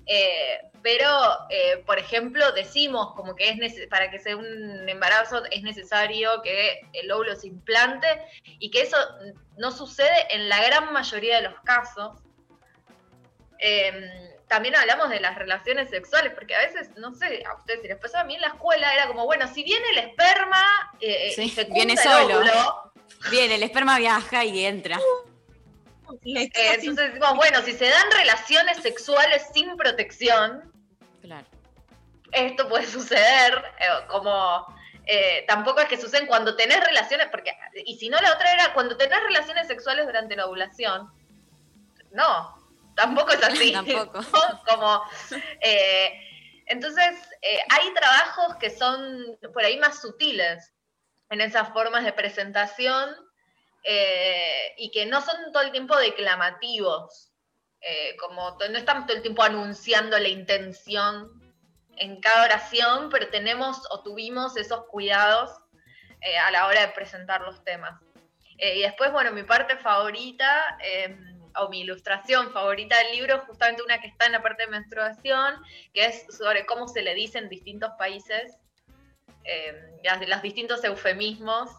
eh, 0.06 0.60
pero, 0.82 1.08
eh, 1.48 1.82
por 1.86 1.98
ejemplo, 1.98 2.50
decimos 2.52 3.14
como 3.14 3.36
que 3.36 3.50
es 3.50 3.88
para 3.88 4.10
que 4.10 4.18
sea 4.18 4.36
un 4.36 4.88
embarazo 4.88 5.44
es 5.50 5.62
necesario 5.62 6.42
que 6.42 6.80
el 6.92 7.10
óvulo 7.12 7.36
se 7.36 7.46
implante 7.46 8.08
y 8.58 8.70
que 8.70 8.82
eso 8.82 8.96
no 9.58 9.70
sucede 9.70 10.26
en 10.30 10.48
la 10.48 10.62
gran 10.64 10.92
mayoría 10.92 11.36
de 11.36 11.42
los 11.42 11.60
casos. 11.60 12.18
Eh, 13.60 14.31
también 14.52 14.76
hablamos 14.76 15.08
de 15.08 15.18
las 15.18 15.34
relaciones 15.34 15.88
sexuales, 15.88 16.34
porque 16.34 16.54
a 16.54 16.58
veces, 16.58 16.90
no 16.98 17.14
sé, 17.14 17.42
a 17.50 17.54
ustedes 17.54 17.80
si 17.80 17.88
les 17.88 17.96
pasó 17.96 18.18
a 18.18 18.24
mí 18.24 18.34
en 18.34 18.42
la 18.42 18.48
escuela, 18.48 18.92
era 18.92 19.06
como, 19.06 19.24
bueno, 19.24 19.48
si 19.48 19.62
viene 19.64 19.82
el 19.92 19.98
esperma 19.98 20.92
eh, 21.00 21.32
Sí, 21.34 21.44
y 21.44 21.50
fecunda 21.50 21.74
viene 21.74 21.92
el 21.94 21.98
solo. 21.98 22.36
óvulo, 22.36 22.92
Bien, 23.30 23.50
el 23.50 23.62
esperma 23.62 23.96
viaja 23.96 24.44
y 24.44 24.66
entra. 24.66 24.98
Eh, 26.26 26.50
entonces 26.54 27.14
decimos, 27.14 27.34
bueno, 27.36 27.62
si 27.62 27.72
se 27.72 27.88
dan 27.88 28.10
relaciones 28.12 28.76
sexuales 28.82 29.42
sin 29.54 29.74
protección, 29.78 30.70
Claro. 31.22 31.46
esto 32.32 32.68
puede 32.68 32.86
suceder, 32.86 33.64
eh, 33.78 33.86
como 34.08 34.66
eh, 35.06 35.46
tampoco 35.48 35.80
es 35.80 35.86
que 35.88 35.96
suceden 35.96 36.26
cuando 36.26 36.56
tenés 36.56 36.84
relaciones, 36.84 37.28
porque, 37.30 37.56
y 37.86 37.96
si 37.96 38.10
no 38.10 38.20
la 38.20 38.34
otra 38.34 38.52
era 38.52 38.74
cuando 38.74 38.98
tenés 38.98 39.18
relaciones 39.22 39.66
sexuales 39.66 40.04
durante 40.04 40.36
la 40.36 40.44
ovulación, 40.44 41.10
no, 42.10 42.61
tampoco 43.02 43.32
es 43.32 43.42
así. 43.42 43.72
Tampoco. 43.72 44.20
Como, 44.68 45.02
eh, 45.60 46.12
entonces, 46.66 47.18
eh, 47.42 47.58
hay 47.68 47.92
trabajos 47.94 48.56
que 48.56 48.70
son 48.70 49.38
por 49.52 49.64
ahí 49.64 49.78
más 49.78 50.00
sutiles 50.00 50.72
en 51.30 51.40
esas 51.40 51.68
formas 51.70 52.04
de 52.04 52.12
presentación 52.12 53.10
eh, 53.84 54.74
y 54.76 54.90
que 54.90 55.06
no 55.06 55.20
son 55.20 55.52
todo 55.52 55.62
el 55.62 55.72
tiempo 55.72 55.96
declamativos, 55.96 57.30
como 58.20 58.56
no 58.70 58.78
estamos 58.78 59.06
todo 59.06 59.16
el 59.16 59.22
tiempo 59.22 59.42
anunciando 59.42 60.16
la 60.16 60.28
intención 60.28 61.28
en 61.96 62.20
cada 62.20 62.44
oración, 62.44 63.08
pero 63.10 63.28
tenemos 63.28 63.82
o 63.90 64.04
tuvimos 64.04 64.56
esos 64.56 64.86
cuidados 64.86 65.50
a 66.44 66.50
la 66.52 66.68
hora 66.68 66.82
de 66.82 66.92
presentar 66.92 67.40
los 67.40 67.64
temas. 67.64 68.00
Y 68.56 68.82
después, 68.82 69.10
bueno, 69.10 69.32
mi 69.32 69.42
parte 69.42 69.76
favorita, 69.78 70.78
eh, 70.80 71.16
o 71.56 71.68
mi 71.68 71.80
ilustración 71.80 72.52
favorita 72.52 72.96
del 72.98 73.12
libro, 73.16 73.36
es 73.36 73.42
justamente 73.42 73.82
una 73.82 74.00
que 74.00 74.06
está 74.08 74.26
en 74.26 74.32
la 74.32 74.42
parte 74.42 74.64
de 74.64 74.70
menstruación, 74.70 75.56
que 75.92 76.06
es 76.06 76.26
sobre 76.36 76.64
cómo 76.66 76.88
se 76.88 77.02
le 77.02 77.14
dice 77.14 77.38
en 77.38 77.48
distintos 77.48 77.90
países, 77.98 78.56
eh, 79.44 79.98
las- 80.04 80.26
los 80.28 80.42
distintos 80.42 80.82
eufemismos 80.84 81.70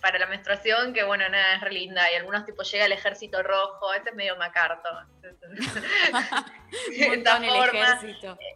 para 0.00 0.18
la 0.18 0.26
menstruación, 0.26 0.92
que 0.92 1.02
bueno, 1.02 1.26
nada, 1.30 1.54
es 1.54 1.60
re 1.62 1.72
linda. 1.72 2.12
Y 2.12 2.16
algunos 2.16 2.44
tipos 2.44 2.70
llega 2.70 2.84
el 2.84 2.92
ejército 2.92 3.42
rojo, 3.42 3.92
ese 3.94 4.10
es 4.10 4.14
medio 4.14 4.36
macarto. 4.36 4.88
De 6.90 7.06
esta 7.14 7.38
forma, 7.48 8.00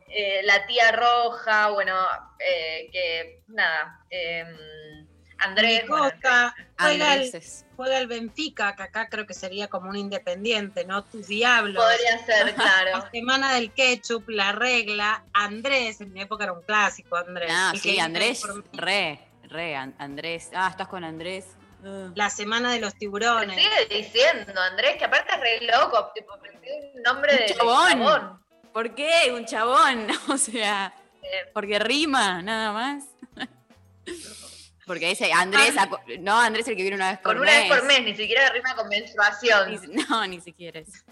eh, 0.08 0.42
la 0.44 0.66
tía 0.66 0.92
roja, 0.92 1.68
bueno, 1.70 1.96
eh, 2.38 2.88
que 2.92 3.42
nada, 3.46 4.00
eh, 4.10 4.44
Andrés. 5.38 5.84
Costa, 5.88 6.54
juega 6.78 6.94
el, 7.14 7.22
Andreses. 7.22 7.64
juega 7.76 7.98
el 7.98 8.06
Benfica, 8.08 8.74
que 8.76 8.82
acá 8.82 9.08
creo 9.08 9.26
que 9.26 9.34
sería 9.34 9.68
como 9.68 9.88
un 9.90 9.96
independiente, 9.96 10.84
¿no? 10.84 11.04
Tus 11.04 11.28
diablos. 11.28 11.82
Podría 11.84 12.18
ser, 12.26 12.54
claro. 12.56 12.90
La 12.98 13.10
semana 13.10 13.54
del 13.54 13.72
ketchup, 13.72 14.28
la 14.28 14.52
regla, 14.52 15.24
Andrés, 15.32 16.00
en 16.00 16.12
mi 16.12 16.20
época 16.22 16.44
era 16.44 16.52
un 16.52 16.62
clásico, 16.62 17.16
Andrés. 17.16 17.50
Ah, 17.52 17.70
El 17.74 17.80
sí, 17.80 17.98
Andrés, 17.98 18.42
re, 18.72 19.20
re, 19.44 19.76
An- 19.76 19.94
Andrés. 19.98 20.50
Ah, 20.54 20.68
estás 20.70 20.88
con 20.88 21.04
Andrés. 21.04 21.46
Ah. 21.84 22.10
La 22.16 22.28
semana 22.30 22.72
de 22.72 22.80
los 22.80 22.94
tiburones. 22.96 23.56
Sigue 23.56 24.02
diciendo, 24.02 24.60
Andrés, 24.60 24.96
que 24.98 25.04
aparte 25.04 25.32
es 25.34 25.40
re 25.40 25.66
loco, 25.66 26.10
tipo, 26.14 26.34
un 26.34 27.02
nombre 27.02 27.32
de 27.32 27.38
de 27.44 27.54
chabón. 27.54 27.88
chabón. 27.92 28.42
¿Por 28.72 28.94
qué? 28.94 29.32
Un 29.34 29.44
chabón. 29.46 30.08
O 30.28 30.36
sea, 30.36 30.92
porque 31.54 31.78
rima, 31.78 32.42
nada 32.42 32.72
más. 32.72 33.04
Porque 34.88 35.12
ese 35.12 35.32
Andrés, 35.32 35.76
aco- 35.76 36.00
no, 36.18 36.36
Andrés 36.40 36.66
el 36.66 36.74
que 36.74 36.82
viene 36.82 36.96
una 36.96 37.10
vez 37.10 37.18
por 37.20 37.34
con 37.34 37.42
una 37.42 37.52
mes. 37.52 37.68
vez 37.68 37.78
por 37.78 37.86
mes, 37.86 38.02
ni 38.02 38.16
siquiera 38.16 38.50
rima 38.50 38.74
con 38.74 38.88
menstruación. 38.88 39.70
Ni- 39.70 40.02
no, 40.08 40.26
ni 40.26 40.40
siquiera 40.40 40.80
eso. 40.80 41.04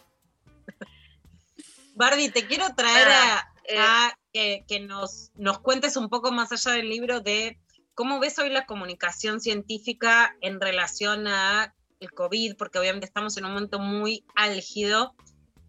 Barbie, 1.95 2.31
te 2.31 2.47
quiero 2.47 2.75
traer 2.75 3.09
a, 3.09 3.49
a 3.79 4.19
que, 4.33 4.65
que 4.69 4.81
nos, 4.81 5.31
nos 5.35 5.61
cuentes 5.61 5.97
un 5.97 6.09
poco 6.11 6.31
más 6.33 6.53
allá 6.53 6.73
del 6.73 6.89
libro 6.91 7.21
de 7.21 7.59
¿cómo 7.95 8.19
ves 8.21 8.39
hoy 8.39 8.51
la 8.51 8.67
comunicación 8.67 9.41
científica 9.41 10.37
en 10.43 10.61
relación 10.61 11.27
a 11.27 11.75
el 12.01 12.13
COVID? 12.13 12.57
Porque 12.57 12.79
obviamente 12.79 13.07
estamos 13.07 13.37
en 13.39 13.47
un 13.47 13.53
momento 13.55 13.79
muy 13.79 14.25
álgido. 14.35 15.15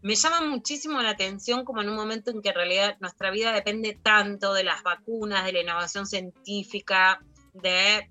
Me 0.02 0.16
llama 0.16 0.42
muchísimo 0.42 1.02
la 1.02 1.12
atención 1.12 1.64
como 1.64 1.82
en 1.82 1.90
un 1.90 1.96
momento 1.96 2.32
en 2.32 2.42
que 2.42 2.50
en 2.50 2.56
realidad 2.56 2.98
nuestra 3.00 3.32
vida 3.32 3.54
depende 3.54 3.98
tanto 4.02 4.54
de 4.54 4.64
las 4.66 4.84
vacunas, 4.84 5.46
de 5.46 5.54
la 5.54 5.62
innovación 5.62 6.06
científica, 6.06 7.22
de 7.62 8.08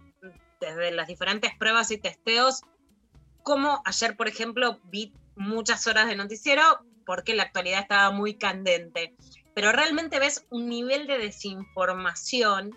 desde 0.60 0.90
las 0.90 1.06
diferentes 1.06 1.54
pruebas 1.56 1.90
y 1.90 1.98
testeos, 1.98 2.62
como 3.42 3.82
ayer, 3.84 4.16
por 4.16 4.28
ejemplo, 4.28 4.80
vi 4.84 5.12
muchas 5.36 5.86
horas 5.86 6.08
de 6.08 6.16
noticiero 6.16 6.62
porque 7.04 7.34
la 7.34 7.44
actualidad 7.44 7.80
estaba 7.80 8.10
muy 8.10 8.34
candente. 8.34 9.14
Pero 9.54 9.72
realmente 9.72 10.18
ves 10.18 10.44
un 10.50 10.68
nivel 10.68 11.06
de 11.06 11.18
desinformación 11.18 12.76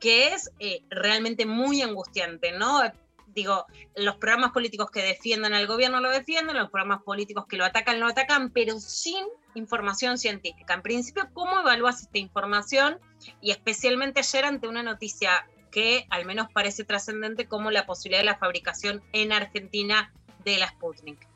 que 0.00 0.28
es 0.28 0.50
eh, 0.58 0.82
realmente 0.88 1.46
muy 1.46 1.82
angustiante, 1.82 2.52
¿no? 2.52 2.80
Digo, 3.28 3.66
los 3.94 4.16
programas 4.16 4.50
políticos 4.52 4.90
que 4.90 5.02
defiendan 5.02 5.54
al 5.54 5.66
gobierno 5.66 6.00
lo 6.00 6.10
defienden, 6.10 6.56
los 6.56 6.70
programas 6.70 7.02
políticos 7.02 7.46
que 7.48 7.56
lo 7.56 7.64
atacan 7.64 8.00
lo 8.00 8.06
atacan, 8.06 8.50
pero 8.50 8.78
sin 8.80 9.24
información 9.54 10.18
científica. 10.18 10.74
En 10.74 10.82
principio, 10.82 11.28
¿cómo 11.32 11.60
evalúas 11.60 12.02
esta 12.02 12.18
información? 12.18 12.98
Y 13.40 13.52
especialmente 13.52 14.20
ayer 14.20 14.44
ante 14.44 14.68
una 14.68 14.82
noticia 14.82 15.46
que 15.72 16.06
al 16.10 16.24
menos 16.24 16.46
parece 16.52 16.84
trascendente 16.84 17.48
como 17.48 17.72
la 17.72 17.86
posibilidad 17.86 18.20
de 18.20 18.26
la 18.26 18.36
fabricación 18.36 19.02
en 19.12 19.32
Argentina 19.32 20.12
de 20.44 20.58
la 20.58 20.68
Sputnik. 20.68 21.26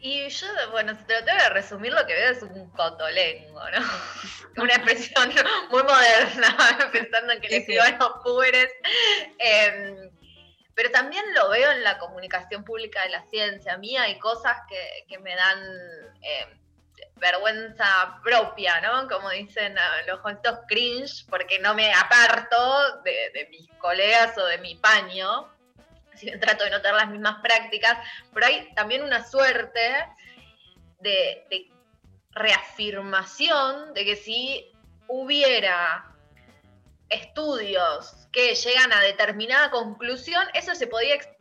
Y 0.00 0.28
yo, 0.28 0.46
bueno, 0.72 0.94
si 0.94 1.04
tengo 1.04 1.24
que 1.24 1.48
resumir, 1.50 1.92
lo 1.92 2.06
que 2.06 2.14
veo 2.14 2.30
es 2.30 2.42
un 2.42 2.70
cotolengo, 2.70 3.60
¿no? 3.70 3.86
Una 4.62 4.74
expresión 4.74 5.32
muy 5.70 5.82
moderna, 5.82 6.56
pensando 6.92 7.32
en 7.32 7.40
que 7.40 7.48
le 7.48 7.56
escriban 7.58 7.98
los 7.98 8.12
pobres. 8.22 8.68
Em, 9.38 10.10
pero 10.74 10.90
también 10.90 11.24
lo 11.34 11.48
veo 11.50 11.72
en 11.72 11.82
la 11.82 11.98
comunicación 11.98 12.62
pública 12.64 13.02
de 13.02 13.10
la 13.10 13.24
ciencia. 13.30 13.74
A 13.74 13.78
mí 13.78 13.96
hay 13.96 14.18
cosas 14.18 14.56
que, 14.68 15.04
que 15.08 15.18
me 15.18 15.34
dan 15.34 15.58
em, 16.20 16.65
vergüenza 17.16 18.20
propia, 18.22 18.80
¿no? 18.80 19.08
Como 19.08 19.30
dicen 19.30 19.76
ah, 19.78 20.02
los 20.06 20.20
jovencitos 20.20 20.60
cringe, 20.68 21.24
porque 21.28 21.58
no 21.58 21.74
me 21.74 21.92
aparto 21.92 23.00
de, 23.02 23.48
mis 23.50 23.68
colegas 23.78 24.36
o 24.38 24.46
de 24.46 24.58
mi 24.58 24.74
paño, 24.76 25.48
si 26.14 26.30
trato 26.38 26.64
de 26.64 26.70
no 26.70 26.80
tener 26.80 26.96
las 26.96 27.08
mismas 27.08 27.40
prácticas, 27.42 27.98
pero 28.32 28.46
hay 28.46 28.72
también 28.74 29.02
una 29.02 29.24
suerte 29.24 30.06
de, 31.00 31.70
reafirmación 32.32 33.94
de 33.94 34.04
que 34.04 34.14
si 34.14 34.70
hubiera 35.08 36.12
estudios 37.08 38.28
que 38.30 38.54
llegan 38.54 38.92
a 38.92 39.00
determinada 39.00 39.70
conclusión, 39.70 40.46
eso 40.52 40.74
se, 40.74 40.86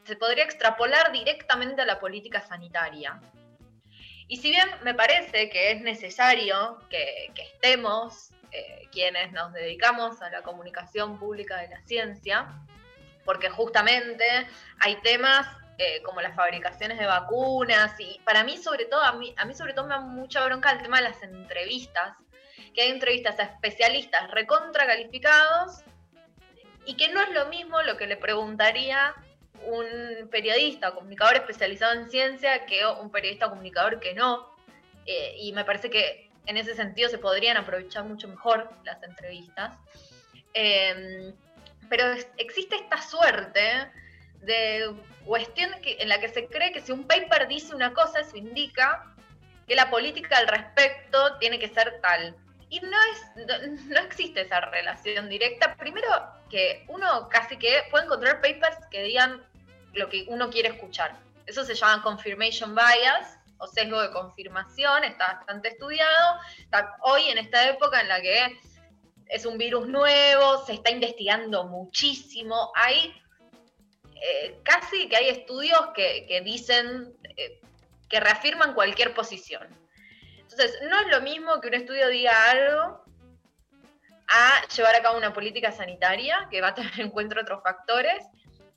se 0.06 0.16
podría 0.16 0.44
extrapolar 0.44 1.12
directamente 1.12 1.82
a 1.82 1.86
la 1.86 2.00
política 2.00 2.40
sanitaria. 2.40 3.20
Y 4.28 4.38
si 4.38 4.50
bien 4.50 4.68
me 4.84 4.94
parece 4.94 5.50
que 5.50 5.72
es 5.72 5.82
necesario 5.82 6.80
que, 6.90 7.32
estemos 7.36 8.32
eh, 8.52 8.88
quienes 8.92 9.32
nos 9.32 9.54
dedicamos 9.54 10.22
a 10.22 10.30
la 10.30 10.42
comunicación 10.42 11.20
pública 11.20 11.58
de 11.58 11.70
la 11.70 11.82
ciencia, 11.82 12.48
porque 13.24 13.50
justamente 13.50 14.26
hay 14.80 14.96
temas 15.02 15.48
eh, 15.78 16.02
como 16.04 16.22
las 16.22 16.36
fabricaciones 16.36 16.98
de 16.98 17.06
vacunas 17.06 18.00
y 18.00 18.20
para 18.24 18.44
mí 18.44 18.58
sobre 18.58 18.86
todo, 18.86 19.02
a 19.04 19.14
mí, 19.14 19.34
a 19.38 19.46
mí 19.46 19.54
sobre 19.54 19.74
todo 19.74 19.86
me 19.86 19.96
da 19.96 20.00
mucha 20.00 20.44
bronca 20.46 20.72
el 20.72 20.82
tema 20.82 20.98
de 20.98 21.10
las 21.10 21.22
entrevistas, 21.22 22.16
que 22.74 22.82
hay 22.82 22.92
entrevistas 22.92 23.40
a 23.40 23.44
especialistas 23.44 24.32
recontra 24.32 24.86
calificados 24.86 25.84
y 26.86 26.96
que 26.96 27.10
no 27.10 27.22
es 27.22 27.30
lo 27.32 27.48
mismo 27.48 27.82
lo 27.82 27.98
que 27.98 28.08
le 28.08 28.18
preguntaría 28.18 29.14
un 29.64 30.28
periodista 30.30 30.90
o 30.90 30.96
comunicador 30.96 31.36
especializado 31.36 31.94
en 31.94 32.10
ciencia 32.10 32.66
que 32.66 32.86
un 32.86 33.10
periodista 33.10 33.48
o 33.48 33.50
comunicador 33.50 34.00
que 34.00 34.14
no. 34.14 34.56
Eh, 35.06 35.36
y 35.40 35.54
me 35.54 35.66
parece 35.66 35.90
que 35.90 36.30
en 36.46 36.58
ese 36.58 36.76
sentido 36.76 37.10
se 37.10 37.18
podrían 37.18 37.58
aprovechar 37.58 38.04
mucho 38.06 38.28
mejor 38.28 38.70
las 38.84 39.02
entrevistas. 39.04 39.78
Em, 40.54 41.34
pero 41.90 42.06
existe 42.38 42.76
esta 42.76 43.02
suerte 43.02 43.92
de 44.42 44.94
cuestión 45.26 45.72
en 45.84 46.10
la 46.10 46.20
que 46.20 46.30
se 46.30 46.48
cree 46.48 46.72
que 46.72 46.82
si 46.82 46.92
un 46.92 47.06
paper 47.06 47.48
dice 47.48 47.76
una 47.76 47.94
cosa, 47.94 48.22
eso 48.22 48.38
indica 48.38 49.16
que 49.68 49.76
la 49.76 49.90
política 49.90 50.38
al 50.38 50.48
respecto 50.48 51.38
tiene 51.40 51.60
que 51.60 51.68
ser 51.68 52.00
tal. 52.02 52.36
Y 52.70 52.80
no, 52.80 52.98
es, 53.12 53.86
no, 53.88 54.00
existe 54.00 54.42
esa 54.42 54.62
relación 54.62 55.30
directa. 55.30 55.76
Primero 55.76 56.08
que 56.50 56.86
uno 56.88 57.30
casi 57.30 57.58
que 57.58 57.84
puede 57.92 58.06
encontrar 58.06 58.42
papers 58.42 58.78
que 58.90 59.04
digan 59.04 59.46
lo 59.94 60.10
que 60.10 60.26
uno 60.28 60.50
quiere 60.50 60.70
escuchar. 60.70 61.18
Eso 61.46 61.64
se 61.64 61.76
llama 61.76 62.02
confirmation 62.02 62.76
bias 62.76 63.38
o 63.58 63.68
sesgo 63.68 64.02
de 64.02 64.12
confirmación, 64.12 65.04
está 65.04 65.34
bastante 65.34 65.70
estudiado. 65.70 66.40
hoy 67.02 67.30
en 67.30 67.38
esta 67.38 67.70
época 67.70 68.02
en 68.02 68.10
la 68.10 68.22
que 68.22 68.60
es 69.28 69.46
un 69.46 69.58
virus 69.58 69.88
nuevo, 69.88 70.66
se 70.66 70.74
está 70.74 70.92
investigando 70.92 71.66
muchísimo, 71.66 72.72
hay 72.76 73.14
eh, 74.22 74.60
casi 74.64 75.08
que 75.08 75.16
hay 75.16 75.30
estudios 75.30 75.80
que, 75.96 76.42
dicen, 76.44 77.14
eh, 77.38 77.60
que 78.10 78.20
reafirman 78.20 78.74
cualquier 78.74 79.14
posición. 79.14 79.68
Entonces, 80.58 80.80
no 80.90 80.98
es 81.02 81.08
lo 81.08 81.22
mismo 81.22 81.60
que 81.60 81.68
un 81.68 81.74
estudio 81.74 82.08
diga 82.08 82.32
algo 82.50 83.04
a 84.28 84.68
llevar 84.74 84.96
a 84.96 85.02
cabo 85.02 85.18
una 85.18 85.34
política 85.34 85.70
sanitaria 85.74 86.48
que 86.50 86.62
va 86.62 86.70
a 86.70 86.74
tener 86.74 86.94
en 86.98 87.10
cuenta 87.10 87.42
otros 87.42 87.62
factores, 87.62 88.24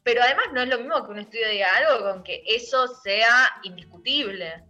pero 0.03 0.23
además 0.23 0.47
no 0.53 0.63
es 0.63 0.69
lo 0.69 0.79
mismo 0.79 1.05
que 1.05 1.13
un 1.13 1.21
estudio 1.21 1.49
diga 1.49 1.69
algo 1.77 2.05
con 2.05 2.25
que 2.25 2.43
eso 2.47 2.89
sea 2.89 3.61
indiscutible. 3.63 4.65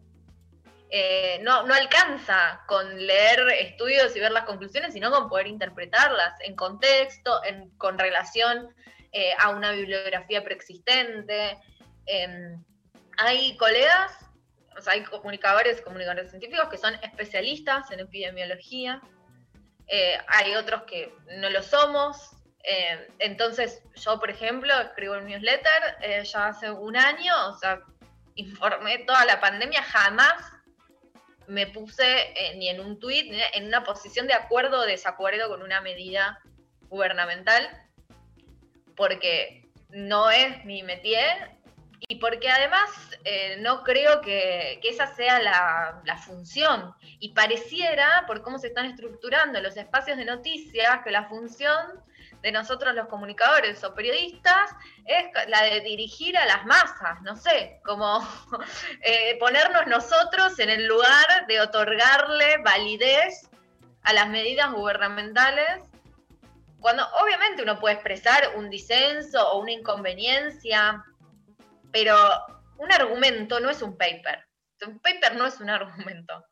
Eh, 0.91 1.41
no, 1.43 1.67
no 1.67 1.73
alcanza 1.73 2.63
con 2.67 3.07
leer 3.07 3.41
estudios 3.59 4.15
y 4.15 4.21
ver 4.21 4.33
las 4.33 4.45
conclusiones, 4.45 4.93
sino 4.93 5.11
con 5.11 5.31
poder 5.31 5.47
interpretarlas 5.47 6.39
en 6.41 6.57
contexto, 6.57 7.43
en, 7.45 7.71
con 7.79 7.99
relación 7.99 8.75
eh, 9.13 9.33
a 9.39 9.49
una 9.51 9.73
bibliografía 9.73 10.45
preexistente. 10.45 11.59
Em, 12.05 12.63
hay 13.17 13.57
colegas, 13.57 14.28
o 14.79 14.81
sea, 14.81 14.95
hay 14.95 15.03
comunicadores, 15.03 15.81
comunicadores 15.83 16.31
científicos 16.31 16.69
que 16.69 16.79
son 16.79 16.95
especialistas 17.03 17.91
en 17.91 18.01
epidemiología. 18.01 19.03
Eh, 19.89 20.17
hay 20.29 20.55
otros 20.55 20.85
que 20.85 21.13
no 21.39 21.51
lo 21.51 21.63
somos, 21.63 22.39
eh, 22.71 23.09
entonces, 23.19 23.83
yo, 23.95 24.19
por 24.21 24.31
ejemplo, 24.31 24.73
escribo 24.81 25.15
un 25.15 25.25
newsletter 25.25 25.97
eh, 26.03 26.23
ya 26.25 26.49
hace 26.49 26.71
un 26.71 26.97
año, 26.97 27.33
o 27.49 27.57
sea, 27.57 27.81
informé 28.35 28.99
toda 28.99 29.25
la 29.25 29.41
pandemia, 29.41 29.83
jamás 29.83 30.53
me 31.47 31.67
puse 31.67 32.05
eh, 32.05 32.57
ni 32.57 32.69
en 32.69 32.81
un 32.81 33.01
tuit, 33.01 33.31
ni 33.31 33.41
en 33.55 33.67
una 33.67 33.85
posición 33.85 34.27
de 34.27 34.35
acuerdo 34.35 34.81
o 34.81 34.87
desacuerdo 34.87 35.49
con 35.49 35.63
una 35.63 35.81
medida 35.81 36.41
gubernamental, 36.91 37.67
porque 38.97 39.63
no 39.89 40.31
es 40.31 40.63
mi 40.67 40.83
métier 40.83 41.58
y 42.01 42.17
porque 42.17 42.49
además 42.51 42.91
no 43.59 43.83
creo 43.83 44.21
que, 44.21 44.81
esa 44.83 45.15
sea 45.15 45.41
la, 45.41 46.01
la, 46.05 46.17
función. 46.17 46.95
Y 47.19 47.33
pareciera, 47.33 48.25
por 48.27 48.43
cómo 48.43 48.59
se 48.59 48.69
están 48.69 48.87
estructurando 48.87 49.61
los 49.61 49.77
espacios 49.77 50.17
de 50.17 50.25
noticias, 50.25 51.01
que 51.05 51.11
la 51.11 51.29
función 51.29 52.03
de 52.43 52.53
nosotros 52.53 52.95
los 52.95 53.09
comunicadores 53.09 53.83
o 53.85 53.95
periodistas 53.95 54.71
es 55.07 55.27
la 55.49 55.63
de 55.63 55.81
dirigir 55.81 56.37
a 56.39 56.47
las 56.47 56.65
masas, 56.67 57.21
no 57.23 57.37
sé, 57.37 57.81
como 57.85 58.21
eh, 59.03 59.37
ponernos 59.39 59.87
nosotros 59.87 60.59
en 60.59 60.71
el 60.71 60.87
lugar 60.87 61.47
de 61.49 61.61
otorgarle 61.61 62.59
validez 62.59 63.51
a 64.03 64.13
las 64.13 64.29
medidas 64.29 64.73
gubernamentales, 64.73 65.83
cuando 66.81 67.05
obviamente 67.21 67.63
uno 67.63 67.81
puede 67.81 67.97
expresar 67.97 68.53
un 68.57 68.71
disenso 68.71 69.51
o 69.51 69.61
una 69.61 69.73
inconveniencia, 69.73 71.05
pero 71.93 72.17
un 72.79 72.93
argumento 72.93 73.61
no 73.61 73.71
es 73.71 73.83
un 73.83 73.97
paper. 73.97 74.47
Un 74.87 75.01
paper 75.01 75.37
no 75.37 75.47
es 75.47 75.61
un 75.61 75.71
argumento. 75.71 76.45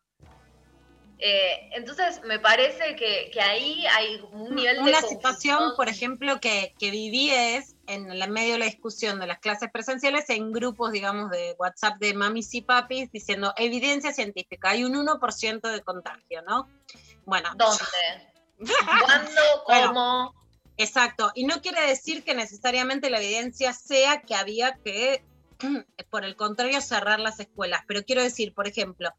Eh, 1.18 1.70
entonces, 1.72 2.20
me 2.24 2.38
parece 2.38 2.94
que, 2.94 3.30
ahí 3.40 3.86
hay 3.86 4.20
un 4.32 4.54
nivel 4.54 4.76
de... 4.76 4.82
Una 4.82 5.00
situación, 5.00 5.72
por 5.74 5.88
ejemplo, 5.88 6.40
que, 6.40 6.74
viví 6.78 7.30
es 7.30 7.74
en 7.86 8.10
el 8.10 8.30
medio 8.30 8.54
de 8.54 8.58
la 8.58 8.66
discusión 8.66 9.18
de 9.18 9.26
las 9.26 9.38
clases 9.38 9.70
presenciales 9.72 10.28
en 10.28 10.52
grupos, 10.52 10.92
digamos, 10.92 11.30
de 11.30 11.54
WhatsApp 11.58 11.98
de 11.98 12.12
mamis 12.12 12.52
y 12.54 12.60
papis 12.60 13.10
diciendo 13.12 13.54
evidencia 13.56 14.12
científica, 14.12 14.70
hay 14.70 14.84
un 14.84 14.94
1% 14.94 15.72
de 15.72 15.82
contagio, 15.82 16.42
¿no? 16.42 16.68
Bueno. 17.24 17.50
¿Dónde? 17.56 18.32
¿Cuándo? 19.04 19.40
¿Cómo? 19.64 20.45
Exacto. 20.76 21.32
Y 21.34 21.44
no 21.44 21.60
quiere 21.60 21.86
decir 21.86 22.22
que 22.22 22.34
necesariamente 22.34 23.10
la 23.10 23.20
evidencia 23.20 23.72
sea 23.72 24.22
que 24.22 24.34
había 24.34 24.74
que, 24.84 25.22
por 26.10 26.24
el 26.24 26.36
contrario, 26.36 26.80
cerrar 26.80 27.20
las 27.20 27.40
escuelas. 27.40 27.82
Pero 27.86 28.04
quiero 28.04 28.22
decir, 28.22 28.54
por 28.54 28.66
ejemplo, 28.66 29.10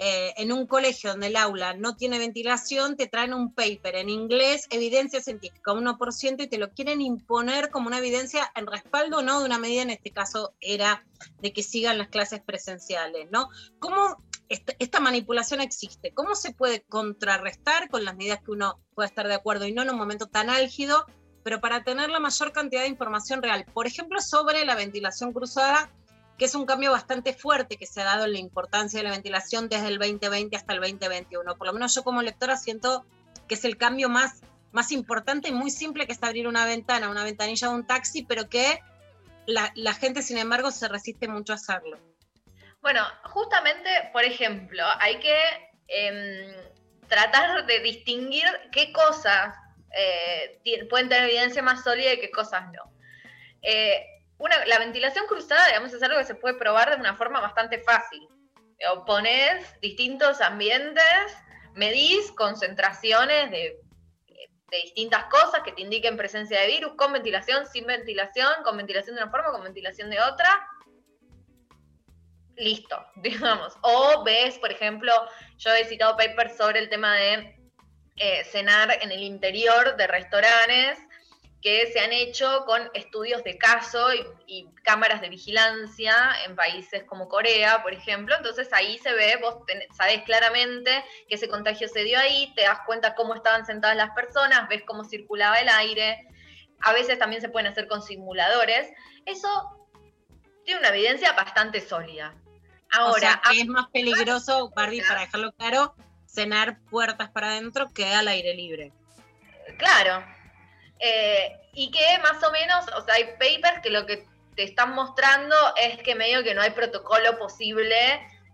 eh, 0.00 0.32
en 0.36 0.52
un 0.52 0.68
colegio 0.68 1.10
donde 1.10 1.26
el 1.26 1.36
aula 1.36 1.74
no 1.74 1.96
tiene 1.96 2.20
ventilación, 2.20 2.96
te 2.96 3.08
traen 3.08 3.34
un 3.34 3.52
paper 3.52 3.96
en 3.96 4.08
inglés, 4.08 4.68
evidencia 4.70 5.20
científica, 5.20 5.72
1%, 5.72 6.44
y 6.44 6.46
te 6.46 6.56
lo 6.56 6.70
quieren 6.70 7.00
imponer 7.00 7.70
como 7.70 7.88
una 7.88 7.98
evidencia 7.98 8.48
en 8.54 8.68
respaldo 8.68 9.22
no 9.22 9.40
de 9.40 9.46
una 9.46 9.58
medida, 9.58 9.82
en 9.82 9.90
este 9.90 10.12
caso 10.12 10.54
era 10.60 11.04
de 11.42 11.52
que 11.52 11.64
sigan 11.64 11.98
las 11.98 12.10
clases 12.10 12.40
presenciales, 12.40 13.28
¿no? 13.32 13.48
¿Cómo 13.80 14.22
esta, 14.48 15.00
manipulación 15.00 15.60
existe? 15.60 16.12
¿Cómo 16.14 16.34
se 16.34 16.52
puede 16.52 16.82
contrarrestar 16.82 17.88
con 17.88 18.04
las 18.04 18.16
medidas 18.16 18.40
que 18.42 18.50
uno 18.50 18.80
pueda 18.94 19.06
estar 19.06 19.28
de 19.28 19.34
acuerdo 19.34 19.66
y 19.66 19.72
no 19.72 19.82
en 19.82 19.90
un 19.90 19.96
momento 19.96 20.26
tan 20.26 20.50
álgido, 20.50 21.06
pero 21.44 21.60
para 21.60 21.84
tener 21.84 22.10
la 22.10 22.18
mayor 22.18 22.52
cantidad 22.52 22.82
de 22.82 22.88
información 22.88 23.42
real? 23.42 23.66
Por 23.72 23.86
ejemplo, 23.86 24.20
sobre 24.20 24.64
la 24.64 24.74
ventilación 24.74 25.32
cruzada 25.32 25.90
que 26.38 26.44
es 26.44 26.54
un 26.54 26.66
cambio 26.66 26.92
bastante 26.92 27.32
fuerte 27.34 27.76
que 27.76 27.86
se 27.86 28.00
ha 28.00 28.04
dado 28.04 28.24
en 28.24 28.32
la 28.32 28.38
importancia 28.38 29.00
de 29.00 29.04
la 29.04 29.10
ventilación 29.10 29.68
desde 29.68 29.88
el 29.88 29.98
2020 29.98 30.56
hasta 30.56 30.72
el 30.72 30.80
2021. 30.80 31.56
Por 31.56 31.66
lo 31.66 31.72
menos 31.72 31.92
yo 31.94 32.04
como 32.04 32.22
lectora 32.22 32.56
siento 32.56 33.04
que 33.48 33.56
es 33.56 33.64
el 33.64 33.76
cambio 33.76 34.08
más, 34.08 34.40
más 34.70 34.92
importante 34.92 35.48
y 35.48 35.52
muy 35.52 35.72
simple 35.72 36.06
que 36.06 36.12
es 36.12 36.22
abrir 36.22 36.46
una 36.46 36.64
ventana, 36.64 37.10
una 37.10 37.24
ventanilla 37.24 37.68
de 37.68 37.74
un 37.74 37.86
taxi, 37.86 38.22
pero 38.22 38.48
que 38.48 38.78
la 39.46 39.94
gente, 39.94 40.22
sin 40.22 40.38
embargo, 40.38 40.70
se 40.70 40.86
resiste 40.86 41.26
mucho 41.26 41.54
a 41.54 41.56
hacerlo. 41.56 41.98
Bueno, 42.80 43.04
justamente, 43.24 43.90
por 44.12 44.24
ejemplo, 44.24 44.84
hay 45.00 45.18
que 45.18 45.36
eh, 45.88 46.72
tratar 47.08 47.66
de 47.66 47.80
distinguir 47.80 48.44
qué 48.72 48.92
cosas 48.92 49.54
eh, 49.96 50.60
pueden 50.88 51.08
tener 51.08 51.28
evidencia 51.28 51.62
más 51.62 51.82
sólida 51.82 52.12
y 52.12 52.20
qué 52.20 52.30
cosas 52.30 52.64
no. 52.72 52.92
Eh, 53.62 54.04
la 54.66 54.78
ventilación 54.78 55.26
cruzada, 55.26 55.66
digamos, 55.66 55.92
es 55.92 56.02
algo 56.02 56.18
que 56.18 56.24
se 56.24 56.36
puede 56.36 56.54
probar 56.54 56.90
de 56.90 56.96
una 56.96 57.16
forma 57.16 57.40
bastante 57.40 57.80
fácil. 57.80 58.26
Pones 59.04 59.80
distintos 59.80 60.40
ambientes, 60.40 61.36
medís 61.74 62.30
concentraciones 62.32 63.50
de, 63.50 63.80
distintas 64.70 65.24
cosas 65.24 65.62
que 65.64 65.72
te 65.72 65.80
indiquen 65.82 66.16
presencia 66.16 66.60
de 66.60 66.68
virus, 66.68 66.92
con 66.94 67.12
ventilación, 67.12 67.66
sin 67.66 67.86
ventilación, 67.86 68.62
con 68.62 68.76
ventilación 68.76 69.16
de 69.16 69.22
una 69.22 69.30
forma, 69.30 69.50
con 69.50 69.64
ventilación 69.64 70.10
de 70.10 70.20
otra. 70.20 70.48
Listo, 72.58 73.04
digamos. 73.16 73.74
O 73.82 74.24
ves, 74.24 74.58
por 74.58 74.70
ejemplo, 74.70 75.12
yo 75.58 75.72
he 75.74 75.84
citado 75.84 76.16
papers 76.16 76.56
sobre 76.56 76.80
el 76.80 76.88
tema 76.88 77.14
de 77.14 77.56
eh, 78.16 78.44
cenar 78.44 78.98
en 79.00 79.12
el 79.12 79.22
interior 79.22 79.96
de 79.96 80.06
restaurantes 80.06 80.98
que 81.62 81.90
se 81.92 81.98
han 81.98 82.12
hecho 82.12 82.64
con 82.66 82.88
estudios 82.94 83.42
de 83.42 83.58
caso 83.58 84.08
y, 84.46 84.68
cámaras 84.84 85.20
de 85.20 85.28
vigilancia 85.28 86.14
en 86.46 86.56
países 86.56 87.04
como 87.04 87.28
Corea, 87.28 87.82
por 87.82 87.92
ejemplo. 87.92 88.34
Entonces 88.36 88.72
ahí 88.72 88.96
se 88.98 89.12
ve, 89.12 89.36
vos 89.42 89.66
tenés, 89.66 89.88
sabés 89.94 90.22
claramente 90.22 91.04
que 91.28 91.34
ese 91.34 91.48
contagio 91.48 91.88
se 91.88 92.04
dio 92.04 92.18
ahí, 92.18 92.54
te 92.56 92.62
das 92.62 92.78
cuenta 92.86 93.14
cómo 93.14 93.34
estaban 93.34 93.66
sentadas 93.66 93.96
las 93.96 94.10
personas, 94.12 94.66
ves 94.68 94.84
cómo 94.86 95.04
circulaba 95.04 95.56
el 95.56 95.68
aire. 95.68 96.26
A 96.80 96.92
veces 96.94 97.18
también 97.18 97.42
se 97.42 97.50
pueden 97.50 97.70
hacer 97.70 97.86
con 97.86 98.00
simuladores. 98.02 98.90
Eso 99.26 99.90
tiene 100.64 100.80
una 100.80 100.88
evidencia 100.88 101.32
bastante 101.32 101.82
sólida. 101.82 102.34
Ahora, 102.92 103.40
o 103.44 103.50
sea, 103.50 103.60
es 103.60 103.66
más 103.66 103.88
peligroso, 103.88 104.70
Barbie, 104.74 105.02
para 105.02 105.20
dejarlo 105.20 105.52
claro, 105.52 105.94
cenar 106.26 106.78
puertas 106.90 107.30
para 107.30 107.48
adentro 107.48 107.88
que 107.92 108.06
al 108.06 108.28
aire 108.28 108.54
libre. 108.54 108.92
Claro, 109.76 110.24
eh, 110.98 111.56
y 111.72 111.90
que 111.90 112.18
más 112.22 112.42
o 112.42 112.50
menos, 112.50 112.86
o 112.96 113.04
sea, 113.04 113.14
hay 113.14 113.24
papers 113.38 113.80
que 113.82 113.90
lo 113.90 114.06
que 114.06 114.26
te 114.56 114.64
están 114.64 114.94
mostrando 114.94 115.54
es 115.80 116.02
que 116.02 116.14
medio 116.14 116.42
que 116.42 116.54
no 116.54 116.62
hay 116.62 116.70
protocolo 116.70 117.38
posible 117.38 117.96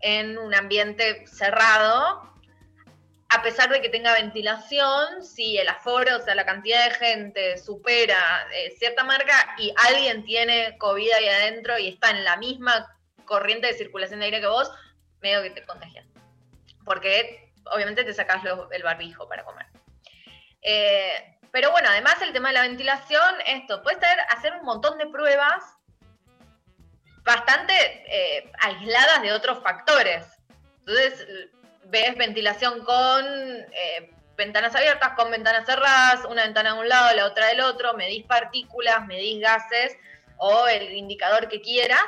en 0.00 0.36
un 0.36 0.54
ambiente 0.54 1.26
cerrado, 1.26 2.30
a 3.30 3.42
pesar 3.42 3.70
de 3.70 3.80
que 3.80 3.88
tenga 3.88 4.12
ventilación, 4.12 5.24
si 5.24 5.56
el 5.56 5.68
aforo, 5.68 6.18
o 6.18 6.20
sea, 6.20 6.34
la 6.34 6.44
cantidad 6.44 6.84
de 6.84 6.94
gente 6.94 7.58
supera 7.58 8.46
eh, 8.54 8.74
cierta 8.78 9.02
marca 9.02 9.56
y 9.58 9.72
alguien 9.88 10.24
tiene 10.24 10.76
COVID 10.78 11.10
ahí 11.12 11.28
adentro 11.28 11.78
y 11.78 11.88
está 11.88 12.10
en 12.10 12.22
la 12.22 12.36
misma 12.36 12.93
corriente 13.24 13.66
de 13.66 13.74
circulación 13.74 14.20
de 14.20 14.26
aire 14.26 14.40
que 14.40 14.46
vos, 14.46 14.70
medio 15.20 15.42
que 15.42 15.50
te 15.50 15.64
contagian. 15.64 16.06
Porque 16.84 17.52
obviamente 17.72 18.04
te 18.04 18.14
sacas 18.14 18.44
lo, 18.44 18.70
el 18.70 18.82
barbijo 18.82 19.28
para 19.28 19.44
comer. 19.44 19.66
Eh, 20.62 21.38
pero 21.50 21.70
bueno, 21.70 21.88
además 21.90 22.20
el 22.22 22.32
tema 22.32 22.48
de 22.48 22.54
la 22.54 22.62
ventilación, 22.62 23.34
esto, 23.46 23.82
puedes 23.82 24.00
hacer 24.30 24.54
un 24.54 24.64
montón 24.64 24.98
de 24.98 25.06
pruebas 25.06 25.62
bastante 27.22 27.72
eh, 28.08 28.50
aisladas 28.60 29.22
de 29.22 29.32
otros 29.32 29.62
factores. 29.62 30.26
Entonces, 30.80 31.26
ves 31.84 32.16
ventilación 32.16 32.84
con 32.84 33.24
eh, 33.24 34.10
ventanas 34.36 34.74
abiertas, 34.74 35.10
con 35.16 35.30
ventanas 35.30 35.64
cerradas, 35.66 36.24
una 36.26 36.42
ventana 36.42 36.74
de 36.74 36.80
un 36.80 36.88
lado, 36.88 37.14
la 37.14 37.26
otra 37.26 37.46
del 37.46 37.60
otro, 37.60 37.94
medís 37.94 38.24
partículas, 38.24 39.06
medís 39.06 39.40
gases 39.40 39.96
o 40.36 40.66
el 40.66 40.92
indicador 40.92 41.48
que 41.48 41.60
quieras. 41.60 42.04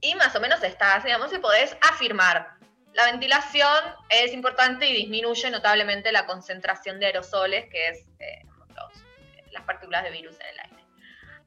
Y 0.00 0.14
más 0.14 0.34
o 0.36 0.40
menos 0.40 0.62
estás, 0.62 1.04
digamos, 1.04 1.32
y 1.32 1.38
podés 1.38 1.76
afirmar 1.80 2.56
la 2.96 3.04
ventilación 3.04 3.84
es 4.08 4.32
importante 4.32 4.86
y 4.86 4.94
disminuye 4.94 5.50
notablemente 5.50 6.12
la 6.12 6.24
concentración 6.24 6.98
de 6.98 7.06
aerosoles, 7.06 7.66
que 7.66 7.88
es 7.88 8.06
eh, 8.20 8.42
los, 8.74 9.52
las 9.52 9.64
partículas 9.64 10.02
de 10.02 10.10
virus 10.10 10.34
en 10.40 10.46
el 10.46 10.60
aire. 10.60 10.84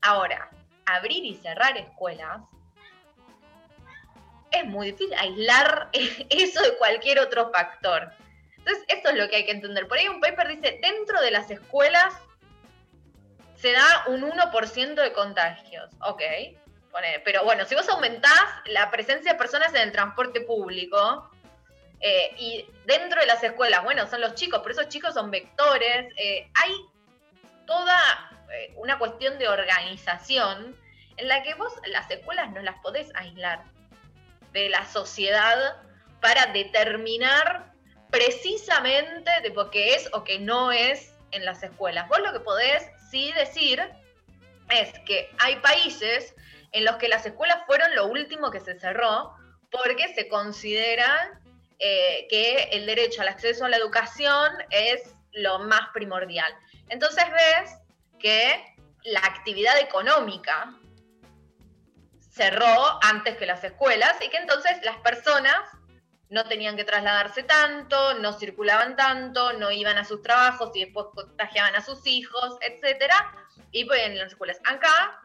Ahora, 0.02 0.52
abrir 0.86 1.26
y 1.26 1.36
cerrar 1.36 1.76
escuelas 1.76 2.42
es 4.52 4.64
muy 4.66 4.92
difícil 4.92 5.12
aislar 5.16 5.90
eso 5.94 6.62
de 6.62 6.78
cualquier 6.78 7.20
otro 7.20 7.50
factor. 7.52 8.14
Entonces, 8.56 8.86
esto 8.88 9.10
es 9.10 9.16
lo 9.16 9.28
que 9.28 9.38
hay 9.38 9.46
que 9.46 9.52
entender. 9.52 9.88
Por 9.88 9.98
ahí 9.98 10.08
un 10.08 10.22
paper 10.22 10.50
dice, 10.50 10.80
dentro 10.84 11.20
de 11.20 11.32
las 11.32 11.50
escuelas 11.50 12.14
se 13.56 13.72
da 13.72 14.04
un 14.06 14.22
1% 14.22 14.94
de 14.94 15.14
contagios. 15.14 15.90
Ok, 16.02 16.22
pero 17.24 17.44
bueno, 17.44 17.66
si 17.66 17.76
vos 17.76 17.88
aumentás 17.90 18.46
la 18.66 18.92
presencia 18.92 19.34
de 19.34 19.38
personas 19.38 19.74
en 19.74 19.82
el 19.82 19.92
transporte 19.92 20.42
público, 20.42 21.30
eh, 22.02 22.34
y 22.38 22.66
dentro 22.86 23.20
de 23.20 23.28
las 23.28 23.44
escuelas, 23.44 23.84
bueno, 23.84 24.08
son 24.08 24.22
los 24.22 24.36
chicos, 24.36 24.62
pero 24.64 24.74
esos 24.74 24.90
chicos 24.90 25.14
son 25.14 25.32
vectores. 25.32 26.14
Eh, 26.18 26.50
hay 26.56 26.74
toda 27.66 28.32
eh, 28.52 28.74
una 28.78 28.98
cuestión 28.98 29.38
de 29.38 29.50
organización 29.50 30.78
en 31.18 31.28
la 31.28 31.44
que 31.44 31.54
vos 31.56 31.74
las 31.88 32.10
escuelas 32.10 32.52
no 32.52 32.62
las 32.62 32.80
podés 32.80 33.14
aislar 33.16 33.64
de 34.54 34.70
la 34.70 34.86
sociedad 34.86 35.76
para 36.22 36.48
determinar 36.48 37.74
precisamente 38.10 39.30
de 39.44 39.52
por 39.52 39.70
qué 39.70 39.96
es 39.96 40.10
o 40.14 40.24
qué 40.24 40.40
no 40.40 40.72
es 40.72 41.14
en 41.32 41.44
las 41.44 41.62
escuelas. 41.62 42.08
Vos 42.08 42.20
lo 42.20 42.32
que 42.32 42.40
podés 42.40 42.90
sí 43.12 43.32
decir 43.34 43.84
es 44.70 44.98
que 45.00 45.30
hay 45.40 45.58
países 45.58 46.34
en 46.72 46.86
los 46.86 46.98
que 46.98 47.08
las 47.08 47.26
escuelas 47.26 47.60
fueron 47.66 47.96
lo 47.96 48.08
último 48.08 48.52
que 48.52 48.60
se 48.60 48.80
cerró 48.80 49.36
porque 49.72 50.14
se 50.14 50.28
consideran 50.28 51.42
eh, 51.80 52.28
que 52.30 52.70
el 52.72 52.86
derecho 52.86 53.22
al 53.22 53.30
acceso 53.30 53.66
a 53.66 53.70
la 53.70 53.78
educación 53.78 54.52
es 54.70 55.02
lo 55.32 55.60
más 55.60 55.90
primordial. 55.94 56.52
Entonces 56.90 57.24
ves 57.32 57.72
que 58.20 58.76
la 59.04 59.20
actividad 59.20 59.80
económica 59.80 60.74
cerró 62.32 63.00
antes 63.02 63.38
que 63.38 63.46
las 63.46 63.64
escuelas 63.64 64.16
y 64.22 64.30
que 64.30 64.38
entonces 64.38 64.78
las 64.84 64.98
personas 64.98 65.56
no 66.30 66.46
tenían 66.46 66.76
que 66.76 66.84
trasladarse 66.84 67.44
tanto, 67.44 68.14
no 68.16 68.34
circulaban 68.34 68.96
tanto, 68.96 69.54
no 69.54 69.72
iban 69.72 69.98
a 69.98 70.06
sus 70.06 70.22
trabajos 70.22 70.72
y 70.76 70.86
después 70.86 71.08
contagiaban 71.14 71.76
a 71.76 71.82
sus 71.82 72.06
hijos, 72.06 72.58
etcétera, 72.62 73.16
y 73.72 73.86
pues 73.86 74.02
en 74.04 74.18
las 74.18 74.28
escuelas. 74.28 74.60
Acá, 74.66 75.22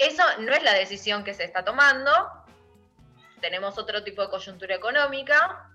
eso 0.00 0.22
no 0.40 0.52
es 0.52 0.62
la 0.62 0.74
decisión 0.74 1.24
que 1.24 1.34
se 1.34 1.44
está 1.44 1.64
tomando, 1.64 2.10
tenemos 3.40 3.78
otro 3.78 4.02
tipo 4.04 4.22
de 4.22 4.28
coyuntura 4.28 4.74
económica, 4.74 5.70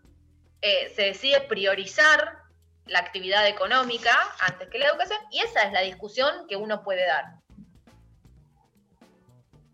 eh, 0.61 0.91
se 0.95 1.03
decide 1.03 1.41
priorizar 1.41 2.39
la 2.85 2.99
actividad 2.99 3.47
económica 3.47 4.15
antes 4.39 4.69
que 4.69 4.77
la 4.77 4.87
educación 4.87 5.19
y 5.31 5.39
esa 5.39 5.63
es 5.63 5.73
la 5.73 5.81
discusión 5.81 6.47
que 6.47 6.55
uno 6.55 6.83
puede 6.83 7.05
dar. 7.05 7.25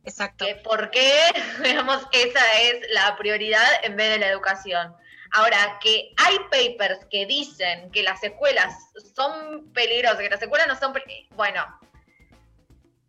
Exacto. 0.03 0.45
¿Por 0.63 0.89
qué, 0.91 1.19
digamos, 1.63 2.05
esa 2.11 2.61
es 2.61 2.89
la 2.91 3.15
prioridad 3.17 3.67
en 3.83 3.95
vez 3.95 4.11
de 4.11 4.19
la 4.19 4.27
educación? 4.27 4.95
Ahora, 5.33 5.79
que 5.81 6.11
hay 6.17 6.37
papers 6.49 7.05
que 7.09 7.25
dicen 7.25 7.89
que 7.91 8.03
las 8.03 8.21
escuelas 8.21 8.73
son 9.15 9.71
peligrosas, 9.71 10.19
que 10.19 10.29
las 10.29 10.41
escuelas 10.41 10.67
no 10.67 10.75
son 10.77 10.91
peligrosas, 10.91 11.37
bueno, 11.37 11.79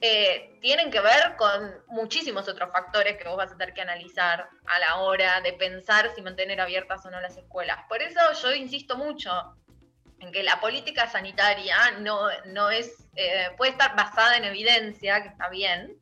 eh, 0.05 0.59
tienen 0.61 0.91
que 0.91 1.01
ver 1.01 1.37
con 1.37 1.77
muchísimos 1.87 2.49
otros 2.49 2.73
factores 2.73 3.17
que 3.17 3.29
vos 3.29 3.37
vas 3.37 3.53
a 3.53 3.57
tener 3.57 3.73
que 3.73 3.83
analizar 3.83 4.49
a 4.67 4.79
la 4.81 4.97
hora 4.97 5.41
de 5.43 5.53
pensar 5.53 6.11
si 6.13 6.23
mantener 6.23 6.61
abiertas 6.61 7.07
o 7.07 7.11
no 7.11 7.21
las 7.21 7.37
escuelas. 7.37 7.79
Por 7.89 8.03
eso 8.03 8.19
yo 8.43 8.53
insisto 8.53 8.97
mucho 8.97 9.31
en 10.19 10.33
que 10.33 10.43
la 10.43 10.61
política 10.61 11.09
sanitaria 11.09 11.77
no, 12.01 12.27
no 12.47 12.69
es, 12.71 13.07
eh, 13.15 13.51
puede 13.57 13.71
estar 13.71 13.95
basada 13.95 14.37
en 14.37 14.45
evidencia, 14.45 15.23
que 15.23 15.29
está 15.29 15.49
bien, 15.49 15.97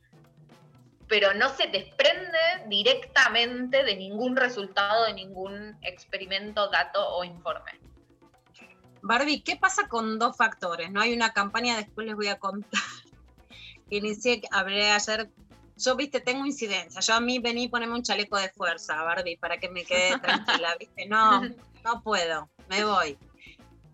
pero 1.06 1.34
no 1.34 1.50
se 1.50 1.66
desprende 1.66 2.38
directamente 2.68 3.84
de 3.84 3.96
ningún 3.96 4.34
resultado, 4.34 5.04
de 5.04 5.12
ningún 5.12 5.76
experimento, 5.82 6.70
dato 6.70 7.06
o 7.16 7.22
informe. 7.22 7.78
Barbie, 9.02 9.42
¿qué 9.42 9.56
pasa 9.56 9.88
con 9.88 10.18
dos 10.18 10.38
factores? 10.38 10.90
No 10.90 11.02
hay 11.02 11.12
una 11.12 11.34
campaña, 11.34 11.76
después 11.76 12.06
les 12.06 12.16
voy 12.16 12.28
a 12.28 12.38
contar, 12.38 12.80
inicié, 13.96 14.42
hablé 14.50 14.90
ayer. 14.90 15.30
Yo, 15.76 15.96
viste, 15.96 16.20
tengo 16.20 16.44
incidencia. 16.44 17.00
Yo 17.00 17.14
a 17.14 17.20
mí 17.20 17.38
vení, 17.38 17.68
poneme 17.68 17.94
un 17.94 18.02
chaleco 18.02 18.36
de 18.36 18.50
fuerza, 18.50 19.02
Barbie, 19.02 19.36
para 19.36 19.58
que 19.58 19.70
me 19.70 19.84
quede 19.84 20.18
tranquila, 20.22 20.76
viste. 20.78 21.06
No, 21.06 21.42
no 21.84 22.02
puedo, 22.02 22.50
me 22.68 22.84
voy. 22.84 23.18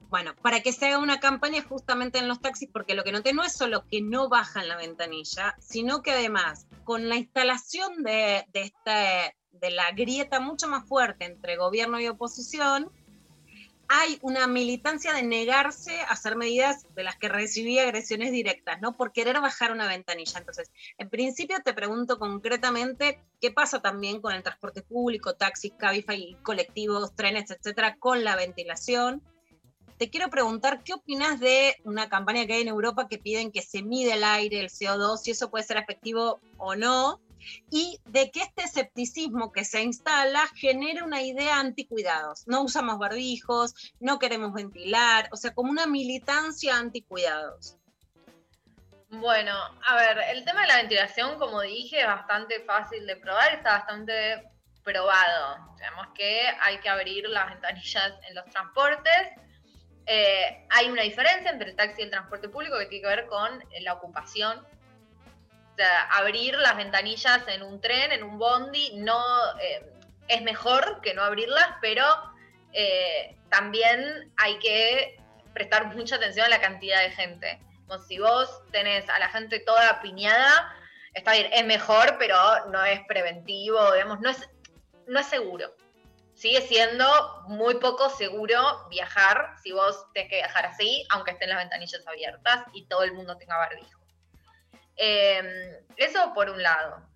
Bueno, 0.09 0.35
para 0.40 0.60
que 0.60 0.73
se 0.73 0.86
haga 0.86 0.98
una 0.98 1.18
campaña 1.18 1.62
justamente 1.62 2.18
en 2.18 2.28
los 2.28 2.40
taxis, 2.40 2.68
porque 2.73 2.94
lo 2.94 3.02
que 3.02 3.12
noté 3.12 3.32
no 3.32 3.43
es 3.43 3.52
solo 3.52 3.85
que 3.90 4.01
no 4.01 4.28
bajan 4.28 4.68
la 4.68 4.77
ventanilla, 4.77 5.56
sino 5.59 6.02
que 6.02 6.12
además, 6.12 6.66
con 6.85 7.09
la 7.09 7.16
instalación 7.16 8.02
de, 8.02 8.47
de, 8.52 8.62
este, 8.62 9.36
de 9.51 9.70
la 9.70 9.90
grieta 9.93 10.39
mucho 10.39 10.68
más 10.68 10.86
fuerte 10.86 11.24
entre 11.24 11.56
gobierno 11.56 12.01
y 12.01 12.06
oposición, 12.06 12.90
hay 13.88 14.18
una 14.22 14.46
militancia 14.46 15.12
de 15.12 15.22
negarse 15.22 16.00
a 16.00 16.12
hacer 16.12 16.36
medidas 16.36 16.86
de 16.94 17.04
las 17.04 17.16
que 17.16 17.28
recibí 17.28 17.78
agresiones 17.78 18.32
directas, 18.32 18.80
¿no? 18.80 18.96
Por 18.96 19.12
querer 19.12 19.40
bajar 19.40 19.72
una 19.72 19.86
ventanilla. 19.86 20.38
Entonces, 20.38 20.70
en 20.98 21.08
principio 21.08 21.56
te 21.64 21.74
pregunto 21.74 22.18
concretamente 22.18 23.20
qué 23.40 23.50
pasa 23.50 23.80
también 23.80 24.20
con 24.20 24.34
el 24.34 24.42
transporte 24.42 24.82
público, 24.82 25.34
taxis, 25.34 25.72
Cabify, 25.78 26.36
colectivos, 26.42 27.14
trenes, 27.14 27.50
etcétera, 27.50 27.96
con 27.98 28.24
la 28.24 28.36
ventilación. 28.36 29.22
Te 29.98 30.10
quiero 30.10 30.28
preguntar, 30.28 30.82
¿qué 30.84 30.92
opinas 30.92 31.40
de 31.40 31.76
una 31.84 32.08
campaña 32.08 32.46
que 32.46 32.54
hay 32.54 32.62
en 32.62 32.68
Europa 32.68 33.08
que 33.08 33.18
piden 33.18 33.50
que 33.50 33.62
se 33.62 33.82
mide 33.82 34.12
el 34.12 34.24
aire, 34.24 34.60
el 34.60 34.68
CO2, 34.68 35.18
si 35.18 35.30
eso 35.30 35.50
puede 35.50 35.64
ser 35.64 35.78
efectivo 35.78 36.40
o 36.58 36.74
no? 36.74 37.20
Y 37.70 38.00
de 38.06 38.30
que 38.30 38.40
este 38.40 38.62
escepticismo 38.62 39.52
que 39.52 39.64
se 39.64 39.82
instala 39.82 40.46
genera 40.54 41.04
una 41.04 41.22
idea 41.22 41.58
anticuidados. 41.58 42.46
No 42.46 42.62
usamos 42.62 42.98
barbijos, 42.98 43.74
no 44.00 44.18
queremos 44.18 44.52
ventilar, 44.52 45.28
o 45.32 45.36
sea, 45.36 45.54
como 45.54 45.70
una 45.70 45.86
militancia 45.86 46.76
anticuidados. 46.76 47.76
Bueno, 49.08 49.54
a 49.86 49.94
ver, 49.94 50.18
el 50.30 50.44
tema 50.44 50.62
de 50.62 50.66
la 50.66 50.76
ventilación, 50.78 51.38
como 51.38 51.60
dije, 51.62 52.00
es 52.00 52.06
bastante 52.06 52.60
fácil 52.64 53.06
de 53.06 53.16
probar, 53.16 53.54
está 53.54 53.78
bastante 53.78 54.42
probado. 54.82 55.76
Sabemos 55.78 56.08
que 56.14 56.42
hay 56.60 56.78
que 56.78 56.88
abrir 56.88 57.28
las 57.28 57.48
ventanillas 57.48 58.12
en 58.28 58.34
los 58.34 58.44
transportes. 58.46 59.30
Eh, 60.06 60.66
hay 60.70 60.88
una 60.88 61.02
diferencia 61.02 61.50
entre 61.50 61.70
el 61.70 61.76
taxi 61.76 62.00
y 62.00 62.04
el 62.04 62.10
transporte 62.10 62.48
público 62.48 62.78
que 62.78 62.86
tiene 62.86 63.02
que 63.02 63.08
ver 63.08 63.26
con 63.26 63.62
la 63.80 63.94
ocupación 63.94 64.64
abrir 66.11 66.57
las 66.59 66.77
ventanillas 66.77 67.47
en 67.48 67.62
un 67.62 67.81
tren, 67.81 68.12
en 68.12 68.23
un 68.23 68.39
bondi, 68.39 68.93
no 68.97 69.20
eh, 69.61 69.93
es 70.28 70.43
mejor 70.43 71.01
que 71.03 71.15
no 71.15 71.23
abrirlas, 71.23 71.69
pero 71.81 72.05
eh, 72.73 73.36
también 73.51 74.32
hay 74.36 74.59
que 74.59 75.19
prestar 75.53 75.86
mucha 75.97 76.16
atención 76.16 76.47
a 76.47 76.51
la 76.51 76.61
cantidad 76.61 77.01
de 77.01 77.11
gente. 77.11 77.61
Como 77.86 78.03
si 78.03 78.19
vos 78.19 78.62
tenés 78.73 79.09
a 79.09 79.19
la 79.19 79.28
gente 79.28 79.61
toda 79.61 80.01
piñada, 80.03 80.74
está 81.15 81.32
bien, 81.32 81.53
es 81.53 81.65
mejor, 81.65 82.16
pero 82.19 82.36
no 82.66 82.85
es 82.85 83.01
preventivo, 83.07 83.93
digamos, 83.93 84.20
no 84.20 84.31
es, 84.31 84.48
no 85.07 85.20
es 85.20 85.27
seguro. 85.27 85.74
Sigue 86.35 86.61
siendo 86.61 87.07
muy 87.47 87.77
poco 87.77 88.11
seguro 88.11 88.86
viajar 88.90 89.55
si 89.62 89.73
vos 89.73 90.05
tenés 90.12 90.28
que 90.28 90.36
viajar 90.36 90.66
así, 90.66 91.07
aunque 91.11 91.31
estén 91.31 91.48
las 91.48 91.59
ventanillas 91.59 92.07
abiertas 92.07 92.65
y 92.74 92.86
todo 92.89 93.05
el 93.05 93.15
mundo 93.15 93.39
tenga 93.39 93.57
barbijo. 93.57 93.95
Em, 94.97 95.47
eso 95.97 96.32
por 96.35 96.51
un 96.51 96.62
lado. 96.62 97.06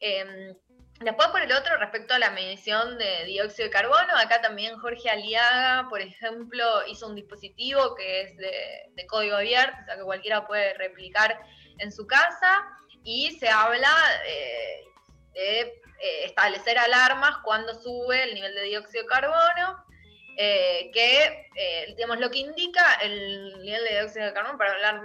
Em, 0.00 0.54
después 1.00 1.28
por 1.28 1.42
el 1.42 1.52
otro, 1.52 1.76
respecto 1.76 2.14
a 2.14 2.18
la 2.18 2.30
medición 2.30 2.98
de 2.98 3.24
dióxido 3.24 3.66
de 3.66 3.72
carbono, 3.72 4.16
acá 4.16 4.40
también 4.40 4.78
Jorge 4.78 5.10
Aliaga, 5.10 5.88
por 5.88 6.00
ejemplo, 6.00 6.86
hizo 6.86 7.06
un 7.06 7.16
dispositivo 7.16 7.94
que 7.94 8.22
es 8.22 8.36
de, 8.36 9.06
código 9.08 9.36
abierto, 9.36 9.76
o 9.82 9.84
sea 9.84 9.96
que 9.96 10.02
cualquiera 10.02 10.46
puede 10.46 10.74
replicar 10.74 11.38
en 11.78 11.92
su 11.92 12.06
casa, 12.06 12.64
y 13.04 13.38
se 13.38 13.48
habla 13.48 13.94
eh, 14.26 14.84
de 15.34 15.60
eh, 15.60 16.24
establecer 16.24 16.78
alarmas 16.78 17.38
cuando 17.44 17.74
sube 17.74 18.24
el 18.24 18.34
nivel 18.34 18.54
de 18.54 18.62
dióxido 18.62 19.02
de 19.02 19.08
carbono, 19.08 19.84
eh, 20.38 20.90
que, 20.92 21.48
digamos, 21.96 22.18
lo 22.18 22.30
que 22.30 22.38
indica 22.38 22.94
el 23.02 23.62
nivel 23.62 23.84
de 23.84 24.00
dióxido 24.00 24.26
de 24.26 24.32
carbono, 24.32 24.58
para 24.58 24.72
hablar 24.72 25.02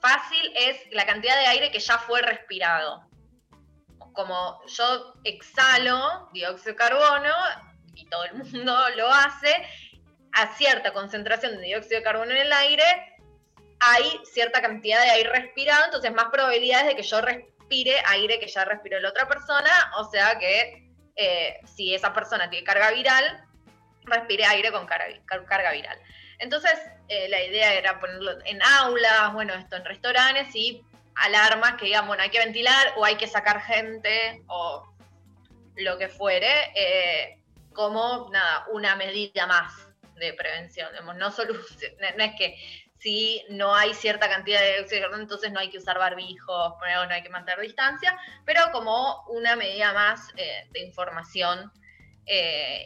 fácil 0.00 0.52
es 0.56 0.76
la 0.92 1.06
cantidad 1.06 1.36
de 1.36 1.46
aire 1.46 1.70
que 1.70 1.80
ya 1.80 1.98
fue 1.98 2.22
respirado. 2.22 3.08
Como 4.12 4.60
yo 4.66 5.14
exhalo 5.24 6.28
dióxido 6.32 6.72
de 6.72 6.76
carbono, 6.76 7.34
y 7.94 8.08
todo 8.08 8.24
el 8.24 8.34
mundo 8.34 8.76
lo 8.96 9.08
hace, 9.08 9.54
a 10.32 10.54
cierta 10.54 10.92
concentración 10.92 11.56
de 11.56 11.64
dióxido 11.64 11.98
de 11.98 12.04
carbono 12.04 12.30
en 12.32 12.38
el 12.38 12.52
aire, 12.52 12.84
hay 13.80 14.04
cierta 14.24 14.60
cantidad 14.60 15.02
de 15.02 15.10
aire 15.10 15.30
respirado, 15.30 15.86
entonces 15.86 16.12
más 16.12 16.26
probabilidades 16.32 16.88
de 16.88 16.96
que 16.96 17.02
yo 17.02 17.20
respire 17.20 17.94
aire 18.06 18.40
que 18.40 18.48
ya 18.48 18.64
respiró 18.64 18.98
la 19.00 19.10
otra 19.10 19.28
persona, 19.28 19.70
o 19.98 20.10
sea 20.10 20.38
que 20.38 20.90
eh, 21.16 21.60
si 21.64 21.94
esa 21.94 22.12
persona 22.12 22.50
tiene 22.50 22.64
carga 22.64 22.90
viral, 22.90 23.44
respire 24.04 24.44
aire 24.46 24.72
con 24.72 24.86
carga 24.86 25.72
viral. 25.72 25.98
Entonces, 26.38 26.78
eh, 27.08 27.28
la 27.28 27.42
idea 27.42 27.74
era 27.74 27.98
ponerlo 27.98 28.32
en 28.44 28.62
aulas, 28.62 29.32
bueno, 29.32 29.54
esto 29.54 29.76
en 29.76 29.84
restaurantes 29.84 30.54
y 30.54 30.84
alarmas 31.16 31.74
que 31.74 31.86
digan, 31.86 32.06
bueno, 32.06 32.22
hay 32.22 32.30
que 32.30 32.38
ventilar 32.38 32.92
o 32.96 33.04
hay 33.04 33.16
que 33.16 33.26
sacar 33.26 33.60
gente 33.62 34.42
o 34.46 34.94
lo 35.76 35.98
que 35.98 36.08
fuere, 36.08 36.48
eh, 36.74 37.40
como, 37.72 38.28
nada, 38.32 38.66
una 38.70 38.94
medida 38.94 39.46
más 39.46 39.72
de 40.16 40.32
prevención. 40.32 40.90
no, 41.16 41.30
solo, 41.30 41.54
no 42.18 42.24
es 42.24 42.34
que 42.36 42.56
si 42.98 43.44
no 43.50 43.74
hay 43.74 43.94
cierta 43.94 44.28
cantidad 44.28 44.60
de 44.60 44.80
oxígeno, 44.80 45.16
entonces 45.16 45.52
no 45.52 45.60
hay 45.60 45.70
que 45.70 45.78
usar 45.78 45.98
barbijos, 45.98 46.74
no 46.80 47.14
hay 47.14 47.22
que 47.22 47.28
mantener 47.28 47.60
distancia, 47.60 48.16
pero 48.44 48.60
como 48.72 49.24
una 49.28 49.54
medida 49.54 49.92
más 49.92 50.28
eh, 50.36 50.66
de 50.70 50.80
información 50.80 51.72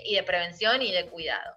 y 0.04 0.14
de 0.14 0.22
prevención 0.22 0.82
y 0.82 0.92
de 0.92 1.06
cuidado. 1.06 1.56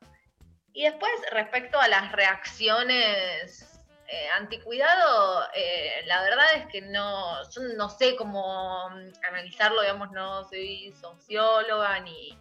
Y 0.76 0.84
después, 0.84 1.10
respecto 1.32 1.80
a 1.80 1.88
las 1.88 2.12
reacciones 2.12 3.82
eh, 4.10 4.28
anticuidado, 4.38 5.48
eh, 5.56 6.04
la 6.06 6.22
verdad 6.22 6.46
es 6.58 6.68
que 6.68 6.82
no, 6.82 7.38
no 7.78 7.90
sé 7.90 8.18
cómo 8.18 8.90
analizarlo, 9.26 9.82
digamos, 9.82 10.12
no 10.12 10.44
soy 10.50 10.94
socióloga 11.00 12.02
ni, 12.02 12.38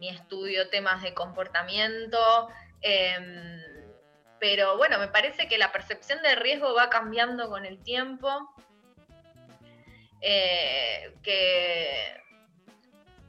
estudio 0.00 0.68
temas 0.70 1.02
de 1.02 1.14
comportamiento, 1.14 2.48
em, 2.80 3.62
pero 4.40 4.76
bueno, 4.76 4.98
me 4.98 5.08
parece 5.08 5.46
que 5.46 5.56
la 5.56 5.70
percepción 5.70 6.20
de 6.22 6.34
riesgo 6.34 6.74
va 6.74 6.90
cambiando 6.90 7.48
con 7.48 7.64
el 7.64 7.80
tiempo, 7.82 8.28
eh, 10.20 11.14
que, 11.22 12.22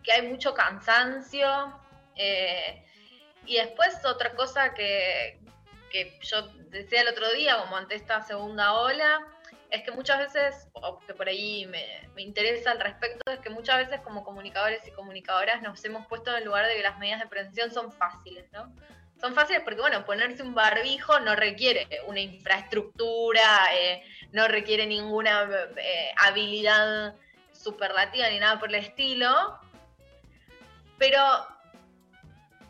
que, 0.03 0.11
hay 0.11 0.27
mucho 0.27 0.55
cansancio. 0.55 1.79
Y 3.49 3.55
después 3.55 4.05
otra 4.05 4.35
cosa 4.35 4.75
que, 4.75 5.39
yo 6.21 6.47
decía 6.69 7.01
el 7.01 7.07
otro 7.07 7.31
día, 7.31 7.57
como 7.57 7.77
ante 7.77 7.95
esta 7.95 8.21
segunda 8.21 8.73
ola, 8.73 9.25
es 9.71 9.81
que 9.81 9.89
muchas 9.91 10.19
veces, 10.19 10.67
o 10.73 10.99
que 10.99 11.15
por 11.15 11.27
ahí 11.27 11.65
me, 11.65 11.83
interesa 12.21 12.69
al 12.69 12.79
respecto, 12.79 13.31
es 13.31 13.39
que 13.39 13.49
muchas 13.49 13.77
veces 13.77 14.01
como 14.01 14.23
comunicadores 14.23 14.87
y 14.87 14.91
comunicadoras 14.91 15.63
nos 15.63 15.83
hemos 15.83 16.05
puesto 16.05 16.29
en 16.29 16.37
el 16.37 16.43
lugar 16.43 16.67
de 16.67 16.75
que 16.75 16.83
las 16.83 16.99
medidas 16.99 17.21
de 17.21 17.27
prevención 17.27 17.71
son 17.71 17.91
fáciles, 17.91 18.45
¿no? 18.51 18.71
Son 19.19 19.33
fáciles 19.33 19.63
porque, 19.63 19.81
bueno, 19.81 20.05
ponerse 20.05 20.43
un 20.43 20.53
barbijo 20.53 21.19
no 21.19 21.35
requiere 21.35 21.87
una 22.05 22.19
infraestructura, 22.19 23.41
eh, 23.73 24.03
no 24.31 24.47
requiere 24.47 24.85
ninguna 24.85 25.49
eh, 25.75 26.11
habilidad 26.17 27.15
superlativa 27.51 28.29
ni 28.29 28.37
nada 28.37 28.59
por 28.59 28.69
el 28.69 28.75
estilo, 28.75 29.59
pero 30.99 31.19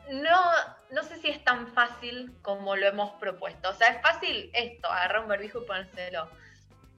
no, 0.10 0.42
no 0.92 1.04
sé 1.04 1.18
si 1.18 1.30
es 1.30 1.44
tan 1.44 1.74
fácil 1.74 2.34
como 2.42 2.76
lo 2.76 2.88
hemos 2.88 3.12
propuesto. 3.20 3.70
O 3.70 3.74
sea, 3.74 3.90
es 3.90 4.02
fácil 4.02 4.50
esto, 4.54 4.92
agarrar 4.92 5.22
un 5.22 5.28
barbijo 5.28 5.62
y 5.62 5.66
ponérselo. 5.66 6.30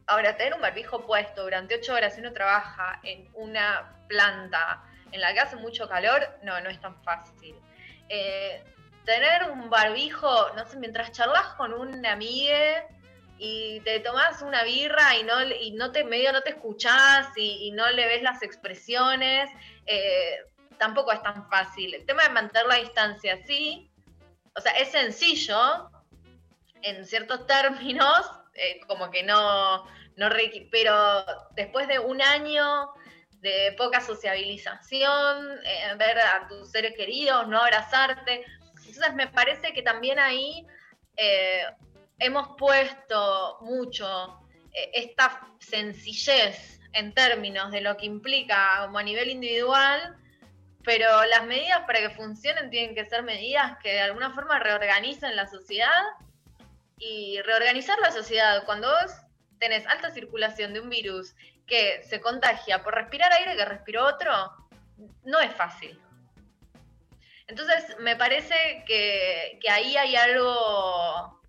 Ahora, 0.08 0.36
tener 0.38 0.54
un 0.54 0.62
barbijo 0.62 1.06
puesto 1.06 1.44
durante 1.44 1.76
ocho 1.76 1.94
horas 1.94 2.16
si 2.16 2.22
uno 2.22 2.34
trabaja 2.34 3.00
en 3.04 3.30
una 3.34 3.96
planta 4.08 4.84
en 5.12 5.22
la 5.22 5.34
que 5.34 5.42
hace 5.42 5.56
mucho 5.58 5.88
calor, 5.88 6.28
no, 6.44 6.60
no 6.62 6.70
es 6.70 6.80
tan 6.80 7.02
fácil. 7.04 7.56
Eh, 8.10 8.64
tener 9.06 9.50
un 9.52 9.70
barbijo, 9.70 10.52
no 10.56 10.66
sé, 10.66 10.78
mientras 10.78 11.12
charlas 11.12 11.48
con 11.58 11.74
un 11.74 12.06
amigue 12.06 12.84
y 13.38 13.80
te 13.82 14.00
tomas 14.00 14.42
una 14.42 14.64
birra 14.64 15.18
y 15.18 15.24
no, 15.24 15.42
y 15.44 15.72
no 15.72 15.92
te 15.92 16.04
medio 16.04 16.32
no 16.32 16.42
te 16.42 16.52
escuchás 16.52 17.30
y, 17.36 17.72
no 17.72 17.90
le 17.90 18.06
ves 18.06 18.22
las 18.22 18.44
expresiones, 18.44 19.50
eh, 19.88 20.46
tampoco 20.82 21.12
es 21.12 21.22
tan 21.22 21.48
fácil. 21.48 21.94
El 21.94 22.08
tema 22.08 22.24
de 22.24 22.30
mantener 22.30 22.66
la 22.66 22.78
distancia, 22.78 23.38
sí. 23.46 23.88
O 24.56 24.60
sea, 24.60 24.72
es 24.72 24.90
sencillo 24.90 25.92
en 26.82 27.06
ciertos 27.06 27.46
términos, 27.46 28.20
eh, 28.56 28.80
como 28.88 29.12
que 29.12 29.22
no, 29.22 29.86
no 30.16 30.30
pero 30.72 31.24
después 31.52 31.88
de 31.88 32.00
un 32.00 32.20
año 32.20 32.90
de 33.42 33.76
poca 33.78 34.02
sociabilización, 34.02 35.60
eh, 35.64 35.94
ver 36.00 36.18
a 36.18 36.48
tus 36.48 36.72
seres 36.72 36.96
queridos, 36.98 37.48
no 37.48 37.62
abrazarte. 37.62 38.44
Entonces 38.84 39.14
me 39.14 39.28
parece 39.28 39.74
que 39.74 39.84
también 39.84 40.18
ahí 40.18 40.66
eh, 41.16 41.64
hemos 42.18 42.58
puesto 42.58 43.60
mucho 43.62 44.40
esta 44.94 45.48
sencillez 45.60 46.80
en 46.94 47.14
términos 47.14 47.70
de 47.70 47.82
lo 47.82 47.98
que 47.98 48.08
implica 48.08 48.86
a 48.86 49.04
nivel 49.04 49.30
individual, 49.30 50.18
pero 50.84 51.26
las 51.26 51.46
medidas 51.46 51.82
para 51.82 52.00
que 52.00 52.10
funcionen 52.10 52.70
tienen 52.70 52.96
que 52.96 53.06
ser 53.06 53.24
medidas 53.24 53.78
que 53.82 53.94
de 53.94 54.02
alguna 54.02 54.32
forma 54.32 54.60
reorganicen 54.60 55.36
la 55.36 55.48
sociedad 55.48 56.04
y 56.98 57.42
reorganizar 57.42 58.00
la 58.00 58.12
sociedad 58.12 58.64
cuando 58.66 58.88
vos 58.88 59.12
tenés 59.60 59.86
alta 59.88 60.12
circulación 60.12 60.74
de 60.74 60.80
un 60.80 60.90
virus 60.90 61.36
que 61.68 62.04
se 62.04 62.20
contagia 62.20 62.84
por 62.84 62.96
respirar 62.96 63.32
aire 63.34 63.56
que 63.56 63.66
respiró 63.66 64.06
otro, 64.06 64.32
no 65.24 65.40
es 65.40 65.54
fácil. 65.54 66.00
Entonces, 67.48 67.98
me 68.00 68.16
parece 68.16 68.84
que, 68.88 69.60
que 69.62 69.70
ahí 69.70 69.98
hay 69.98 70.16
algo 70.16 71.42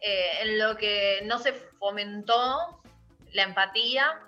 eh, 0.00 0.42
en 0.42 0.58
lo 0.58 0.76
que 0.76 1.20
no 1.24 1.38
se 1.38 1.52
fomentó 1.52 2.82
la 3.32 3.42
empatía, 3.42 4.18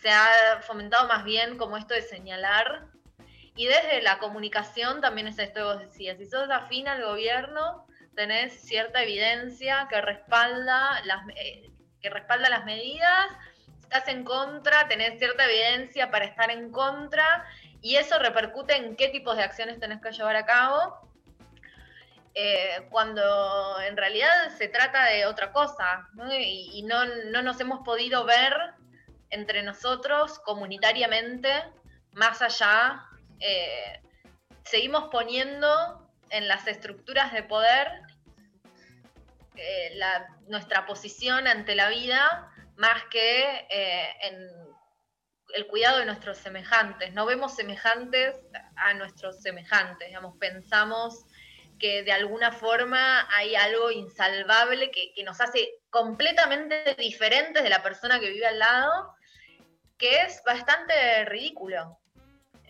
se 0.00 0.10
ha 0.10 0.60
fomentado 0.62 1.06
más 1.06 1.24
bien 1.24 1.58
como 1.58 1.76
esto 1.76 1.94
de 1.94 2.02
señalar. 2.02 2.91
Y 3.54 3.66
desde 3.66 4.00
la 4.02 4.18
comunicación 4.18 5.00
también 5.00 5.26
es 5.26 5.38
esto 5.38 5.60
que 5.60 5.62
vos 5.62 5.80
decías, 5.80 6.16
si 6.18 6.26
sos 6.26 6.48
afín 6.50 6.88
al 6.88 7.04
gobierno, 7.04 7.86
tenés 8.14 8.62
cierta 8.62 9.02
evidencia 9.02 9.86
que 9.90 10.00
respalda 10.00 11.00
las, 11.04 11.20
eh, 11.36 11.70
que 12.00 12.10
respalda 12.10 12.48
las 12.48 12.64
medidas, 12.64 13.26
estás 13.82 14.08
en 14.08 14.24
contra, 14.24 14.88
tenés 14.88 15.18
cierta 15.18 15.44
evidencia 15.44 16.10
para 16.10 16.24
estar 16.24 16.50
en 16.50 16.70
contra, 16.72 17.46
y 17.82 17.96
eso 17.96 18.18
repercute 18.18 18.76
en 18.76 18.96
qué 18.96 19.08
tipos 19.08 19.36
de 19.36 19.42
acciones 19.42 19.78
tenés 19.78 20.00
que 20.00 20.12
llevar 20.12 20.36
a 20.36 20.46
cabo, 20.46 21.10
eh, 22.34 22.86
cuando 22.90 23.78
en 23.80 23.96
realidad 23.96 24.30
se 24.56 24.68
trata 24.68 25.04
de 25.04 25.26
otra 25.26 25.52
cosa, 25.52 26.08
y, 26.30 26.70
y 26.72 26.82
no, 26.84 27.04
no 27.04 27.42
nos 27.42 27.60
hemos 27.60 27.84
podido 27.84 28.24
ver 28.24 28.54
entre 29.28 29.62
nosotros 29.62 30.38
comunitariamente, 30.38 31.50
más 32.12 32.40
allá, 32.40 33.06
eh, 33.42 34.00
seguimos 34.64 35.08
poniendo 35.10 36.08
en 36.30 36.46
las 36.46 36.66
estructuras 36.68 37.32
de 37.32 37.42
poder 37.42 37.88
eh, 39.56 39.98
nuestra 40.46 40.86
posición 40.86 41.48
ante 41.48 41.74
la 41.74 41.88
vida 41.88 42.52
más 42.76 43.02
que 43.10 43.66
eh, 43.68 44.08
en 44.20 44.48
el 45.54 45.66
cuidado 45.66 45.98
de 45.98 46.06
nuestros 46.06 46.38
semejantes. 46.38 47.12
No 47.12 47.26
vemos 47.26 47.54
semejantes 47.54 48.36
a 48.76 48.94
nuestros 48.94 49.42
semejantes, 49.42 50.08
digamos, 50.08 50.36
pensamos 50.38 51.24
que 51.78 52.04
de 52.04 52.12
alguna 52.12 52.52
forma 52.52 53.28
hay 53.36 53.56
algo 53.56 53.90
insalvable 53.90 54.92
que 54.92 55.12
nos 55.24 55.40
hace 55.40 55.68
completamente 55.90 56.94
diferentes 56.96 57.62
de 57.62 57.68
la 57.68 57.82
persona 57.82 58.20
que 58.20 58.30
vive 58.30 58.46
al 58.46 58.60
lado, 58.60 59.14
que 59.98 60.22
es 60.22 60.42
bastante 60.46 61.24
ridículo. 61.24 62.01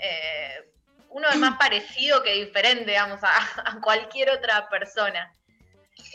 Eh, 0.02 0.68
uno 1.10 1.28
es 1.28 1.38
más 1.38 1.56
parecido 1.58 2.22
que 2.22 2.32
diferente, 2.32 2.86
digamos, 2.86 3.20
a, 3.22 3.80
cualquier 3.80 4.30
otra 4.30 4.68
persona. 4.68 5.32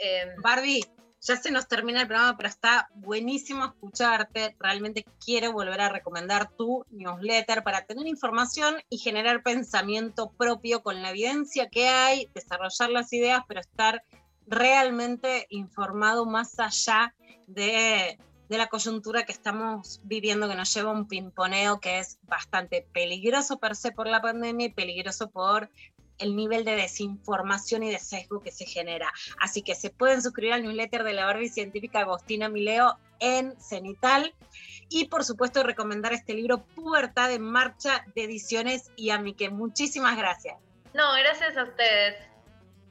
Eh, 0.03 0.35
Barbie, 0.39 0.83
ya 1.21 1.35
se 1.37 1.51
nos 1.51 1.67
termina 1.67 2.01
el 2.01 2.07
programa, 2.07 2.35
pero 2.37 2.49
está 2.49 2.89
buenísimo 2.95 3.65
escucharte. 3.65 4.55
Realmente 4.59 5.05
quiero 5.23 5.53
volver 5.53 5.81
a 5.81 5.89
recomendar 5.89 6.49
tu 6.51 6.85
newsletter 6.89 7.63
para 7.63 7.85
tener 7.85 8.07
información 8.07 8.75
y 8.89 8.97
generar 8.97 9.41
pensamiento 9.41 10.31
propio 10.37 10.81
con 10.81 11.01
la 11.01 11.11
evidencia 11.11 11.69
que 11.69 11.87
hay, 11.87 12.29
desarrollar 12.33 12.89
las 12.89 13.11
ideas, 13.13 13.41
pero 13.47 13.61
estar 13.61 14.03
realmente 14.47 15.47
informado 15.49 16.25
más 16.25 16.59
allá 16.59 17.13
de, 17.47 18.17
de 18.49 18.57
la 18.57 18.67
coyuntura 18.67 19.23
que 19.23 19.31
estamos 19.31 19.99
viviendo, 20.03 20.47
que 20.47 20.55
nos 20.55 20.73
lleva 20.73 20.91
a 20.91 20.93
un 20.93 21.07
pimponeo 21.07 21.79
que 21.79 21.99
es 21.99 22.17
bastante 22.23 22.87
peligroso 22.93 23.59
per 23.59 23.75
se 23.75 23.91
por 23.91 24.07
la 24.07 24.21
pandemia 24.21 24.67
y 24.67 24.71
peligroso 24.71 25.29
por 25.29 25.69
el 26.17 26.35
nivel 26.35 26.65
de 26.65 26.75
desinformación 26.75 27.83
y 27.83 27.91
de 27.91 27.99
sesgo 27.99 28.41
que 28.41 28.51
se 28.51 28.65
genera. 28.65 29.11
Así 29.39 29.61
que 29.61 29.75
se 29.75 29.89
pueden 29.89 30.21
suscribir 30.21 30.53
al 30.53 30.63
newsletter 30.63 31.03
de 31.03 31.13
la 31.13 31.25
Barbie 31.25 31.49
científica 31.49 31.99
Agostina 31.99 32.49
Mileo 32.49 32.97
en 33.19 33.59
Cenital. 33.59 34.33
Y 34.89 35.05
por 35.05 35.23
supuesto 35.23 35.63
recomendar 35.63 36.13
este 36.13 36.33
libro 36.33 36.63
Pubertad 36.63 37.31
en 37.33 37.43
Marcha 37.43 38.05
de 38.15 38.23
Ediciones 38.23 38.89
y 38.95 39.09
a 39.09 39.19
mí 39.19 39.33
que 39.33 39.49
muchísimas 39.49 40.17
gracias. 40.17 40.57
no, 40.93 41.13
gracias 41.13 41.57
a 41.57 41.63
ustedes. 41.63 42.15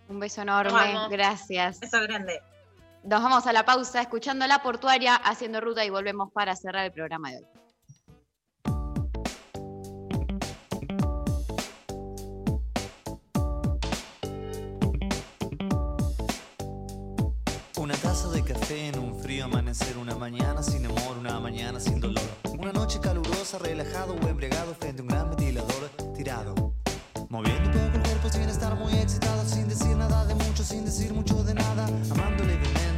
Un 0.09 0.21
beso 0.21 0.43
enorme, 0.43 0.73
Vamos. 0.73 1.11
gracias. 1.11 1.81
Beso 1.81 2.01
grande. 2.03 2.41
Nos 3.09 3.23
vamos 3.23 3.47
a 3.47 3.53
la 3.53 3.65
pausa 3.65 4.01
escuchando 4.01 4.45
la 4.49 4.65
portuaria, 4.65 5.15
haciendo 5.15 5.61
ruta 5.61 5.85
y 5.85 5.91
volvemos 5.91 6.33
para 6.33 6.57
cerrar 6.57 6.87
el 6.87 6.93
programa 6.93 7.31
de 7.31 7.37
hoy. 7.37 7.45
Una 17.79 17.95
taza 17.95 18.29
de 18.31 18.43
café 18.43 18.89
en 18.89 18.99
un 18.99 19.17
frío 19.21 19.45
amanecer, 19.45 19.97
una 19.99 20.17
mañana 20.17 20.61
sin 20.65 20.87
amor, 20.87 21.19
una 21.21 21.39
mañana 21.39 21.79
sin 21.79 22.01
dolor. 22.01 22.25
Una 22.59 22.73
noche 22.73 22.99
calurosa, 22.99 23.59
relajado 23.59 24.15
o 24.15 24.29
embriagado 24.29 24.75
frente 24.75 25.03
a 25.03 25.05
un 25.05 25.09
gran 25.09 25.29
ventilador 25.29 25.91
tirado. 26.17 26.75
Moviendo 27.29 27.69
un 27.69 27.73
poco 27.73 27.97
el 27.99 28.03
cuerpo 28.03 28.29
sin 28.31 28.49
estar 28.49 28.75
muy 28.75 28.95
excitado, 28.95 29.45
sin 29.45 29.69
decir 29.69 29.97
nada 29.97 30.25
de 30.25 30.35
mucho, 30.35 30.65
sin 30.65 30.85
decir 30.85 31.15
mucho 31.15 31.45
de 31.45 31.55
nada. 31.55 31.87
Amando 32.11 32.45
levemente, 32.45 32.96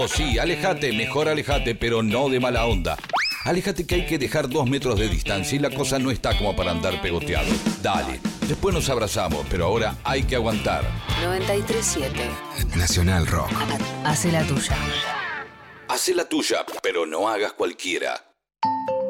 No, 0.00 0.06
no, 0.06 0.08
sí, 0.08 0.38
alejate, 0.38 0.94
mejor 0.94 1.28
alejate, 1.28 1.74
pero 1.74 2.02
no 2.02 2.30
de 2.30 2.40
mala 2.40 2.64
onda. 2.64 2.96
Alejate 3.44 3.86
que 3.86 3.96
hay 3.96 4.06
que 4.06 4.18
dejar 4.18 4.48
dos 4.48 4.66
metros 4.66 4.98
de 4.98 5.10
distancia 5.10 5.56
y 5.56 5.58
la 5.58 5.68
cosa 5.68 5.98
no 5.98 6.10
está 6.10 6.38
como 6.38 6.56
para 6.56 6.70
andar 6.70 7.02
pegoteado. 7.02 7.50
Dale, 7.82 8.18
después 8.48 8.74
nos 8.74 8.88
abrazamos, 8.88 9.44
pero 9.50 9.66
ahora 9.66 9.96
hay 10.02 10.22
que 10.22 10.36
aguantar. 10.36 10.84
93.7. 11.22 12.76
Nacional 12.78 13.26
Rock. 13.26 13.50
Hace 14.02 14.32
la 14.32 14.42
tuya. 14.44 14.74
Hacé 15.88 16.14
la 16.14 16.24
tuya, 16.24 16.64
pero 16.82 17.04
no 17.04 17.28
hagas 17.28 17.52
cualquiera. 17.52 18.24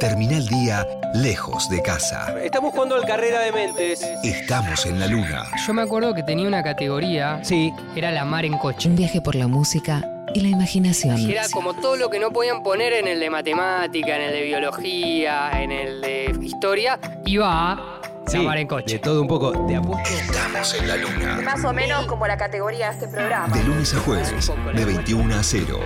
Termina 0.01 0.39
el 0.39 0.49
día 0.49 0.85
lejos 1.15 1.69
de 1.71 1.83
casa. 1.83 2.35
Estamos 2.43 2.73
jugando 2.73 2.97
al 2.97 3.07
Carrera 3.07 3.39
de 3.43 3.53
Mentes. 3.53 4.03
Estamos 4.25 4.87
en 4.87 4.99
la 4.99 5.07
luna. 5.07 5.45
Yo 5.65 5.73
me 5.73 5.83
acuerdo 5.83 6.15
que 6.15 6.25
tenía 6.25 6.49
una 6.49 6.65
categoría. 6.65 7.45
Sí. 7.45 7.73
Era 7.95 8.11
la 8.11 8.25
mar 8.25 8.45
en 8.45 8.59
coche. 8.59 8.89
Un 8.89 8.97
viaje 8.97 9.21
por 9.21 9.37
la 9.37 9.47
música 9.47 10.17
y 10.35 10.41
la 10.41 10.49
imaginación. 10.49 11.19
Era 11.31 11.49
como 11.51 11.75
todo 11.75 11.97
lo 11.97 12.09
que 12.11 12.19
no 12.19 12.31
podían 12.33 12.63
poner 12.63 12.93
en 12.93 13.07
el 13.09 13.21
de 13.21 13.31
matemática, 13.31 14.17
en 14.17 14.23
el 14.23 14.33
de 14.33 14.43
biología, 14.43 15.51
en 15.63 15.73
el 15.73 16.01
de 16.01 16.37
historia, 16.43 16.99
iba 17.27 17.73
a 17.73 18.01
Sí, 18.27 18.37
en 18.37 18.67
coche. 18.69 18.95
de 18.95 18.99
todo 19.01 19.23
un 19.23 19.27
poco. 19.29 19.51
De 19.67 19.75
apuesto. 19.77 20.09
Estamos 20.15 20.75
en 20.75 20.87
la 20.89 20.97
luna. 20.97 21.41
Más 21.43 21.65
o 21.65 21.73
menos 21.73 22.07
como 22.07 22.27
la 22.29 22.37
categoría 22.37 22.89
de 22.89 22.93
este 22.95 23.09
programa. 23.09 23.57
De 23.57 23.65
lunes 23.65 23.93
a 23.95 23.99
jueves, 24.01 24.33
de 24.75 24.85
21 24.85 25.35
a 25.35 25.43
0. 25.43 25.81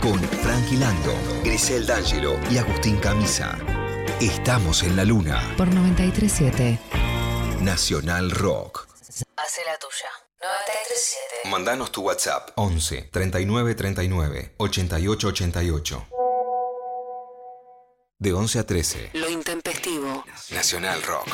Con 0.00 0.18
Frankie 0.18 0.76
Lando, 0.78 1.12
Grisel 1.44 1.86
D'Angelo 1.86 2.36
y 2.50 2.56
Agustín 2.58 2.96
Camisa. 2.96 3.58
Estamos 4.20 4.82
en 4.84 4.96
la 4.96 5.04
luna. 5.04 5.42
Por 5.56 5.68
93.7. 5.68 6.78
Nacional 7.60 8.30
Rock. 8.30 8.88
Hace 9.36 9.60
la 9.66 9.76
tuya. 9.78 10.08
93.7. 10.42 11.50
Mandanos 11.50 11.92
tu 11.92 12.02
WhatsApp 12.02 12.50
11 12.56 13.10
39 13.12 13.76
39 13.76 14.54
88 14.56 15.28
88. 15.28 16.06
De 18.18 18.32
11 18.32 18.58
a 18.58 18.66
13. 18.66 19.10
Lo 19.12 19.30
intempestivo. 19.30 20.24
Nacional 20.50 21.00
Rock. 21.04 21.28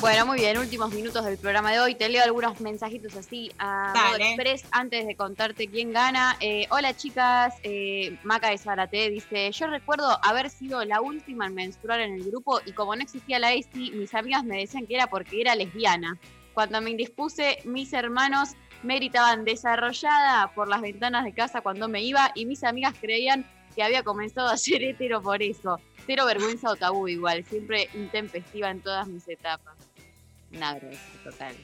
Bueno, 0.00 0.24
muy 0.24 0.38
bien, 0.38 0.56
últimos 0.56 0.90
minutos 0.94 1.22
del 1.26 1.36
programa 1.36 1.70
de 1.72 1.80
hoy. 1.80 1.94
Te 1.94 2.08
leo 2.08 2.24
algunos 2.24 2.58
mensajitos 2.62 3.14
así 3.16 3.52
a 3.58 3.92
modo 3.94 4.16
express 4.16 4.64
antes 4.70 5.06
de 5.06 5.14
contarte 5.14 5.68
quién 5.68 5.92
gana. 5.92 6.38
Eh, 6.40 6.66
hola 6.70 6.96
chicas, 6.96 7.56
eh, 7.62 8.16
Maca 8.22 8.48
de 8.48 8.56
Zarate 8.56 9.10
dice, 9.10 9.52
yo 9.52 9.66
recuerdo 9.66 10.18
haber 10.24 10.48
sido 10.48 10.82
la 10.86 11.02
última 11.02 11.46
en 11.46 11.54
menstruar 11.54 12.00
en 12.00 12.14
el 12.14 12.24
grupo 12.24 12.62
y 12.64 12.72
como 12.72 12.96
no 12.96 13.02
existía 13.02 13.38
la 13.38 13.52
ESI, 13.52 13.90
mis 13.90 14.14
amigas 14.14 14.44
me 14.44 14.56
decían 14.56 14.86
que 14.86 14.94
era 14.94 15.08
porque 15.08 15.42
era 15.42 15.54
lesbiana. 15.54 16.18
Cuando 16.60 16.82
me 16.82 16.90
indispuse, 16.90 17.56
mis 17.64 17.90
hermanos 17.94 18.50
me 18.82 18.96
gritaban 18.96 19.46
desarrollada 19.46 20.52
por 20.54 20.68
las 20.68 20.82
ventanas 20.82 21.24
de 21.24 21.32
casa 21.32 21.62
cuando 21.62 21.88
me 21.88 22.02
iba 22.02 22.32
y 22.34 22.44
mis 22.44 22.64
amigas 22.64 22.94
creían 23.00 23.46
que 23.74 23.82
había 23.82 24.02
comenzado 24.02 24.48
a 24.48 24.58
ser 24.58 24.82
hetero 24.82 25.22
por 25.22 25.42
eso. 25.42 25.80
Cero 26.04 26.26
vergüenza 26.26 26.68
o 26.68 26.76
tabú 26.76 27.08
igual, 27.08 27.46
siempre 27.46 27.88
intempestiva 27.94 28.70
en 28.70 28.82
todas 28.82 29.08
mis 29.08 29.26
etapas. 29.26 29.74
Una 30.54 30.74
vergüenza 30.74 31.00
total. 31.24 31.56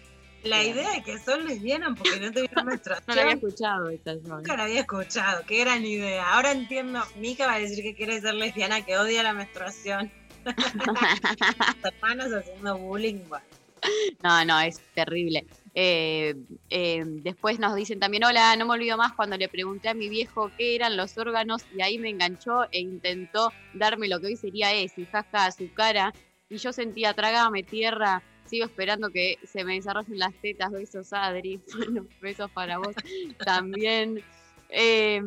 La 0.44 0.64
idea 0.64 0.90
de 0.92 1.02
que 1.02 1.18
son 1.18 1.46
lesbianas 1.46 1.90
porque 1.98 2.18
no 2.18 2.32
tuvieron 2.32 2.64
menstruación. 2.64 3.04
No 3.06 3.14
la 3.16 3.20
había 3.20 3.34
escuchado 3.34 3.90
esta 3.90 4.14
yo. 4.14 4.20
Nunca 4.22 4.56
la 4.56 4.62
había 4.62 4.80
escuchado, 4.80 5.44
qué 5.46 5.60
gran 5.60 5.84
idea. 5.84 6.32
Ahora 6.32 6.52
entiendo, 6.52 7.02
Mika 7.16 7.44
va 7.46 7.56
a 7.56 7.58
decir 7.58 7.84
que 7.84 7.94
quiere 7.94 8.18
ser 8.22 8.32
lesbiana, 8.32 8.82
que 8.82 8.96
odia 8.96 9.22
la 9.22 9.34
menstruación. 9.34 10.10
Hermanos 11.84 12.32
haciendo 12.32 12.78
bullying. 12.78 13.20
bueno. 13.28 13.44
No, 14.22 14.44
no, 14.44 14.60
es 14.60 14.80
terrible. 14.94 15.46
Eh, 15.74 16.34
eh, 16.70 17.04
después 17.06 17.58
nos 17.58 17.74
dicen 17.74 18.00
también, 18.00 18.24
hola, 18.24 18.56
no 18.56 18.66
me 18.66 18.72
olvido 18.72 18.96
más 18.96 19.12
cuando 19.12 19.36
le 19.36 19.48
pregunté 19.48 19.88
a 19.88 19.94
mi 19.94 20.08
viejo 20.08 20.50
qué 20.56 20.74
eran 20.74 20.96
los 20.96 21.18
órganos 21.18 21.62
y 21.76 21.82
ahí 21.82 21.98
me 21.98 22.08
enganchó 22.08 22.64
e 22.72 22.80
intentó 22.80 23.52
darme 23.74 24.08
lo 24.08 24.20
que 24.20 24.28
hoy 24.28 24.36
sería 24.36 24.72
ese, 24.72 25.04
jaja, 25.06 25.50
su 25.52 25.72
cara. 25.74 26.14
Y 26.48 26.56
yo 26.58 26.72
sentía, 26.72 27.12
trágame 27.12 27.62
tierra, 27.62 28.22
sigo 28.46 28.64
esperando 28.64 29.10
que 29.10 29.38
se 29.44 29.64
me 29.64 29.74
desarrollen 29.74 30.18
las 30.18 30.34
tetas. 30.40 30.72
Besos, 30.72 31.12
Adri. 31.12 31.60
Bueno, 31.76 32.06
besos 32.20 32.50
para 32.50 32.78
vos 32.78 32.94
también. 33.44 34.22
Eh, 34.68 35.20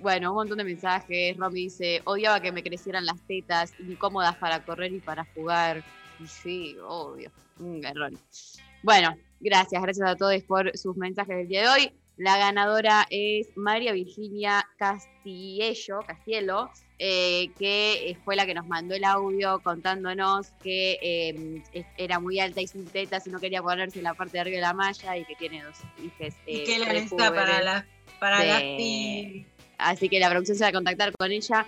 bueno, 0.00 0.30
un 0.30 0.36
montón 0.36 0.58
de 0.58 0.64
mensajes. 0.64 1.36
Romy 1.36 1.64
dice, 1.64 2.02
odiaba 2.04 2.40
que 2.40 2.52
me 2.52 2.62
crecieran 2.62 3.06
las 3.06 3.20
tetas, 3.26 3.72
incómodas 3.80 4.36
para 4.36 4.64
correr 4.64 4.92
y 4.92 5.00
para 5.00 5.24
jugar. 5.34 5.82
Sí, 6.26 6.76
obvio, 6.86 7.30
un 7.58 7.80
garrón. 7.80 8.18
Bueno, 8.82 9.16
gracias, 9.40 9.80
gracias 9.82 10.08
a 10.08 10.16
todos 10.16 10.42
por 10.44 10.76
sus 10.76 10.96
mensajes 10.96 11.36
del 11.36 11.48
día 11.48 11.62
de 11.62 11.68
hoy. 11.68 11.92
La 12.16 12.36
ganadora 12.36 13.06
es 13.10 13.46
María 13.56 13.92
Virginia 13.92 14.66
Castillo, 14.76 16.00
Castielo, 16.04 16.68
eh, 16.98 17.50
que 17.58 18.16
fue 18.24 18.34
la 18.34 18.44
que 18.44 18.54
nos 18.54 18.66
mandó 18.66 18.96
el 18.96 19.04
audio 19.04 19.60
contándonos 19.60 20.48
que 20.62 20.98
eh, 21.00 21.62
es- 21.72 21.86
era 21.96 22.18
muy 22.18 22.40
alta 22.40 22.60
y 22.60 22.66
sin 22.66 22.86
tetas 22.86 23.24
y 23.28 23.30
no 23.30 23.38
quería 23.38 23.62
ponerse 23.62 23.98
en 23.98 24.04
la 24.04 24.14
parte 24.14 24.32
de 24.32 24.40
arriba 24.40 24.56
de 24.56 24.62
la 24.62 24.72
malla 24.74 25.16
y 25.16 25.24
que 25.26 25.36
tiene 25.36 25.62
dos 25.62 25.76
hijas. 26.04 26.34
Y 26.46 26.56
eh, 26.58 26.64
que 26.64 26.78
la 26.80 26.86
necesita 26.92 27.32
para 27.32 27.62
las 27.62 27.84
para 28.18 28.58
Sí. 28.58 29.46
Así 29.78 30.08
que 30.08 30.18
la 30.18 30.28
producción 30.28 30.58
se 30.58 30.64
va 30.64 30.68
a 30.70 30.72
contactar 30.72 31.12
con 31.16 31.30
ella. 31.30 31.64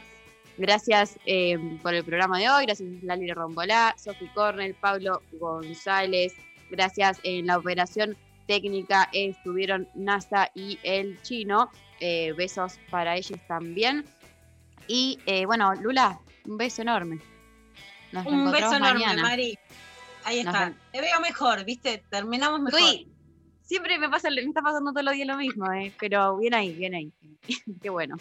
Gracias 0.61 1.19
eh, 1.25 1.57
por 1.83 1.95
el 1.95 2.05
programa 2.05 2.39
de 2.39 2.51
hoy. 2.51 2.67
Gracias 2.67 2.87
Lali 3.03 3.33
Rombolá, 3.33 3.95
Sofi 3.97 4.27
Cornell, 4.35 4.75
Pablo 4.75 5.23
González. 5.33 6.35
Gracias 6.71 7.19
en 7.23 7.47
la 7.47 7.57
operación 7.57 8.15
técnica 8.47 9.09
estuvieron 9.15 9.89
NASA 9.95 10.51
y 10.55 10.79
el 10.83 11.21
chino. 11.23 11.71
Eh, 11.99 12.35
besos 12.37 12.79
para 12.91 13.17
ellos 13.17 13.41
también. 13.49 14.05
Y 14.87 15.19
eh, 15.25 15.47
bueno, 15.47 15.73
Lula, 15.77 16.21
un 16.45 16.59
beso 16.59 16.83
enorme. 16.83 17.21
Nos 18.13 18.27
Un 18.27 18.53
beso 18.53 18.75
enorme, 18.75 19.01
mañana. 19.01 19.23
Mari. 19.23 19.59
Ahí 20.25 20.45
Nos 20.45 20.55
está. 20.55 20.75
Te 20.93 21.01
veo 21.01 21.21
mejor, 21.21 21.65
¿viste? 21.65 22.05
Terminamos 22.11 22.61
mejor. 22.61 22.83
Uy, 22.83 23.09
siempre 23.71 23.99
me 24.01 24.09
pasa, 24.09 24.31
me 24.31 24.41
está 24.43 24.63
pasando 24.63 24.91
todos 24.91 25.05
los 25.05 25.15
días 25.15 25.29
lo 25.29 25.37
mismo, 25.37 25.73
eh, 25.73 25.93
pero 26.01 26.37
bien 26.37 26.55
ahí, 26.55 26.73
bien 26.75 26.93
ahí. 26.93 27.13
Qué 27.81 27.89
bueno. 27.89 28.17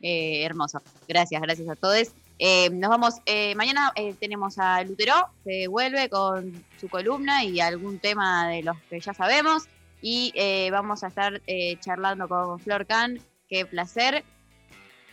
Eh, 0.00 0.44
hermoso. 0.44 0.80
Gracias, 1.08 1.42
gracias 1.42 1.68
a 1.68 1.74
todos. 1.74 2.12
Eh, 2.38 2.70
nos 2.70 2.90
vamos, 2.90 3.14
eh, 3.26 3.56
mañana 3.56 3.90
eh, 3.96 4.14
tenemos 4.20 4.56
a 4.58 4.84
Lutero, 4.84 5.14
que 5.44 5.66
vuelve 5.66 6.08
con 6.08 6.52
su 6.80 6.88
columna 6.88 7.42
y 7.42 7.58
algún 7.60 7.98
tema 7.98 8.48
de 8.48 8.62
los 8.62 8.76
que 8.88 9.00
ya 9.00 9.12
sabemos. 9.14 9.64
Y 10.00 10.30
eh, 10.36 10.70
vamos 10.70 11.02
a 11.02 11.08
estar 11.08 11.42
charlando 11.80 12.28
con 12.28 12.60
Flor 12.60 12.86
Can, 12.86 13.18
qué 13.48 13.66
placer. 13.66 14.22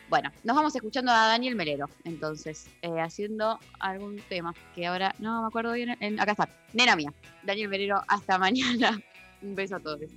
Bueno, 0.10 0.30
nos 0.44 0.56
vamos 0.56 0.76
escuchando 0.76 1.12
a 1.12 1.26
Daniel 1.28 1.56
Melero, 1.56 1.90
entonces, 2.04 2.68
eh, 2.84 3.00
haciendo 3.00 3.58
algún 3.80 4.18
tema 4.30 4.54
que 4.76 4.86
ahora 4.86 5.16
no 5.20 5.42
me 5.42 5.48
acuerdo 5.48 5.72
bien. 5.74 5.96
en- 6.02 6.20
acá 6.20 6.34
está, 6.34 6.50
nena 6.74 6.96
mía. 6.96 7.12
Daniel 7.44 7.70
Melero, 7.70 8.04
hasta 8.08 8.38
mañana. 8.38 9.02
Un 9.42 9.56
beso 9.56 9.76
a 9.76 9.80
todos. 9.80 10.12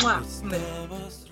Mua. 0.00 0.22
Estabas 0.22 1.30